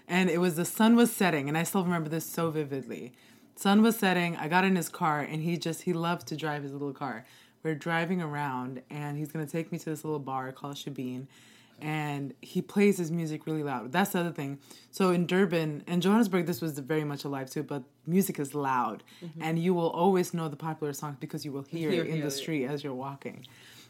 and 0.07 0.29
it 0.29 0.39
was 0.39 0.55
the 0.55 0.65
sun 0.65 0.95
was 0.95 1.11
setting, 1.11 1.47
and 1.47 1.57
I 1.57 1.63
still 1.63 1.83
remember 1.83 2.09
this 2.09 2.25
so 2.25 2.49
vividly. 2.51 3.13
Sun 3.55 3.81
was 3.81 3.97
setting. 3.97 4.35
I 4.35 4.47
got 4.47 4.65
in 4.65 4.75
his 4.75 4.89
car, 4.89 5.21
and 5.21 5.41
he 5.41 5.57
just 5.57 5.83
he 5.83 5.93
loves 5.93 6.23
to 6.25 6.35
drive 6.35 6.63
his 6.63 6.73
little 6.73 6.93
car. 6.93 7.25
We're 7.61 7.75
driving 7.75 8.21
around, 8.21 8.81
and 8.89 9.17
he's 9.17 9.31
gonna 9.31 9.45
take 9.45 9.71
me 9.71 9.77
to 9.79 9.85
this 9.85 10.03
little 10.03 10.19
bar 10.19 10.51
called 10.51 10.75
Shabine, 10.75 11.27
and 11.83 12.33
he 12.41 12.61
plays 12.61 12.97
his 12.97 13.11
music 13.11 13.45
really 13.45 13.61
loud. 13.61 13.91
That's 13.91 14.11
the 14.13 14.21
other 14.21 14.31
thing. 14.31 14.57
So 14.89 15.11
in 15.11 15.27
Durban 15.27 15.83
and 15.85 16.01
Johannesburg, 16.01 16.45
this 16.45 16.61
was 16.61 16.79
very 16.79 17.03
much 17.03 17.25
alive 17.25 17.49
too. 17.49 17.61
But 17.61 17.83
music 18.07 18.39
is 18.39 18.55
loud, 18.55 19.03
mm-hmm. 19.23 19.43
and 19.43 19.59
you 19.59 19.73
will 19.73 19.89
always 19.89 20.33
know 20.33 20.47
the 20.47 20.55
popular 20.55 20.93
songs 20.93 21.17
because 21.19 21.43
you 21.43 21.51
will 21.51 21.63
hear, 21.63 21.91
Hear- 21.91 22.03
it 22.03 22.07
in 22.07 22.13
hear 22.13 22.21
the 22.21 22.27
it. 22.27 22.31
street 22.31 22.65
as 22.65 22.85
you're 22.85 22.93
walking. 22.93 23.45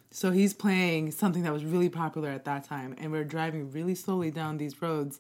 So 0.10 0.32
he's 0.32 0.54
playing 0.54 1.12
something 1.12 1.44
that 1.44 1.54
was 1.54 1.64
really 1.64 1.90
popular 1.90 2.30
at 2.30 2.46
that 2.46 2.64
time, 2.64 2.96
and 2.98 3.12
we're 3.12 3.24
driving 3.24 3.72
really 3.72 3.96
slowly 3.96 4.32
down 4.32 4.58
these 4.58 4.82
roads, 4.82 5.20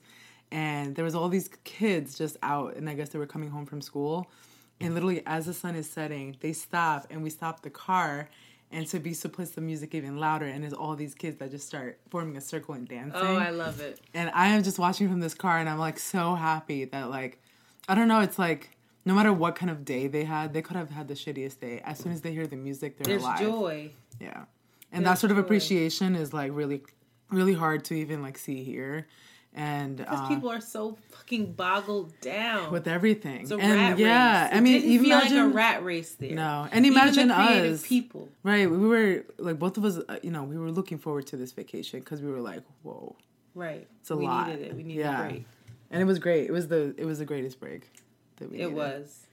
and 0.51 0.95
there 0.95 1.05
was 1.05 1.15
all 1.15 1.29
these 1.29 1.49
kids 1.63 2.17
just 2.17 2.37
out, 2.41 2.75
and 2.75 2.89
I 2.89 2.95
guess 2.95 3.09
they 3.09 3.19
were 3.19 3.27
coming 3.27 3.49
home 3.49 3.67
from 3.67 3.81
school, 3.81 4.31
and 4.79 4.87
mm-hmm. 4.87 4.93
literally 4.95 5.23
as 5.27 5.45
the 5.45 5.53
sun 5.53 5.75
is 5.75 5.87
setting, 5.89 6.37
they 6.39 6.53
stop, 6.53 7.05
and 7.11 7.23
we 7.23 7.29
stop 7.29 7.61
the 7.61 7.69
car, 7.69 8.29
and 8.73 8.85
to 8.87 8.97
so 8.97 8.99
Biso 8.99 9.31
puts 9.31 9.51
the 9.51 9.61
music 9.61 9.93
even 9.95 10.17
louder, 10.19 10.45
and 10.45 10.63
there's 10.63 10.73
all 10.73 10.95
these 10.95 11.13
kids 11.15 11.37
that 11.37 11.51
just 11.51 11.67
start 11.67 11.99
forming 12.09 12.35
a 12.37 12.41
circle 12.41 12.73
and 12.73 12.87
dancing. 12.87 13.21
Oh, 13.21 13.37
I 13.37 13.51
love 13.51 13.79
it. 13.79 13.99
and 14.13 14.31
I 14.33 14.47
am 14.49 14.63
just 14.63 14.79
watching 14.79 15.07
from 15.07 15.19
this 15.19 15.33
car, 15.33 15.59
and 15.59 15.69
I'm 15.69 15.79
like 15.79 15.99
so 15.99 16.35
happy 16.35 16.85
that 16.85 17.09
like, 17.09 17.39
I 17.87 17.95
don't 17.95 18.07
know, 18.07 18.19
it's 18.21 18.39
like. 18.39 18.71
No 19.05 19.13
matter 19.13 19.33
what 19.33 19.57
kind 19.57 19.69
of 19.69 19.83
day 19.83 20.07
they 20.07 20.23
had, 20.23 20.53
they 20.53 20.61
could 20.61 20.77
have 20.77 20.89
had 20.89 21.09
the 21.09 21.13
shittiest 21.13 21.59
day. 21.59 21.81
As 21.83 21.99
soon 21.99 22.13
as 22.13 22.21
they 22.21 22.31
hear 22.31 22.47
the 22.47 22.55
music, 22.55 22.97
they're 22.97 23.05
There's 23.05 23.21
alive. 23.21 23.39
joy. 23.39 23.91
Yeah. 24.17 24.45
And 24.93 25.05
that 25.05 25.15
sort 25.15 25.31
of 25.31 25.35
joy. 25.35 25.41
appreciation 25.41 26.15
is 26.15 26.31
like 26.33 26.51
really, 26.53 26.83
really 27.29 27.53
hard 27.53 27.83
to 27.83 27.95
even 27.95 28.21
like 28.21 28.37
see 28.37 28.63
here. 28.63 29.07
And 29.55 29.97
Because 29.97 30.19
uh, 30.21 30.27
people 30.29 30.49
are 30.49 30.61
so 30.61 30.97
fucking 31.11 31.53
boggled 31.53 32.19
down. 32.21 32.71
with 32.71 32.87
everything. 32.87 33.41
it's 33.41 33.51
a 33.51 33.57
and 33.57 33.73
rat 33.73 33.99
yeah, 33.99 34.45
race. 34.45 34.53
I 34.55 34.59
mean, 34.61 34.73
didn't 34.73 34.89
even 34.91 35.05
feel 35.05 35.17
imagine, 35.19 35.37
like 35.37 35.45
a 35.45 35.55
rat 35.55 35.83
race 35.83 36.15
there. 36.15 36.33
No. 36.33 36.67
And 36.71 36.85
imagine 36.85 37.29
us. 37.29 37.85
people. 37.85 38.29
Right. 38.41 38.69
We 38.69 38.77
were 38.77 39.25
like, 39.37 39.59
both 39.59 39.77
of 39.77 39.85
us, 39.85 39.99
uh, 40.09 40.17
you 40.23 40.31
know, 40.31 40.43
we 40.43 40.57
were 40.57 40.71
looking 40.71 40.97
forward 40.97 41.27
to 41.27 41.37
this 41.37 41.51
vacation 41.51 41.99
because 41.99 42.19
we 42.21 42.31
were 42.31 42.41
like, 42.41 42.63
whoa, 42.81 43.15
Right. 43.53 43.87
it's 44.01 44.09
a 44.09 44.15
we 44.17 44.25
lot. 44.25 44.47
needed 44.49 44.65
it. 44.65 44.75
We 44.75 44.81
needed 44.83 45.01
yeah. 45.01 45.23
a 45.25 45.29
break. 45.29 45.45
And 45.91 46.01
it 46.01 46.05
was 46.05 46.17
great. 46.17 46.45
It 46.49 46.51
was 46.51 46.67
the, 46.69 46.95
it 46.97 47.05
was 47.05 47.19
the 47.19 47.25
greatest 47.25 47.59
break 47.59 47.91
that 48.37 48.49
we 48.49 48.57
It 48.57 48.61
needed. 48.69 48.73
was. 48.75 49.27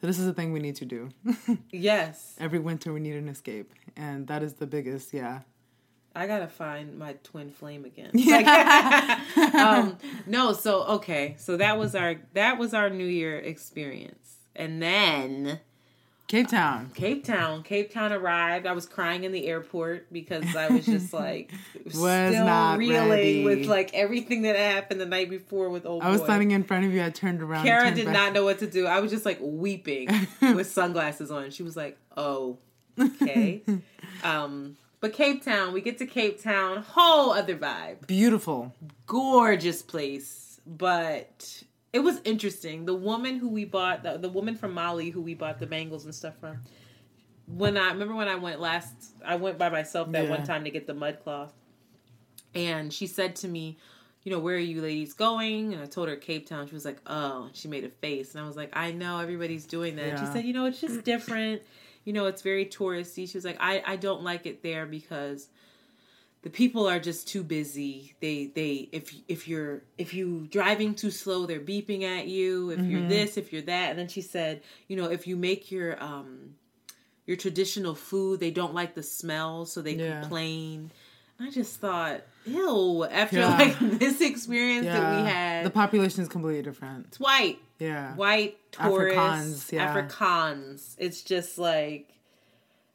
So 0.00 0.06
this 0.08 0.18
is 0.18 0.26
the 0.26 0.32
thing 0.34 0.52
we 0.52 0.58
need 0.60 0.76
to 0.76 0.84
do. 0.84 1.10
Yes. 1.70 2.34
Every 2.40 2.58
winter 2.58 2.92
we 2.92 2.98
need 2.98 3.14
an 3.14 3.28
escape. 3.28 3.72
And 3.96 4.26
that 4.26 4.42
is 4.42 4.54
the 4.54 4.66
biggest, 4.66 5.12
yeah. 5.14 5.40
I 6.14 6.26
gotta 6.26 6.48
find 6.48 6.98
my 6.98 7.14
twin 7.22 7.50
flame 7.50 7.84
again. 7.84 8.10
Like, 8.30 8.46
um, 9.54 9.96
no, 10.26 10.52
so 10.52 10.82
okay, 10.84 11.34
so 11.38 11.56
that 11.56 11.78
was 11.78 11.94
our 11.94 12.16
that 12.34 12.58
was 12.58 12.74
our 12.74 12.90
New 12.90 13.06
Year 13.06 13.38
experience, 13.38 14.36
and 14.56 14.82
then 14.82 15.60
Cape 16.26 16.48
Town. 16.48 16.90
Cape 16.94 17.24
Town, 17.24 17.62
Cape 17.62 17.92
Town 17.92 18.12
arrived. 18.12 18.66
I 18.66 18.72
was 18.72 18.86
crying 18.86 19.24
in 19.24 19.32
the 19.32 19.46
airport 19.46 20.12
because 20.12 20.54
I 20.54 20.68
was 20.68 20.86
just 20.86 21.12
like 21.12 21.52
still 21.88 22.44
not 22.44 22.78
reeling 22.78 23.10
ready. 23.10 23.44
with 23.44 23.66
like 23.66 23.92
everything 23.94 24.42
that 24.42 24.56
happened 24.56 25.00
the 25.00 25.06
night 25.06 25.30
before 25.30 25.70
with 25.70 25.86
old. 25.86 26.02
I 26.02 26.10
was 26.10 26.20
boy. 26.20 26.26
standing 26.26 26.50
in 26.52 26.62
front 26.64 26.84
of 26.84 26.92
you. 26.92 27.02
I 27.02 27.10
turned 27.10 27.42
around. 27.42 27.64
Kara 27.64 27.84
turned 27.84 27.96
did 27.96 28.04
back. 28.06 28.14
not 28.14 28.32
know 28.32 28.44
what 28.44 28.60
to 28.60 28.66
do. 28.66 28.86
I 28.86 29.00
was 29.00 29.10
just 29.10 29.24
like 29.24 29.38
weeping 29.40 30.08
with 30.40 30.70
sunglasses 30.70 31.30
on. 31.30 31.50
She 31.50 31.62
was 31.62 31.76
like, 31.76 31.98
"Oh, 32.16 32.58
okay." 32.98 33.62
um, 34.22 34.76
but 35.00 35.12
Cape 35.12 35.44
Town, 35.44 35.72
we 35.72 35.80
get 35.80 35.98
to 35.98 36.06
Cape 36.06 36.42
Town, 36.42 36.82
whole 36.82 37.32
other 37.32 37.56
vibe. 37.56 38.06
Beautiful. 38.06 38.74
Gorgeous 39.06 39.82
place, 39.82 40.60
but 40.66 41.62
it 41.92 42.00
was 42.00 42.20
interesting. 42.24 42.84
The 42.84 42.94
woman 42.94 43.36
who 43.38 43.48
we 43.48 43.64
bought, 43.64 44.02
the, 44.02 44.18
the 44.18 44.28
woman 44.28 44.54
from 44.56 44.72
Mali 44.74 45.10
who 45.10 45.20
we 45.22 45.34
bought 45.34 45.58
the 45.58 45.66
bangles 45.66 46.04
and 46.04 46.14
stuff 46.14 46.34
from. 46.38 46.58
When 47.46 47.76
I 47.76 47.88
remember 47.88 48.14
when 48.14 48.28
I 48.28 48.36
went 48.36 48.60
last, 48.60 48.94
I 49.24 49.34
went 49.36 49.58
by 49.58 49.70
myself 49.70 50.10
that 50.12 50.24
Yeah. 50.24 50.30
one 50.30 50.44
time 50.44 50.64
to 50.64 50.70
get 50.70 50.86
the 50.86 50.94
mud 50.94 51.18
cloth, 51.24 51.52
and 52.54 52.92
she 52.92 53.06
said 53.06 53.34
to 53.36 53.48
me, 53.48 53.78
you 54.22 54.30
know, 54.30 54.38
where 54.38 54.54
are 54.54 54.58
you 54.58 54.82
ladies 54.82 55.14
going? 55.14 55.72
And 55.72 55.82
I 55.82 55.86
told 55.86 56.08
her 56.08 56.16
Cape 56.16 56.46
Town. 56.46 56.66
She 56.68 56.74
was 56.74 56.84
like, 56.84 56.98
oh, 57.06 57.48
she 57.54 57.68
made 57.68 57.84
a 57.84 57.88
face. 57.88 58.34
And 58.34 58.44
I 58.44 58.46
was 58.46 58.54
like, 58.54 58.68
I 58.74 58.92
know 58.92 59.18
everybody's 59.18 59.64
doing 59.64 59.96
that. 59.96 60.18
She 60.18 60.26
said, 60.26 60.44
you 60.44 60.52
know, 60.52 60.66
it's 60.66 60.78
just 60.80 61.04
different. 61.04 61.62
You 62.04 62.12
know, 62.12 62.26
it's 62.26 62.42
very 62.42 62.64
touristy. 62.66 63.28
She 63.28 63.36
was 63.36 63.44
like, 63.44 63.58
I, 63.60 63.82
I 63.86 63.96
don't 63.96 64.22
like 64.22 64.46
it 64.46 64.62
there 64.62 64.86
because 64.86 65.48
the 66.42 66.50
people 66.50 66.88
are 66.88 66.98
just 66.98 67.28
too 67.28 67.42
busy. 67.42 68.14
They 68.20 68.46
they 68.46 68.88
if 68.92 69.14
if 69.28 69.46
you're 69.46 69.82
if 69.98 70.14
you 70.14 70.46
driving 70.50 70.94
too 70.94 71.10
slow, 71.10 71.44
they're 71.46 71.60
beeping 71.60 72.02
at 72.02 72.26
you. 72.26 72.70
If 72.70 72.80
Mm-hmm. 72.80 72.90
you're 72.90 73.08
this, 73.08 73.36
if 73.36 73.52
you're 73.52 73.62
that. 73.62 73.90
And 73.90 73.98
then 73.98 74.08
she 74.08 74.22
said, 74.22 74.62
you 74.88 74.96
know, 74.96 75.10
if 75.10 75.26
you 75.26 75.36
make 75.36 75.70
your 75.70 76.02
um 76.02 76.54
your 77.26 77.36
traditional 77.36 77.94
food, 77.94 78.40
they 78.40 78.50
don't 78.50 78.74
like 78.74 78.94
the 78.94 79.02
smell, 79.02 79.66
so 79.66 79.82
they 79.82 79.96
Yeah. 79.96 80.20
complain. 80.20 80.90
I 81.40 81.50
just 81.50 81.80
thought, 81.80 82.20
ew. 82.44 83.04
After 83.04 83.38
Yeah. 83.38 83.56
like 83.58 83.78
this 83.98 84.20
experience 84.20 84.86
that 84.86 85.16
we 85.22 85.28
had, 85.30 85.64
The 85.66 85.70
population 85.70 86.22
is 86.22 86.28
completely 86.28 86.62
different. 86.62 87.06
it's 87.08 87.18
white, 87.20 87.58
Yeah. 87.78 88.14
white 88.14 88.58
tourists, 88.72 89.70
Afrikaans, 89.70 89.72
yeah. 89.72 89.94
Afrikaans. 90.08 90.94
It's 90.98 91.22
just 91.22 91.56
like, 91.58 92.08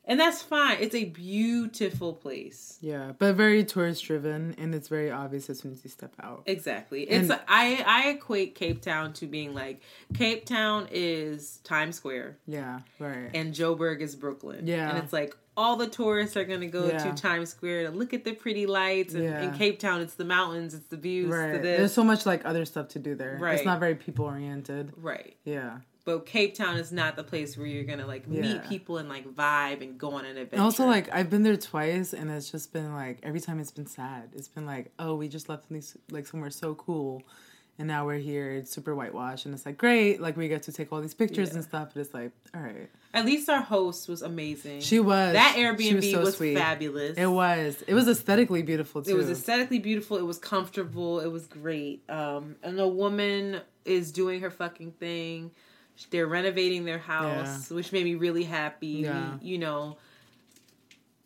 and 0.08 0.20
that's 0.20 0.44
fine. 0.44 0.78
It's 0.80 0.94
a 0.94 1.06
beautiful 1.06 2.14
place. 2.14 2.78
Yeah. 2.80 3.14
But 3.18 3.34
very 3.36 3.64
tourist 3.64 4.06
driven 4.06 4.54
and 4.60 4.76
it's 4.76 4.88
very 4.88 5.10
obvious 5.10 5.50
as 5.50 5.58
soon 5.60 5.72
as 5.72 5.84
you 5.84 5.90
step 5.90 6.14
out. 6.22 6.44
Exactly. 6.46 7.04
It's 7.10 7.32
I 7.48 7.84
I 7.88 8.10
equate 8.10 8.54
Cape 8.54 8.82
Town 8.84 9.14
to 9.14 9.26
being 9.26 9.56
like 9.56 9.82
Cape 10.14 10.46
Town 10.46 10.88
is 10.92 11.58
Times 11.64 11.96
Square 11.96 12.38
Yeah. 12.46 12.82
Right. 13.00 13.32
and 13.34 13.52
Joburg 13.56 14.02
is 14.02 14.16
Brooklyn. 14.16 14.68
Yeah. 14.68 14.90
And 14.90 15.00
it's 15.04 15.12
like 15.12 15.36
all 15.58 15.76
the 15.76 15.88
tourists 15.88 16.36
are 16.38 16.44
gonna 16.46 16.68
go 16.68 16.88
Yeah. 16.88 16.98
to 16.98 17.14
Times 17.14 17.50
Square 17.50 17.90
to 17.90 17.98
look 17.98 18.14
at 18.14 18.24
the 18.24 18.34
pretty 18.34 18.66
lights. 18.66 19.14
And 19.14 19.24
Yeah. 19.24 19.42
in 19.44 19.54
Cape 19.58 19.80
Town, 19.80 20.02
it's 20.02 20.16
the 20.16 20.26
mountains, 20.26 20.74
it's 20.74 20.88
the 20.88 20.98
views, 20.98 21.30
right. 21.32 21.54
to 21.54 21.60
There's 21.60 21.94
so 21.94 22.04
much 22.04 22.26
like 22.26 22.46
other 22.46 22.66
stuff 22.66 22.90
to 22.90 23.00
do 23.00 23.16
there. 23.16 23.38
Right. 23.40 23.56
It's 23.56 23.66
not 23.66 23.80
very 23.80 23.96
people 23.96 24.26
oriented. 24.26 24.92
right. 24.98 25.36
Yeah. 25.46 25.80
But 26.04 26.28
Cape 26.28 26.54
Town 26.54 26.78
is 26.78 26.92
not 26.92 27.16
the 27.16 27.24
place 27.24 27.58
where 27.58 27.66
you're 27.66 27.84
gonna 27.84 28.06
like 28.06 28.28
meet 28.28 28.64
people 28.66 28.98
and 29.00 29.10
like 29.10 29.26
vibe 29.34 29.82
and 29.82 29.98
go 29.98 30.12
on 30.12 30.26
an 30.26 30.32
adventure. 30.38 30.50
And 30.54 30.62
also, 30.62 30.86
like 30.86 31.12
I've 31.12 31.32
been 31.32 31.42
there 31.42 31.58
twice, 31.58 32.14
and 32.14 32.30
it's 32.30 32.52
just 32.52 32.72
been 32.74 32.94
like 32.94 33.18
every 33.24 33.40
time 33.40 33.60
it's 33.60 33.72
been 33.72 33.88
sad. 33.88 34.30
It's 34.36 34.48
been 34.48 34.68
like, 34.68 34.92
oh, 35.00 35.16
we 35.16 35.28
just 35.28 35.50
left 35.50 35.68
these 35.70 35.98
like 36.12 36.28
somewhere 36.28 36.52
so 36.52 36.76
cool, 36.76 37.24
and 37.78 37.88
now 37.88 38.06
we're 38.06 38.18
here. 38.20 38.52
It's 38.52 38.72
super 38.72 38.96
whitewashed, 38.96 39.46
and 39.46 39.54
it's 39.54 39.66
like 39.66 39.78
great. 39.78 40.22
Like 40.22 40.38
we 40.38 40.48
get 40.48 40.64
to 40.64 40.72
take 40.72 40.92
all 40.94 41.02
these 41.02 41.14
pictures 41.14 41.50
Yeah. 41.50 41.56
and 41.56 41.64
stuff, 41.64 41.90
but 41.94 42.02
it's 42.02 42.14
like, 42.14 42.32
all 42.54 42.62
right. 42.62 42.90
at 43.14 43.26
least 43.26 43.50
our 43.50 43.62
host 43.62 44.08
was 44.08 44.22
amazing. 44.22 44.82
She 44.82 45.00
was 45.00 45.34
that 45.34 45.56
Airbnb 45.58 46.12
so 46.12 46.22
was, 46.22 46.38
sweet. 46.38 46.56
fabulous. 46.58 47.18
It 47.18 47.26
was. 47.28 47.84
It 47.88 47.94
was 47.94 48.08
aesthetically 48.08 48.62
beautiful 48.62 49.02
too. 49.02 49.12
It 49.12 49.18
was 49.18 49.30
aesthetically 49.30 49.80
beautiful. 49.80 50.18
It 50.18 50.26
was 50.26 50.38
comfortable. 50.38 51.20
It 51.20 51.28
was 51.32 51.48
great. 51.48 52.04
Um, 52.10 52.56
and 52.64 52.78
the 52.78 52.88
woman 52.88 53.62
is 53.84 54.12
doing 54.12 54.42
her 54.42 54.50
fucking 54.50 54.92
thing. 54.94 55.52
They're 56.10 56.28
renovating 56.28 56.84
their 56.84 56.98
house, 57.00 57.70
which 57.70 57.92
made 57.94 58.04
me 58.04 58.16
really 58.16 58.44
happy. 58.44 58.88
Yeah. 59.04 59.38
You 59.42 59.58
know, 59.60 59.98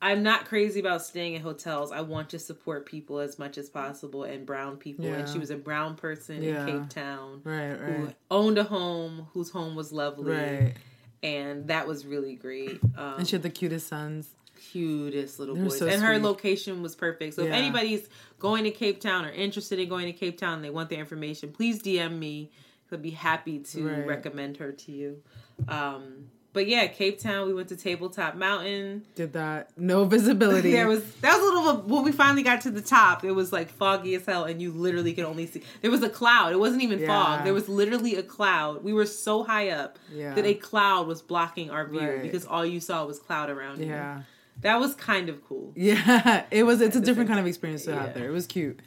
I'm 0.02 0.24
not 0.24 0.46
crazy 0.46 0.80
about 0.80 1.02
staying 1.04 1.34
in 1.34 1.42
hotels. 1.42 1.92
I 1.92 2.02
want 2.02 2.30
to 2.30 2.40
support 2.40 2.86
people 2.86 3.20
as 3.20 3.38
much 3.38 3.58
as 3.58 3.70
possible 3.70 4.24
and 4.24 4.46
brown 4.46 4.78
people. 4.78 5.06
And 5.06 5.28
she 5.28 5.38
was 5.40 5.50
a 5.50 5.58
brown 5.58 5.96
person 5.96 6.42
Yeah. 6.42 6.66
in 6.66 6.80
Cape 6.82 6.90
Town 6.90 7.42
right, 7.44 7.76
who 7.78 8.10
owned 8.32 8.58
a 8.58 8.64
home, 8.64 9.28
whose 9.34 9.50
home 9.50 9.76
was 9.76 9.92
lovely. 9.92 10.32
right. 10.32 10.74
And 11.22 11.68
that 11.68 11.86
was 11.86 12.06
really 12.06 12.36
great. 12.36 12.80
Um, 12.98 13.16
And 13.20 13.28
she 13.28 13.36
had 13.36 13.44
the 13.44 13.50
cutest 13.50 13.88
sons. 13.88 14.30
cutest 14.72 15.40
little 15.40 15.56
They're 15.56 15.66
boys. 15.66 15.80
so 15.80 15.88
and 15.88 16.02
her 16.02 16.16
sweet. 16.16 16.24
location 16.24 16.82
was 16.82 16.96
perfect. 16.96 17.34
So 17.34 17.44
if 17.44 17.52
anybody's 17.52 18.08
going 18.40 18.64
to 18.66 18.72
Cape 18.72 19.00
Town 19.02 19.26
or 19.26 19.30
interested 19.32 19.80
in 19.80 19.88
going 19.90 20.06
to 20.06 20.14
Cape 20.14 20.38
Town 20.38 20.56
and 20.56 20.64
they 20.64 20.70
want 20.70 20.90
their 20.90 21.00
information, 21.00 21.52
please 21.52 21.82
DM 21.82 22.18
me. 22.20 22.52
I'd 22.92 23.02
be 23.02 23.12
happy 23.12 23.60
to 23.60 23.88
Right. 23.88 24.08
recommend 24.08 24.58
her 24.58 24.72
to 24.72 24.92
you. 24.92 25.22
Um, 25.68 26.30
but 26.54 26.68
yeah, 26.68 26.88
Cape 26.88 27.20
Town, 27.20 27.48
we 27.48 27.54
went 27.54 27.70
to 27.70 27.76
Tabletop 27.76 28.36
Mountain. 28.36 29.06
Did 29.16 29.34
that 29.34 29.70
no 29.78 30.04
visibility. 30.16 30.72
There 30.72 30.88
was 30.88 31.04
that 31.22 31.38
was 31.40 31.42
a 31.42 31.56
little 31.56 31.82
when 31.84 32.04
we 32.04 32.12
finally 32.12 32.44
got 32.44 32.62
to 32.62 32.72
the 32.72 32.82
top. 32.82 33.24
It 33.24 33.32
was 33.32 33.52
like 33.54 33.70
foggy 33.70 34.16
as 34.16 34.26
hell, 34.26 34.46
and 34.46 34.62
you 34.62 34.72
literally 34.72 35.14
could 35.14 35.26
only 35.26 35.46
see. 35.46 35.62
There 35.82 35.92
was 35.92 36.04
a 36.04 36.10
cloud. 36.10 36.52
It 36.54 36.60
wasn't 36.60 36.82
even 36.84 37.00
Yeah. 37.00 37.08
fog. 37.08 37.44
There 37.46 37.54
was 37.54 37.70
literally 37.70 38.16
a 38.16 38.24
cloud. 38.24 38.84
We 38.84 38.94
were 38.94 39.06
so 39.06 39.44
high 39.44 39.70
up 39.70 40.00
Yeah. 40.12 40.34
that 40.34 40.46
a 40.46 40.54
cloud 40.56 41.08
was 41.08 41.22
blocking 41.22 41.70
our 41.70 41.86
view 41.88 42.00
Right. 42.02 42.22
because 42.22 42.46
all 42.46 42.66
you 42.66 42.80
saw 42.80 43.06
was 43.06 43.20
cloud 43.20 43.50
around 43.50 43.80
you. 43.80 43.88
yeah. 43.88 44.22
That 44.62 44.80
was 44.82 44.94
kind 44.96 45.30
of 45.30 45.42
cool. 45.48 45.72
Yeah, 45.76 46.44
it 46.52 46.64
was. 46.64 46.82
It's 46.82 46.96
a 46.96 47.00
different 47.00 47.30
kind 47.30 47.40
of 47.40 47.48
experience 47.48 47.86
to 47.86 47.92
Yeah. 47.92 48.02
have 48.08 48.14
there. 48.14 48.28
It 48.28 48.34
was 48.34 48.46
cute. 48.46 48.80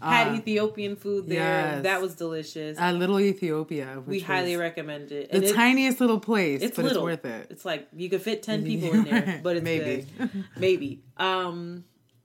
Had 0.00 0.28
Uh, 0.28 0.34
Ethiopian 0.36 0.94
food 0.96 1.28
there. 1.28 1.38
yes. 1.38 1.82
That 1.82 2.00
was 2.00 2.14
delicious. 2.14 2.78
at 2.78 2.94
Little 2.94 3.18
Ethiopia. 3.18 4.00
Which 4.04 4.06
we 4.06 4.20
highly 4.20 4.56
recommend 4.56 5.10
it. 5.10 5.30
the 5.30 5.38
And 5.38 5.54
tiniest 5.54 6.00
little 6.00 6.20
place, 6.20 6.62
it's 6.62 6.76
but 6.76 6.84
little. 6.84 7.08
it's 7.08 7.22
worth 7.22 7.32
it. 7.32 7.46
It's 7.50 7.64
like 7.64 7.88
you 7.96 8.08
could 8.08 8.22
fit 8.22 8.42
ten 8.42 8.62
people 8.70 8.92
in 8.92 9.04
there, 9.04 9.40
but 9.42 9.56
it's 9.56 9.64
Maybe. 9.64 10.06
good. 10.18 10.44
maybe. 10.56 11.02
Um, 11.16 11.84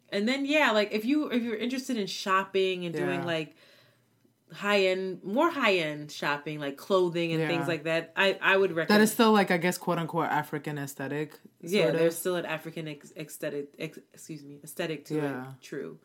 and 0.09 0.27
then 0.27 0.45
yeah, 0.45 0.69
like 0.71 0.91
if 0.93 1.03
you 1.05 1.29
if 1.31 1.41
you're 1.41 1.55
interested 1.55 1.97
in 1.97 2.05
shopping 2.07 2.85
and 2.85 2.93
doing 2.93 3.25
like 3.25 3.55
high 4.51 4.81
end, 4.85 5.23
more 5.23 5.49
high 5.49 5.77
end 5.77 6.11
shopping, 6.11 6.59
like 6.59 6.77
clothing 6.77 7.31
and 7.31 7.41
Yeah. 7.41 7.47
things 7.47 7.67
like 7.67 7.85
that, 7.85 8.13
I 8.15 8.37
I 8.39 8.55
would 8.55 8.71
recommend. 8.71 8.89
That 8.99 9.03
is 9.03 9.11
still 9.11 9.31
like 9.31 9.49
I 9.49 9.57
guess 9.57 9.79
quote 9.79 9.97
unquote 9.97 10.27
African 10.29 10.77
aesthetic. 10.77 11.39
yeah, 11.61 11.89
there's 11.89 12.15
still 12.15 12.35
an 12.35 12.45
African 12.45 12.87
ex- 12.87 13.13
aesthetic, 13.17 13.69
ex- 13.79 13.97
excuse 14.13 14.43
me, 14.43 14.59
aesthetic 14.63 15.05
to 15.05 15.15
Yeah. 15.15 15.41
it. 15.41 15.61
True. 15.61 15.97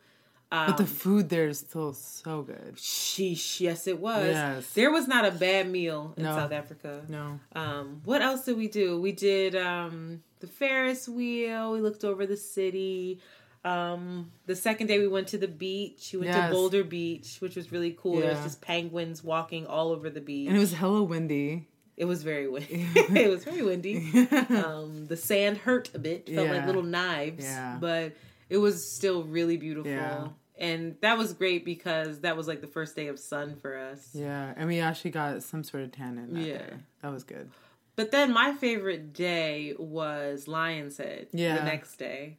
But 0.50 0.76
the 0.78 0.86
food 0.86 1.28
there 1.28 1.48
is 1.48 1.58
still 1.60 1.92
so 1.92 2.42
good. 2.42 2.74
Sheesh, 2.76 3.60
yes, 3.60 3.86
it 3.86 3.98
was. 4.00 4.26
Yes. 4.26 4.70
There 4.72 4.90
was 4.90 5.06
not 5.06 5.24
a 5.24 5.30
bad 5.30 5.68
meal 5.70 6.14
in 6.16 6.24
No. 6.24 6.34
South 6.34 6.52
Africa. 6.52 7.02
No. 7.08 7.38
Um, 7.54 8.00
what 8.04 8.22
else 8.22 8.44
did 8.44 8.56
we 8.56 8.68
do? 8.68 9.00
We 9.00 9.12
did 9.12 9.54
um, 9.54 10.22
the 10.40 10.46
Ferris 10.46 11.08
wheel. 11.08 11.72
We 11.72 11.80
looked 11.80 12.04
over 12.04 12.26
the 12.26 12.36
city. 12.36 13.20
Um, 13.64 14.30
the 14.46 14.56
second 14.56 14.86
day 14.86 14.98
we 14.98 15.08
went 15.08 15.28
to 15.28 15.38
the 15.38 15.48
beach. 15.48 16.10
We 16.12 16.20
went 16.20 16.30
Yes. 16.30 16.48
to 16.48 16.54
Boulder 16.54 16.84
Beach, 16.84 17.36
which 17.40 17.56
was 17.56 17.70
really 17.72 17.96
cool. 18.00 18.20
There 18.20 18.30
was 18.32 18.42
just 18.42 18.60
penguins 18.60 19.22
walking 19.22 19.66
all 19.66 19.90
over 19.90 20.08
the 20.10 20.20
beach. 20.20 20.48
And 20.48 20.56
it 20.56 20.60
was 20.60 20.72
hella 20.72 21.02
windy. 21.02 21.66
It 21.96 22.04
was 22.06 22.22
very 22.22 22.46
windy. 22.48 22.86
it 22.94 23.28
was 23.28 23.44
very 23.44 23.62
windy. 23.62 24.10
Um, 24.50 25.06
the 25.06 25.16
sand 25.16 25.58
hurt 25.58 25.90
a 25.94 25.98
bit, 25.98 26.28
felt 26.28 26.48
like 26.48 26.64
little 26.66 26.82
knives, 26.84 27.44
Yeah. 27.44 27.76
but 27.80 28.12
it 28.50 28.58
was 28.58 28.90
still 28.90 29.22
really 29.24 29.56
beautiful. 29.56 29.90
Yeah. 29.90 30.28
And 30.58 30.96
that 31.02 31.16
was 31.16 31.34
great 31.34 31.64
because 31.64 32.20
that 32.22 32.36
was 32.36 32.48
like 32.48 32.60
the 32.60 32.66
first 32.66 32.96
day 32.96 33.06
of 33.06 33.18
sun 33.20 33.56
for 33.62 33.76
us. 33.78 34.10
Yeah, 34.12 34.52
and 34.56 34.66
we 34.68 34.80
actually 34.80 35.12
got 35.12 35.42
some 35.44 35.62
sort 35.62 35.84
of 35.84 35.92
tan 35.92 36.18
in 36.18 36.34
that 36.34 36.40
Yeah. 36.40 36.58
day. 36.58 36.72
That 37.02 37.12
was 37.12 37.22
good. 37.24 37.50
But 37.94 38.10
then 38.10 38.32
my 38.32 38.52
favorite 38.54 39.12
day 39.12 39.74
was 39.78 40.48
Lion's 40.48 40.96
Head. 40.98 41.28
Yeah. 41.32 41.58
The 41.58 41.64
next 41.64 41.96
day. 41.96 42.38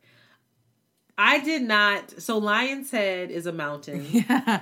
I 1.18 1.40
did 1.42 1.64
not. 1.64 2.22
So 2.22 2.38
Lion's 2.38 2.92
Head 2.92 3.30
is 3.30 3.46
a 3.46 3.52
mountain 3.52 4.06
Yeah, 4.10 4.62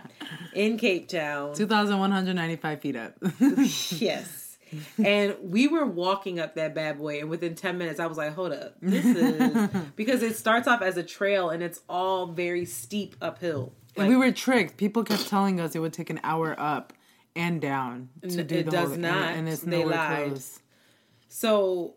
in 0.56 0.78
Cape 0.78 1.08
Town. 1.08 1.54
two 1.54 1.68
thousand 1.68 2.00
one 2.00 2.12
hundred 2.12 2.36
ninety 2.36 2.56
five 2.56 2.82
feet 2.82 2.96
up. 2.96 3.14
Yes. 3.40 4.37
And 5.04 5.36
we 5.42 5.68
were 5.68 5.86
walking 5.86 6.40
up 6.40 6.56
that 6.56 6.74
bad 6.76 6.98
boy, 6.98 7.20
and 7.20 7.30
within 7.30 7.56
10 7.56 7.78
minutes, 7.78 8.00
I 8.00 8.06
was 8.08 8.18
like, 8.18 8.34
hold 8.34 8.52
up. 8.54 8.76
This 8.82 9.06
is 9.06 9.70
because 9.96 10.22
it 10.24 10.36
starts 10.36 10.68
off 10.68 10.82
as 10.82 10.98
a 10.98 11.04
trail 11.04 11.50
and 11.50 11.62
it's 11.64 11.82
all 11.90 12.28
very 12.28 12.66
steep 12.66 13.16
uphill. 13.22 13.74
and 13.96 14.08
we 14.08 14.16
were 14.16 14.32
tricked. 14.32 14.78
People 14.78 15.04
kept 15.04 15.28
telling 15.28 15.60
us 15.60 15.76
it 15.76 15.80
would 15.80 15.94
take 15.94 16.10
an 16.10 16.20
hour 16.24 16.56
up 16.60 16.94
and 17.36 17.62
down 17.62 18.10
to 18.24 18.44
do 18.44 18.56
it 18.56 18.66
the 18.66 18.72
does 18.72 18.90
whole, 18.90 18.98
not. 18.98 19.36
And, 19.36 19.48
it's 19.48 19.62
They 19.62 19.86
lied. 19.86 20.28
close. 20.30 20.60
So 21.30 21.94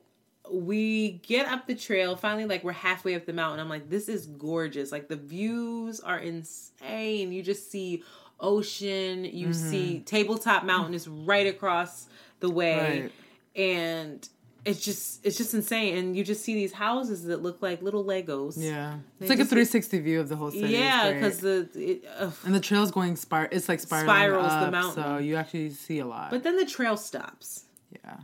we 0.51 1.13
get 1.27 1.47
up 1.47 1.67
the 1.67 1.75
trail. 1.75 2.17
Finally, 2.17 2.47
like 2.47 2.65
we're 2.65 2.73
halfway 2.73 3.15
up 3.15 3.25
the 3.27 3.33
mountain. 3.33 3.61
I'm 3.61 3.69
like, 3.69 3.89
this 3.89 4.09
is 4.09 4.27
gorgeous. 4.27 4.91
Like 4.93 5.09
the 5.09 5.17
views 5.17 6.01
are 6.01 6.19
insane. 6.19 7.33
You 7.33 7.43
just 7.43 7.71
see 7.71 8.03
ocean. 8.41 9.25
You 9.25 9.49
Mm-hmm. 9.49 9.71
see 9.71 10.01
Tabletop 10.01 10.65
Mountain 10.65 10.95
is 10.95 11.07
right 11.09 11.47
across 11.47 12.07
the 12.41 12.51
way, 12.51 13.03
Right. 13.03 13.13
and 13.57 14.29
it's 14.65 14.85
just 14.85 15.25
it's 15.25 15.37
just 15.39 15.55
insane. 15.55 15.97
And 15.97 16.17
you 16.17 16.23
just 16.25 16.43
see 16.45 16.55
these 16.55 16.73
houses 16.73 17.25
that 17.25 17.43
look 17.43 17.63
like 17.63 17.81
little 17.83 18.05
Legos. 18.05 18.55
Yeah, 18.57 18.99
They 19.19 19.25
it's 19.25 19.31
like 19.31 19.39
a 19.39 19.43
just- 19.43 19.51
three 19.51 19.65
sixty 19.65 19.99
view 20.01 20.21
of 20.21 20.29
the 20.29 20.37
whole 20.37 20.51
city. 20.51 20.69
Yeah, 20.75 21.13
because 21.13 21.39
the 21.41 21.69
it, 21.75 22.05
ugh. 22.19 22.33
and 22.45 22.55
the 22.55 22.61
trail's 22.61 22.91
going 22.91 23.17
spir. 23.17 23.49
It's 23.53 23.69
like 23.69 23.81
Spirals 23.81 24.53
the 24.65 24.71
mountain. 24.71 25.03
so 25.03 25.19
you 25.19 25.37
actually 25.37 25.71
see 25.71 25.99
a 25.99 26.07
lot. 26.07 26.31
but 26.31 26.43
then 26.43 26.57
the 26.57 26.67
trail 26.67 26.97
stops. 26.97 27.65
yeah, 27.91 28.17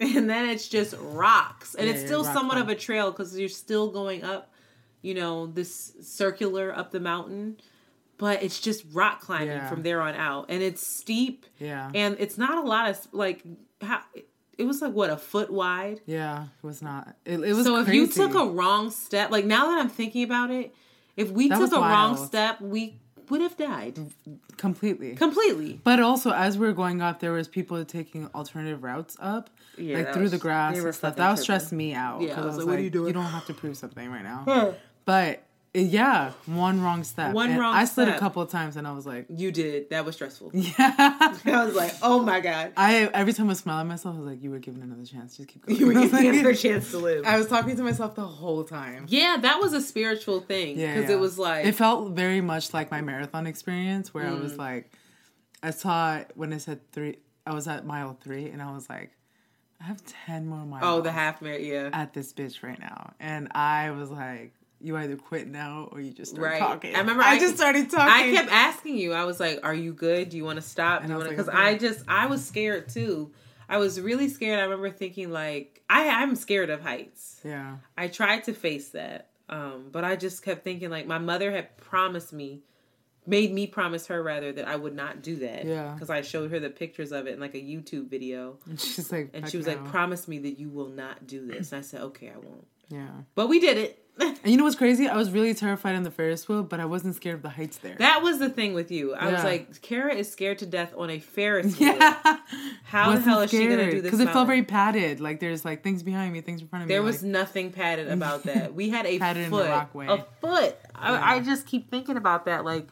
and 0.00 0.28
then 0.28 0.48
it's 0.48 0.68
just 0.68 0.94
rocks 1.00 1.74
and 1.76 1.86
Yeah, 1.86 1.94
it's 1.94 2.04
still 2.04 2.24
somewhat 2.24 2.58
of 2.58 2.68
a 2.68 2.74
trail 2.74 3.10
because 3.12 3.38
you're 3.38 3.48
still 3.48 3.90
going 3.90 4.22
up 4.24 4.50
you 5.02 5.14
know 5.14 5.46
this 5.46 5.92
circular 6.02 6.76
up 6.76 6.90
the 6.90 6.98
mountain 7.00 7.56
but 8.24 8.42
it's 8.42 8.58
just 8.68 8.84
rock 8.92 9.20
climbing 9.20 9.48
Yeah. 9.48 9.68
from 9.68 9.82
there 9.82 10.00
on 10.00 10.14
out 10.14 10.46
and 10.48 10.62
it's 10.62 10.84
steep 10.86 11.44
yeah, 11.58 11.90
and 11.94 12.16
it's 12.18 12.38
not 12.38 12.54
a 12.64 12.66
lot 12.66 12.84
of 12.90 12.96
like 13.12 13.42
how 13.82 14.00
it 14.56 14.64
was 14.64 14.80
like 14.80 14.92
what 15.00 15.10
a 15.10 15.16
foot 15.16 15.50
wide 15.50 16.00
yeah. 16.06 16.44
It 16.62 16.66
was 16.66 16.80
not. 16.80 17.02
It, 17.24 17.40
it 17.40 17.52
was 17.54 17.66
so 17.66 17.76
if 17.80 17.88
you 17.88 18.06
took 18.06 18.34
a 18.34 18.46
wrong 18.46 18.90
step 18.90 19.30
like 19.30 19.44
now 19.44 19.62
that 19.70 19.78
i'm 19.82 19.90
thinking 20.00 20.22
about 20.30 20.50
it 20.50 20.74
if 21.16 21.30
we 21.30 21.48
That 21.48 21.56
took 21.56 21.70
was 21.70 21.72
a 21.72 21.80
wrong 21.80 22.16
step 22.16 22.60
we 22.60 22.82
would 23.30 23.40
have 23.40 23.56
died 23.56 23.98
completely. 24.56 25.14
completely 25.16 25.80
But 25.82 25.98
also, 26.00 26.30
as 26.30 26.58
we 26.58 26.66
were 26.66 26.72
going 26.74 27.00
up, 27.00 27.20
there 27.20 27.32
was 27.32 27.48
people 27.48 27.82
taking 27.84 28.28
alternative 28.34 28.82
routes 28.82 29.16
up, 29.18 29.48
Yeah, 29.78 29.96
like 29.98 30.12
through 30.12 30.22
was- 30.24 30.30
the 30.32 30.38
grass 30.38 30.76
and 30.78 30.94
stuff. 30.94 31.16
That 31.16 31.30
was 31.30 31.38
tripping. 31.44 31.60
stressed 31.60 31.72
me 31.72 31.94
out. 31.94 32.20
Yeah, 32.20 32.34
'cause 32.34 32.44
I 32.44 32.46
was 32.48 32.56
like, 32.58 32.66
what 32.66 32.78
are 32.78 32.82
you 32.82 32.90
doing? 32.90 33.06
You 33.08 33.12
don't 33.14 33.24
have 33.38 33.46
to 33.46 33.54
prove 33.54 33.76
something 33.78 34.10
right 34.10 34.22
now. 34.22 34.74
but 35.06 35.43
yeah, 35.76 36.30
one 36.46 36.80
wrong 36.80 37.02
step. 37.02 37.32
One 37.34 37.50
And 37.50 37.60
wrong 37.60 37.74
I 37.74 37.84
slid 37.84 38.06
step. 38.06 38.16
a 38.16 38.20
couple 38.20 38.40
of 38.42 38.48
times, 38.48 38.76
and 38.76 38.86
I 38.86 38.92
was 38.92 39.04
like, 39.06 39.26
you 39.28 39.50
did 39.50 39.90
that 39.90 40.04
was 40.04 40.14
stressful 40.14 40.50
yeah. 40.54 40.74
i 41.46 41.64
was 41.64 41.74
like 41.74 41.92
oh 42.02 42.20
my 42.22 42.38
god 42.40 42.72
I 42.76 43.10
every 43.12 43.32
time 43.32 43.50
I 43.50 43.54
smile 43.54 43.80
at 43.80 43.86
myself, 43.86 44.14
I 44.14 44.18
was 44.18 44.26
like, 44.28 44.42
you 44.42 44.50
were 44.50 44.60
given 44.60 44.82
another 44.82 45.04
chance. 45.04 45.36
Just 45.36 45.48
keep 45.48 45.66
going. 45.66 45.78
you 45.78 45.86
were 45.86 45.92
I 45.98 46.02
giving 46.02 46.24
like- 46.26 46.34
another 46.34 46.54
chance 46.54 46.90
to 46.92 46.98
live 46.98 47.24
I 47.26 47.36
was 47.36 47.48
talking 47.48 47.76
to 47.76 47.82
myself 47.82 48.14
the 48.14 48.22
whole 48.26 48.62
time. 48.64 49.06
Yeah, 49.08 49.36
that 49.42 49.60
was 49.60 49.72
a 49.72 49.80
spiritual 49.80 50.40
thing 50.40 50.78
Yeah, 50.78 50.94
because 50.94 51.10
yeah. 51.10 51.16
it 51.16 51.18
was 51.18 51.38
like 51.38 51.66
it 51.66 51.72
felt 51.72 52.12
very 52.12 52.40
much 52.40 52.72
like 52.72 52.90
my 52.90 53.00
marathon 53.00 53.46
experience, 53.46 54.14
where 54.14 54.26
I 54.26 54.30
Mm. 54.30 54.42
was 54.42 54.56
like, 54.56 54.90
I 55.62 55.70
saw 55.70 56.16
it 56.18 56.30
when 56.36 56.52
I 56.52 56.58
said 56.58 56.80
three. 56.92 57.18
I 57.46 57.52
was 57.52 57.66
at 57.68 57.84
mile 57.84 58.16
three, 58.22 58.48
and 58.48 58.62
I 58.62 58.72
was 58.72 58.88
like, 58.88 59.10
I 59.80 59.84
have 59.84 60.00
ten 60.26 60.46
more 60.46 60.64
miles. 60.64 60.84
oh 60.84 61.00
the 61.00 61.10
half 61.12 61.42
marathon. 61.42 61.66
Yeah, 61.66 61.90
at 61.92 62.14
this 62.14 62.32
bitch 62.32 62.62
right 62.62 62.78
now, 62.78 63.12
and 63.18 63.48
I 63.54 63.90
was 63.90 64.10
like, 64.10 64.52
you 64.84 64.96
either 64.96 65.16
quit 65.16 65.48
now 65.48 65.88
or 65.92 66.00
you 66.00 66.12
just 66.12 66.32
start 66.32 66.52
right. 66.52 66.58
talking. 66.58 66.94
I 66.94 66.98
remember 66.98 67.22
I, 67.22 67.32
I, 67.32 67.38
just 67.38 67.56
started 67.56 67.90
talking. 67.90 68.12
I 68.12 68.36
kept 68.36 68.52
asking 68.52 68.96
you. 68.96 69.12
I 69.12 69.24
was 69.24 69.40
like, 69.40 69.60
"Are 69.62 69.74
you 69.74 69.94
good? 69.94 70.28
Do 70.28 70.36
you 70.36 70.44
want 70.44 70.56
to 70.56 70.62
stop? 70.62 71.08
You 71.08 71.14
I 71.14 71.16
like, 71.16 71.30
Because. 71.30 71.48
I 71.48 71.76
just 71.76 72.04
I 72.06 72.26
was 72.26 72.44
scared 72.44 72.88
too. 72.88 73.32
I 73.68 73.78
was 73.78 73.98
really 73.98 74.28
scared. 74.28 74.58
I 74.58 74.64
remember 74.64 74.90
thinking 74.90 75.30
like 75.30 75.82
I 75.88 76.08
I'm 76.08 76.36
scared 76.36 76.68
of 76.68 76.82
heights. 76.82 77.40
Yeah, 77.44 77.76
I 77.96 78.08
tried 78.08 78.44
to 78.44 78.52
face 78.52 78.90
that, 78.90 79.30
um, 79.48 79.88
but 79.90 80.04
I 80.04 80.16
just 80.16 80.44
kept 80.44 80.64
thinking 80.64 80.90
like 80.90 81.06
my 81.06 81.18
mother 81.18 81.50
had 81.50 81.76
promised 81.78 82.34
me, 82.34 82.60
made 83.26 83.54
me 83.54 83.66
promise 83.66 84.08
her 84.08 84.22
rather 84.22 84.52
that 84.52 84.68
I 84.68 84.76
would 84.76 84.94
not 84.94 85.22
do 85.22 85.36
that. 85.36 85.64
Yeah. 85.64 85.92
because 85.94 86.10
I 86.10 86.20
showed 86.20 86.50
her 86.50 86.60
the 86.60 86.68
pictures 86.70 87.10
of 87.10 87.26
it 87.26 87.32
in 87.34 87.40
like 87.40 87.54
a 87.54 87.58
YouTube 87.58 88.10
video, 88.10 88.58
and 88.66 88.78
she's 88.78 89.10
like, 89.10 89.30
and 89.32 89.48
she 89.48 89.56
was 89.56 89.66
no." 89.66 89.72
like, 89.72 89.84
"Promise 89.86 90.28
me 90.28 90.40
that 90.40 90.58
you 90.58 90.68
will 90.68 90.90
not 90.90 91.26
do 91.26 91.46
this." 91.46 91.72
And 91.72 91.78
I 91.78 91.82
said, 91.82 92.02
"Okay, 92.02 92.28
I 92.28 92.36
won't." 92.36 92.66
yeah. 92.88 93.08
But 93.34 93.48
we 93.48 93.60
did 93.60 93.78
it. 93.78 94.03
And 94.44 94.52
you 94.52 94.58
know 94.58 94.64
what's 94.64 94.76
crazy? 94.76 95.08
I 95.08 95.16
was 95.16 95.30
really 95.30 95.54
terrified 95.54 95.94
on 95.96 96.02
the 96.02 96.10
Ferris 96.10 96.46
wheel, 96.48 96.62
but 96.62 96.78
I 96.78 96.84
wasn't 96.84 97.14
scared 97.16 97.36
of 97.36 97.42
the 97.42 97.48
heights 97.48 97.78
there. 97.78 97.96
That 97.98 98.22
was 98.22 98.38
the 98.38 98.50
thing 98.50 98.74
with 98.74 98.90
you. 98.90 99.14
I 99.14 99.32
was 99.32 99.42
like, 99.42 99.80
Kara 99.80 100.14
is 100.14 100.30
scared 100.30 100.58
to 100.58 100.66
death 100.66 100.92
on 100.96 101.08
a 101.08 101.18
Ferris 101.18 101.78
wheel. 101.80 101.98
How 102.84 103.14
the 103.14 103.20
hell 103.20 103.40
is 103.40 103.50
she 103.50 103.66
gonna 103.66 103.90
do 103.90 104.02
this? 104.02 104.02
Because 104.02 104.20
it 104.20 104.30
felt 104.30 104.46
very 104.46 104.62
padded. 104.62 105.18
Like 105.20 105.40
there's 105.40 105.64
like 105.64 105.82
things 105.82 106.02
behind 106.02 106.32
me, 106.32 106.42
things 106.42 106.60
in 106.60 106.68
front 106.68 106.82
of 106.82 106.88
me. 106.88 106.94
There 106.94 107.00
like- 107.02 107.12
was 107.12 107.22
nothing 107.22 107.72
padded 107.72 108.10
about 108.10 108.42
that. 108.44 108.74
We 108.74 108.90
had 108.90 109.06
a 109.06 109.18
Padded 109.18 109.44
in 109.44 109.50
the 109.50 109.56
foot, 109.56 110.08
a 110.08 110.26
foot. 110.40 110.76
I, 110.94 111.36
I 111.36 111.40
just 111.40 111.66
keep 111.66 111.90
thinking 111.90 112.16
about 112.18 112.44
that, 112.44 112.64
like, 112.64 112.88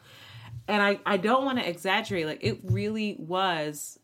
and 0.67 0.81
I 0.81 0.99
I 1.05 1.17
don't 1.17 1.45
want 1.45 1.59
to 1.59 1.69
exaggerate. 1.69 2.25
Like, 2.25 2.43
it 2.43 2.59
really 2.63 3.15
was 3.19 3.99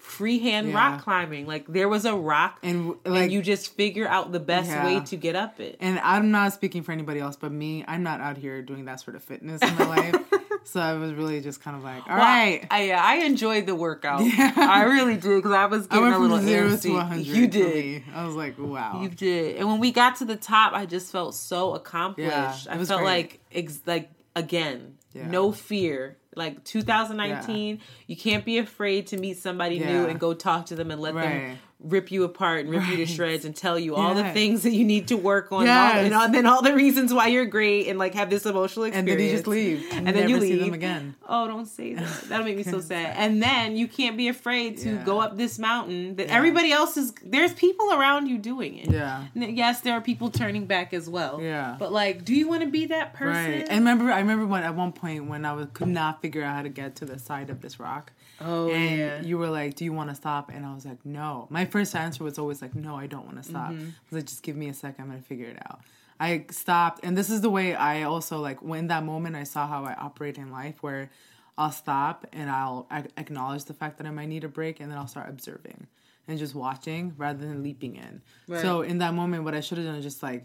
freehand 0.00 0.68
Yeah. 0.68 0.74
rock 0.76 1.02
climbing. 1.02 1.46
Like, 1.46 1.66
there 1.68 1.88
was 1.88 2.04
a 2.04 2.14
rock, 2.14 2.58
and 2.62 2.94
and 3.04 3.14
like 3.14 3.30
you 3.30 3.42
just 3.42 3.74
figure 3.74 4.08
out 4.08 4.32
the 4.32 4.40
best 4.40 4.68
Yeah. 4.70 4.84
way 4.84 5.00
to 5.00 5.16
get 5.16 5.36
up 5.36 5.60
it. 5.60 5.76
And 5.80 5.98
I'm 6.00 6.30
not 6.30 6.52
speaking 6.52 6.82
for 6.82 6.92
anybody 6.92 7.20
else, 7.20 7.36
but 7.36 7.52
me, 7.52 7.84
I'm 7.86 8.02
not 8.02 8.20
out 8.20 8.36
here 8.36 8.62
doing 8.62 8.86
that 8.86 9.00
sort 9.00 9.14
of 9.16 9.22
fitness 9.22 9.62
in 9.62 9.74
my 9.76 9.84
life. 9.86 10.16
So 10.62 10.78
I 10.78 10.92
was 10.92 11.14
really 11.14 11.40
just 11.40 11.62
kind 11.62 11.74
of 11.74 11.82
like, 11.82 12.02
all 12.06 12.16
Well, 12.16 12.18
right. 12.18 12.66
I, 12.70 12.84
yeah, 12.84 13.02
I 13.02 13.24
enjoyed 13.24 13.64
the 13.64 13.74
workout. 13.74 14.20
Yeah. 14.22 14.52
I 14.56 14.82
really 14.82 15.14
did 15.14 15.36
because 15.36 15.52
I 15.52 15.64
was 15.64 15.86
getting 15.86 16.04
a 16.12 16.18
little 16.18 16.36
100. 16.36 17.24
You 17.26 17.46
did. 17.48 18.02
I 18.14 18.26
was 18.26 18.36
like, 18.36 18.56
wow. 18.58 19.00
You 19.02 19.08
did. 19.08 19.56
And 19.56 19.66
when 19.68 19.80
we 19.80 19.90
got 19.90 20.16
to 20.16 20.26
the 20.26 20.36
top, 20.36 20.74
I 20.74 20.84
just 20.84 21.10
felt 21.10 21.34
so 21.34 21.74
accomplished. 21.74 22.30
Yeah, 22.30 22.54
I 22.68 22.76
felt 22.84 23.00
great. 23.00 23.04
like 23.04 23.40
ex- 23.50 23.80
like 23.86 24.10
again, 24.36 24.96
Yeah. 25.14 25.28
no 25.28 25.50
fear. 25.50 26.18
Like 26.36 26.62
2019, 26.64 27.80
you 28.06 28.16
can't 28.16 28.44
be 28.44 28.58
afraid 28.58 29.08
to 29.08 29.16
meet 29.16 29.38
somebody 29.38 29.78
new 29.80 30.06
and 30.06 30.20
go 30.20 30.32
talk 30.32 30.66
to 30.66 30.76
them 30.76 30.90
and 30.90 31.00
let 31.00 31.14
them 31.14 31.22
Right. 31.48 31.58
Rip 31.82 32.10
you 32.12 32.24
apart 32.24 32.60
and 32.60 32.70
rip 32.70 32.86
you 32.88 32.96
to 32.98 33.06
shreds 33.06 33.44
and 33.44 33.56
tell 33.56 33.78
you 33.78 33.94
all 33.96 34.14
the 34.14 34.24
things 34.32 34.64
that 34.64 34.72
you 34.72 34.84
need 34.84 35.08
to 35.08 35.16
work 35.16 35.50
on 35.50 35.66
and, 35.66 36.12
all, 36.14 36.24
and, 36.24 36.34
then 36.34 36.44
all 36.46 36.60
the 36.60 36.74
reasons 36.74 37.12
why 37.12 37.26
you're 37.28 37.46
great 37.46 37.86
and 37.88 37.98
like 37.98 38.12
have 38.14 38.28
this 38.28 38.44
emotional 38.44 38.84
experience. 38.84 38.96
and 38.96 39.08
then 39.08 39.26
you 39.26 39.32
just 39.32 39.46
leave. 39.46 39.86
And 39.92 40.04
Never 40.04 40.18
then 40.18 40.28
you 40.28 40.40
see 40.40 40.52
leave. 40.54 40.64
them 40.66 40.74
again. 40.74 41.14
Oh, 41.26 41.46
don't 41.46 41.64
say 41.66 41.94
that. 41.94 42.22
That'll 42.28 42.44
make 42.44 42.56
me 42.58 42.62
so 42.64 42.80
sad. 42.92 43.14
And 43.16 43.42
then 43.42 43.76
you 43.76 43.88
can't 43.88 44.16
be 44.18 44.28
afraid 44.28 44.76
to 44.78 44.90
Yeah. 44.90 45.04
go 45.04 45.20
up 45.20 45.36
this 45.38 45.58
mountain 45.58 46.16
that 46.16 46.26
Yeah. 46.28 46.36
everybody 46.36 46.70
else 46.70 46.96
is. 46.98 47.14
There's 47.24 47.54
people 47.54 47.92
around 47.92 48.26
you 48.26 48.36
doing 48.36 48.76
it. 48.76 48.90
Yeah. 48.90 49.24
N- 49.34 49.56
Yes, 49.56 49.80
there 49.80 49.94
are 49.94 50.00
people 50.02 50.30
turning 50.30 50.66
back 50.66 50.92
as 50.92 51.08
well. 51.08 51.40
Yeah. 51.40 51.76
But 51.78 51.92
like, 51.92 52.24
do 52.24 52.34
you 52.34 52.46
want 52.46 52.62
to 52.62 52.68
be 52.68 52.86
that 52.86 53.14
person? 53.14 53.50
Right. 53.52 53.66
And 53.68 53.78
remember, 53.80 54.12
I 54.12 54.18
remember 54.20 54.44
when 54.46 54.62
at 54.64 54.74
one 54.74 54.92
point 54.92 55.26
when 55.28 55.44
I 55.46 55.52
was, 55.54 55.66
could 55.72 55.88
not 55.88 56.20
figure 56.20 56.42
out 56.42 56.56
how 56.56 56.62
to 56.62 56.68
get 56.68 56.96
to 56.96 57.04
the 57.06 57.18
side 57.18 57.48
of 57.48 57.62
this 57.62 57.80
rock. 57.80 58.12
Oh 58.40 58.70
and 58.70 58.98
yeah. 58.98 59.22
you 59.22 59.38
were 59.38 59.50
like, 59.50 59.74
"Do 59.74 59.84
you 59.84 59.92
want 59.92 60.10
to 60.10 60.16
stop?" 60.16 60.50
And 60.52 60.64
I 60.64 60.74
was 60.74 60.84
like, 60.84 61.04
"No." 61.04 61.46
My 61.50 61.64
first 61.64 61.94
answer 61.94 62.24
was 62.24 62.38
always 62.38 62.62
like, 62.62 62.74
"No, 62.74 62.96
I 62.96 63.06
don't 63.06 63.24
want 63.24 63.36
to 63.38 63.42
stop." 63.42 63.70
Mm-hmm. 63.70 63.88
I 63.88 64.04
was 64.10 64.12
like, 64.12 64.26
"Just 64.26 64.42
give 64.42 64.56
me 64.56 64.68
a 64.68 64.74
second. 64.74 65.04
I'm 65.04 65.10
gonna 65.10 65.22
figure 65.22 65.46
it 65.46 65.58
out." 65.68 65.80
I 66.18 66.44
stopped, 66.50 67.00
and 67.02 67.16
this 67.16 67.30
is 67.30 67.40
the 67.40 67.50
way 67.50 67.74
I 67.74 68.02
also 68.02 68.38
like 68.40 68.62
when 68.62 68.88
that 68.88 69.04
moment 69.04 69.36
I 69.36 69.44
saw 69.44 69.66
how 69.66 69.84
I 69.84 69.94
operate 69.94 70.36
in 70.36 70.50
life, 70.50 70.82
where 70.82 71.10
I'll 71.56 71.72
stop 71.72 72.26
and 72.32 72.50
I'll 72.50 72.86
ac- 72.92 73.08
acknowledge 73.16 73.64
the 73.64 73.74
fact 73.74 73.98
that 73.98 74.06
I 74.06 74.10
might 74.10 74.28
need 74.28 74.44
a 74.44 74.48
break, 74.48 74.80
and 74.80 74.90
then 74.90 74.98
I'll 74.98 75.06
start 75.06 75.28
observing 75.28 75.86
and 76.28 76.38
just 76.38 76.54
watching 76.54 77.14
rather 77.16 77.38
than 77.38 77.62
leaping 77.62 77.96
in. 77.96 78.22
So 78.62 78.82
in 78.82 78.98
that 78.98 79.14
moment, 79.14 79.44
what 79.44 79.54
I 79.54 79.60
should 79.60 79.78
have 79.78 79.86
done 79.86 79.96
is 79.96 80.04
just 80.04 80.22
like 80.22 80.44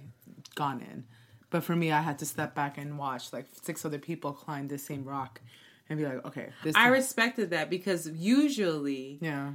gone 0.55 0.81
in. 0.81 1.03
But 1.49 1.63
for 1.63 1.75
me, 1.75 1.91
I 1.91 2.01
had 2.01 2.19
to 2.19 2.25
step 2.25 2.55
back 2.55 2.77
and 2.77 2.97
watch 2.97 3.31
like 3.31 3.45
six 3.61 3.85
other 3.85 3.99
people 3.99 4.33
climb 4.33 4.67
the 4.67 4.77
same 4.77 5.05
rock 5.05 5.41
and 5.89 5.99
be 5.99 6.05
like, 6.05 6.25
okay, 6.25 6.49
this. 6.63 6.75
I 6.75 6.87
respected 6.87 7.51
that 7.51 7.69
because 7.69 8.09
usually 8.09 9.17
yeah, 9.21 9.51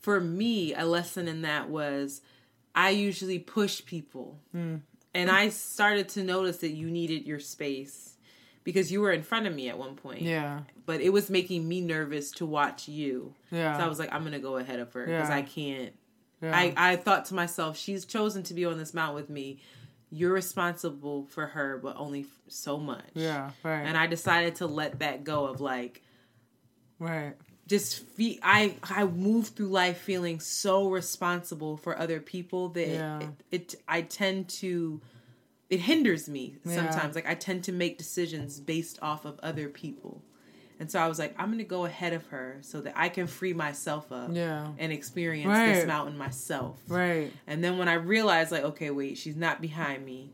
for 0.00 0.20
me, 0.20 0.74
a 0.74 0.84
lesson 0.84 1.28
in 1.28 1.42
that 1.42 1.68
was 1.68 2.20
I 2.74 2.90
usually 2.90 3.38
push 3.38 3.84
people. 3.84 4.38
Hmm. 4.52 4.76
And 5.14 5.30
I 5.30 5.48
started 5.48 6.10
to 6.10 6.22
notice 6.24 6.58
that 6.58 6.72
you 6.72 6.90
needed 6.90 7.26
your 7.26 7.40
space 7.40 8.18
because 8.64 8.92
you 8.92 9.00
were 9.00 9.12
in 9.12 9.22
front 9.22 9.46
of 9.46 9.54
me 9.54 9.70
at 9.70 9.78
one 9.78 9.94
point. 9.96 10.20
yeah, 10.20 10.60
But 10.84 11.00
it 11.00 11.08
was 11.10 11.30
making 11.30 11.66
me 11.66 11.80
nervous 11.80 12.30
to 12.32 12.44
watch 12.44 12.86
you. 12.86 13.32
Yeah. 13.50 13.78
So 13.78 13.84
I 13.84 13.88
was 13.88 13.98
like, 13.98 14.12
I'm 14.12 14.20
going 14.20 14.32
to 14.34 14.38
go 14.40 14.58
ahead 14.58 14.78
of 14.78 14.92
her 14.92 15.06
because 15.06 15.30
Yeah. 15.30 15.36
I 15.36 15.40
can't. 15.42 15.92
yeah. 16.42 16.54
I, 16.54 16.74
I 16.76 16.96
thought 16.96 17.24
to 17.26 17.34
myself, 17.34 17.78
she's 17.78 18.04
chosen 18.04 18.42
to 18.42 18.52
be 18.54 18.66
on 18.66 18.76
this 18.76 18.92
mount 18.92 19.14
with 19.14 19.30
me. 19.30 19.60
You're 20.10 20.32
responsible 20.32 21.26
for 21.26 21.46
her, 21.48 21.78
but 21.82 21.96
only 21.96 22.20
f- 22.20 22.26
so 22.48 22.78
much. 22.78 23.10
yeah, 23.14 23.50
right, 23.62 23.82
And 23.82 23.96
I 23.96 24.06
decided 24.06 24.56
to 24.56 24.66
let 24.66 25.00
that 25.00 25.24
go 25.24 25.46
of 25.46 25.60
like, 25.60 26.02
right, 26.98 27.34
just 27.66 28.04
fe- 28.16 28.38
I 28.42 28.76
I 28.84 29.04
move 29.04 29.48
through 29.48 29.68
life 29.68 29.98
feeling 29.98 30.38
so 30.40 30.88
responsible 30.88 31.76
for 31.76 31.98
other 31.98 32.20
people 32.20 32.68
that 32.70 32.88
Yeah. 32.88 33.20
it, 33.50 33.72
it 33.74 33.74
I 33.88 34.02
tend 34.02 34.48
to 34.60 35.00
it 35.68 35.80
hinders 35.80 36.28
me 36.28 36.54
Yeah. 36.64 36.76
sometimes 36.76 37.16
like 37.16 37.26
I 37.26 37.34
tend 37.34 37.64
to 37.64 37.72
make 37.72 37.98
decisions 37.98 38.60
based 38.60 39.00
off 39.02 39.24
of 39.24 39.40
other 39.42 39.68
people. 39.68 40.22
And 40.78 40.90
so 40.90 40.98
I 41.00 41.08
was 41.08 41.18
like 41.18 41.34
I'm 41.38 41.46
going 41.46 41.58
to 41.58 41.64
go 41.64 41.84
ahead 41.86 42.12
of 42.12 42.26
her 42.26 42.58
so 42.60 42.80
that 42.82 42.92
I 42.96 43.08
can 43.08 43.26
free 43.26 43.52
myself 43.54 44.12
up 44.12 44.30
Yeah. 44.32 44.68
and 44.78 44.92
experience 44.92 45.48
Right. 45.48 45.74
this 45.74 45.86
mountain 45.86 46.18
myself. 46.18 46.78
right. 46.88 47.32
And 47.46 47.62
then 47.64 47.78
when 47.78 47.88
I 47.88 47.94
realized, 47.94 48.52
like, 48.52 48.64
okay, 48.64 48.90
wait, 48.90 49.16
she's 49.18 49.36
not 49.36 49.60
behind 49.62 50.04
me, 50.04 50.32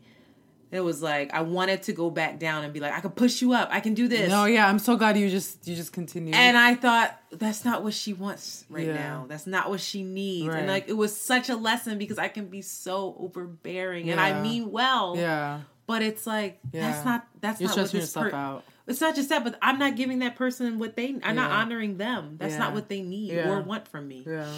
it 0.71 0.79
was 0.81 1.03
like 1.03 1.31
I 1.33 1.41
wanted 1.41 1.83
to 1.83 1.93
go 1.93 2.09
back 2.09 2.39
down 2.39 2.63
and 2.63 2.73
be 2.73 2.79
like, 2.79 2.93
I 2.93 2.99
can 2.99 3.11
push 3.11 3.43
you 3.43 3.53
up, 3.53 3.69
I 3.71 3.79
can 3.79 3.93
do 3.93 4.07
this. 4.07 4.27
No, 4.27 4.45
yeah, 4.45 4.67
I'm 4.67 4.79
so 4.79 4.97
glad 4.97 5.17
you 5.17 5.29
just 5.29 5.67
you 5.67 5.75
just 5.75 5.93
continued. 5.93 6.33
And 6.35 6.57
I 6.57 6.73
thought 6.75 7.15
that's 7.31 7.63
not 7.63 7.83
what 7.83 7.93
she 7.93 8.13
wants 8.13 8.65
right 8.69 8.87
Yeah. 8.87 8.95
now. 8.95 9.25
That's 9.29 9.45
not 9.45 9.69
what 9.69 9.79
she 9.81 10.01
needs. 10.03 10.47
Right. 10.49 10.57
And 10.59 10.67
like 10.67 10.89
it 10.89 10.97
was 10.97 11.15
such 11.15 11.49
a 11.49 11.55
lesson 11.55 11.99
because 11.99 12.17
I 12.17 12.27
can 12.27 12.47
be 12.47 12.63
so 12.63 13.15
overbearing 13.19 14.09
and 14.09 14.19
I 14.19 14.41
mean 14.41 14.71
well. 14.71 15.15
yeah, 15.15 15.61
But 15.85 16.01
it's 16.01 16.25
like 16.25 16.59
that's 16.71 17.05
not 17.05 17.27
that's 17.39 17.61
you're 17.61 17.69
not 17.69 17.77
what 17.77 17.91
this 17.91 18.13
per- 18.13 18.33
out. 18.33 18.63
It's 18.85 18.99
not 18.99 19.15
just 19.15 19.29
that, 19.29 19.43
but 19.43 19.57
I'm 19.61 19.79
not 19.79 19.95
giving 19.95 20.19
that 20.19 20.35
person 20.35 20.77
what 20.77 20.95
they. 20.95 21.15
I'm 21.23 21.35
not 21.35 21.51
honoring 21.51 21.97
them. 21.97 22.35
That's 22.37 22.57
not 22.57 22.73
what 22.73 22.89
they 22.89 23.01
need 23.01 23.31
Yeah. 23.33 23.49
or 23.49 23.61
want 23.61 23.87
from 23.87 24.07
me. 24.07 24.23
Yeah, 24.27 24.51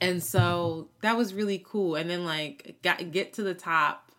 And 0.00 0.22
so 0.22 0.88
that 1.02 1.16
was 1.16 1.32
really 1.32 1.62
cool. 1.64 1.94
And 1.94 2.10
then 2.10 2.24
like 2.24 2.76
got 2.82 3.12
get 3.12 3.34
to 3.34 3.42
the 3.42 3.54
top, 3.54 4.10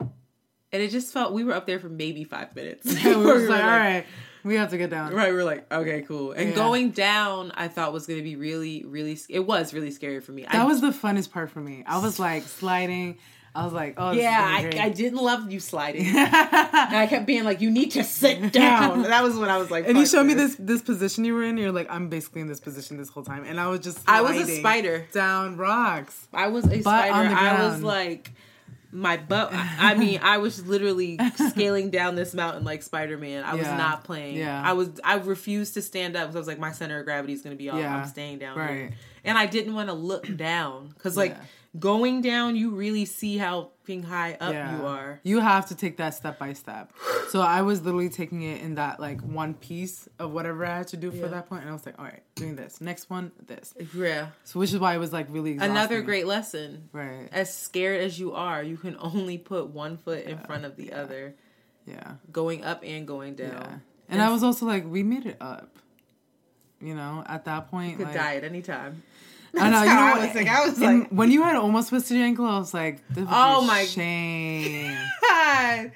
and 0.00 0.82
it 0.82 0.90
just 0.90 1.12
felt 1.12 1.32
we 1.32 1.44
were 1.44 1.52
up 1.52 1.66
there 1.66 1.80
for 1.80 1.88
maybe 1.88 2.24
five 2.24 2.54
minutes. 2.54 2.86
we 3.04 3.16
were 3.16 3.24
were 3.24 3.48
like, 3.48 3.64
all 3.64 3.70
right, 3.70 4.06
we 4.44 4.54
have 4.54 4.70
to 4.70 4.78
get 4.78 4.90
down. 4.90 5.12
Right, 5.12 5.32
we're 5.32 5.44
like, 5.44 5.70
okay, 5.72 6.02
cool. 6.02 6.30
And 6.32 6.50
Yeah. 6.50 6.54
going 6.54 6.90
down, 6.92 7.50
I 7.54 7.66
thought 7.68 7.92
was 7.92 8.06
gonna 8.06 8.22
be 8.22 8.36
really, 8.36 8.84
really. 8.84 9.18
It 9.28 9.40
was 9.40 9.74
really 9.74 9.90
scary 9.90 10.20
for 10.20 10.30
me. 10.32 10.42
That 10.44 10.54
I, 10.54 10.64
was 10.64 10.80
the 10.80 10.90
funnest 10.90 11.32
part 11.32 11.50
for 11.50 11.60
me. 11.60 11.82
I 11.86 11.98
was 11.98 12.18
like 12.20 12.44
sliding. 12.44 13.18
I 13.54 13.64
was 13.64 13.72
like, 13.74 13.94
oh, 13.98 14.14
this 14.14 14.22
yeah. 14.22 14.60
is 14.60 14.74
I, 14.76 14.84
I 14.84 14.88
didn't 14.88 15.18
love 15.18 15.52
you 15.52 15.60
sliding. 15.60 16.06
and 16.06 16.16
I 16.16 17.06
kept 17.08 17.26
being 17.26 17.44
like, 17.44 17.60
you 17.60 17.70
need 17.70 17.90
to 17.92 18.04
sit 18.04 18.52
down. 18.52 19.02
That 19.12 19.22
was 19.22 19.36
when 19.36 19.50
I 19.50 19.58
was 19.58 19.70
like, 19.70 19.86
And 19.86 19.98
you 19.98 20.04
fuck 20.04 20.12
showed 20.12 20.24
me 20.24 20.32
this 20.34 20.56
this 20.58 20.80
position 20.80 21.24
you 21.24 21.34
were 21.34 21.42
in. 21.42 21.58
You're 21.58 21.72
like, 21.72 21.90
I'm 21.90 22.08
basically 22.08 22.40
in 22.40 22.46
this 22.46 22.60
position 22.60 22.96
this 22.96 23.10
whole 23.10 23.24
time, 23.24 23.44
and 23.44 23.60
I 23.60 23.68
was 23.68 23.80
just. 23.80 24.00
I 24.08 24.22
was 24.22 24.36
a 24.36 24.56
spider. 24.58 25.06
down 25.12 25.58
rocks. 25.58 26.28
I 26.32 26.48
was 26.48 26.64
a 26.64 26.80
spider. 26.80 27.12
on 27.12 27.28
the 27.28 27.38
I 27.38 27.68
was 27.68 27.82
like. 27.82 28.30
My 28.94 29.16
butt. 29.16 29.54
I 29.54 29.92
I 29.92 29.94
mean, 29.94 30.20
I 30.22 30.36
was 30.36 30.66
literally 30.66 31.18
scaling 31.50 31.88
down 31.88 32.14
this 32.14 32.34
mountain 32.34 32.62
like 32.62 32.82
Spider 32.82 33.16
Man. 33.16 33.42
I 33.42 33.54
was 33.54 33.66
not 33.66 34.04
playing. 34.04 34.36
Yeah. 34.36 34.62
I 34.62 34.74
was. 34.74 34.90
I 35.02 35.14
refused 35.14 35.74
to 35.74 35.82
stand 35.82 36.14
up 36.14 36.24
because 36.24 36.36
I 36.36 36.38
was 36.40 36.48
like, 36.48 36.58
my 36.58 36.72
center 36.72 36.98
of 36.98 37.06
gravity 37.06 37.32
is 37.32 37.40
going 37.40 37.56
to 37.56 37.58
be 37.58 37.70
off. 37.70 37.78
Yeah. 37.78 37.96
I'm 37.96 38.06
staying 38.06 38.38
down 38.38 38.54
here. 38.54 38.82
Right. 38.84 38.92
And 39.24 39.38
I 39.38 39.46
didn't 39.46 39.74
want 39.74 39.88
to 39.88 39.94
look 39.94 40.36
down 40.36 40.88
because, 40.88 41.16
like, 41.16 41.30
Yeah. 41.32 41.42
Going 41.78 42.20
down, 42.20 42.54
you 42.56 42.70
really 42.70 43.04
see 43.04 43.38
how 43.38 43.70
fucking 43.82 44.02
high 44.04 44.34
up 44.40 44.52
Yeah. 44.52 44.76
you 44.78 44.86
are. 44.86 45.20
You 45.24 45.40
have 45.40 45.66
to 45.68 45.74
take 45.74 45.96
that 45.96 46.14
step 46.14 46.38
by 46.38 46.52
step. 46.52 46.92
So 47.30 47.40
I 47.40 47.62
was 47.62 47.82
literally 47.82 48.10
taking 48.10 48.42
it 48.42 48.60
in 48.62 48.76
that 48.76 49.00
like 49.00 49.20
one 49.22 49.54
piece 49.54 50.08
of 50.18 50.32
whatever 50.32 50.64
I 50.66 50.76
had 50.78 50.88
to 50.88 50.96
do 50.96 51.10
for 51.10 51.16
Yeah. 51.16 51.26
that 51.28 51.48
point, 51.48 51.62
and 51.62 51.70
I 51.70 51.72
was 51.72 51.84
like, 51.84 51.98
all 51.98 52.04
right, 52.04 52.22
doing 52.36 52.54
this. 52.56 52.80
Next 52.80 53.10
one, 53.10 53.32
this. 53.46 53.74
Yeah. 53.94 54.28
So 54.44 54.60
which 54.60 54.72
is 54.72 54.78
why 54.78 54.94
it 54.94 54.98
was 54.98 55.12
like 55.12 55.26
really 55.30 55.52
exhausting. 55.52 55.76
Another 55.76 56.02
great 56.02 56.26
lesson. 56.26 56.88
Right. 56.92 57.28
As 57.32 57.52
scared 57.56 58.02
as 58.02 58.20
you 58.20 58.34
are, 58.34 58.62
you 58.62 58.76
can 58.76 58.96
only 59.00 59.38
put 59.38 59.68
one 59.68 59.96
foot 59.96 60.24
in 60.26 60.38
front 60.38 60.64
of 60.64 60.76
the 60.76 60.92
other, 60.92 61.34
Yeah. 61.86 62.14
going 62.30 62.62
up 62.64 62.82
and 62.84 63.06
going 63.06 63.34
down. 63.34 63.50
Yeah. 63.50 63.78
And 64.08 64.20
I 64.22 64.30
was 64.30 64.42
also 64.44 64.66
like, 64.66 64.84
we 64.86 65.02
made 65.02 65.26
it 65.26 65.38
up. 65.40 65.76
You 66.80 66.94
know, 66.94 67.22
at 67.26 67.44
that 67.46 67.68
point, 67.70 67.92
you 67.92 67.96
Could 67.98 68.06
like, 68.06 68.14
die 68.16 68.36
at 68.36 68.44
any 68.44 68.60
time. 68.60 69.02
I 69.58 69.70
know. 69.70 69.78
Uh, 69.78 69.82
you 69.82 69.88
how 69.90 69.94
know, 69.96 70.02
I 70.02 70.10
what? 70.18 70.26
was 70.28 70.34
like- 70.34 70.48
I 70.48 70.66
was 70.66 70.78
and 70.80 71.00
like- 71.00 71.08
when 71.10 71.30
you 71.30 71.42
had 71.42 71.56
almost 71.56 71.88
twisted 71.90 72.16
your 72.16 72.26
ankle, 72.26 72.46
I 72.46 72.58
was 72.58 72.72
like, 72.74 73.06
this 73.08 73.26
Oh 73.30 73.62
my- 73.62 73.84
shame. 73.84 74.96
God. 75.28 75.92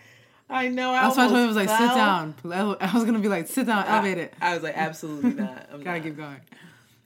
I 0.48 0.68
know. 0.68 0.90
I 0.92 1.02
That's 1.02 1.16
why 1.16 1.24
I 1.24 1.26
told 1.28 1.38
you, 1.38 1.44
I 1.44 1.46
was 1.48 1.56
like, 1.56 1.68
sit 1.68 1.78
down. 1.94 2.34
I 2.80 2.90
was 2.94 3.04
gonna 3.04 3.18
be 3.18 3.28
like, 3.28 3.48
sit 3.48 3.66
down, 3.66 3.84
elevate 3.86 4.18
it. 4.18 4.34
I 4.40 4.54
was 4.54 4.62
like, 4.62 4.76
absolutely 4.76 5.32
not. 5.34 5.66
I'm 5.72 5.82
Gotta 5.82 5.98
not. 5.98 6.04
keep 6.04 6.16
going. 6.16 6.36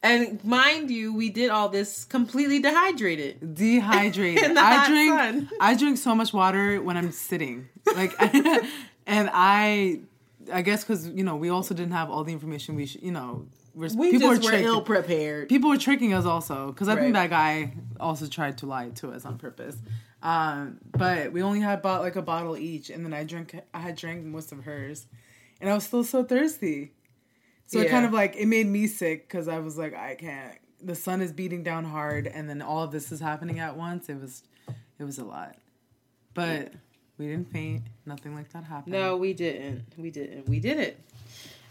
And 0.03 0.43
mind 0.45 0.91
you, 0.91 1.15
we 1.15 1.29
did 1.31 1.51
all 1.51 1.69
this 1.69 2.05
completely 2.05 2.59
dehydrated. 2.59 3.55
Dehydrated. 3.55 4.45
I 4.57 4.87
drink. 4.89 5.11
sun. 5.11 5.51
I 5.61 5.75
drink 5.75 5.99
so 5.99 6.15
much 6.15 6.33
water 6.33 6.81
when 6.83 6.97
I'm 6.97 7.13
sitting. 7.13 7.69
Like, 7.95 8.15
and 9.07 9.31
I, 9.33 10.01
I 10.53 10.63
guess 10.63 10.85
because 10.85 11.07
you 11.09 11.23
know 11.25 11.37
we 11.37 11.49
also 11.51 11.75
didn't 11.75 11.93
have 11.93 12.11
all 12.11 12.25
the 12.25 12.33
information 12.33 12.77
we 12.77 12.87
should. 12.87 13.03
You 13.03 13.13
know, 13.13 13.47
We 13.75 14.11
people 14.11 14.31
just 14.31 14.45
were 14.45 14.51
were 14.53 14.59
ill 14.59 14.83
prepared. 14.83 15.49
people 15.49 15.71
were 15.71 15.79
tricking 15.79 16.13
us 16.13 16.25
also 16.25 16.69
because 16.69 16.89
I 16.89 16.97
think 16.97 17.15
that 17.15 17.31
guy 17.31 17.75
also 17.99 18.27
tried 18.27 18.59
to 18.59 18.67
lie 18.67 18.89
to 18.97 19.11
us 19.13 19.25
on 19.25 19.39
purpose. 19.39 19.77
Um, 20.23 20.79
but 20.93 21.33
we 21.33 21.43
only 21.43 21.61
had 21.61 21.81
bought 21.81 22.03
like 22.03 22.17
a 22.17 22.23
bottle 22.23 22.57
each, 22.57 22.91
and 22.91 23.05
then 23.05 23.15
I 23.15 23.25
drank. 23.25 23.59
I 23.73 23.79
had 23.79 23.97
drank 23.97 24.25
most 24.25 24.53
of 24.53 24.65
hers, 24.65 25.07
and 25.61 25.71
I 25.71 25.75
was 25.75 25.85
still 25.85 26.05
so 26.05 26.25
thirsty. 26.25 26.93
So 27.67 27.79
it 27.79 27.89
kind 27.89 28.05
of 28.05 28.13
like 28.13 28.37
it 28.37 28.47
made 28.47 28.67
me 28.67 28.87
sick 28.87 29.29
because 29.29 29.47
I 29.47 29.61
was 29.61 29.79
like, 29.79 29.95
I 29.95 30.17
can't. 30.17 30.59
The 30.83 30.95
sun 30.95 31.21
is 31.21 31.33
beating 31.33 31.63
down 31.63 31.85
hard, 31.85 32.27
and 32.27 32.49
then 32.51 32.61
all 32.63 32.83
of 32.83 32.91
this 32.91 33.13
is 33.13 33.21
happening 33.21 33.61
at 33.61 33.77
once. 33.77 34.09
It 34.09 34.21
was, 34.21 34.43
it 34.99 35.05
was 35.05 35.19
a 35.19 35.25
lot. 35.25 35.57
But 36.35 36.73
we 37.17 37.27
didn't 37.29 37.53
faint. 37.53 37.83
Nothing 38.07 38.35
like 38.35 38.51
that 38.53 38.65
happened. 38.65 38.93
No, 38.93 39.17
we 39.17 39.33
didn't. 39.33 39.85
We 39.97 40.11
didn't. 40.11 40.49
We 40.49 40.59
did 40.59 40.79
it. 40.79 41.01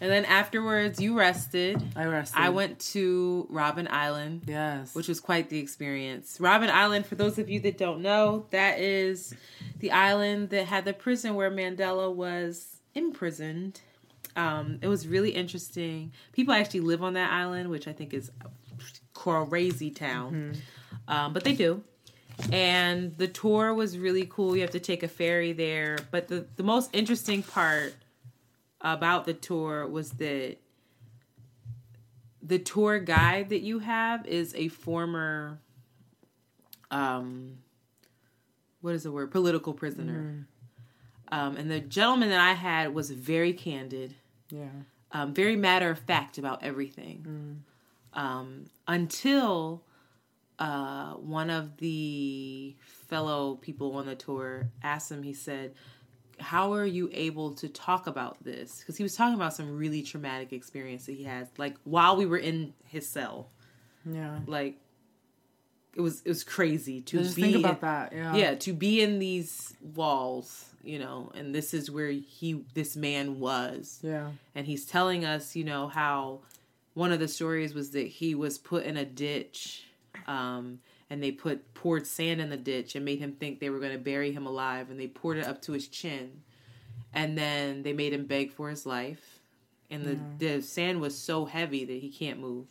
And 0.01 0.09
then 0.09 0.25
afterwards, 0.25 0.99
you 1.01 1.17
rested. 1.17 1.81
I 1.95 2.05
rested. 2.05 2.39
I 2.39 2.49
went 2.49 2.79
to 2.91 3.47
Robben 3.51 3.89
Island. 3.89 4.43
Yes. 4.47 4.95
which 4.95 5.07
was 5.07 5.19
quite 5.19 5.49
the 5.49 5.59
experience. 5.59 6.37
Robben 6.39 6.69
Island, 6.69 7.05
for 7.05 7.15
those 7.15 7.37
of 7.37 7.49
you 7.49 7.59
that 7.61 7.77
don't 7.77 8.01
know, 8.01 8.45
that 8.51 8.79
is 8.79 9.33
the 9.79 9.91
island 9.91 10.49
that 10.51 10.67
had 10.67 10.85
the 10.85 10.93
prison 10.93 11.35
where 11.35 11.51
Mandela 11.51 12.13
was 12.13 12.77
imprisoned. 12.95 13.81
Um, 14.35 14.79
it 14.81 14.87
was 14.87 15.07
really 15.07 15.31
interesting. 15.31 16.13
People 16.31 16.53
actually 16.53 16.81
live 16.81 17.03
on 17.03 17.13
that 17.13 17.31
island, 17.31 17.69
which 17.69 17.87
I 17.87 17.93
think 17.93 18.13
is 18.13 18.31
a 18.41 18.49
crazy 19.13 19.91
town, 19.91 20.55
um, 21.07 21.33
but 21.33 21.43
they 21.43 21.53
do. 21.53 21.83
And 22.53 23.17
the 23.17 23.27
tour 23.27 23.73
was 23.73 23.97
really 23.97 24.25
cool. 24.29 24.55
You 24.55 24.61
have 24.61 24.71
to 24.71 24.79
take 24.79 25.03
a 25.03 25.09
ferry 25.09 25.51
there. 25.51 25.97
But 26.09 26.29
the, 26.29 26.45
the 26.55 26.63
most 26.63 26.89
interesting 26.93 27.43
part 27.43 27.95
about 28.81 29.25
the 29.25 29.33
tour 29.33 29.87
was 29.87 30.11
that 30.13 30.57
the 32.41 32.59
tour 32.59 32.99
guide 32.99 33.49
that 33.49 33.61
you 33.61 33.79
have 33.79 34.25
is 34.25 34.55
a 34.55 34.67
former 34.69 35.59
um 36.91 37.57
what 38.81 38.95
is 38.95 39.03
the 39.03 39.11
word? 39.11 39.29
Political 39.31 39.73
prisoner. 39.73 40.47
Um 41.31 41.57
and 41.57 41.69
the 41.69 41.79
gentleman 41.79 42.29
that 42.29 42.39
i 42.39 42.53
had 42.53 42.93
was 42.93 43.11
very 43.11 43.53
candid 43.53 44.15
yeah. 44.51 44.65
um, 45.11 45.33
very 45.33 45.55
matter 45.55 45.89
of 45.89 45.99
fact 45.99 46.37
about 46.37 46.63
everything. 46.63 47.63
Um, 48.13 48.65
until 48.87 49.83
uh, 50.57 51.13
one 51.13 51.49
of 51.49 51.77
the 51.77 52.75
fellow 53.07 53.55
people 53.55 53.95
on 53.95 54.05
the 54.05 54.15
tour 54.15 54.69
asked 54.83 55.11
him 55.11 55.23
he 55.23 55.33
said 55.33 55.73
how 56.39 56.73
are 56.73 56.85
you 56.85 57.09
able 57.13 57.53
to 57.53 57.67
talk 57.67 58.07
about 58.07 58.41
this 58.43 58.79
because 58.79 58.97
he 58.97 59.03
was 59.03 59.15
talking 59.15 59.35
about 59.35 59.53
some 59.53 59.77
really 59.77 60.01
traumatic 60.01 60.53
experience 60.53 61.05
that 61.05 61.13
he 61.13 61.23
had 61.23 61.47
like 61.57 61.75
while 61.83 62.15
we 62.15 62.25
were 62.25 62.37
in 62.37 62.73
his 62.85 63.07
cell 63.07 63.49
Yeah. 64.05 64.39
like 64.47 64.77
it 65.95 66.01
was 66.01 66.21
it 66.21 66.29
was 66.29 66.43
crazy 66.43 67.01
to 67.01 67.17
Just 67.19 67.35
be 67.35 67.41
think 67.43 67.55
in- 67.55 67.59
about 67.65 67.81
that. 67.81 68.13
Yeah. 68.13 68.35
yeah 68.35 68.55
to 68.55 68.73
be 68.73 69.01
in 69.01 69.19
these 69.19 69.75
walls 69.95 70.65
you 70.83 70.97
know 70.99 71.31
and 71.35 71.53
this 71.53 71.73
is 71.73 71.91
where 71.91 72.09
he 72.11 72.63
this 72.73 72.95
man 72.95 73.39
was 73.39 73.99
Yeah. 74.01 74.29
and 74.55 74.65
he's 74.65 74.85
telling 74.85 75.25
us 75.25 75.55
you 75.55 75.63
know 75.63 75.87
how 75.87 76.39
one 76.93 77.11
of 77.11 77.19
the 77.19 77.27
stories 77.27 77.73
was 77.73 77.91
that 77.91 78.07
he 78.07 78.33
was 78.35 78.57
put 78.57 78.83
in 78.85 78.97
a 78.97 79.05
ditch 79.05 79.85
um 80.27 80.79
and 81.09 81.23
they 81.23 81.31
put 81.31 81.73
poured 81.73 82.05
sand 82.05 82.39
in 82.39 82.49
the 82.49 82.57
ditch 82.57 82.95
and 82.95 83.03
made 83.03 83.19
him 83.19 83.33
think 83.33 83.59
they 83.59 83.69
were 83.69 83.79
going 83.79 83.91
to 83.91 83.97
bury 83.97 84.31
him 84.31 84.45
alive 84.45 84.89
and 84.89 84.99
they 84.99 85.07
poured 85.07 85.37
it 85.37 85.47
up 85.47 85.61
to 85.63 85.71
his 85.71 85.87
chin 85.87 86.41
and 87.13 87.37
then 87.37 87.83
they 87.83 87.93
made 87.93 88.13
him 88.13 88.25
beg 88.25 88.51
for 88.51 88.69
his 88.69 88.85
life 88.85 89.39
and 89.89 90.05
the, 90.05 90.15
mm. 90.15 90.39
the 90.39 90.61
sand 90.61 91.01
was 91.01 91.17
so 91.17 91.45
heavy 91.45 91.85
that 91.85 91.99
he 91.99 92.09
can't 92.09 92.39
move 92.39 92.67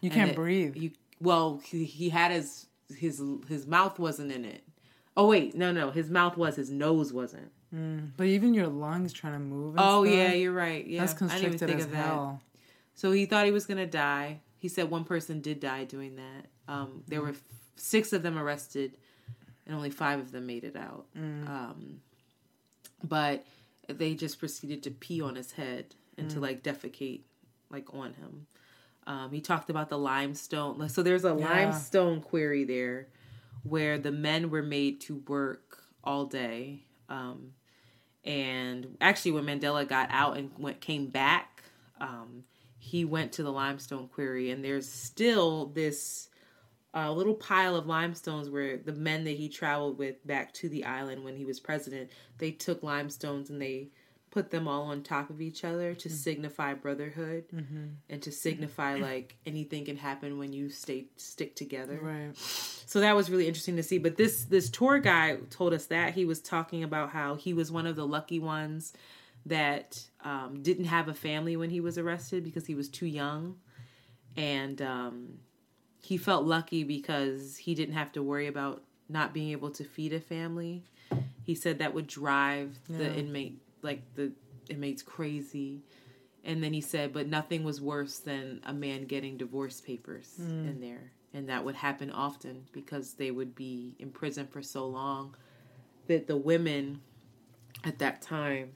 You 0.00 0.10
and 0.10 0.14
can't 0.14 0.34
breathe. 0.34 0.76
You 0.76 0.90
well, 1.20 1.60
he, 1.64 1.84
he 1.84 2.10
had 2.10 2.30
his 2.30 2.66
his 2.96 3.22
his 3.48 3.66
mouth 3.66 3.98
wasn't 3.98 4.32
in 4.32 4.44
it. 4.44 4.62
Oh 5.16 5.26
wait, 5.26 5.54
no, 5.54 5.72
no, 5.72 5.90
his 5.90 6.10
mouth 6.10 6.36
was, 6.36 6.56
his 6.56 6.70
nose 6.70 7.12
wasn't. 7.12 7.50
Mm. 7.74 8.12
but 8.16 8.26
even 8.26 8.54
your 8.54 8.66
lungs 8.66 9.12
trying 9.12 9.34
to 9.34 9.38
move. 9.38 9.74
Oh 9.76 10.04
stuff, 10.04 10.14
yeah, 10.14 10.32
you're 10.32 10.52
right. 10.52 10.86
Yeah, 10.86 11.00
That's 11.00 11.12
I 11.12 11.16
didn't 11.16 11.30
even 11.30 11.40
constricted 11.50 11.66
think 11.66 11.80
as 11.80 11.84
of 11.84 11.90
that. 11.92 12.38
So 12.94 13.12
he 13.12 13.26
thought 13.26 13.44
he 13.44 13.52
was 13.52 13.66
gonna 13.66 13.86
die. 13.86 14.40
He 14.56 14.68
said 14.68 14.90
one 14.90 15.04
person 15.04 15.40
did 15.40 15.60
die 15.60 15.84
doing 15.84 16.16
that. 16.16 16.72
Um, 16.72 17.02
there 17.06 17.20
mm. 17.20 17.24
were 17.24 17.30
f- 17.30 17.42
six 17.78 18.12
of 18.12 18.22
them 18.22 18.38
arrested, 18.38 18.96
and 19.66 19.74
only 19.74 19.90
five 19.90 20.18
of 20.18 20.32
them 20.32 20.46
made 20.46 20.64
it 20.64 20.76
out. 20.76 21.06
Um, 21.48 22.00
but 23.02 23.44
they 23.88 24.14
just 24.14 24.38
proceeded 24.38 24.82
to 24.84 24.90
pee 24.90 25.22
on 25.22 25.34
his 25.36 25.52
head 25.52 25.94
and 26.16 26.30
to 26.30 26.40
like 26.40 26.62
defecate 26.62 27.22
like 27.70 27.92
on 27.94 28.12
him. 28.14 28.46
Um, 29.06 29.30
he 29.32 29.40
talked 29.40 29.70
about 29.70 29.88
the 29.88 29.98
limestone. 29.98 30.88
So 30.88 31.02
there's 31.02 31.24
a 31.24 31.32
limestone 31.32 32.20
quarry 32.20 32.64
there 32.64 33.08
where 33.62 33.98
the 33.98 34.12
men 34.12 34.50
were 34.50 34.62
made 34.62 35.00
to 35.02 35.22
work 35.28 35.78
all 36.04 36.26
day. 36.26 36.82
Um, 37.08 37.52
and 38.24 38.96
actually, 39.00 39.32
when 39.32 39.44
Mandela 39.44 39.88
got 39.88 40.08
out 40.10 40.36
and 40.36 40.50
went 40.58 40.80
came 40.80 41.06
back, 41.06 41.62
um, 42.00 42.44
he 42.78 43.04
went 43.04 43.32
to 43.32 43.42
the 43.42 43.52
limestone 43.52 44.08
quarry, 44.08 44.50
and 44.50 44.62
there's 44.64 44.90
still 44.90 45.66
this 45.66 46.28
uh, 46.94 47.12
little 47.12 47.34
pile 47.34 47.76
of 47.76 47.86
limestones 47.86 48.48
where 48.48 48.76
the 48.76 48.92
men 48.92 49.24
that 49.24 49.36
he 49.36 49.48
traveled 49.48 49.98
with 49.98 50.26
back 50.26 50.52
to 50.54 50.68
the 50.68 50.84
island 50.84 51.22
when 51.24 51.36
he 51.36 51.44
was 51.44 51.60
president, 51.60 52.10
they 52.38 52.50
took 52.50 52.82
limestones 52.82 53.50
and 53.50 53.60
they 53.60 53.88
put 54.30 54.50
them 54.50 54.68
all 54.68 54.82
on 54.84 55.02
top 55.02 55.30
of 55.30 55.40
each 55.40 55.64
other 55.64 55.94
to 55.94 56.10
signify 56.10 56.74
brotherhood 56.74 57.44
and 58.10 58.22
to 58.22 58.30
signify 58.30 58.94
like 58.94 59.36
anything 59.46 59.84
can 59.84 59.96
happen 59.96 60.38
when 60.38 60.52
you 60.52 60.68
stay 60.68 61.06
stick 61.16 61.56
together. 61.56 61.98
Right. 62.00 62.36
so 62.36 63.00
that 63.00 63.16
was 63.16 63.30
really 63.30 63.48
interesting 63.48 63.76
to 63.76 63.82
see. 63.82 63.98
But 63.98 64.16
this 64.16 64.44
this 64.44 64.70
tour 64.70 64.98
guide 64.98 65.50
told 65.50 65.72
us 65.72 65.86
that. 65.86 66.14
He 66.14 66.24
was 66.24 66.40
talking 66.40 66.84
about 66.84 67.10
how 67.10 67.36
he 67.36 67.54
was 67.54 67.72
one 67.72 67.86
of 67.86 67.96
the 67.96 68.06
lucky 68.06 68.38
ones 68.38 68.92
that 69.46 70.02
um, 70.24 70.62
didn't 70.62 70.86
have 70.86 71.08
a 71.08 71.14
family 71.14 71.56
when 71.56 71.70
he 71.70 71.80
was 71.80 71.96
arrested 71.96 72.44
because 72.44 72.66
he 72.66 72.74
was 72.74 72.88
too 72.88 73.06
young. 73.06 73.56
And 74.36 74.80
um, 74.82 75.38
he 76.02 76.16
felt 76.16 76.44
lucky 76.44 76.84
because 76.84 77.56
he 77.56 77.74
didn't 77.74 77.94
have 77.94 78.12
to 78.12 78.22
worry 78.22 78.46
about 78.46 78.82
not 79.08 79.32
being 79.32 79.50
able 79.50 79.70
to 79.70 79.84
feed 79.84 80.12
a 80.12 80.20
family. 80.20 80.84
He 81.44 81.54
said 81.54 81.78
that 81.78 81.94
would 81.94 82.06
drive 82.06 82.78
the 82.88 83.14
inmate 83.14 83.60
like 83.82 84.02
the 84.14 84.32
inmates 84.68 85.02
crazy. 85.02 85.82
And 86.44 86.62
then 86.62 86.72
he 86.72 86.80
said 86.80 87.12
but 87.12 87.26
nothing 87.26 87.64
was 87.64 87.80
worse 87.80 88.18
than 88.18 88.60
a 88.64 88.72
man 88.72 89.04
getting 89.04 89.36
divorce 89.36 89.80
papers 89.80 90.34
hmm. 90.36 90.68
in 90.68 90.80
there. 90.80 91.12
And 91.34 91.48
that 91.48 91.64
would 91.64 91.74
happen 91.74 92.10
often 92.10 92.64
because 92.72 93.14
they 93.14 93.30
would 93.30 93.54
be 93.54 93.94
in 93.98 94.10
prison 94.10 94.46
for 94.46 94.62
so 94.62 94.86
long 94.86 95.34
that 96.06 96.26
the 96.26 96.36
women 96.36 97.00
at 97.84 97.98
that 97.98 98.22
time 98.22 98.72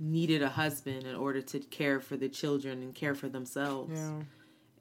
needed 0.00 0.42
a 0.42 0.48
husband 0.48 1.04
in 1.04 1.16
order 1.16 1.42
to 1.42 1.58
care 1.58 1.98
for 1.98 2.16
the 2.16 2.28
children 2.28 2.82
and 2.82 2.94
care 2.94 3.14
for 3.14 3.28
themselves. 3.28 3.98
Yeah. 3.98 4.22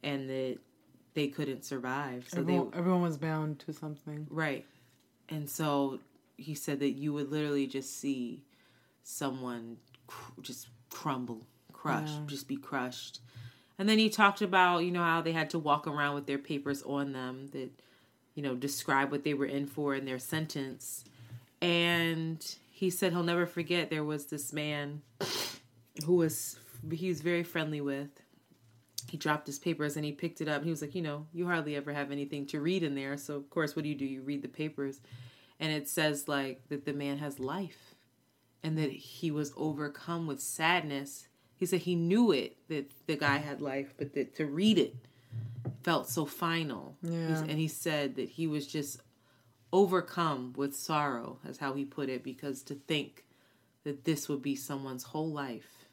and 0.03 0.29
that 0.29 0.57
they 1.17 1.27
couldn't 1.27 1.65
survive 1.65 2.27
so 2.29 2.41
Everyone, 2.41 2.69
they 2.69 2.77
everyone 2.77 3.01
was 3.01 3.17
bound 3.17 3.57
to 3.61 3.73
something. 3.73 4.27
Right. 4.29 4.67
And 5.29 5.49
so 5.49 5.97
he 6.37 6.53
said 6.53 6.79
that 6.81 6.91
you 6.91 7.11
would 7.11 7.31
literally 7.31 7.65
just 7.65 7.99
see 7.99 8.43
someone 9.01 9.77
cr- 10.05 10.41
just 10.41 10.67
crumble, 10.91 11.41
crush, 11.73 12.11
just 12.27 12.47
be 12.47 12.55
crushed. 12.55 13.21
And 13.79 13.89
then 13.89 13.97
he 13.97 14.09
talked 14.09 14.43
about, 14.43 14.85
you 14.85 14.91
know, 14.91 15.01
how 15.01 15.21
they 15.21 15.31
had 15.31 15.49
to 15.49 15.59
walk 15.59 15.87
around 15.87 16.13
with 16.13 16.27
their 16.27 16.37
papers 16.37 16.83
on 16.83 17.13
them 17.13 17.47
that, 17.51 17.71
you 18.35 18.43
know, 18.43 18.53
describe 18.53 19.09
what 19.09 19.23
they 19.23 19.33
were 19.33 19.47
in 19.47 19.65
for 19.65 19.95
in 19.95 20.05
their 20.05 20.19
sentence. 20.19 21.03
And 21.63 22.45
he 22.69 22.91
said 22.91 23.11
he'll 23.11 23.23
never 23.23 23.47
forget 23.47 23.89
there 23.89 24.03
was 24.03 24.27
this 24.27 24.53
man 24.53 25.01
who 26.05 26.13
was 26.13 26.59
he 26.91 27.09
was 27.09 27.21
very 27.21 27.43
friendly 27.43 27.81
with 27.81 28.11
he 29.09 29.17
dropped 29.17 29.47
his 29.47 29.59
papers 29.59 29.95
and 29.95 30.03
he 30.03 30.11
picked 30.11 30.41
it 30.41 30.47
up. 30.47 30.63
He 30.63 30.69
was 30.69 30.81
like, 30.81 30.93
you 30.93 31.01
know, 31.01 31.27
you 31.33 31.45
hardly 31.45 31.75
ever 31.75 31.93
have 31.93 32.11
anything 32.11 32.45
to 32.47 32.59
read 32.59 32.83
in 32.83 32.95
there. 32.95 33.17
So 33.17 33.35
of 33.35 33.49
course, 33.49 33.75
what 33.75 33.83
do 33.83 33.89
you 33.89 33.95
do? 33.95 34.05
You 34.05 34.21
read 34.21 34.41
the 34.41 34.47
papers, 34.47 34.99
and 35.59 35.71
it 35.71 35.87
says 35.87 36.27
like 36.27 36.67
that 36.69 36.85
the 36.85 36.93
man 36.93 37.17
has 37.19 37.39
life, 37.39 37.95
and 38.63 38.77
that 38.77 38.91
he 38.91 39.31
was 39.31 39.53
overcome 39.55 40.27
with 40.27 40.41
sadness. 40.41 41.27
He 41.55 41.65
said 41.65 41.81
he 41.81 41.95
knew 41.95 42.31
it 42.31 42.57
that 42.67 42.91
the 43.07 43.15
guy 43.15 43.37
had 43.37 43.61
life, 43.61 43.93
but 43.97 44.13
that 44.13 44.35
to 44.35 44.45
read 44.45 44.77
it 44.77 44.95
felt 45.83 46.09
so 46.09 46.25
final. 46.25 46.95
Yeah. 47.01 47.39
And 47.39 47.51
he 47.51 47.67
said 47.67 48.15
that 48.15 48.29
he 48.29 48.45
was 48.45 48.67
just 48.67 49.01
overcome 49.73 50.53
with 50.55 50.75
sorrow, 50.75 51.39
as 51.47 51.57
how 51.57 51.73
he 51.73 51.85
put 51.85 52.09
it, 52.09 52.23
because 52.23 52.61
to 52.63 52.75
think 52.75 53.23
that 53.83 54.05
this 54.05 54.27
would 54.29 54.41
be 54.41 54.55
someone's 54.55 55.03
whole 55.03 55.31
life. 55.31 55.87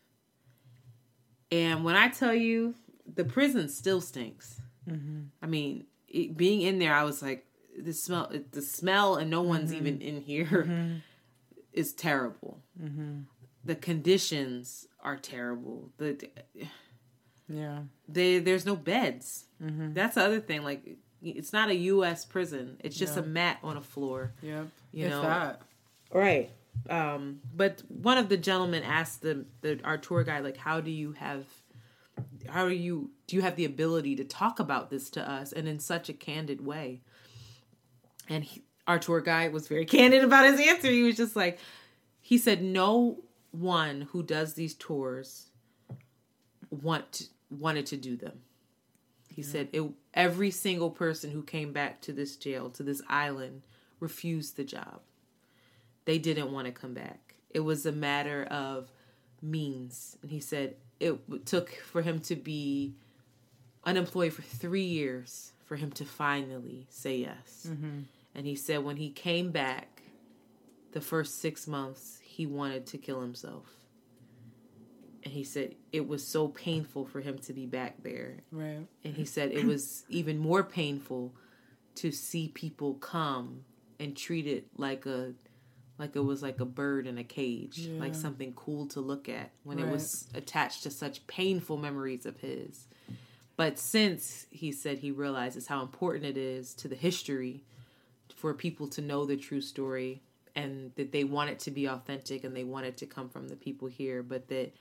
And 1.50 1.84
when 1.84 1.96
I 1.96 2.08
tell 2.08 2.34
you, 2.34 2.74
the 3.12 3.24
prison 3.24 3.68
still 3.68 4.00
stinks. 4.00 4.60
Mm-hmm. 4.88 5.22
I 5.42 5.46
mean, 5.46 5.86
it, 6.08 6.36
being 6.36 6.62
in 6.62 6.78
there, 6.78 6.94
I 6.94 7.04
was 7.04 7.22
like, 7.22 7.46
the 7.78 7.92
smell, 7.92 8.30
the 8.52 8.62
smell, 8.62 9.16
and 9.16 9.30
no 9.30 9.42
one's 9.42 9.70
mm-hmm. 9.72 9.86
even 9.86 10.00
in 10.00 10.20
here 10.20 10.64
mm-hmm. 10.68 10.94
is 11.72 11.92
terrible. 11.92 12.60
The 13.64 13.74
conditions 13.74 14.86
are 15.02 15.16
terrible. 15.16 15.90
The 15.96 16.28
Yeah. 17.48 17.80
they 18.08 18.38
there's 18.38 18.64
no 18.64 18.76
beds. 18.76 19.46
That's 19.94 20.14
the 20.16 20.22
other 20.22 20.40
thing. 20.40 20.62
Like, 20.62 20.96
it's 21.22 21.52
not 21.52 21.70
a 21.70 21.74
U.S. 21.74 22.24
prison. 22.24 22.76
It's 22.80 22.96
just 22.96 23.16
a 23.16 23.22
mat 23.22 23.58
on 23.62 23.76
a 23.76 23.82
floor. 23.82 24.34
Yep. 24.42 24.68
You 24.92 25.06
if 25.06 25.10
know, 25.10 25.22
that. 25.22 25.62
Right. 26.12 26.50
Um, 26.90 27.40
but 27.54 27.82
one 27.88 28.18
of 28.18 28.28
the 28.28 28.36
gentlemen 28.36 28.82
asked 28.82 29.22
the, 29.22 29.44
the 29.62 29.80
our 29.84 29.96
tour 29.96 30.22
guide, 30.24 30.44
like, 30.44 30.56
how 30.56 30.80
do 30.80 30.90
you 30.90 31.12
have 31.12 31.46
how 32.48 32.68
do 32.68 32.74
you 32.74 33.10
do 33.26 33.36
you 33.36 33.42
have 33.42 33.56
the 33.56 33.64
ability 33.64 34.16
to 34.16 34.24
talk 34.24 34.60
about 34.60 34.90
this 34.90 35.10
to 35.10 35.30
us 35.30 35.52
and 35.52 35.66
in 35.66 35.80
such 35.80 36.08
a 36.08 36.12
candid 36.12 36.64
way? 36.64 37.00
And 38.28 38.44
he, 38.44 38.62
our 38.86 38.98
tour 38.98 39.20
guide 39.20 39.52
was 39.52 39.68
very 39.68 39.84
candid 39.86 40.24
about 40.24 40.46
his 40.46 40.60
answer. 40.60 40.90
He 40.90 41.02
was 41.02 41.16
just 41.16 41.36
like, 41.36 41.58
he 42.20 42.38
said, 42.38 42.62
no 42.62 43.18
one 43.50 44.02
who 44.12 44.22
does 44.22 44.54
these 44.54 44.74
tours 44.74 45.50
want 46.70 47.28
wanted 47.50 47.86
to 47.86 47.96
do 47.96 48.16
them. 48.16 48.40
He 49.28 49.42
said 49.42 49.68
it, 49.72 49.82
every 50.12 50.50
single 50.50 50.90
person 50.90 51.30
who 51.30 51.42
came 51.42 51.72
back 51.72 52.00
to 52.02 52.12
this 52.12 52.36
jail, 52.36 52.70
to 52.70 52.82
this 52.82 53.02
island, 53.08 53.62
refused 53.98 54.56
the 54.56 54.64
job. 54.64 55.00
They 56.04 56.18
didn't 56.18 56.52
want 56.52 56.66
to 56.66 56.72
come 56.72 56.94
back. 56.94 57.34
It 57.50 57.60
was 57.60 57.84
a 57.86 57.92
matter 57.92 58.44
of 58.44 58.92
means. 59.42 60.16
And 60.22 60.30
he 60.30 60.40
said 60.40 60.76
it 61.00 61.46
took 61.46 61.70
for 61.70 62.02
him 62.02 62.20
to 62.20 62.36
be 62.36 62.94
unemployed 63.84 64.32
for 64.32 64.42
three 64.42 64.84
years 64.84 65.52
for 65.66 65.76
him 65.76 65.90
to 65.92 66.04
finally 66.04 66.86
say 66.90 67.16
yes. 67.18 67.66
Mm-hmm. 67.68 68.00
And 68.34 68.46
he 68.46 68.54
said 68.56 68.82
when 68.84 68.96
he 68.96 69.10
came 69.10 69.50
back, 69.50 70.02
the 70.92 71.00
first 71.00 71.40
six 71.40 71.66
months, 71.66 72.18
he 72.22 72.46
wanted 72.46 72.86
to 72.86 72.98
kill 72.98 73.20
himself. 73.20 73.66
And 75.24 75.32
he 75.32 75.42
said 75.44 75.74
it 75.92 76.06
was 76.06 76.26
so 76.26 76.48
painful 76.48 77.06
for 77.06 77.20
him 77.20 77.38
to 77.38 77.52
be 77.52 77.66
back 77.66 78.02
there 78.02 78.40
Right. 78.52 78.86
and 79.04 79.14
he 79.14 79.24
said 79.24 79.52
it 79.52 79.64
was 79.64 80.04
even 80.10 80.38
more 80.38 80.62
painful 80.62 81.34
to 81.96 82.10
see 82.12 82.48
people 82.48 82.94
come 82.94 83.64
and 83.98 84.14
treat 84.16 84.46
it 84.46 84.66
like 84.76 85.06
a 85.06 85.32
like 85.98 86.16
it 86.16 86.20
was 86.24 86.42
like 86.42 86.60
a 86.60 86.64
bird 86.64 87.06
in 87.06 87.18
a 87.18 87.24
cage 87.24 87.88
like 87.98 88.14
something 88.14 88.52
cool 88.54 88.86
to 88.86 89.00
look 89.00 89.28
at 89.28 89.50
when 89.62 89.78
it 89.78 89.88
was 89.88 90.26
attached 90.34 90.82
to 90.82 90.90
such 90.90 91.26
painful 91.26 91.76
memories 91.76 92.26
of 92.26 92.36
his 92.38 92.86
but 93.56 93.78
since 93.78 94.46
he 94.50 94.72
said 94.72 94.98
he 94.98 95.10
realizes 95.10 95.66
how 95.68 95.82
important 95.82 96.24
it 96.24 96.36
is 96.36 96.74
to 96.74 96.88
the 96.88 96.96
history 96.96 97.62
for 98.34 98.52
people 98.54 98.88
to 98.88 99.00
know 99.00 99.24
the 99.24 99.36
true 99.36 99.60
story 99.60 100.20
and 100.56 100.90
that 100.96 101.12
they 101.12 101.24
want 101.24 101.50
it 101.50 101.58
to 101.60 101.70
be 101.70 101.86
authentic 101.86 102.44
and 102.44 102.54
they 102.56 102.64
want 102.64 102.86
it 102.86 102.96
to 102.96 103.06
come 103.06 103.28
from 103.28 103.48
the 103.48 103.56
people 103.56 103.86
here 103.88 104.22
but 104.22 104.48
that 104.48 104.72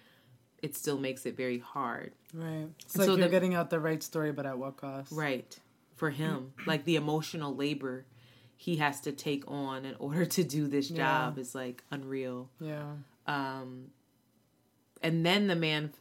it 0.61 0.76
still 0.76 0.98
makes 0.98 1.26
it 1.26 1.35
very 1.38 1.60
hard 1.60 2.14
Right. 2.34 2.68
It's 2.80 2.94
So 2.95 3.02
like 3.02 3.07
you're 3.10 3.18
the- 3.27 3.30
getting 3.31 3.53
out 3.53 3.69
the 3.69 3.80
right 3.80 4.02
story, 4.02 4.31
but 4.31 4.48
at 4.48 4.57
what 4.57 4.77
cost? 4.77 5.11
Right. 5.11 5.56
for 5.95 6.10
him. 6.10 6.53
like 6.65 6.84
the 6.85 6.95
emotional 6.95 7.56
labor 7.56 8.06
he 8.64 8.77
has 8.77 9.02
to 9.02 9.11
take 9.11 9.44
on 9.52 9.84
in 9.84 9.94
order 9.99 10.23
to 10.23 10.41
do 10.41 10.68
this 10.68 10.88
job 10.88 11.38
is 11.38 11.53
like 11.53 11.84
unreal. 11.91 12.49
Yeah. 12.61 12.94
Um, 13.27 13.88
and 15.02 15.26
then 15.26 15.48
the 15.48 15.56
man 15.56 15.91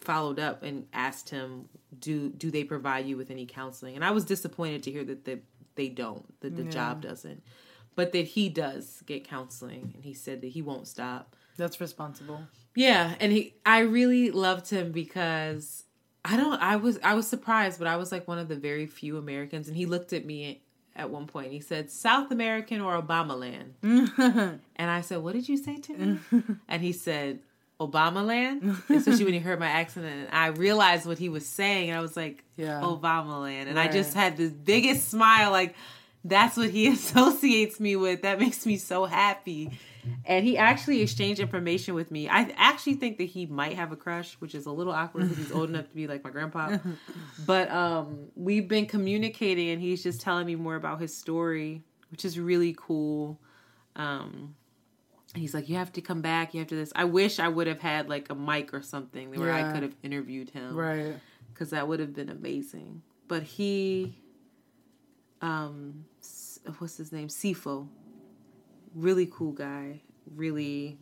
followed 0.00 0.40
up 0.40 0.64
and 0.64 0.86
asked 0.92 1.30
him, 1.30 1.68
"Do 2.00 2.30
do 2.30 2.50
they 2.50 2.64
provide 2.64 3.06
you 3.06 3.16
with 3.16 3.30
any 3.30 3.46
counseling?" 3.46 3.94
And 3.94 4.04
I 4.04 4.10
was 4.10 4.24
disappointed 4.24 4.82
to 4.84 4.90
hear 4.90 5.04
that 5.04 5.24
the, 5.24 5.38
they 5.76 5.88
don't, 5.88 6.40
that 6.40 6.56
the 6.56 6.64
job 6.64 7.00
doesn't, 7.00 7.44
but 7.94 8.10
that 8.10 8.26
he 8.26 8.48
does 8.48 9.04
get 9.06 9.22
counseling, 9.22 9.92
and 9.94 10.04
he 10.04 10.12
said 10.12 10.40
that 10.40 10.48
he 10.48 10.62
won't 10.62 10.88
stop. 10.88 11.36
That's 11.56 11.80
responsible. 11.80 12.40
Yeah, 12.74 13.14
and 13.20 13.30
he 13.30 13.54
I 13.64 13.80
really 13.80 14.32
loved 14.32 14.68
him 14.68 14.90
because 14.90 15.84
I 16.24 16.36
don't 16.36 16.60
I 16.60 16.74
was 16.74 16.98
I 17.04 17.14
was 17.14 17.28
surprised, 17.28 17.78
but 17.78 17.86
I 17.86 17.94
was 17.94 18.10
like 18.10 18.26
one 18.26 18.38
of 18.38 18.48
the 18.48 18.56
very 18.56 18.86
few 18.86 19.16
Americans 19.16 19.68
and 19.68 19.76
he 19.76 19.86
looked 19.86 20.12
at 20.12 20.26
me 20.26 20.62
at 21.00 21.10
one 21.10 21.26
point. 21.26 21.52
He 21.52 21.60
said, 21.60 21.90
"South 21.90 22.30
American 22.30 22.80
or 22.80 23.00
Obama 23.00 23.38
land?" 23.38 23.74
and 24.76 24.90
I 24.90 25.00
said, 25.00 25.18
"What 25.18 25.32
did 25.34 25.48
you 25.48 25.56
say 25.56 25.78
to 25.78 25.92
me?" 25.94 26.18
and 26.68 26.82
he 26.82 26.92
said, 26.92 27.40
"Obama 27.80 28.24
land." 28.24 28.76
Especially 28.88 29.24
when 29.24 29.34
he 29.34 29.40
heard 29.40 29.58
my 29.58 29.68
accent 29.68 30.06
and 30.06 30.28
I 30.30 30.48
realized 30.48 31.06
what 31.06 31.18
he 31.18 31.28
was 31.28 31.46
saying 31.46 31.90
and 31.90 31.98
I 31.98 32.02
was 32.02 32.16
like, 32.16 32.44
Yeah. 32.56 32.80
Obama 32.82 33.40
land." 33.42 33.68
And 33.68 33.78
I 33.78 33.88
just 33.88 34.14
had 34.14 34.36
this 34.36 34.52
biggest 34.52 35.08
smile 35.08 35.50
like 35.50 35.74
that's 36.24 36.56
what 36.56 36.70
he 36.70 36.86
associates 36.92 37.80
me 37.80 37.96
with. 37.96 38.22
That 38.22 38.38
makes 38.38 38.66
me 38.66 38.76
so 38.76 39.06
happy. 39.06 39.70
And 40.24 40.46
he 40.46 40.56
actually 40.56 41.02
exchanged 41.02 41.40
information 41.40 41.94
with 41.94 42.10
me. 42.10 42.28
I 42.28 42.52
actually 42.56 42.94
think 42.94 43.18
that 43.18 43.24
he 43.24 43.46
might 43.46 43.74
have 43.74 43.92
a 43.92 43.96
crush, 43.96 44.34
which 44.34 44.54
is 44.54 44.66
a 44.66 44.72
little 44.72 44.92
awkward 44.92 45.22
because 45.28 45.36
he's 45.38 45.52
old 45.52 45.68
enough 45.68 45.88
to 45.88 45.94
be 45.94 46.06
like 46.06 46.22
my 46.24 46.30
grandpa. 46.30 46.78
But 47.46 47.70
um, 47.70 48.28
we've 48.34 48.68
been 48.68 48.86
communicating, 48.86 49.70
and 49.70 49.80
he's 49.80 50.02
just 50.02 50.20
telling 50.20 50.46
me 50.46 50.54
more 50.56 50.76
about 50.76 51.00
his 51.00 51.16
story, 51.16 51.82
which 52.10 52.24
is 52.24 52.38
really 52.38 52.74
cool. 52.78 53.40
Um, 53.96 54.54
he's 55.34 55.52
like, 55.54 55.68
"You 55.68 55.76
have 55.76 55.92
to 55.92 56.00
come 56.00 56.20
back. 56.22 56.54
You 56.54 56.60
have 56.60 56.68
to 56.68 56.76
this." 56.76 56.92
I 56.94 57.04
wish 57.04 57.38
I 57.38 57.48
would 57.48 57.66
have 57.66 57.80
had 57.80 58.08
like 58.08 58.30
a 58.30 58.34
mic 58.34 58.72
or 58.74 58.82
something 58.82 59.30
where 59.38 59.52
I 59.52 59.72
could 59.72 59.82
have 59.82 59.94
interviewed 60.02 60.50
him 60.50 60.74
Right. 60.76 61.14
because 61.52 61.70
that 61.70 61.88
would 61.88 62.00
have 62.00 62.14
been 62.14 62.28
amazing. 62.28 63.02
But 63.28 63.42
he, 63.44 64.16
um, 65.40 66.04
what's 66.78 66.96
his 66.96 67.12
name? 67.12 67.28
Sipho, 67.28 67.88
really 68.94 69.26
cool 69.30 69.52
guy. 69.52 70.00
Really 70.34 70.98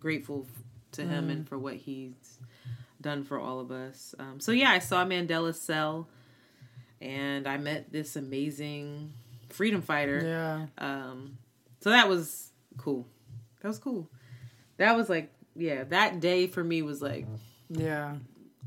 grateful 0.00 0.46
to 0.92 1.02
him 1.02 1.30
and 1.30 1.48
for 1.48 1.58
what 1.58 1.74
he's 1.74 2.38
done 3.00 3.24
for 3.24 3.38
all 3.38 3.60
of 3.60 3.70
us. 3.70 4.14
Um, 4.18 4.40
so 4.40 4.52
yeah, 4.52 4.70
I 4.70 4.78
saw 4.78 5.04
Mandela's 5.04 5.60
cell, 5.60 6.08
and 7.00 7.46
I 7.46 7.56
met 7.56 7.92
this 7.92 8.16
amazing 8.16 9.12
freedom 9.48 9.82
fighter. 9.82 10.20
Yeah. 10.24 10.66
Um, 10.78 11.38
so 11.80 11.90
that 11.90 12.08
was 12.08 12.50
cool. 12.76 13.06
That 13.60 13.68
was 13.68 13.78
cool. 13.78 14.08
That 14.76 14.96
was 14.96 15.08
like, 15.08 15.32
yeah, 15.54 15.84
that 15.84 16.20
day 16.20 16.46
for 16.46 16.62
me 16.62 16.82
was 16.82 17.02
like, 17.02 17.26
Yeah. 17.68 18.16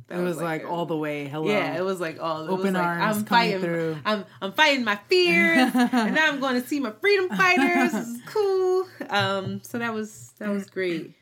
That 0.07 0.19
It 0.19 0.21
was 0.23 0.39
like, 0.41 0.63
a- 0.63 0.67
all 0.67 0.85
the 0.85 0.95
way. 0.97 1.27
Hello. 1.27 1.47
yeah, 1.49 1.77
it 1.77 1.83
was 1.83 1.99
like 1.99 2.19
all 2.21 2.43
it 2.45 2.51
was 2.51 2.59
Open 2.59 2.73
like, 2.75 2.83
arms 2.83 3.17
I'm 3.17 3.25
coming 3.25 3.51
fighting. 3.51 3.61
through. 3.61 3.97
I'm 4.05 4.25
I'm 4.41 4.51
fighting 4.53 4.83
my 4.83 4.95
fears, 5.09 5.71
and 5.75 6.15
now 6.15 6.27
I'm 6.29 6.39
going 6.39 6.61
to 6.61 6.67
see 6.67 6.79
my 6.79 6.91
freedom 6.91 7.29
fighters. 7.29 7.91
This 7.91 8.07
is 8.07 8.21
cool. 8.27 8.87
Um, 9.09 9.61
so 9.63 9.79
that 9.79 9.93
was 9.93 10.33
that 10.39 10.49
was 10.49 10.69
great. 10.69 11.13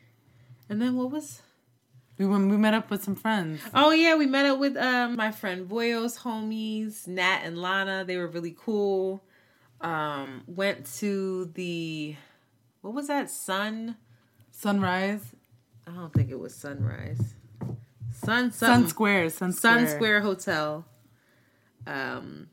And 0.68 0.80
then 0.80 0.96
what 0.96 1.10
was? 1.10 1.40
We 2.16 2.26
went, 2.26 2.48
we 2.48 2.56
met 2.56 2.74
up 2.74 2.90
with 2.90 3.02
some 3.02 3.16
friends. 3.16 3.60
Oh 3.74 3.90
yeah, 3.90 4.14
we 4.16 4.26
met 4.26 4.46
up 4.46 4.58
with 4.58 4.76
um 4.76 5.16
my 5.16 5.30
friend 5.32 5.68
Boyo's 5.68 6.18
homies, 6.18 7.08
Nat 7.08 7.40
and 7.44 7.58
Lana. 7.60 8.04
They 8.06 8.16
were 8.16 8.28
really 8.28 8.56
cool. 8.58 9.22
Um, 9.80 10.42
went 10.46 10.86
to 10.98 11.46
the 11.54 12.16
what 12.82 12.94
was 12.94 13.08
that 13.08 13.30
sun? 13.30 13.96
Sunrise. 14.52 15.22
I 15.86 15.90
don't 15.90 16.12
think 16.12 16.30
it 16.30 16.38
was 16.38 16.54
sunrise. 16.54 17.34
Sun 18.14 18.52
Sun. 18.52 18.88
Square. 18.88 19.30
Sun 19.30 19.52
Square. 19.52 19.86
Sun 19.86 19.88
Square 19.88 20.20
Hotel. 20.22 20.84
Um, 21.86 22.48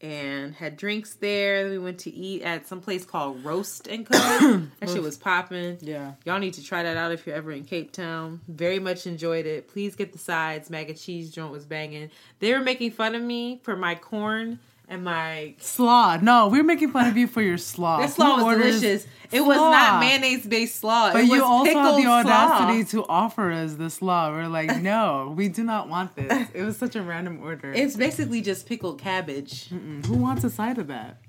and 0.00 0.54
had 0.54 0.76
drinks 0.76 1.14
there. 1.14 1.68
We 1.68 1.78
went 1.78 1.98
to 2.00 2.10
eat 2.14 2.42
at 2.42 2.68
some 2.68 2.80
place 2.80 3.04
called 3.04 3.44
Roast 3.44 3.88
and 3.88 4.06
Cook. 4.06 4.20
that 4.80 4.88
shit 4.88 5.02
was 5.02 5.16
popping. 5.16 5.78
Yeah. 5.80 6.12
Y'all 6.24 6.38
need 6.38 6.54
to 6.54 6.62
try 6.62 6.84
that 6.84 6.96
out 6.96 7.10
if 7.10 7.26
you're 7.26 7.34
ever 7.34 7.50
in 7.50 7.64
Cape 7.64 7.90
Town. 7.92 8.40
Very 8.46 8.78
much 8.78 9.06
enjoyed 9.06 9.46
it. 9.46 9.68
Please 9.68 9.96
get 9.96 10.12
the 10.12 10.18
sides. 10.18 10.70
Mac 10.70 10.88
and 10.88 10.98
cheese 10.98 11.30
joint 11.30 11.50
was 11.50 11.64
banging. 11.64 12.10
They 12.38 12.52
were 12.52 12.60
making 12.60 12.92
fun 12.92 13.14
of 13.14 13.22
me 13.22 13.60
for 13.64 13.76
my 13.76 13.96
corn 13.96 14.60
and 14.88 15.04
my. 15.04 15.54
Slaw. 15.58 16.16
No, 16.16 16.48
we're 16.48 16.64
making 16.64 16.90
fun 16.90 17.06
of 17.08 17.16
you 17.16 17.26
for 17.26 17.42
your 17.42 17.58
slaw. 17.58 17.98
That 18.00 18.10
slaw 18.10 18.36
Who 18.36 18.44
was 18.44 18.54
orders 18.54 18.80
delicious. 18.80 19.06
It 19.30 19.42
was 19.42 19.58
not 19.58 20.00
mayonnaise 20.00 20.46
based 20.46 20.76
slaw. 20.76 21.12
But 21.12 21.20
it 21.24 21.28
was 21.28 21.38
you 21.38 21.44
also 21.44 21.64
had 21.70 21.74
pickled 21.74 21.98
the 21.98 22.02
slaw. 22.02 22.18
audacity 22.20 22.84
to 22.96 23.04
offer 23.08 23.52
us 23.52 23.74
the 23.74 23.90
slaw. 23.90 24.30
We're 24.32 24.48
like, 24.48 24.80
no, 24.80 25.34
we 25.36 25.48
do 25.48 25.62
not 25.64 25.88
want 25.88 26.16
this. 26.16 26.48
It 26.54 26.62
was 26.62 26.76
such 26.76 26.96
a 26.96 27.02
random 27.02 27.42
order. 27.42 27.72
It's 27.72 27.96
basically 27.96 28.40
just 28.40 28.66
pickled 28.66 28.98
cabbage. 29.00 29.68
Who 30.06 30.14
wants 30.14 30.44
a 30.44 30.50
side 30.50 30.78
of 30.78 30.86
that? 30.88 31.20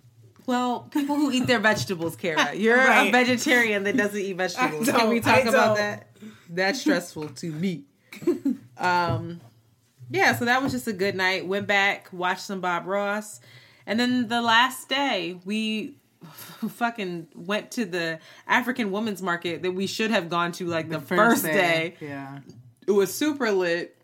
Well, 0.45 0.88
people 0.91 1.15
who 1.15 1.31
eat 1.31 1.45
their 1.45 1.60
vegetables, 1.60 2.15
Kara. 2.15 2.53
You're 2.56 2.80
a 2.80 3.11
vegetarian 3.11 3.84
that 3.84 3.95
doesn't 3.98 4.19
eat 4.19 4.34
vegetables. 4.38 4.90
I 4.90 4.98
Can 4.99 5.10
we 5.10 5.19
talk 5.19 5.45
about 5.45 5.77
that? 5.77 6.07
That's 6.49 6.80
stressful 6.81 7.30
to 7.30 7.52
me. 7.52 7.84
um, 8.77 9.41
yeah, 10.10 10.36
so 10.36 10.45
that 10.45 10.61
was 10.61 10.72
just 10.72 10.88
a 10.88 10.94
good 10.94 11.15
night. 11.15 11.45
Went 11.48 11.68
back, 11.68 12.10
watched 12.11 12.41
some 12.41 12.61
Bob 12.61 12.88
Ross, 12.88 13.40
and 13.86 13.99
then 13.99 14.27
the 14.27 14.41
last 14.41 14.90
day 14.90 15.40
we 15.45 15.95
fucking 16.69 17.27
went 17.36 17.72
to 17.72 17.86
the 17.86 18.19
African 18.48 18.91
Women's 18.91 19.22
Market 19.22 19.61
that 19.64 19.72
we 19.72 19.88
should 19.88 20.11
have 20.11 20.30
gone 20.30 20.52
to 20.53 20.65
like 20.65 20.90
the, 20.90 20.99
first, 20.99 21.44
day. 21.44 21.95
Yeah. 21.99 22.40
It 22.88 22.91
was 22.91 23.14
super 23.14 23.52
lit. 23.52 23.95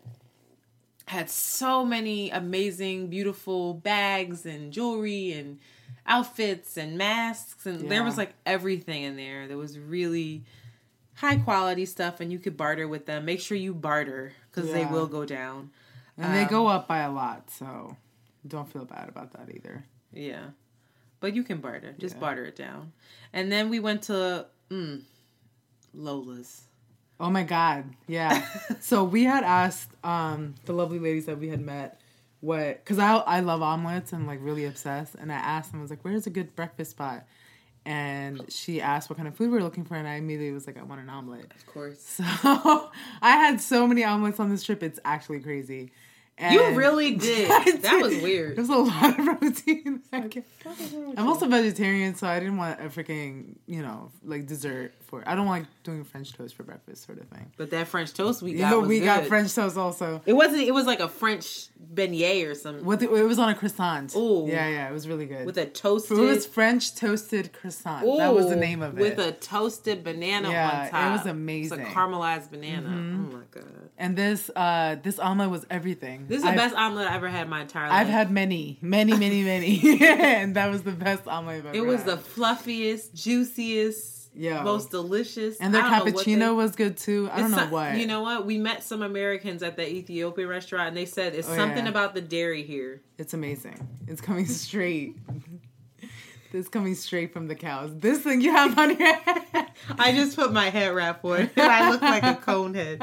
Had 1.06 1.30
so 1.30 1.84
many 1.84 2.30
amazing, 2.30 3.08
beautiful 3.08 3.74
bags 3.74 4.44
and 4.44 4.72
jewelry 4.72 5.32
and 5.32 5.58
outfits 6.04 6.76
and 6.76 6.98
masks, 6.98 7.64
and 7.66 7.88
there 7.88 8.02
was 8.02 8.16
like 8.16 8.34
everything 8.44 9.02
in 9.02 9.16
there. 9.16 9.46
There 9.46 9.56
was 9.56 9.78
really 9.78 10.42
high 11.14 11.36
quality 11.36 11.86
stuff, 11.86 12.20
and 12.20 12.32
you 12.32 12.40
could 12.40 12.56
barter 12.56 12.88
with 12.88 13.06
them. 13.06 13.24
Make 13.24 13.40
sure 13.40 13.56
you 13.56 13.72
barter 13.72 14.32
because 14.50 14.72
they 14.72 14.84
will 14.84 15.06
go 15.06 15.24
down. 15.24 15.70
And 16.18 16.34
they 16.34 16.44
go 16.46 16.66
up 16.66 16.88
by 16.88 17.00
a 17.00 17.10
lot, 17.12 17.50
so 17.50 17.96
don't 18.46 18.70
feel 18.72 18.84
bad 18.84 19.08
about 19.08 19.32
that 19.32 19.54
either. 19.54 19.84
Yeah, 20.12 20.46
but 21.20 21.34
you 21.34 21.42
can 21.42 21.58
barter. 21.58 21.94
Just 21.98 22.16
Yeah. 22.16 22.20
barter 22.20 22.44
it 22.44 22.56
down. 22.56 22.92
And 23.32 23.52
then 23.52 23.68
we 23.68 23.80
went 23.80 24.02
to 24.04 24.46
mm, 24.70 25.02
Lola's. 25.94 26.62
Oh 27.18 27.30
my 27.30 27.42
god, 27.44 27.84
yeah. 28.06 28.46
so 28.80 29.04
we 29.04 29.24
had 29.24 29.44
asked 29.44 29.90
um 30.04 30.54
the 30.64 30.72
lovely 30.72 30.98
ladies 30.98 31.26
that 31.26 31.38
we 31.38 31.48
had 31.48 31.60
met 31.60 32.00
what 32.40 32.76
because 32.84 32.98
I 32.98 33.14
I 33.16 33.40
love 33.40 33.62
omelets 33.62 34.12
and 34.12 34.26
like 34.26 34.38
really 34.42 34.64
obsessed, 34.66 35.14
and 35.14 35.32
I 35.32 35.36
asked 35.36 35.70
them 35.72 35.80
I 35.80 35.82
was 35.82 35.90
like, 35.90 36.04
"Where's 36.04 36.26
a 36.26 36.30
good 36.30 36.54
breakfast 36.56 36.92
spot?" 36.92 37.26
And 37.86 38.44
she 38.48 38.80
asked 38.82 39.08
what 39.08 39.16
kind 39.16 39.28
of 39.28 39.36
food 39.36 39.50
we 39.50 39.56
were 39.58 39.62
looking 39.62 39.84
for, 39.84 39.94
and 39.94 40.08
I 40.08 40.14
immediately 40.16 40.52
was 40.52 40.66
like, 40.66 40.76
"I 40.76 40.82
want 40.82 41.00
an 41.00 41.08
omelet." 41.08 41.52
Of 41.54 41.66
course. 41.66 42.20
So 42.42 42.90
I 43.22 43.30
had 43.36 43.60
so 43.60 43.86
many 43.86 44.04
omelets 44.04 44.40
on 44.40 44.50
this 44.50 44.62
trip; 44.64 44.82
it's 44.82 44.98
actually 45.04 45.40
crazy. 45.40 45.92
And 46.38 46.54
You 46.54 46.74
really 46.74 47.14
did. 47.16 47.50
I 47.50 47.70
That 47.78 48.02
was 48.02 48.12
did. 48.12 48.22
weird. 48.22 48.56
There's 48.56 48.68
a 48.68 48.76
lot 48.76 49.18
of 49.18 49.24
protein. 49.24 50.02
I'm 50.12 51.28
also 51.28 51.46
vegetarian, 51.48 52.14
so 52.14 52.26
I 52.26 52.38
didn't 52.40 52.58
want 52.58 52.80
a 52.80 52.84
freaking 52.84 53.56
you 53.66 53.82
know 53.82 54.10
like 54.24 54.46
dessert 54.46 54.92
for. 55.06 55.22
I 55.26 55.34
don't 55.34 55.46
like 55.46 55.64
doing 55.82 56.04
French 56.04 56.32
toast 56.32 56.54
for 56.54 56.62
breakfast, 56.62 57.06
sort 57.06 57.20
of 57.20 57.28
thing. 57.28 57.52
But 57.56 57.70
that 57.70 57.88
French 57.88 58.12
toast 58.12 58.42
we 58.42 58.52
You 58.52 58.58
got 58.58 58.70
know, 58.70 58.80
was 58.80 58.88
we 58.88 59.00
got. 59.00 59.24
French 59.26 59.54
toast 59.54 59.76
also. 59.76 60.20
It 60.26 60.32
wasn't. 60.34 60.62
It 60.62 60.72
was 60.72 60.86
like 60.86 61.00
a 61.00 61.08
French 61.08 61.68
beignet 61.94 62.46
or 62.50 62.54
something 62.54 62.84
With 62.84 63.00
the, 63.00 63.14
it 63.14 63.22
was 63.22 63.38
on 63.38 63.48
a 63.48 63.54
croissant. 63.54 64.14
Ooh. 64.16 64.46
yeah, 64.48 64.68
yeah, 64.68 64.88
it 64.88 64.92
was 64.92 65.06
really 65.08 65.26
good. 65.26 65.46
with 65.46 65.56
a 65.58 65.66
toasted. 65.66 66.18
it 66.18 66.20
was 66.20 66.46
French 66.46 66.94
toasted 66.94 67.52
croissant. 67.52 68.04
that 68.18 68.34
was 68.34 68.48
the 68.48 68.56
name 68.56 68.82
of 68.82 68.98
it. 68.98 69.00
With 69.00 69.18
a 69.18 69.32
toasted 69.32 70.02
banana 70.04 70.50
Yeah, 70.50 70.90
on 70.92 71.08
it 71.08 71.12
was 71.16 71.26
amazing. 71.26 71.80
It's 71.80 71.88
a 71.90 71.92
caramelized 71.92 72.50
banana. 72.50 72.88
Oh 72.88 73.36
my 73.36 73.42
god! 73.50 73.64
and 73.98 74.16
this 74.16 74.50
uh 74.56 74.96
this 75.02 75.18
omelet 75.18 75.50
was 75.50 75.64
everything. 75.70 76.26
This 76.28 76.38
is 76.38 76.42
the 76.44 76.50
I've, 76.50 76.56
best 76.56 76.74
omelet 76.74 77.06
I 77.08 77.14
ever 77.16 77.28
had 77.28 77.44
in 77.44 77.48
my 77.50 77.62
entire 77.62 77.88
life. 77.88 78.00
I've 78.00 78.08
had 78.08 78.30
many, 78.30 78.78
many, 78.82 79.12
many, 79.16 79.42
many, 79.42 79.98
and 80.02 80.56
that 80.56 80.70
was 80.70 80.82
the 80.82 80.92
best 80.92 81.26
omelet 81.26 81.58
I've 81.60 81.66
ever 81.66 81.76
It 81.76 81.80
was 81.86 82.02
had. 82.02 82.10
the 82.10 82.16
fluffiest, 82.18 83.14
juiciest, 83.14 84.15
Yeah. 84.36 84.62
most 84.62 84.90
delicious. 84.90 85.56
and 85.58 85.74
their 85.74 85.82
I 85.82 85.84
don't 85.98 85.98
know 86.06 86.12
what 86.12 86.24
cappuccino 86.26 86.38
they- 86.38 86.50
was 86.50 86.76
good 86.76 86.96
too. 86.96 87.28
I 87.32 87.40
don't 87.40 87.50
know 87.50 87.56
so- 87.58 87.66
what. 87.68 87.96
You 87.96 88.06
know 88.06 88.20
what? 88.22 88.44
We 88.46 88.58
met 88.58 88.84
some 88.84 89.02
Americans 89.02 89.62
at 89.62 89.76
the 89.76 89.88
Ethiopian 89.90 90.48
restaurant, 90.48 90.88
and 90.88 90.96
they 90.96 91.06
said 91.06 91.34
it's 91.34 91.48
Oh, 91.48 91.56
something 91.56 91.84
yeah. 91.84 91.90
about 91.90 92.14
the 92.14 92.20
dairy 92.20 92.62
here. 92.62 93.00
It's 93.18 93.34
amazing. 93.34 93.86
It's 94.06 94.20
coming 94.20 94.46
straight. 94.46 95.16
This 96.52 96.68
coming 96.68 96.94
straight 96.94 97.32
from 97.32 97.48
the 97.48 97.56
cows. 97.56 97.90
This 97.98 98.20
thing 98.20 98.40
you 98.40 98.52
have 98.52 98.78
on 98.78 98.96
your 98.96 99.14
head. 99.14 99.66
I 99.98 100.12
just 100.12 100.36
put 100.36 100.52
my 100.52 100.70
head 100.70 100.94
wrap 100.94 101.24
on, 101.24 101.40
and 101.40 101.50
I 101.56 101.90
look 101.90 102.00
like 102.00 102.22
a 102.22 102.34
cone 102.40 102.72
head. 102.72 103.02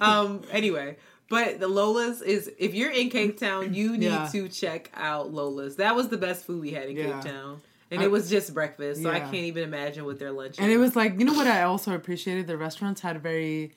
um. 0.00 0.42
Anyway, 0.50 0.96
But 1.28 1.58
the 1.60 1.66
Lola's 1.66 2.22
is 2.22 2.50
if 2.58 2.74
you're 2.74 2.92
in 2.92 3.08
Cape 3.10 3.38
Town, 3.40 3.74
you 3.74 3.92
need 3.96 4.06
Yeah. 4.06 4.28
to 4.32 4.48
check 4.48 4.90
out 4.94 5.32
Lola's. 5.32 5.76
That 5.76 5.96
was 5.96 6.08
the 6.08 6.18
best 6.18 6.44
food 6.44 6.60
we 6.60 6.70
had 6.72 6.88
in 6.88 6.96
Yeah. 6.96 7.20
Cape 7.20 7.32
Town. 7.32 7.62
And 7.90 8.00
I- 8.00 8.04
it 8.04 8.10
was 8.10 8.28
just 8.28 8.52
breakfast, 8.52 9.02
so 9.02 9.10
I 9.10 9.20
can't 9.20 9.34
even 9.34 9.62
imagine 9.62 10.04
what 10.04 10.18
their 10.18 10.32
lunch 10.32 10.52
is. 10.54 10.58
And 10.58 10.70
is. 10.70 10.74
it 10.76 10.78
was 10.78 10.96
like, 10.96 11.18
you 11.18 11.24
know 11.24 11.34
what 11.34 11.46
I 11.46 11.62
also 11.62 11.94
appreciated? 11.94 12.46
The 12.46 12.56
restaurants 12.56 13.00
had 13.00 13.22
very 13.22 13.72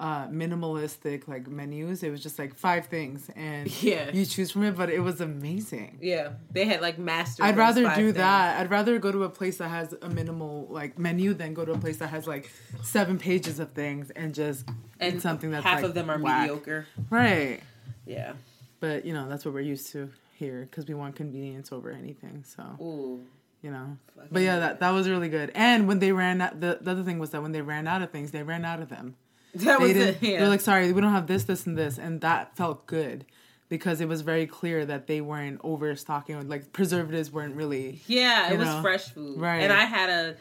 uh 0.00 0.26
minimalistic 0.28 1.28
like 1.28 1.46
menus. 1.46 2.02
It 2.02 2.10
was 2.10 2.20
just 2.22 2.36
like 2.36 2.54
five 2.56 2.86
things 2.86 3.30
and 3.36 3.70
Yeah. 3.82 4.10
you 4.10 4.26
choose 4.26 4.50
from 4.50 4.64
it, 4.64 4.74
but 4.76 4.90
it 4.90 4.98
was 4.98 5.20
amazing. 5.20 5.98
Yeah, 6.00 6.30
they 6.50 6.64
had 6.64 6.80
like 6.80 6.98
master. 6.98 7.44
I'd 7.44 7.56
rather 7.56 7.82
do 7.94 8.06
things. 8.06 8.14
that. 8.14 8.58
I'd 8.60 8.70
rather 8.70 8.98
go 8.98 9.12
to 9.12 9.22
a 9.22 9.28
place 9.28 9.58
that 9.58 9.68
has 9.68 9.94
a 10.02 10.08
minimal 10.08 10.66
like 10.70 10.98
menu 10.98 11.34
than 11.34 11.54
go 11.54 11.64
to 11.64 11.72
a 11.72 11.78
place 11.78 11.98
that 11.98 12.08
has 12.08 12.26
like 12.26 12.50
seven 12.82 13.16
pages 13.18 13.60
of 13.60 13.70
things 13.74 14.10
and 14.10 14.34
just 14.34 14.66
and 14.98 15.16
eat 15.16 15.22
something 15.22 15.52
that's 15.52 15.64
half 15.64 15.76
like, 15.76 15.84
of 15.84 15.94
them 15.94 16.10
are 16.10 16.18
whack. 16.18 16.42
mediocre. 16.48 16.86
Right. 17.08 17.60
Yeah. 18.06 18.32
But 18.80 19.04
you 19.04 19.12
know 19.14 19.28
that's 19.28 19.44
what 19.44 19.54
we're 19.54 19.60
used 19.60 19.92
to 19.92 20.10
here 20.34 20.66
because 20.68 20.86
we 20.88 20.94
want 20.94 21.14
convenience 21.14 21.70
over 21.70 21.92
anything. 21.92 22.42
So 22.44 22.62
Ooh. 22.84 23.24
You 23.62 23.70
know. 23.70 23.96
But 24.30 24.42
yeah, 24.42 24.58
that 24.58 24.80
that 24.80 24.90
was 24.90 25.08
really 25.08 25.28
good. 25.28 25.52
And 25.54 25.86
when 25.88 25.98
they 26.00 26.12
ran 26.12 26.40
out, 26.40 26.60
the, 26.60 26.78
the 26.80 26.90
other 26.90 27.02
thing 27.04 27.18
was 27.18 27.30
that 27.30 27.42
when 27.42 27.52
they 27.52 27.62
ran 27.62 27.86
out 27.86 28.02
of 28.02 28.10
things, 28.10 28.30
they 28.32 28.42
ran 28.42 28.64
out 28.64 28.80
of 28.82 28.88
them. 28.88 29.16
That 29.54 29.80
They 29.80 29.86
was 29.88 29.96
it. 29.96 30.18
Yeah. 30.22 30.40
They're 30.40 30.48
like, 30.48 30.62
sorry, 30.62 30.90
we 30.92 31.00
don't 31.02 31.12
have 31.12 31.26
this, 31.26 31.44
this, 31.44 31.66
and 31.66 31.76
this, 31.76 31.98
and 31.98 32.22
that 32.22 32.56
felt 32.56 32.86
good 32.86 33.26
because 33.68 34.00
it 34.00 34.08
was 34.08 34.22
very 34.22 34.46
clear 34.46 34.86
that 34.86 35.06
they 35.06 35.20
weren't 35.20 35.60
overstocking. 35.62 36.48
Like 36.48 36.72
preservatives 36.72 37.30
weren't 37.30 37.54
really. 37.54 38.00
yeah, 38.06 38.48
it 38.48 38.52
you 38.52 38.58
was 38.58 38.80
fresh 38.80 39.04
food. 39.10 39.38
Right. 39.38 39.58
And 39.62 39.72
I 39.72 39.84
had 39.84 40.08
a. 40.10 40.36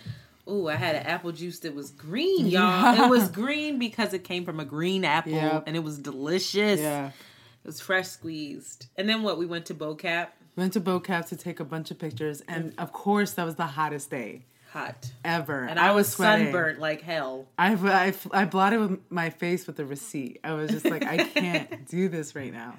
Ooh, 0.49 0.68
I 0.69 0.76
had 0.76 0.95
an 0.95 1.06
apple 1.06 1.31
juice 1.34 1.60
that 1.60 1.76
was 1.76 1.91
green, 1.91 2.48
y'all. 2.56 3.03
It 3.06 3.10
was 3.10 3.30
green 3.30 3.77
because 3.80 4.14
it 4.14 4.23
came 4.23 4.43
from 4.45 4.60
a 4.60 4.65
green 4.65 5.06
apple 5.06 5.34
Yep. 5.34 5.64
and 5.68 5.76
it 5.76 5.84
was 5.84 5.98
delicious. 5.99 6.80
Yeah. 6.80 7.07
It 7.07 7.68
was 7.68 7.80
fresh 7.80 8.07
squeezed. 8.07 8.88
And 8.98 9.07
then 9.07 9.22
what? 9.23 9.38
We 9.38 9.45
went 9.45 9.68
to 9.68 9.73
Bo-Kaap. 9.76 10.30
Went 10.62 10.74
to 10.74 10.80
Bo-Kaap 10.80 11.28
to 11.30 11.36
take 11.36 11.60
a 11.60 11.64
bunch 11.66 11.90
of 11.90 11.98
pictures, 11.98 12.44
and 12.48 12.76
of 12.78 12.94
course 12.94 13.34
that 13.34 13.46
was 13.46 13.56
the 13.56 13.66
hottest 13.66 14.12
day 14.12 14.44
Hot. 14.74 15.10
ever. 15.26 15.64
And 15.64 15.80
I, 15.80 15.92
was, 15.94 16.08
sweating. 16.10 16.46
sunburnt 16.46 16.80
like 16.80 17.02
hell. 17.02 17.48
I, 17.58 17.74
I, 17.74 18.14
I 18.32 18.46
blotted 18.46 18.80
with 18.80 19.00
my 19.10 19.32
face 19.32 19.66
with 19.66 19.76
the 19.78 19.86
receipt. 19.86 20.40
I 20.44 20.54
was 20.54 20.70
just 20.70 20.86
like, 20.86 21.04
I 21.04 21.18
can't 21.18 21.88
do 21.90 22.10
this 22.10 22.36
right 22.36 22.54
now. 22.54 22.76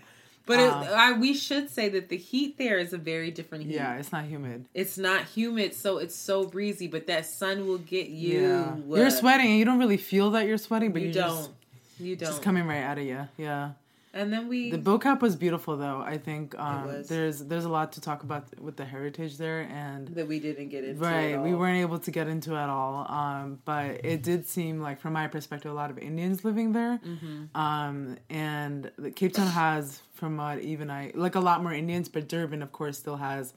But 0.47 0.61
Um, 0.61 0.83
it, 0.85 0.91
I, 0.93 1.13
we 1.19 1.35
should 1.35 1.71
say 1.71 1.89
that 1.89 2.09
the 2.09 2.17
heat 2.17 2.57
there 2.57 2.79
is 2.79 2.93
a 2.93 2.99
very 2.99 3.33
different 3.33 3.65
heat. 3.65 3.75
Yeah, 3.75 3.97
it's 3.97 4.13
not 4.13 4.27
humid. 4.27 4.67
It's 4.75 4.97
not 4.97 5.25
humid, 5.25 5.75
so 5.75 5.99
it's 5.99 6.15
so 6.15 6.45
breezy, 6.47 6.87
but 6.87 7.09
that 7.09 7.27
sun 7.27 7.67
will 7.67 7.79
get 7.79 8.11
you. 8.11 8.43
Yeah, 8.43 8.77
you're 8.97 9.11
sweating, 9.11 9.47
and 9.49 9.59
you 9.59 9.65
don't 9.65 9.81
really 9.81 9.97
feel 9.97 10.31
that 10.31 10.47
you're 10.47 10.57
sweating, 10.57 10.93
but 10.93 11.03
You 11.03 11.09
you 11.09 11.15
don't. 11.15 11.37
just 11.37 11.51
you 11.99 12.15
don't. 12.15 12.29
just 12.29 12.43
coming 12.43 12.65
right 12.65 12.85
out 12.85 12.99
of 12.99 13.05
you. 13.05 13.27
Yeah. 13.37 13.71
And 14.14 14.30
then 14.32 14.47
we. 14.48 14.70
The 14.70 14.76
Bo-Kaap 14.78 15.22
was 15.22 15.36
beautiful, 15.36 15.76
though. 15.78 16.02
I 16.02 16.18
think 16.18 16.55
um, 16.59 17.02
there's 17.09 17.40
there's 17.44 17.64
a 17.64 17.68
lot 17.70 17.93
to 17.93 18.01
talk 18.01 18.22
about 18.24 18.44
with 18.60 18.76
the 18.76 18.84
heritage 18.84 19.39
there, 19.39 19.62
and 19.62 20.09
that 20.09 20.28
we 20.28 20.39
didn't 20.39 20.68
get 20.68 20.84
into. 20.84 21.01
right, 21.02 21.40
we 21.40 21.55
weren't 21.55 21.78
able 21.80 21.98
to 21.98 22.10
get 22.10 22.28
into 22.28 22.55
at 22.55 22.68
all. 22.68 23.10
Um, 23.10 23.59
but 23.64 24.05
it 24.05 24.22
did 24.22 24.47
seem 24.47 24.80
like, 24.80 25.01
from 25.01 25.14
my 25.14 25.28
perspective, 25.28 25.70
a 25.72 25.74
lot 25.74 25.90
of 25.90 25.98
Indians 25.98 26.44
living 26.44 26.72
there. 26.72 27.01
Mm-hmm. 27.06 27.56
Um, 27.59 28.18
and 28.28 28.90
Cape 29.16 29.32
Town 29.32 29.47
has, 29.47 30.01
from 30.12 30.36
what 30.36 30.59
even 30.60 30.90
I 30.90 31.12
like, 31.14 31.34
a 31.34 31.40
lot 31.40 31.62
more 31.62 31.72
Indians, 31.72 32.09
but 32.10 32.28
Durban, 32.28 32.62
of 32.62 32.70
course, 32.70 32.98
still 32.98 33.16
has 33.16 33.55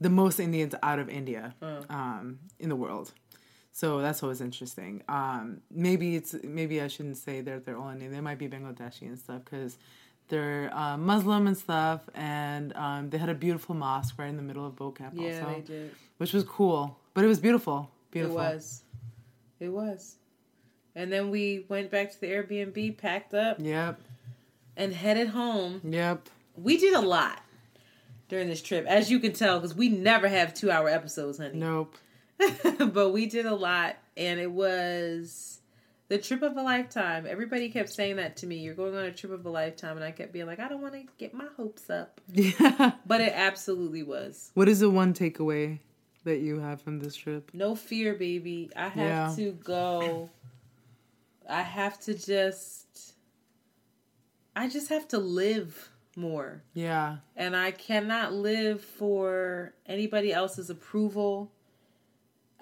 the 0.00 0.08
most 0.08 0.40
Indians 0.40 0.74
out 0.82 0.98
of 0.98 1.10
India 1.10 1.54
Oh. 1.60 1.80
um, 1.90 2.38
in 2.58 2.70
the 2.70 2.76
world. 2.76 3.12
So 3.72 4.00
that's 4.00 4.22
always 4.22 4.40
interesting. 4.40 5.02
Um, 5.08 5.60
maybe 5.70 6.16
it's 6.16 6.34
maybe 6.42 6.80
I 6.80 6.88
shouldn't 6.88 7.16
say 7.18 7.40
they're 7.40 7.60
they're 7.60 7.78
all 7.78 7.90
Indian. 7.90 8.12
They 8.12 8.20
might 8.20 8.38
be 8.38 8.48
Bangladeshi 8.48 9.02
and 9.02 9.18
stuff 9.18 9.42
because 9.44 9.78
they're 10.28 10.70
uh, 10.74 10.96
Muslim 10.96 11.46
and 11.46 11.56
stuff. 11.56 12.02
And 12.14 12.72
um, 12.76 13.10
they 13.10 13.18
had 13.18 13.28
a 13.28 13.34
beautiful 13.34 13.74
mosque 13.74 14.14
right 14.18 14.28
in 14.28 14.36
the 14.36 14.42
middle 14.42 14.66
of 14.66 14.76
Bo-Kaap 14.76 15.12
Yeah, 15.14 15.40
also, 15.40 15.54
they 15.54 15.60
did. 15.60 15.90
which 16.18 16.32
was 16.32 16.44
cool. 16.44 16.98
But 17.14 17.24
it 17.24 17.28
was 17.28 17.38
beautiful. 17.40 17.90
Beautiful. 18.10 18.38
It 18.38 18.40
was. 18.54 18.82
It 19.60 19.68
was. 19.68 20.16
And 20.94 21.12
then 21.12 21.30
we 21.30 21.64
went 21.68 21.90
back 21.90 22.10
to 22.12 22.20
the 22.20 22.26
Airbnb, 22.28 22.98
packed 22.98 23.34
up, 23.34 23.58
Yep. 23.60 24.00
and 24.76 24.92
headed 24.92 25.28
home. 25.28 25.80
Yep. 25.84 26.28
We 26.56 26.76
did 26.76 26.94
a 26.94 27.00
lot 27.00 27.40
during 28.28 28.48
this 28.48 28.60
trip, 28.62 28.86
as 28.86 29.10
you 29.10 29.20
can 29.20 29.32
tell, 29.32 29.58
because 29.60 29.74
we 29.76 29.88
never 29.88 30.28
have 30.28 30.54
two 30.54 30.70
hour 30.70 30.88
episodes, 30.88 31.38
honey. 31.38 31.56
Nope. 31.58 31.94
but 32.92 33.10
we 33.10 33.26
did 33.26 33.46
a 33.46 33.54
lot, 33.54 33.96
and 34.16 34.40
it 34.40 34.50
was 34.50 35.60
the 36.08 36.18
trip 36.18 36.42
of 36.42 36.56
a 36.56 36.62
lifetime. 36.62 37.26
Everybody 37.28 37.68
kept 37.68 37.88
saying 37.90 38.16
that 38.16 38.36
to 38.38 38.46
me. 38.46 38.56
You're 38.56 38.74
going 38.74 38.96
on 38.96 39.04
a 39.04 39.12
trip 39.12 39.32
of 39.32 39.44
a 39.46 39.50
lifetime, 39.50 39.96
and 39.96 40.04
I 40.04 40.10
kept 40.10 40.32
being 40.32 40.46
like, 40.46 40.58
I 40.60 40.68
don't 40.68 40.82
want 40.82 40.94
to 40.94 41.04
get 41.18 41.34
my 41.34 41.46
hopes 41.56 41.88
up, 41.90 42.20
Yeah. 42.32 42.92
but 43.06 43.20
it 43.20 43.32
absolutely 43.34 44.02
was. 44.02 44.50
What 44.54 44.68
is 44.68 44.80
the 44.80 44.90
one 44.90 45.14
takeaway 45.14 45.78
that 46.24 46.38
you 46.40 46.58
have 46.60 46.80
from 46.82 46.98
this 46.98 47.14
trip? 47.16 47.50
No 47.52 47.74
fear, 47.74 48.14
baby. 48.14 48.70
I 48.76 48.88
have 48.88 48.96
Yeah. 48.96 49.32
to 49.36 49.52
go. 49.52 50.30
I 51.48 51.62
have 51.62 51.98
to 52.00 52.14
just. 52.14 53.14
I 54.56 54.68
just 54.68 54.88
have 54.88 55.06
to 55.08 55.18
live 55.18 55.90
more. 56.16 56.62
Yeah. 56.74 57.18
and 57.36 57.56
I 57.56 57.70
cannot 57.70 58.32
live 58.34 58.82
for 58.82 59.72
anybody 59.86 60.32
else's 60.32 60.68
approval. 60.68 61.52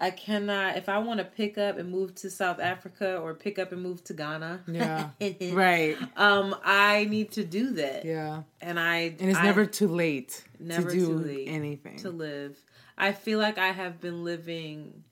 I 0.01 0.11
cannot 0.11 0.77
if 0.77 0.89
I 0.89 0.99
want 0.99 1.19
to 1.19 1.25
pick 1.25 1.59
up 1.59 1.77
and 1.77 1.91
move 1.91 2.15
to 2.17 2.31
South 2.31 2.61
Africa 2.61 3.17
or 3.19 3.35
pick 3.35 3.59
up 3.59 3.73
and 3.73 3.83
move 3.83 4.05
to 4.05 4.15
Ghana. 4.15 4.61
Yeah. 4.71 5.09
right. 5.53 5.97
Um, 6.17 6.55
I 6.65 7.07
need 7.07 7.33
to 7.33 7.45
do 7.45 7.71
that. 7.73 8.05
Yeah. 8.05 8.43
And 8.61 8.79
I 8.79 9.15
And 9.19 9.29
it's 9.31 9.39
I- 9.39 9.43
never 9.45 9.67
too 9.67 9.89
late 9.89 10.45
Never 10.61 10.89
to 10.91 10.97
do 10.97 11.07
too 11.07 11.19
late 11.19 11.49
anything. 11.49 11.97
to 11.99 12.11
live. 12.11 12.57
I 12.97 13.11
feel 13.13 13.39
like 13.41 13.59
I 13.59 13.69
have 13.73 14.01
been 14.01 14.23
living 14.25 15.03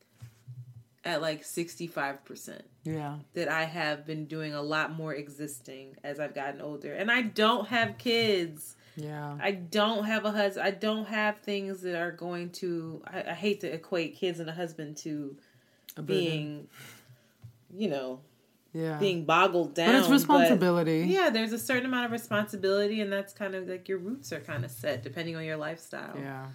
at 1.04 1.20
like 1.20 1.42
65%. 1.44 2.60
yeah. 2.84 3.16
That 3.34 3.48
I 3.48 3.64
have 3.64 4.06
been 4.06 4.26
doing 4.26 4.54
a 4.54 4.62
lot 4.62 4.92
more 4.92 5.14
existing 5.14 5.96
as 6.04 6.20
I've 6.20 6.34
gotten 6.34 6.60
older. 6.60 6.92
And 6.94 7.10
I 7.10 7.22
don't 7.22 7.66
have 7.68 7.98
kids. 7.98 8.75
Yeah. 8.96 9.36
I 9.40 9.52
don't 9.52 10.04
have 10.04 10.24
a 10.24 10.30
husband. 10.30 10.66
I 10.66 10.70
don't 10.70 11.06
have 11.06 11.38
things 11.38 11.82
that 11.82 11.94
are 11.96 12.12
going 12.12 12.50
to. 12.52 13.02
I, 13.06 13.22
I 13.30 13.34
hate 13.34 13.60
to 13.60 13.72
equate 13.72 14.16
kids 14.16 14.40
and 14.40 14.48
a 14.48 14.52
husband 14.52 14.96
to 14.98 15.36
A 15.96 16.02
being, 16.02 16.68
you 17.74 17.88
know, 17.88 18.20
yeah. 18.72 18.98
being 18.98 19.24
boggled 19.24 19.74
down. 19.74 19.92
but 19.92 19.98
it's 20.00 20.08
responsibility. 20.08 21.06
yeah, 21.08 21.30
there's 21.30 21.52
a 21.52 21.58
certain 21.58 21.86
amount 21.86 22.06
of 22.06 22.12
responsibility, 22.12 23.00
and 23.00 23.12
that's 23.12 23.32
kind 23.32 23.54
of 23.54 23.68
like 23.68 23.88
your 23.88 23.98
roots 23.98 24.32
are 24.32 24.40
kind 24.40 24.64
of 24.64 24.70
set 24.70 25.02
depending 25.02 25.36
on 25.36 25.44
your 25.44 25.56
lifestyle. 25.56 26.16
Yeah. 26.18 26.46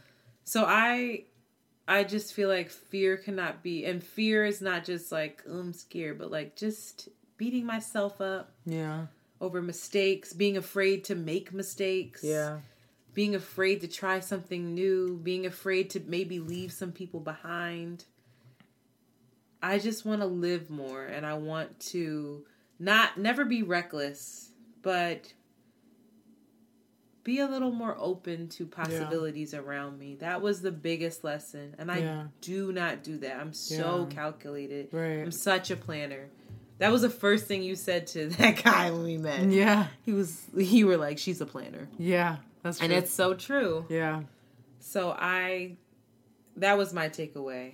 So 0.44 0.66
I, 0.66 1.26
I 1.88 2.04
just 2.04 2.34
feel 2.34 2.50
like 2.50 2.70
fear 2.70 3.18
cannot 3.18 3.62
be, 3.64 3.86
and 3.86 4.04
fear 4.04 4.46
is 4.46 4.62
not 4.62 4.84
just 4.84 5.12
like 5.12 5.44
"Oh, 5.48 5.60
I'm 5.60 5.74
scared, 5.74 6.18
but 6.18 6.32
like 6.32 6.56
just 6.56 7.10
beating 7.38 7.66
myself 7.66 8.22
up 8.22 8.52
Yeah. 8.66 9.08
Over 9.42 9.62
mistakes, 9.62 10.32
being 10.32 10.56
afraid 10.56 11.04
to 11.06 11.16
make 11.16 11.52
mistakes. 11.54 12.24
Yeah. 12.24 12.60
being 13.14 13.36
afraid 13.36 13.82
to 13.82 13.88
try 13.90 14.22
something 14.22 14.74
new, 14.74 15.18
being 15.22 15.46
afraid 15.46 15.90
to 15.90 16.00
maybe 16.08 16.40
leave 16.40 16.72
some 16.72 16.94
people 16.94 17.20
behind. 17.20 18.06
I 19.62 19.80
just 19.80 20.06
want 20.06 20.22
to 20.22 20.28
live 20.28 20.70
more 20.70 21.04
and 21.04 21.26
I 21.26 21.34
want 21.34 21.78
to 21.92 22.46
not 22.80 23.18
never 23.18 23.44
be 23.44 23.64
reckless, 23.64 24.52
but 24.82 25.34
be 27.26 27.40
a 27.40 27.46
little 27.48 27.72
more 27.72 27.98
open 28.00 28.48
to 28.48 28.66
possibilities 28.66 29.54
around 29.54 30.00
me. 30.00 30.16
That 30.16 30.42
was 30.42 30.62
the 30.62 30.72
biggest 30.72 31.24
lesson. 31.24 31.76
And 31.78 31.92
I 31.92 32.00
Yeah. 32.00 32.28
do 32.40 32.72
not 32.72 33.04
do 33.04 33.18
that. 33.18 33.38
I'm 33.42 33.52
so 33.54 34.08
Yeah. 34.10 34.16
calculated. 34.16 34.88
Right. 34.94 35.20
I'm 35.22 35.32
such 35.32 35.70
a 35.70 35.76
planner. 35.76 36.30
That 36.82 36.92
was 36.92 37.04
the 37.04 37.10
first 37.12 37.46
thing 37.46 37.62
you 37.64 37.76
said 37.76 38.08
to 38.08 38.28
that 38.38 38.64
guy 38.64 38.90
when 38.92 39.04
we 39.04 39.18
met. 39.18 39.50
Yeah. 39.50 39.88
He 40.04 40.12
was 40.14 40.42
you 40.56 40.88
were 40.88 40.98
like, 40.98 41.18
she's 41.20 41.40
a 41.40 41.46
planner. 41.46 41.88
Yeah. 41.98 42.38
That's 42.64 42.78
true. 42.80 42.86
And 42.86 42.94
it's 42.94 43.14
so 43.14 43.34
true. 43.34 43.86
yeah. 43.90 44.24
So 44.80 45.12
I 45.18 45.78
that 46.58 46.78
was 46.78 46.92
my 46.94 47.08
takeaway 47.08 47.74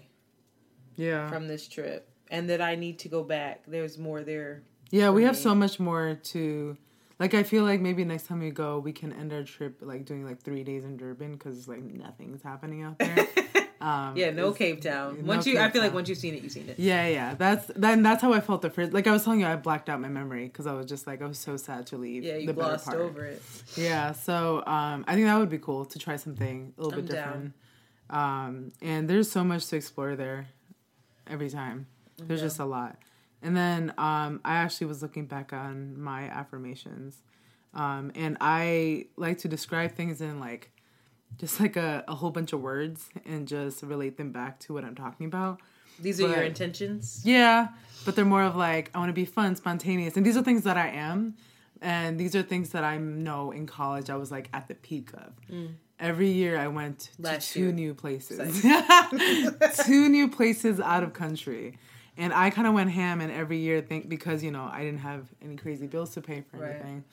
Yeah. 0.98 1.30
from 1.30 1.48
this 1.48 1.68
trip. 1.68 2.10
And 2.30 2.50
that 2.50 2.60
I 2.62 2.76
need 2.76 3.00
to 3.00 3.10
go 3.10 3.24
back. 3.24 3.64
There's 3.68 3.98
more 3.98 4.22
there. 4.22 4.64
yeah, 4.92 5.10
we 5.12 5.22
for 5.22 5.28
have 5.28 5.38
so 5.38 5.56
much 5.56 5.80
more 5.80 6.20
to 6.34 6.78
like 7.20 7.34
I 7.34 7.44
feel 7.44 7.64
like 7.64 7.80
maybe 7.80 8.04
next 8.04 8.28
time 8.28 8.40
we 8.42 8.52
go 8.52 8.80
we 8.80 8.92
can 8.92 9.14
end 9.14 9.32
our 9.32 9.44
trip 9.44 9.78
like 9.82 10.04
doing 10.06 10.26
like 10.26 10.42
3 10.44 10.64
days 10.66 10.84
in 10.84 10.98
Durban 10.98 11.38
cuz 11.38 11.68
like 11.70 11.82
nothing's 11.82 12.44
happening 12.44 12.84
out 12.84 13.00
there. 13.00 13.26
Um 13.82 14.16
Yeah, 14.18 14.32
no 14.32 14.52
Cape 14.52 14.82
Town. 14.82 15.18
no 15.22 15.28
Once 15.28 15.46
you 15.46 15.58
I 15.60 15.64
Cape 15.64 15.74
feel 15.74 15.82
like 15.84 15.94
once 15.94 16.10
you've 16.10 16.18
seen 16.18 16.34
it, 16.36 16.44
you've 16.44 16.52
seen 16.52 16.68
it. 16.70 16.80
Yeah, 16.80 17.08
yeah. 17.08 17.36
That's 17.36 17.68
then 17.76 18.02
that's 18.04 18.22
how 18.22 18.34
I 18.34 18.40
felt 18.40 18.62
the 18.62 18.70
first 18.70 18.94
like 18.94 19.08
I 19.08 19.12
was 19.12 19.24
telling 19.24 19.40
you 19.42 19.46
I 19.48 19.56
blacked 19.56 19.90
out 19.90 20.00
my 20.02 20.10
memory 20.10 20.50
cuz 20.50 20.66
I 20.68 20.74
was 20.74 20.86
just 20.88 21.06
like 21.08 21.22
I 21.22 21.26
was 21.28 21.38
so 21.40 21.58
sad 21.58 21.88
to 21.88 21.98
leave 21.98 22.24
Yeah, 22.24 22.38
you 22.38 22.48
the 22.48 22.54
glossed 22.54 22.86
part. 22.86 22.98
over 23.00 23.26
it. 23.26 23.42
Yeah, 23.76 24.12
so 24.14 24.64
um, 24.66 25.06
I 25.08 25.14
think 25.16 25.28
that 25.28 25.38
would 25.38 25.50
be 25.50 25.60
cool 25.60 25.86
to 25.86 26.00
try 26.00 26.16
something 26.16 26.74
a 26.78 26.82
little 26.82 26.98
I'm 27.00 27.06
bit 27.06 27.16
different. 27.16 27.54
Um, 28.10 28.72
and 28.82 29.10
there's 29.10 29.30
so 29.30 29.44
much 29.44 29.68
to 29.68 29.76
explore 29.76 30.16
there 30.16 30.48
every 31.30 31.50
time. 31.50 31.88
There's 32.18 32.42
just 32.42 32.60
a 32.60 32.66
lot. 32.66 32.98
And 33.44 33.56
then 33.56 33.94
um, 33.98 34.42
I 34.44 34.56
actually 34.56 34.88
was 34.88 35.02
looking 35.04 35.26
back 35.28 35.54
on 35.54 36.02
my 36.02 36.24
affirmations 36.24 37.22
Um, 37.74 38.12
and 38.16 38.38
I 38.42 39.06
like 39.18 39.38
to 39.40 39.48
describe 39.48 39.92
things 39.92 40.22
in 40.22 40.40
like 40.40 40.72
just 41.38 41.60
like 41.60 41.76
a, 41.76 42.04
a 42.08 42.16
whole 42.16 42.32
bunch 42.32 42.54
of 42.54 42.62
words 42.62 43.10
and 43.26 43.48
just 43.48 43.84
relate 43.84 44.18
them 44.18 44.32
back 44.32 44.60
to 44.62 44.74
what 44.74 44.84
I'm 44.84 44.96
talking 44.96 45.26
about. 45.28 45.60
These 46.00 46.22
are 46.22 46.28
your 46.28 46.44
intentions. 46.44 47.22
Yeah, 47.26 47.70
but 48.06 48.16
they're 48.16 48.26
more 48.26 48.44
of 48.44 48.56
like 48.56 48.92
I 48.94 49.00
want 49.00 49.10
to 49.10 49.14
be 49.14 49.26
fun, 49.26 49.56
spontaneous, 49.56 50.16
and 50.18 50.26
these 50.26 50.38
are 50.38 50.44
things 50.44 50.64
that 50.64 50.78
I 50.78 50.90
am, 50.90 51.36
and 51.82 52.20
these 52.20 52.36
are 52.36 52.44
things 52.44 52.70
that 52.70 52.84
I 52.84 52.98
know 52.98 53.52
in 53.52 53.66
college 53.66 54.10
I 54.10 54.16
was 54.16 54.32
like 54.32 54.50
at 54.54 54.68
the 54.68 54.76
peak 54.76 55.10
of. 55.14 55.34
Every 56.00 56.30
year 56.30 56.60
I 56.60 56.68
went 56.68 57.10
Mm. 57.20 57.26
Last 57.26 57.48
to 57.48 57.54
two 57.54 57.60
year. 57.66 57.72
new 57.72 57.94
places, 57.96 58.62
two 59.86 60.10
new 60.10 60.28
places 60.38 60.80
out 60.80 61.02
of 61.04 61.14
country, 61.14 61.78
and 62.18 62.32
I 62.34 62.52
kind 62.52 62.68
of 62.68 62.74
went 62.76 62.92
ham. 62.92 63.20
And 63.22 63.32
every 63.32 63.58
year, 63.58 63.82
think 63.82 64.08
because 64.08 64.44
you 64.44 64.52
know 64.52 64.70
I 64.72 64.84
didn't 64.84 65.00
have 65.00 65.28
any 65.42 65.56
crazy 65.56 65.88
bills 65.88 66.12
to 66.14 66.22
pay 66.22 66.42
for 66.42 66.58
Right. 66.58 66.72
anything. 66.76 67.04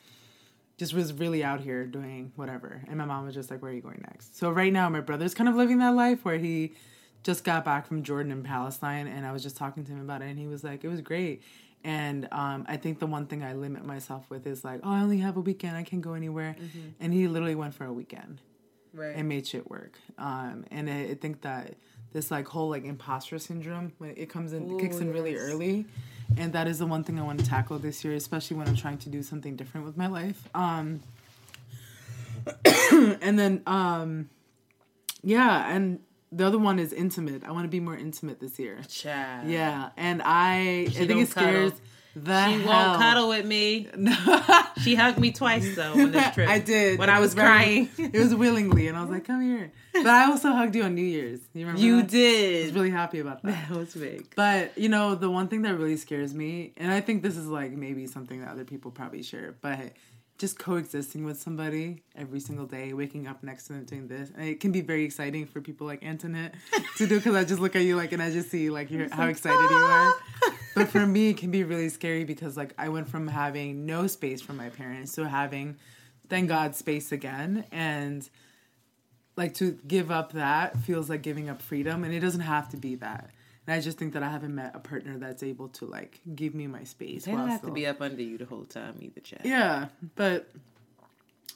Just 0.76 0.92
was 0.92 1.12
really 1.12 1.44
out 1.44 1.60
here 1.60 1.86
doing 1.86 2.32
whatever, 2.34 2.82
and 2.88 2.98
my 2.98 3.04
mom 3.04 3.24
was 3.26 3.34
just 3.34 3.50
like, 3.50 3.62
"Where 3.62 3.70
are 3.70 3.74
you 3.74 3.80
going 3.80 4.02
next?" 4.02 4.36
So 4.36 4.50
right 4.50 4.72
now, 4.72 4.88
my 4.88 5.00
brother's 5.00 5.32
kind 5.34 5.48
of 5.48 5.54
living 5.54 5.78
that 5.78 5.94
life 5.94 6.24
where 6.24 6.38
he 6.38 6.74
just 7.22 7.44
got 7.44 7.64
back 7.64 7.86
from 7.86 8.02
Jordan 8.02 8.32
and 8.32 8.44
Palestine, 8.44 9.06
and 9.06 9.24
I 9.24 9.30
was 9.32 9.42
just 9.42 9.56
talking 9.56 9.84
to 9.84 9.92
him 9.92 10.00
about 10.00 10.20
it, 10.20 10.26
and 10.26 10.38
he 10.38 10.48
was 10.48 10.64
like, 10.64 10.82
"It 10.82 10.88
was 10.88 11.00
great." 11.00 11.42
And 11.84 12.26
um, 12.32 12.64
I 12.68 12.76
think 12.76 12.98
the 12.98 13.06
one 13.06 13.26
thing 13.26 13.44
I 13.44 13.52
limit 13.52 13.84
myself 13.84 14.28
with 14.30 14.46
is 14.48 14.64
like, 14.64 14.80
"Oh, 14.82 14.90
I 14.90 15.00
only 15.02 15.18
have 15.18 15.36
a 15.36 15.40
weekend; 15.40 15.76
I 15.76 15.84
can't 15.84 16.02
go 16.02 16.14
anywhere." 16.14 16.56
And 16.98 17.12
he 17.14 17.28
literally 17.28 17.54
went 17.54 17.74
for 17.74 17.84
a 17.84 17.92
weekend 17.92 18.40
Right. 18.92 19.14
and 19.16 19.28
made 19.28 19.46
shit 19.46 19.68
work. 19.70 19.98
Um, 20.18 20.64
and 20.70 20.88
I, 20.90 21.00
I 21.10 21.14
think 21.14 21.42
that 21.42 21.74
this 22.14 22.30
like 22.30 22.48
whole 22.48 22.70
like 22.70 22.84
imposter 22.84 23.38
syndrome 23.38 23.92
when 23.98 24.14
it 24.16 24.30
comes 24.30 24.54
in, 24.54 24.70
it 24.70 24.80
kicks 24.80 24.98
in 24.98 25.12
really 25.12 25.36
early, 25.36 25.84
and 26.38 26.54
that 26.54 26.66
is 26.66 26.78
the 26.78 26.86
one 26.86 27.04
thing 27.04 27.20
I 27.20 27.22
want 27.22 27.40
to 27.40 27.46
tackle 27.46 27.78
this 27.78 28.02
year, 28.02 28.14
especially 28.14 28.56
when 28.56 28.66
I'm 28.66 28.76
trying 28.76 28.98
to 28.98 29.10
do 29.10 29.22
something 29.22 29.56
different 29.56 29.84
with 29.84 29.98
my 29.98 30.06
life. 30.06 30.48
Um, 30.54 31.02
and 33.20 33.38
then 33.38 33.62
um, 33.66 34.30
yeah, 35.22 35.74
and 35.74 35.98
the 36.30 36.46
other 36.46 36.58
one 36.58 36.78
is 36.78 36.92
intimate. 36.92 37.44
I 37.44 37.50
want 37.50 37.64
to 37.64 37.68
be 37.68 37.80
more 37.80 37.96
intimate 37.96 38.40
this 38.40 38.58
year. 38.58 38.80
Child. 38.88 39.48
Yeah, 39.48 39.90
and 39.96 40.22
I 40.24 40.86
I 40.88 40.88
think 40.88 41.10
it 41.10 41.28
scares 41.28 41.72
cuddle. 41.72 41.84
The 42.16 42.46
She 42.46 42.60
hell. 42.62 42.88
won't 42.90 43.00
cuddle 43.02 43.28
with 43.28 43.44
me. 43.44 43.88
she 44.82 44.94
hugged 44.94 45.18
me 45.18 45.32
twice 45.32 45.74
though 45.76 45.92
on 45.92 46.12
this 46.12 46.34
trip. 46.34 46.48
I 46.48 46.58
did 46.58 46.98
when 46.98 47.10
I 47.10 47.20
was, 47.20 47.34
very- 47.34 47.46
crying. 47.48 47.88
It 47.98 48.18
was 48.18 48.34
willingly, 48.34 48.88
and 48.88 48.96
I 48.96 49.00
was 49.02 49.10
like, 49.10 49.24
"Come 49.24 49.42
here." 49.42 49.72
But 49.92 50.06
I 50.06 50.26
also 50.26 50.50
hugged 50.52 50.74
you 50.74 50.82
on 50.84 50.94
New 50.94 51.04
Year's. 51.04 51.40
You 51.52 51.66
remember? 51.66 51.80
you 51.80 52.02
that? 52.02 52.60
I 52.62 52.64
was 52.64 52.72
really 52.72 52.90
happy 52.90 53.18
about 53.20 53.42
that. 53.42 53.68
That 53.68 53.76
was 53.76 53.94
big. 53.94 54.32
But 54.36 54.76
you 54.78 54.88
know, 54.88 55.14
the 55.14 55.30
one 55.30 55.48
thing 55.48 55.62
that 55.62 55.74
really 55.76 55.96
scares 55.96 56.34
me, 56.34 56.72
and 56.76 56.92
I 56.92 57.00
think 57.00 57.22
this 57.22 57.36
is 57.36 57.46
like 57.46 57.72
maybe 57.72 58.06
something 58.06 58.40
that 58.40 58.50
other 58.50 58.64
people 58.64 58.90
probably 58.90 59.22
share, 59.22 59.54
but 59.60 59.92
just 60.36 60.58
coexisting 60.58 61.24
with 61.24 61.40
somebody 61.40 62.02
every 62.16 62.40
single 62.40 62.66
day, 62.66 62.92
waking 62.92 63.28
up 63.28 63.44
next 63.44 63.68
to 63.68 63.72
them 63.72 63.84
doing 63.84 64.08
this, 64.08 64.30
and 64.36 64.48
it 64.48 64.58
can 64.58 64.72
be 64.72 64.80
very 64.80 65.04
exciting 65.04 65.46
for 65.46 65.60
people 65.60 65.86
like 65.86 66.02
Antoinette 66.04 66.54
to 66.96 67.06
do 67.06 67.16
because 67.18 67.36
I 67.36 67.44
just 67.44 67.60
look 67.60 67.76
at 67.76 67.82
you 67.82 67.94
like, 67.94 68.10
and 68.12 68.20
I 68.20 68.30
just 68.32 68.50
see 68.50 68.68
like 68.68 68.90
you're, 68.90 69.08
how 69.14 69.26
excited 69.28 69.58
you 69.70 69.76
are. 69.76 70.12
Ah. 70.12 70.53
But 70.74 70.88
for 70.88 71.06
me, 71.06 71.30
it 71.30 71.36
can 71.36 71.50
be 71.50 71.64
really 71.64 71.88
scary 71.88 72.24
because 72.24 72.56
like 72.56 72.74
I 72.78 72.88
went 72.88 73.08
from 73.08 73.28
having 73.28 73.86
no 73.86 74.06
space 74.06 74.40
from 74.42 74.56
my 74.56 74.68
parents 74.70 75.12
to 75.14 75.28
having, 75.28 75.76
thank 76.28 76.48
God, 76.48 76.74
space 76.74 77.12
again, 77.12 77.64
and 77.72 78.28
like 79.36 79.54
to 79.54 79.78
give 79.86 80.10
up 80.10 80.32
that 80.32 80.76
feels 80.78 81.10
like 81.10 81.22
giving 81.22 81.48
up 81.48 81.60
freedom 81.60 82.04
and 82.04 82.14
it 82.14 82.20
doesn't 82.20 82.40
have 82.42 82.68
to 82.70 82.76
be 82.76 82.94
that. 82.96 83.30
And 83.66 83.74
i 83.74 83.80
just 83.80 83.96
think 83.98 84.12
that 84.12 84.22
i 84.22 84.28
haven't 84.28 84.54
met 84.54 84.72
a 84.76 84.78
partner 84.78 85.16
that's 85.18 85.42
able 85.42 85.68
to 85.70 85.86
like 85.86 86.20
give 86.34 86.54
me 86.54 86.66
my 86.66 86.84
space 86.84 87.24
They 87.24 87.32
don't 87.32 87.48
have 87.48 87.62
to 87.62 87.70
be 87.72 87.86
up 87.86 88.00
under 88.02 88.22
you 88.22 88.36
the 88.38 88.44
whole 88.44 88.64
time 88.64 88.94
either, 89.00 89.20
Chad. 89.20 89.40
yeah 89.44 89.86
but 90.16 90.50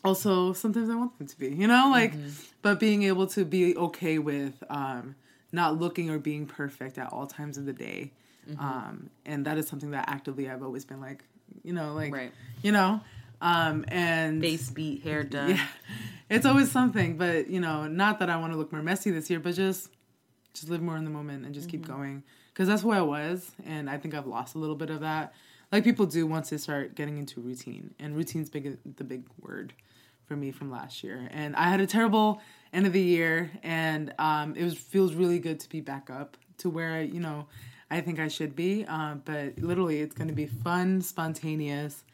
also 0.05 0.53
sometimes 0.53 0.89
i 0.91 0.95
want 0.95 1.17
them 1.19 1.27
to 1.27 1.39
be 1.39 1.49
you 1.51 1.67
know? 1.67 1.91
Like 1.91 2.15
but 2.63 2.81
being 2.81 3.03
able 3.05 3.27
to 3.29 3.45
be 3.45 3.77
okay 3.77 4.19
with 4.19 4.63
um 4.71 5.15
not 5.53 5.79
looking 5.79 6.11
or 6.11 6.19
being 6.19 6.47
perfect 6.47 6.99
at 6.99 7.13
all 7.13 7.27
times 7.27 7.59
of 7.59 7.67
the 7.67 7.73
day 7.73 8.11
um 8.59 9.11
and 9.27 9.45
that 9.47 9.59
is 9.59 9.69
something 9.69 9.91
that 9.91 10.09
actively 10.09 10.49
i've 10.49 10.63
always 10.63 10.85
been 10.85 11.01
like 11.01 11.25
you 11.63 11.73
know 11.73 11.93
like 11.95 12.13
Right. 12.13 12.33
you 12.63 12.73
know 12.73 13.01
um 13.41 13.85
and 13.89 14.41
Face 14.41 14.71
beat, 14.71 15.03
hair 15.03 15.23
done. 15.23 15.51
yeah, 15.51 15.67
it's 16.29 16.45
always 16.45 16.73
something. 16.73 17.17
But 17.17 17.49
you 17.49 17.61
know, 17.61 17.87
not 17.87 18.19
that 18.19 18.29
I 18.31 18.37
want 18.37 18.53
to 18.53 18.59
look 18.59 18.73
more 18.73 18.83
messy 18.83 19.13
this 19.13 19.31
year, 19.31 19.39
but 19.39 19.55
just 19.55 19.91
just 20.55 20.69
live 20.69 20.83
more 20.83 20.97
in 20.97 21.05
the 21.05 21.11
moment 21.11 21.45
and 21.45 21.55
just 21.55 21.69
keep 21.69 21.87
going 21.87 22.25
because 22.53 22.67
that's 22.67 22.83
who 22.83 22.91
I 22.91 23.01
was, 23.03 23.53
and 23.65 23.89
I 23.89 23.97
think 23.97 24.15
I've 24.15 24.27
lost 24.27 24.57
a 24.57 24.59
little 24.59 24.75
bit 24.75 24.91
of 24.91 25.01
that. 25.01 25.35
Like 25.71 25.85
people 25.85 26.05
do 26.07 26.27
once 26.27 26.51
they 26.51 26.57
start 26.57 26.97
getting 26.97 27.17
into 27.19 27.41
routine, 27.41 27.95
and 28.01 28.17
routine's 28.17 28.51
big 28.51 28.77
the 28.97 29.05
big 29.05 29.23
word 29.41 29.73
for 30.27 30.35
me 30.35 30.51
from 30.51 30.69
last 30.73 31.05
year. 31.05 31.29
And 31.33 31.55
I 31.55 31.69
had 31.69 31.81
a 31.81 31.87
terrible 31.87 32.41
end 32.73 32.87
of 32.89 32.93
the 32.93 33.01
year, 33.01 33.53
and 33.63 34.13
um, 34.19 34.57
it 34.57 34.65
was 34.65 34.77
feels 34.77 35.15
really 35.15 35.39
good 35.39 35.61
to 35.61 35.69
be 35.69 35.81
back 35.81 36.11
up 36.11 36.37
to 36.59 36.71
where 36.71 36.91
I, 36.95 37.01
you 37.03 37.21
know 37.21 37.47
I 37.91 38.01
think 38.01 38.19
I 38.19 38.29
should 38.29 38.55
be. 38.55 38.85
Um, 38.87 39.23
but 39.25 39.59
literally, 39.59 40.01
it's 40.01 40.15
going 40.15 40.29
to 40.29 40.35
be 40.35 40.47
fun, 40.47 41.01
spontaneous 41.03 42.05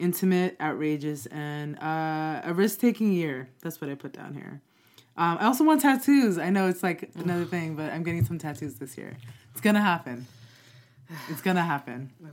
intimate, 0.00 0.56
outrageous, 0.60 1.26
and 1.26 1.78
uh, 1.78 2.40
a 2.42 2.52
risk 2.54 2.80
taking 2.80 3.12
year. 3.12 3.48
That's 3.60 3.80
what 3.80 3.90
I 3.90 3.94
put 3.94 4.12
down 4.12 4.34
here. 4.34 4.60
Um, 5.16 5.36
I 5.38 5.44
also 5.44 5.62
want 5.62 5.82
tattoos. 5.82 6.38
I 6.38 6.50
know 6.50 6.66
it's 6.66 6.82
like 6.82 7.10
another 7.16 7.44
thing, 7.44 7.76
but 7.76 7.92
I'm 7.92 8.02
getting 8.02 8.24
some 8.24 8.38
tattoos 8.38 8.76
this 8.76 8.96
year. 8.96 9.16
It's 9.52 9.60
gonna 9.60 9.82
happen. 9.82 10.26
It's 11.28 11.42
gonna 11.42 11.62
happen. 11.62 12.10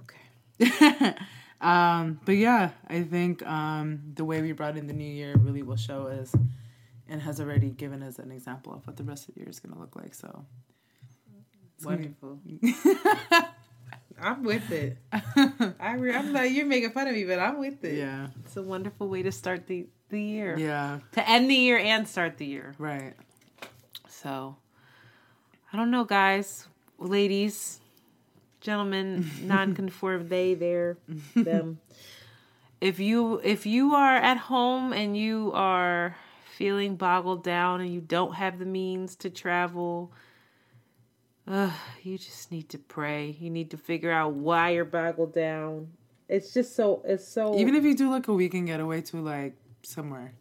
Okay. 0.59 1.15
Um, 1.59 2.19
but 2.23 2.33
yeah, 2.33 2.69
I 2.87 3.01
think 3.01 3.43
um, 3.47 4.13
the 4.13 4.23
way 4.23 4.43
we 4.43 4.51
brought 4.51 4.77
in 4.77 4.85
the 4.85 4.93
new 4.93 5.11
year 5.11 5.35
really 5.37 5.63
will 5.63 5.75
show 5.75 6.05
us 6.05 6.35
and 7.09 7.19
has 7.19 7.39
already 7.41 7.71
given 7.71 8.03
us 8.03 8.19
an 8.19 8.31
example 8.31 8.75
of 8.75 8.85
what 8.85 8.95
the 8.95 9.03
rest 9.03 9.27
of 9.27 9.33
the 9.33 9.41
year 9.41 9.49
is 9.49 9.59
gonna 9.59 9.79
look 9.79 9.95
like. 9.95 10.13
So 10.13 10.45
Wonderful. 11.83 12.39
I'm 14.19 14.43
with 14.43 14.71
it. 14.71 14.97
I 15.79 15.93
re- 15.95 16.15
I'm 16.15 16.33
like 16.33 16.51
you're 16.51 16.65
making 16.65 16.89
fun 16.91 17.07
of 17.07 17.13
me, 17.13 17.23
but 17.25 17.37
I'm 17.39 17.59
with 17.59 17.83
it. 17.83 17.95
yeah, 17.97 18.27
It's 18.45 18.57
a 18.57 18.63
wonderful 18.63 19.07
way 19.07 19.21
to 19.23 19.31
start 19.31 19.67
the 19.67 19.85
the 20.09 20.21
year. 20.21 20.57
yeah, 20.57 20.99
To 21.11 21.29
end 21.29 21.49
the 21.49 21.55
year 21.55 21.77
and 21.77 22.07
start 22.07 22.37
the 22.37 22.45
year. 22.45 22.73
right. 22.79 23.13
So 24.09 24.55
I 25.71 25.77
don't 25.77 25.91
know, 25.91 26.03
guys, 26.05 26.65
ladies, 26.97 27.79
gentlemen, 28.61 29.29
non-conform, 29.43 30.29
they, 30.29 30.53
there, 30.55 30.97
them. 31.35 31.79
If 32.81 32.99
you 32.99 33.39
if 33.43 33.65
you 33.67 33.93
are 33.93 34.15
at 34.15 34.37
home 34.37 34.93
and 34.93 35.15
you 35.15 35.51
are 35.53 36.15
feeling 36.55 36.95
boggled 36.95 37.43
down 37.43 37.81
and 37.81 37.93
you 37.93 38.01
don't 38.01 38.33
have 38.35 38.57
the 38.57 38.65
means 38.65 39.15
to 39.17 39.29
travel, 39.29 40.11
uh, 41.47 41.71
you 42.03 42.17
just 42.17 42.51
need 42.51 42.69
to 42.69 42.77
pray. 42.77 43.35
You 43.39 43.49
need 43.49 43.71
to 43.71 43.77
figure 43.77 44.11
out 44.11 44.33
why 44.33 44.71
you're 44.71 44.85
boggled 44.85 45.33
down. 45.33 45.89
It's 46.29 46.53
just 46.53 46.75
so 46.75 47.01
it's 47.05 47.27
so 47.27 47.57
Even 47.57 47.75
if 47.75 47.83
you 47.83 47.95
do 47.95 48.09
like 48.09 48.27
a 48.27 48.33
weekend 48.33 48.67
getaway 48.67 49.01
to 49.03 49.17
like 49.21 49.55
somewhere, 49.83 50.33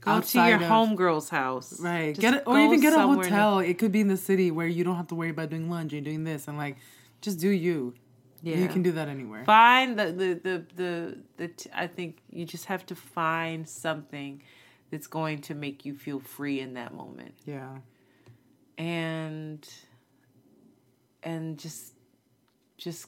go 0.00 0.20
to 0.20 0.38
your 0.46 0.56
of- 0.56 0.62
homegirl's 0.62 1.28
house. 1.28 1.78
Right. 1.80 2.10
Just 2.14 2.20
get 2.20 2.34
it, 2.34 2.42
or 2.46 2.58
even 2.58 2.80
get 2.80 2.92
a 2.92 2.96
somewhere 2.96 3.26
in 3.26 3.30
the- 3.32 3.36
hotel. 3.36 3.58
It 3.60 3.78
could 3.78 3.92
be 3.92 4.00
in 4.00 4.08
the 4.08 4.16
city 4.16 4.50
where 4.50 4.66
you 4.66 4.82
don't 4.82 4.96
have 4.96 5.06
to 5.08 5.14
worry 5.14 5.30
about 5.30 5.50
doing 5.50 5.70
laundry, 5.70 6.00
doing 6.00 6.24
this, 6.24 6.48
and 6.48 6.58
like, 6.58 6.76
just 7.20 7.38
do 7.38 7.48
you. 7.48 7.94
Yeah. 8.42 8.56
You 8.56 8.68
can 8.68 8.82
do 8.82 8.92
that 8.92 9.06
anywhere. 9.08 9.44
find 9.44 9.98
the 9.98 10.06
the 10.06 10.40
the 10.42 10.64
the, 10.74 11.18
the 11.36 11.48
t- 11.48 11.70
I 11.74 11.86
think 11.86 12.18
you 12.30 12.44
just 12.46 12.64
have 12.64 12.84
to 12.86 12.94
find 12.94 13.68
something 13.68 14.42
that's 14.90 15.06
going 15.06 15.42
to 15.42 15.54
make 15.54 15.84
you 15.84 15.94
feel 15.94 16.18
free 16.18 16.58
in 16.58 16.74
that 16.74 16.92
moment 16.94 17.34
Yeah. 17.46 17.76
and 18.78 19.68
and 21.22 21.58
just 21.58 21.92
just 22.78 23.06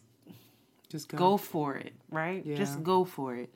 Just 0.89 1.09
go. 1.09 1.19
go 1.19 1.37
for 1.37 1.77
it 1.77 1.93
right? 2.11 2.45
Yeah. 2.45 2.57
just 2.57 2.83
go 2.83 3.05
for 3.05 3.35
it. 3.37 3.53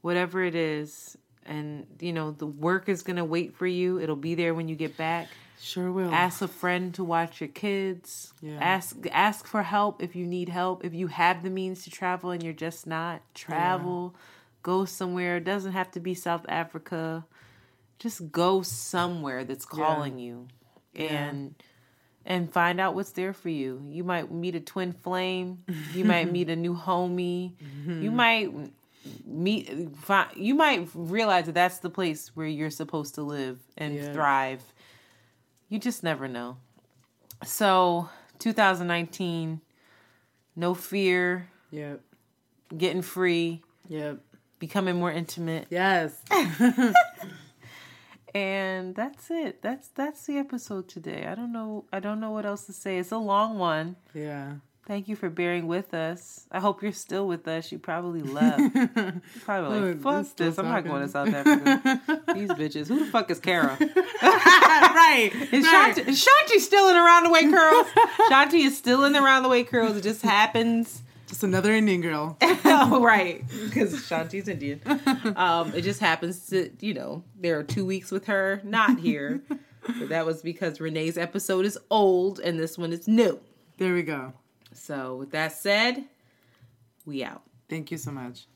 Whatever 0.00 0.42
it 0.42 0.54
is 0.54 1.16
and 1.44 1.86
you 2.00 2.12
know 2.12 2.30
the 2.30 2.46
work 2.46 2.88
is 2.88 3.02
going 3.02 3.16
to 3.16 3.24
wait 3.24 3.54
for 3.54 3.66
you. 3.66 4.00
It'll 4.00 4.16
be 4.16 4.34
there 4.34 4.54
when 4.54 4.68
you 4.68 4.76
get 4.76 4.96
back. 4.96 5.28
Sure 5.60 5.92
will. 5.92 6.10
ask 6.12 6.42
a 6.42 6.48
friend 6.48 6.92
to 6.94 7.04
watch 7.04 7.40
your 7.40 7.48
kids. 7.48 8.32
Yeah. 8.40 8.58
ask 8.60 8.96
ask 9.12 9.46
for 9.46 9.62
help 9.62 10.02
if 10.02 10.16
you 10.16 10.26
need 10.26 10.48
help. 10.48 10.84
If 10.84 10.92
you 10.92 11.06
have 11.06 11.42
the 11.44 11.50
means 11.50 11.84
to 11.84 11.90
travel 11.90 12.30
and 12.30 12.42
you're 12.42 12.52
just 12.52 12.86
not 12.86 13.22
travel. 13.34 14.14
Go 14.62 14.84
somewhere. 14.84 15.38
It 15.38 15.44
doesn't 15.44 15.72
have 15.72 15.90
to 15.92 16.00
be 16.00 16.14
south 16.14 16.46
africa. 16.48 17.24
Just 17.98 18.30
go 18.32 18.62
somewhere 18.62 19.44
that's 19.44 19.64
calling 19.64 20.18
you. 20.18 20.48
And 20.94 21.54
and 22.24 22.52
find 22.52 22.80
out 22.80 22.94
what's 22.94 23.12
there 23.12 23.32
for 23.32 23.48
you 23.48 23.82
you 23.88 24.04
might 24.04 24.30
meet 24.30 24.54
a 24.54 24.60
twin 24.60 24.92
flame 24.92 25.58
you 25.94 26.04
might 26.04 26.30
meet 26.32 26.48
a 26.48 26.56
new 26.56 26.74
homie 26.74 27.52
you 27.86 28.10
mm-hmm. 28.10 28.16
might 28.16 28.50
meet 29.26 29.96
find, 29.96 30.28
you 30.36 30.54
might 30.54 30.88
realize 30.94 31.46
that 31.46 31.54
that's 31.54 31.78
the 31.78 31.90
place 31.90 32.30
where 32.34 32.46
you're 32.46 32.70
supposed 32.70 33.14
to 33.16 33.22
live 33.22 33.58
and 33.76 33.94
Yeah. 33.94 34.12
thrive 34.12 34.62
you 35.72 35.78
just 35.78 36.02
never 36.02 36.28
know. 36.28 36.58
So, 37.46 38.10
2019, 38.40 39.62
no 40.54 40.74
fear, 40.74 41.48
Yep. 41.70 42.02
getting 42.76 43.00
free, 43.00 43.62
Yep. 43.88 44.20
becoming 44.58 44.96
more 44.96 45.10
intimate. 45.10 45.68
Yes. 45.70 46.14
And 48.34 48.94
that's 48.94 49.30
it. 49.30 49.60
That's 49.62 49.88
that's 49.88 50.26
the 50.26 50.38
episode 50.38 50.88
today. 50.88 51.26
I 51.26 51.34
don't 51.34 51.52
know 51.52 51.84
I 51.92 52.00
don't 52.00 52.20
know 52.20 52.30
what 52.30 52.46
else 52.46 52.64
to 52.66 52.72
say. 52.72 52.98
It's 52.98 53.12
a 53.12 53.18
long 53.18 53.58
one. 53.58 53.96
yeah. 54.14 54.54
Thank 54.84 55.06
you 55.06 55.14
for 55.14 55.30
bearing 55.30 55.68
with 55.68 55.94
us. 55.94 56.44
I 56.50 56.58
hope 56.58 56.82
you're 56.82 56.90
still 56.90 57.28
with 57.28 57.46
us. 57.46 57.70
You 57.70 57.78
probably 57.78 58.20
left. 58.20 58.58
You're 58.74 59.22
probably 59.44 59.94
like, 59.94 60.02
fuck 60.02 60.22
this 60.22 60.32
this. 60.32 60.58
I'm 60.58 60.66
not 60.66 60.84
going 60.84 61.02
to. 61.02 61.08
South 61.08 61.32
Africa. 61.32 62.02
These 62.34 62.48
bitches. 62.50 62.88
Who 62.88 62.98
the 62.98 63.06
fuck 63.06 63.30
is 63.30 63.38
Kara? 63.38 63.76
right. 64.22 65.30
Is 65.52 65.64
Shanti, 65.64 66.08
is 66.08 66.26
Shanti 66.26 66.58
still 66.58 66.88
in 66.88 66.96
around 66.96 67.24
the 67.24 67.30
way 67.30 67.48
curls? 67.48 67.86
Shanti 68.28 68.64
is 68.66 68.76
still 68.76 69.04
in 69.04 69.14
around 69.14 69.44
the 69.44 69.48
way 69.48 69.62
curls. 69.62 69.96
It 69.96 70.02
just 70.02 70.22
happens. 70.22 71.02
Just 71.32 71.44
another 71.44 71.72
Indian 71.72 72.02
girl. 72.02 72.36
oh, 72.42 73.02
right. 73.02 73.42
Because 73.64 73.94
Shanti's 73.94 74.48
Indian. 74.48 74.82
Um, 75.34 75.72
it 75.74 75.80
just 75.80 75.98
happens 75.98 76.50
to, 76.50 76.70
you 76.80 76.92
know, 76.92 77.24
there 77.40 77.58
are 77.58 77.62
two 77.62 77.86
weeks 77.86 78.10
with 78.10 78.26
her 78.26 78.60
not 78.64 78.98
here. 78.98 79.40
but 79.48 80.10
that 80.10 80.26
was 80.26 80.42
because 80.42 80.78
Renee's 80.78 81.16
episode 81.16 81.64
is 81.64 81.78
old 81.90 82.38
and 82.38 82.58
this 82.58 82.76
one 82.76 82.92
is 82.92 83.08
new. 83.08 83.40
There 83.78 83.94
we 83.94 84.02
go. 84.02 84.34
So, 84.74 85.16
with 85.16 85.30
that 85.30 85.52
said, 85.52 86.04
we 87.06 87.24
out. 87.24 87.40
Thank 87.66 87.90
you 87.90 87.96
so 87.96 88.10
much. 88.10 88.46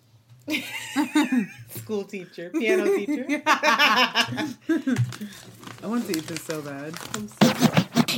School 1.70 2.04
teacher, 2.04 2.50
piano 2.50 2.94
teacher. 2.94 3.40
I 3.46 4.54
want 5.82 6.06
to 6.08 6.18
eat 6.18 6.26
this 6.26 6.42
so 6.42 6.60
bad. 6.60 6.94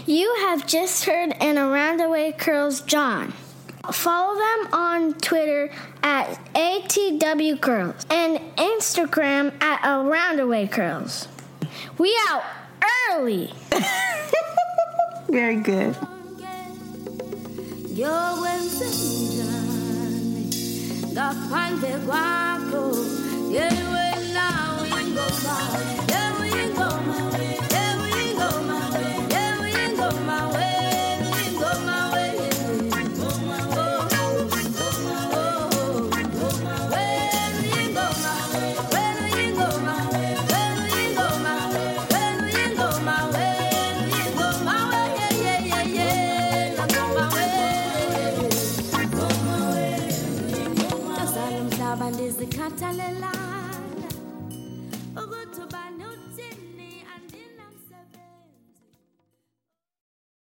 You 0.04 0.34
have 0.40 0.66
just 0.66 1.04
heard 1.04 1.32
an 1.40 1.58
Around 1.58 2.00
the 2.00 2.08
Way 2.08 2.32
Curls 2.32 2.80
John. 2.80 3.32
Follow 3.92 4.34
them 4.34 4.74
on 4.74 5.14
Twitter 5.14 5.70
at 6.02 6.38
ATW 6.54 7.60
Curls 7.60 8.06
and 8.10 8.38
Instagram 8.56 9.52
at 9.62 9.80
Around 9.84 10.36
the 10.36 10.46
Way 10.46 10.66
Curls. 10.66 11.28
We 11.96 12.14
out 12.28 12.44
early. 13.10 13.52
Very 15.28 15.56
good. 15.56 15.96
Yo 17.88 18.38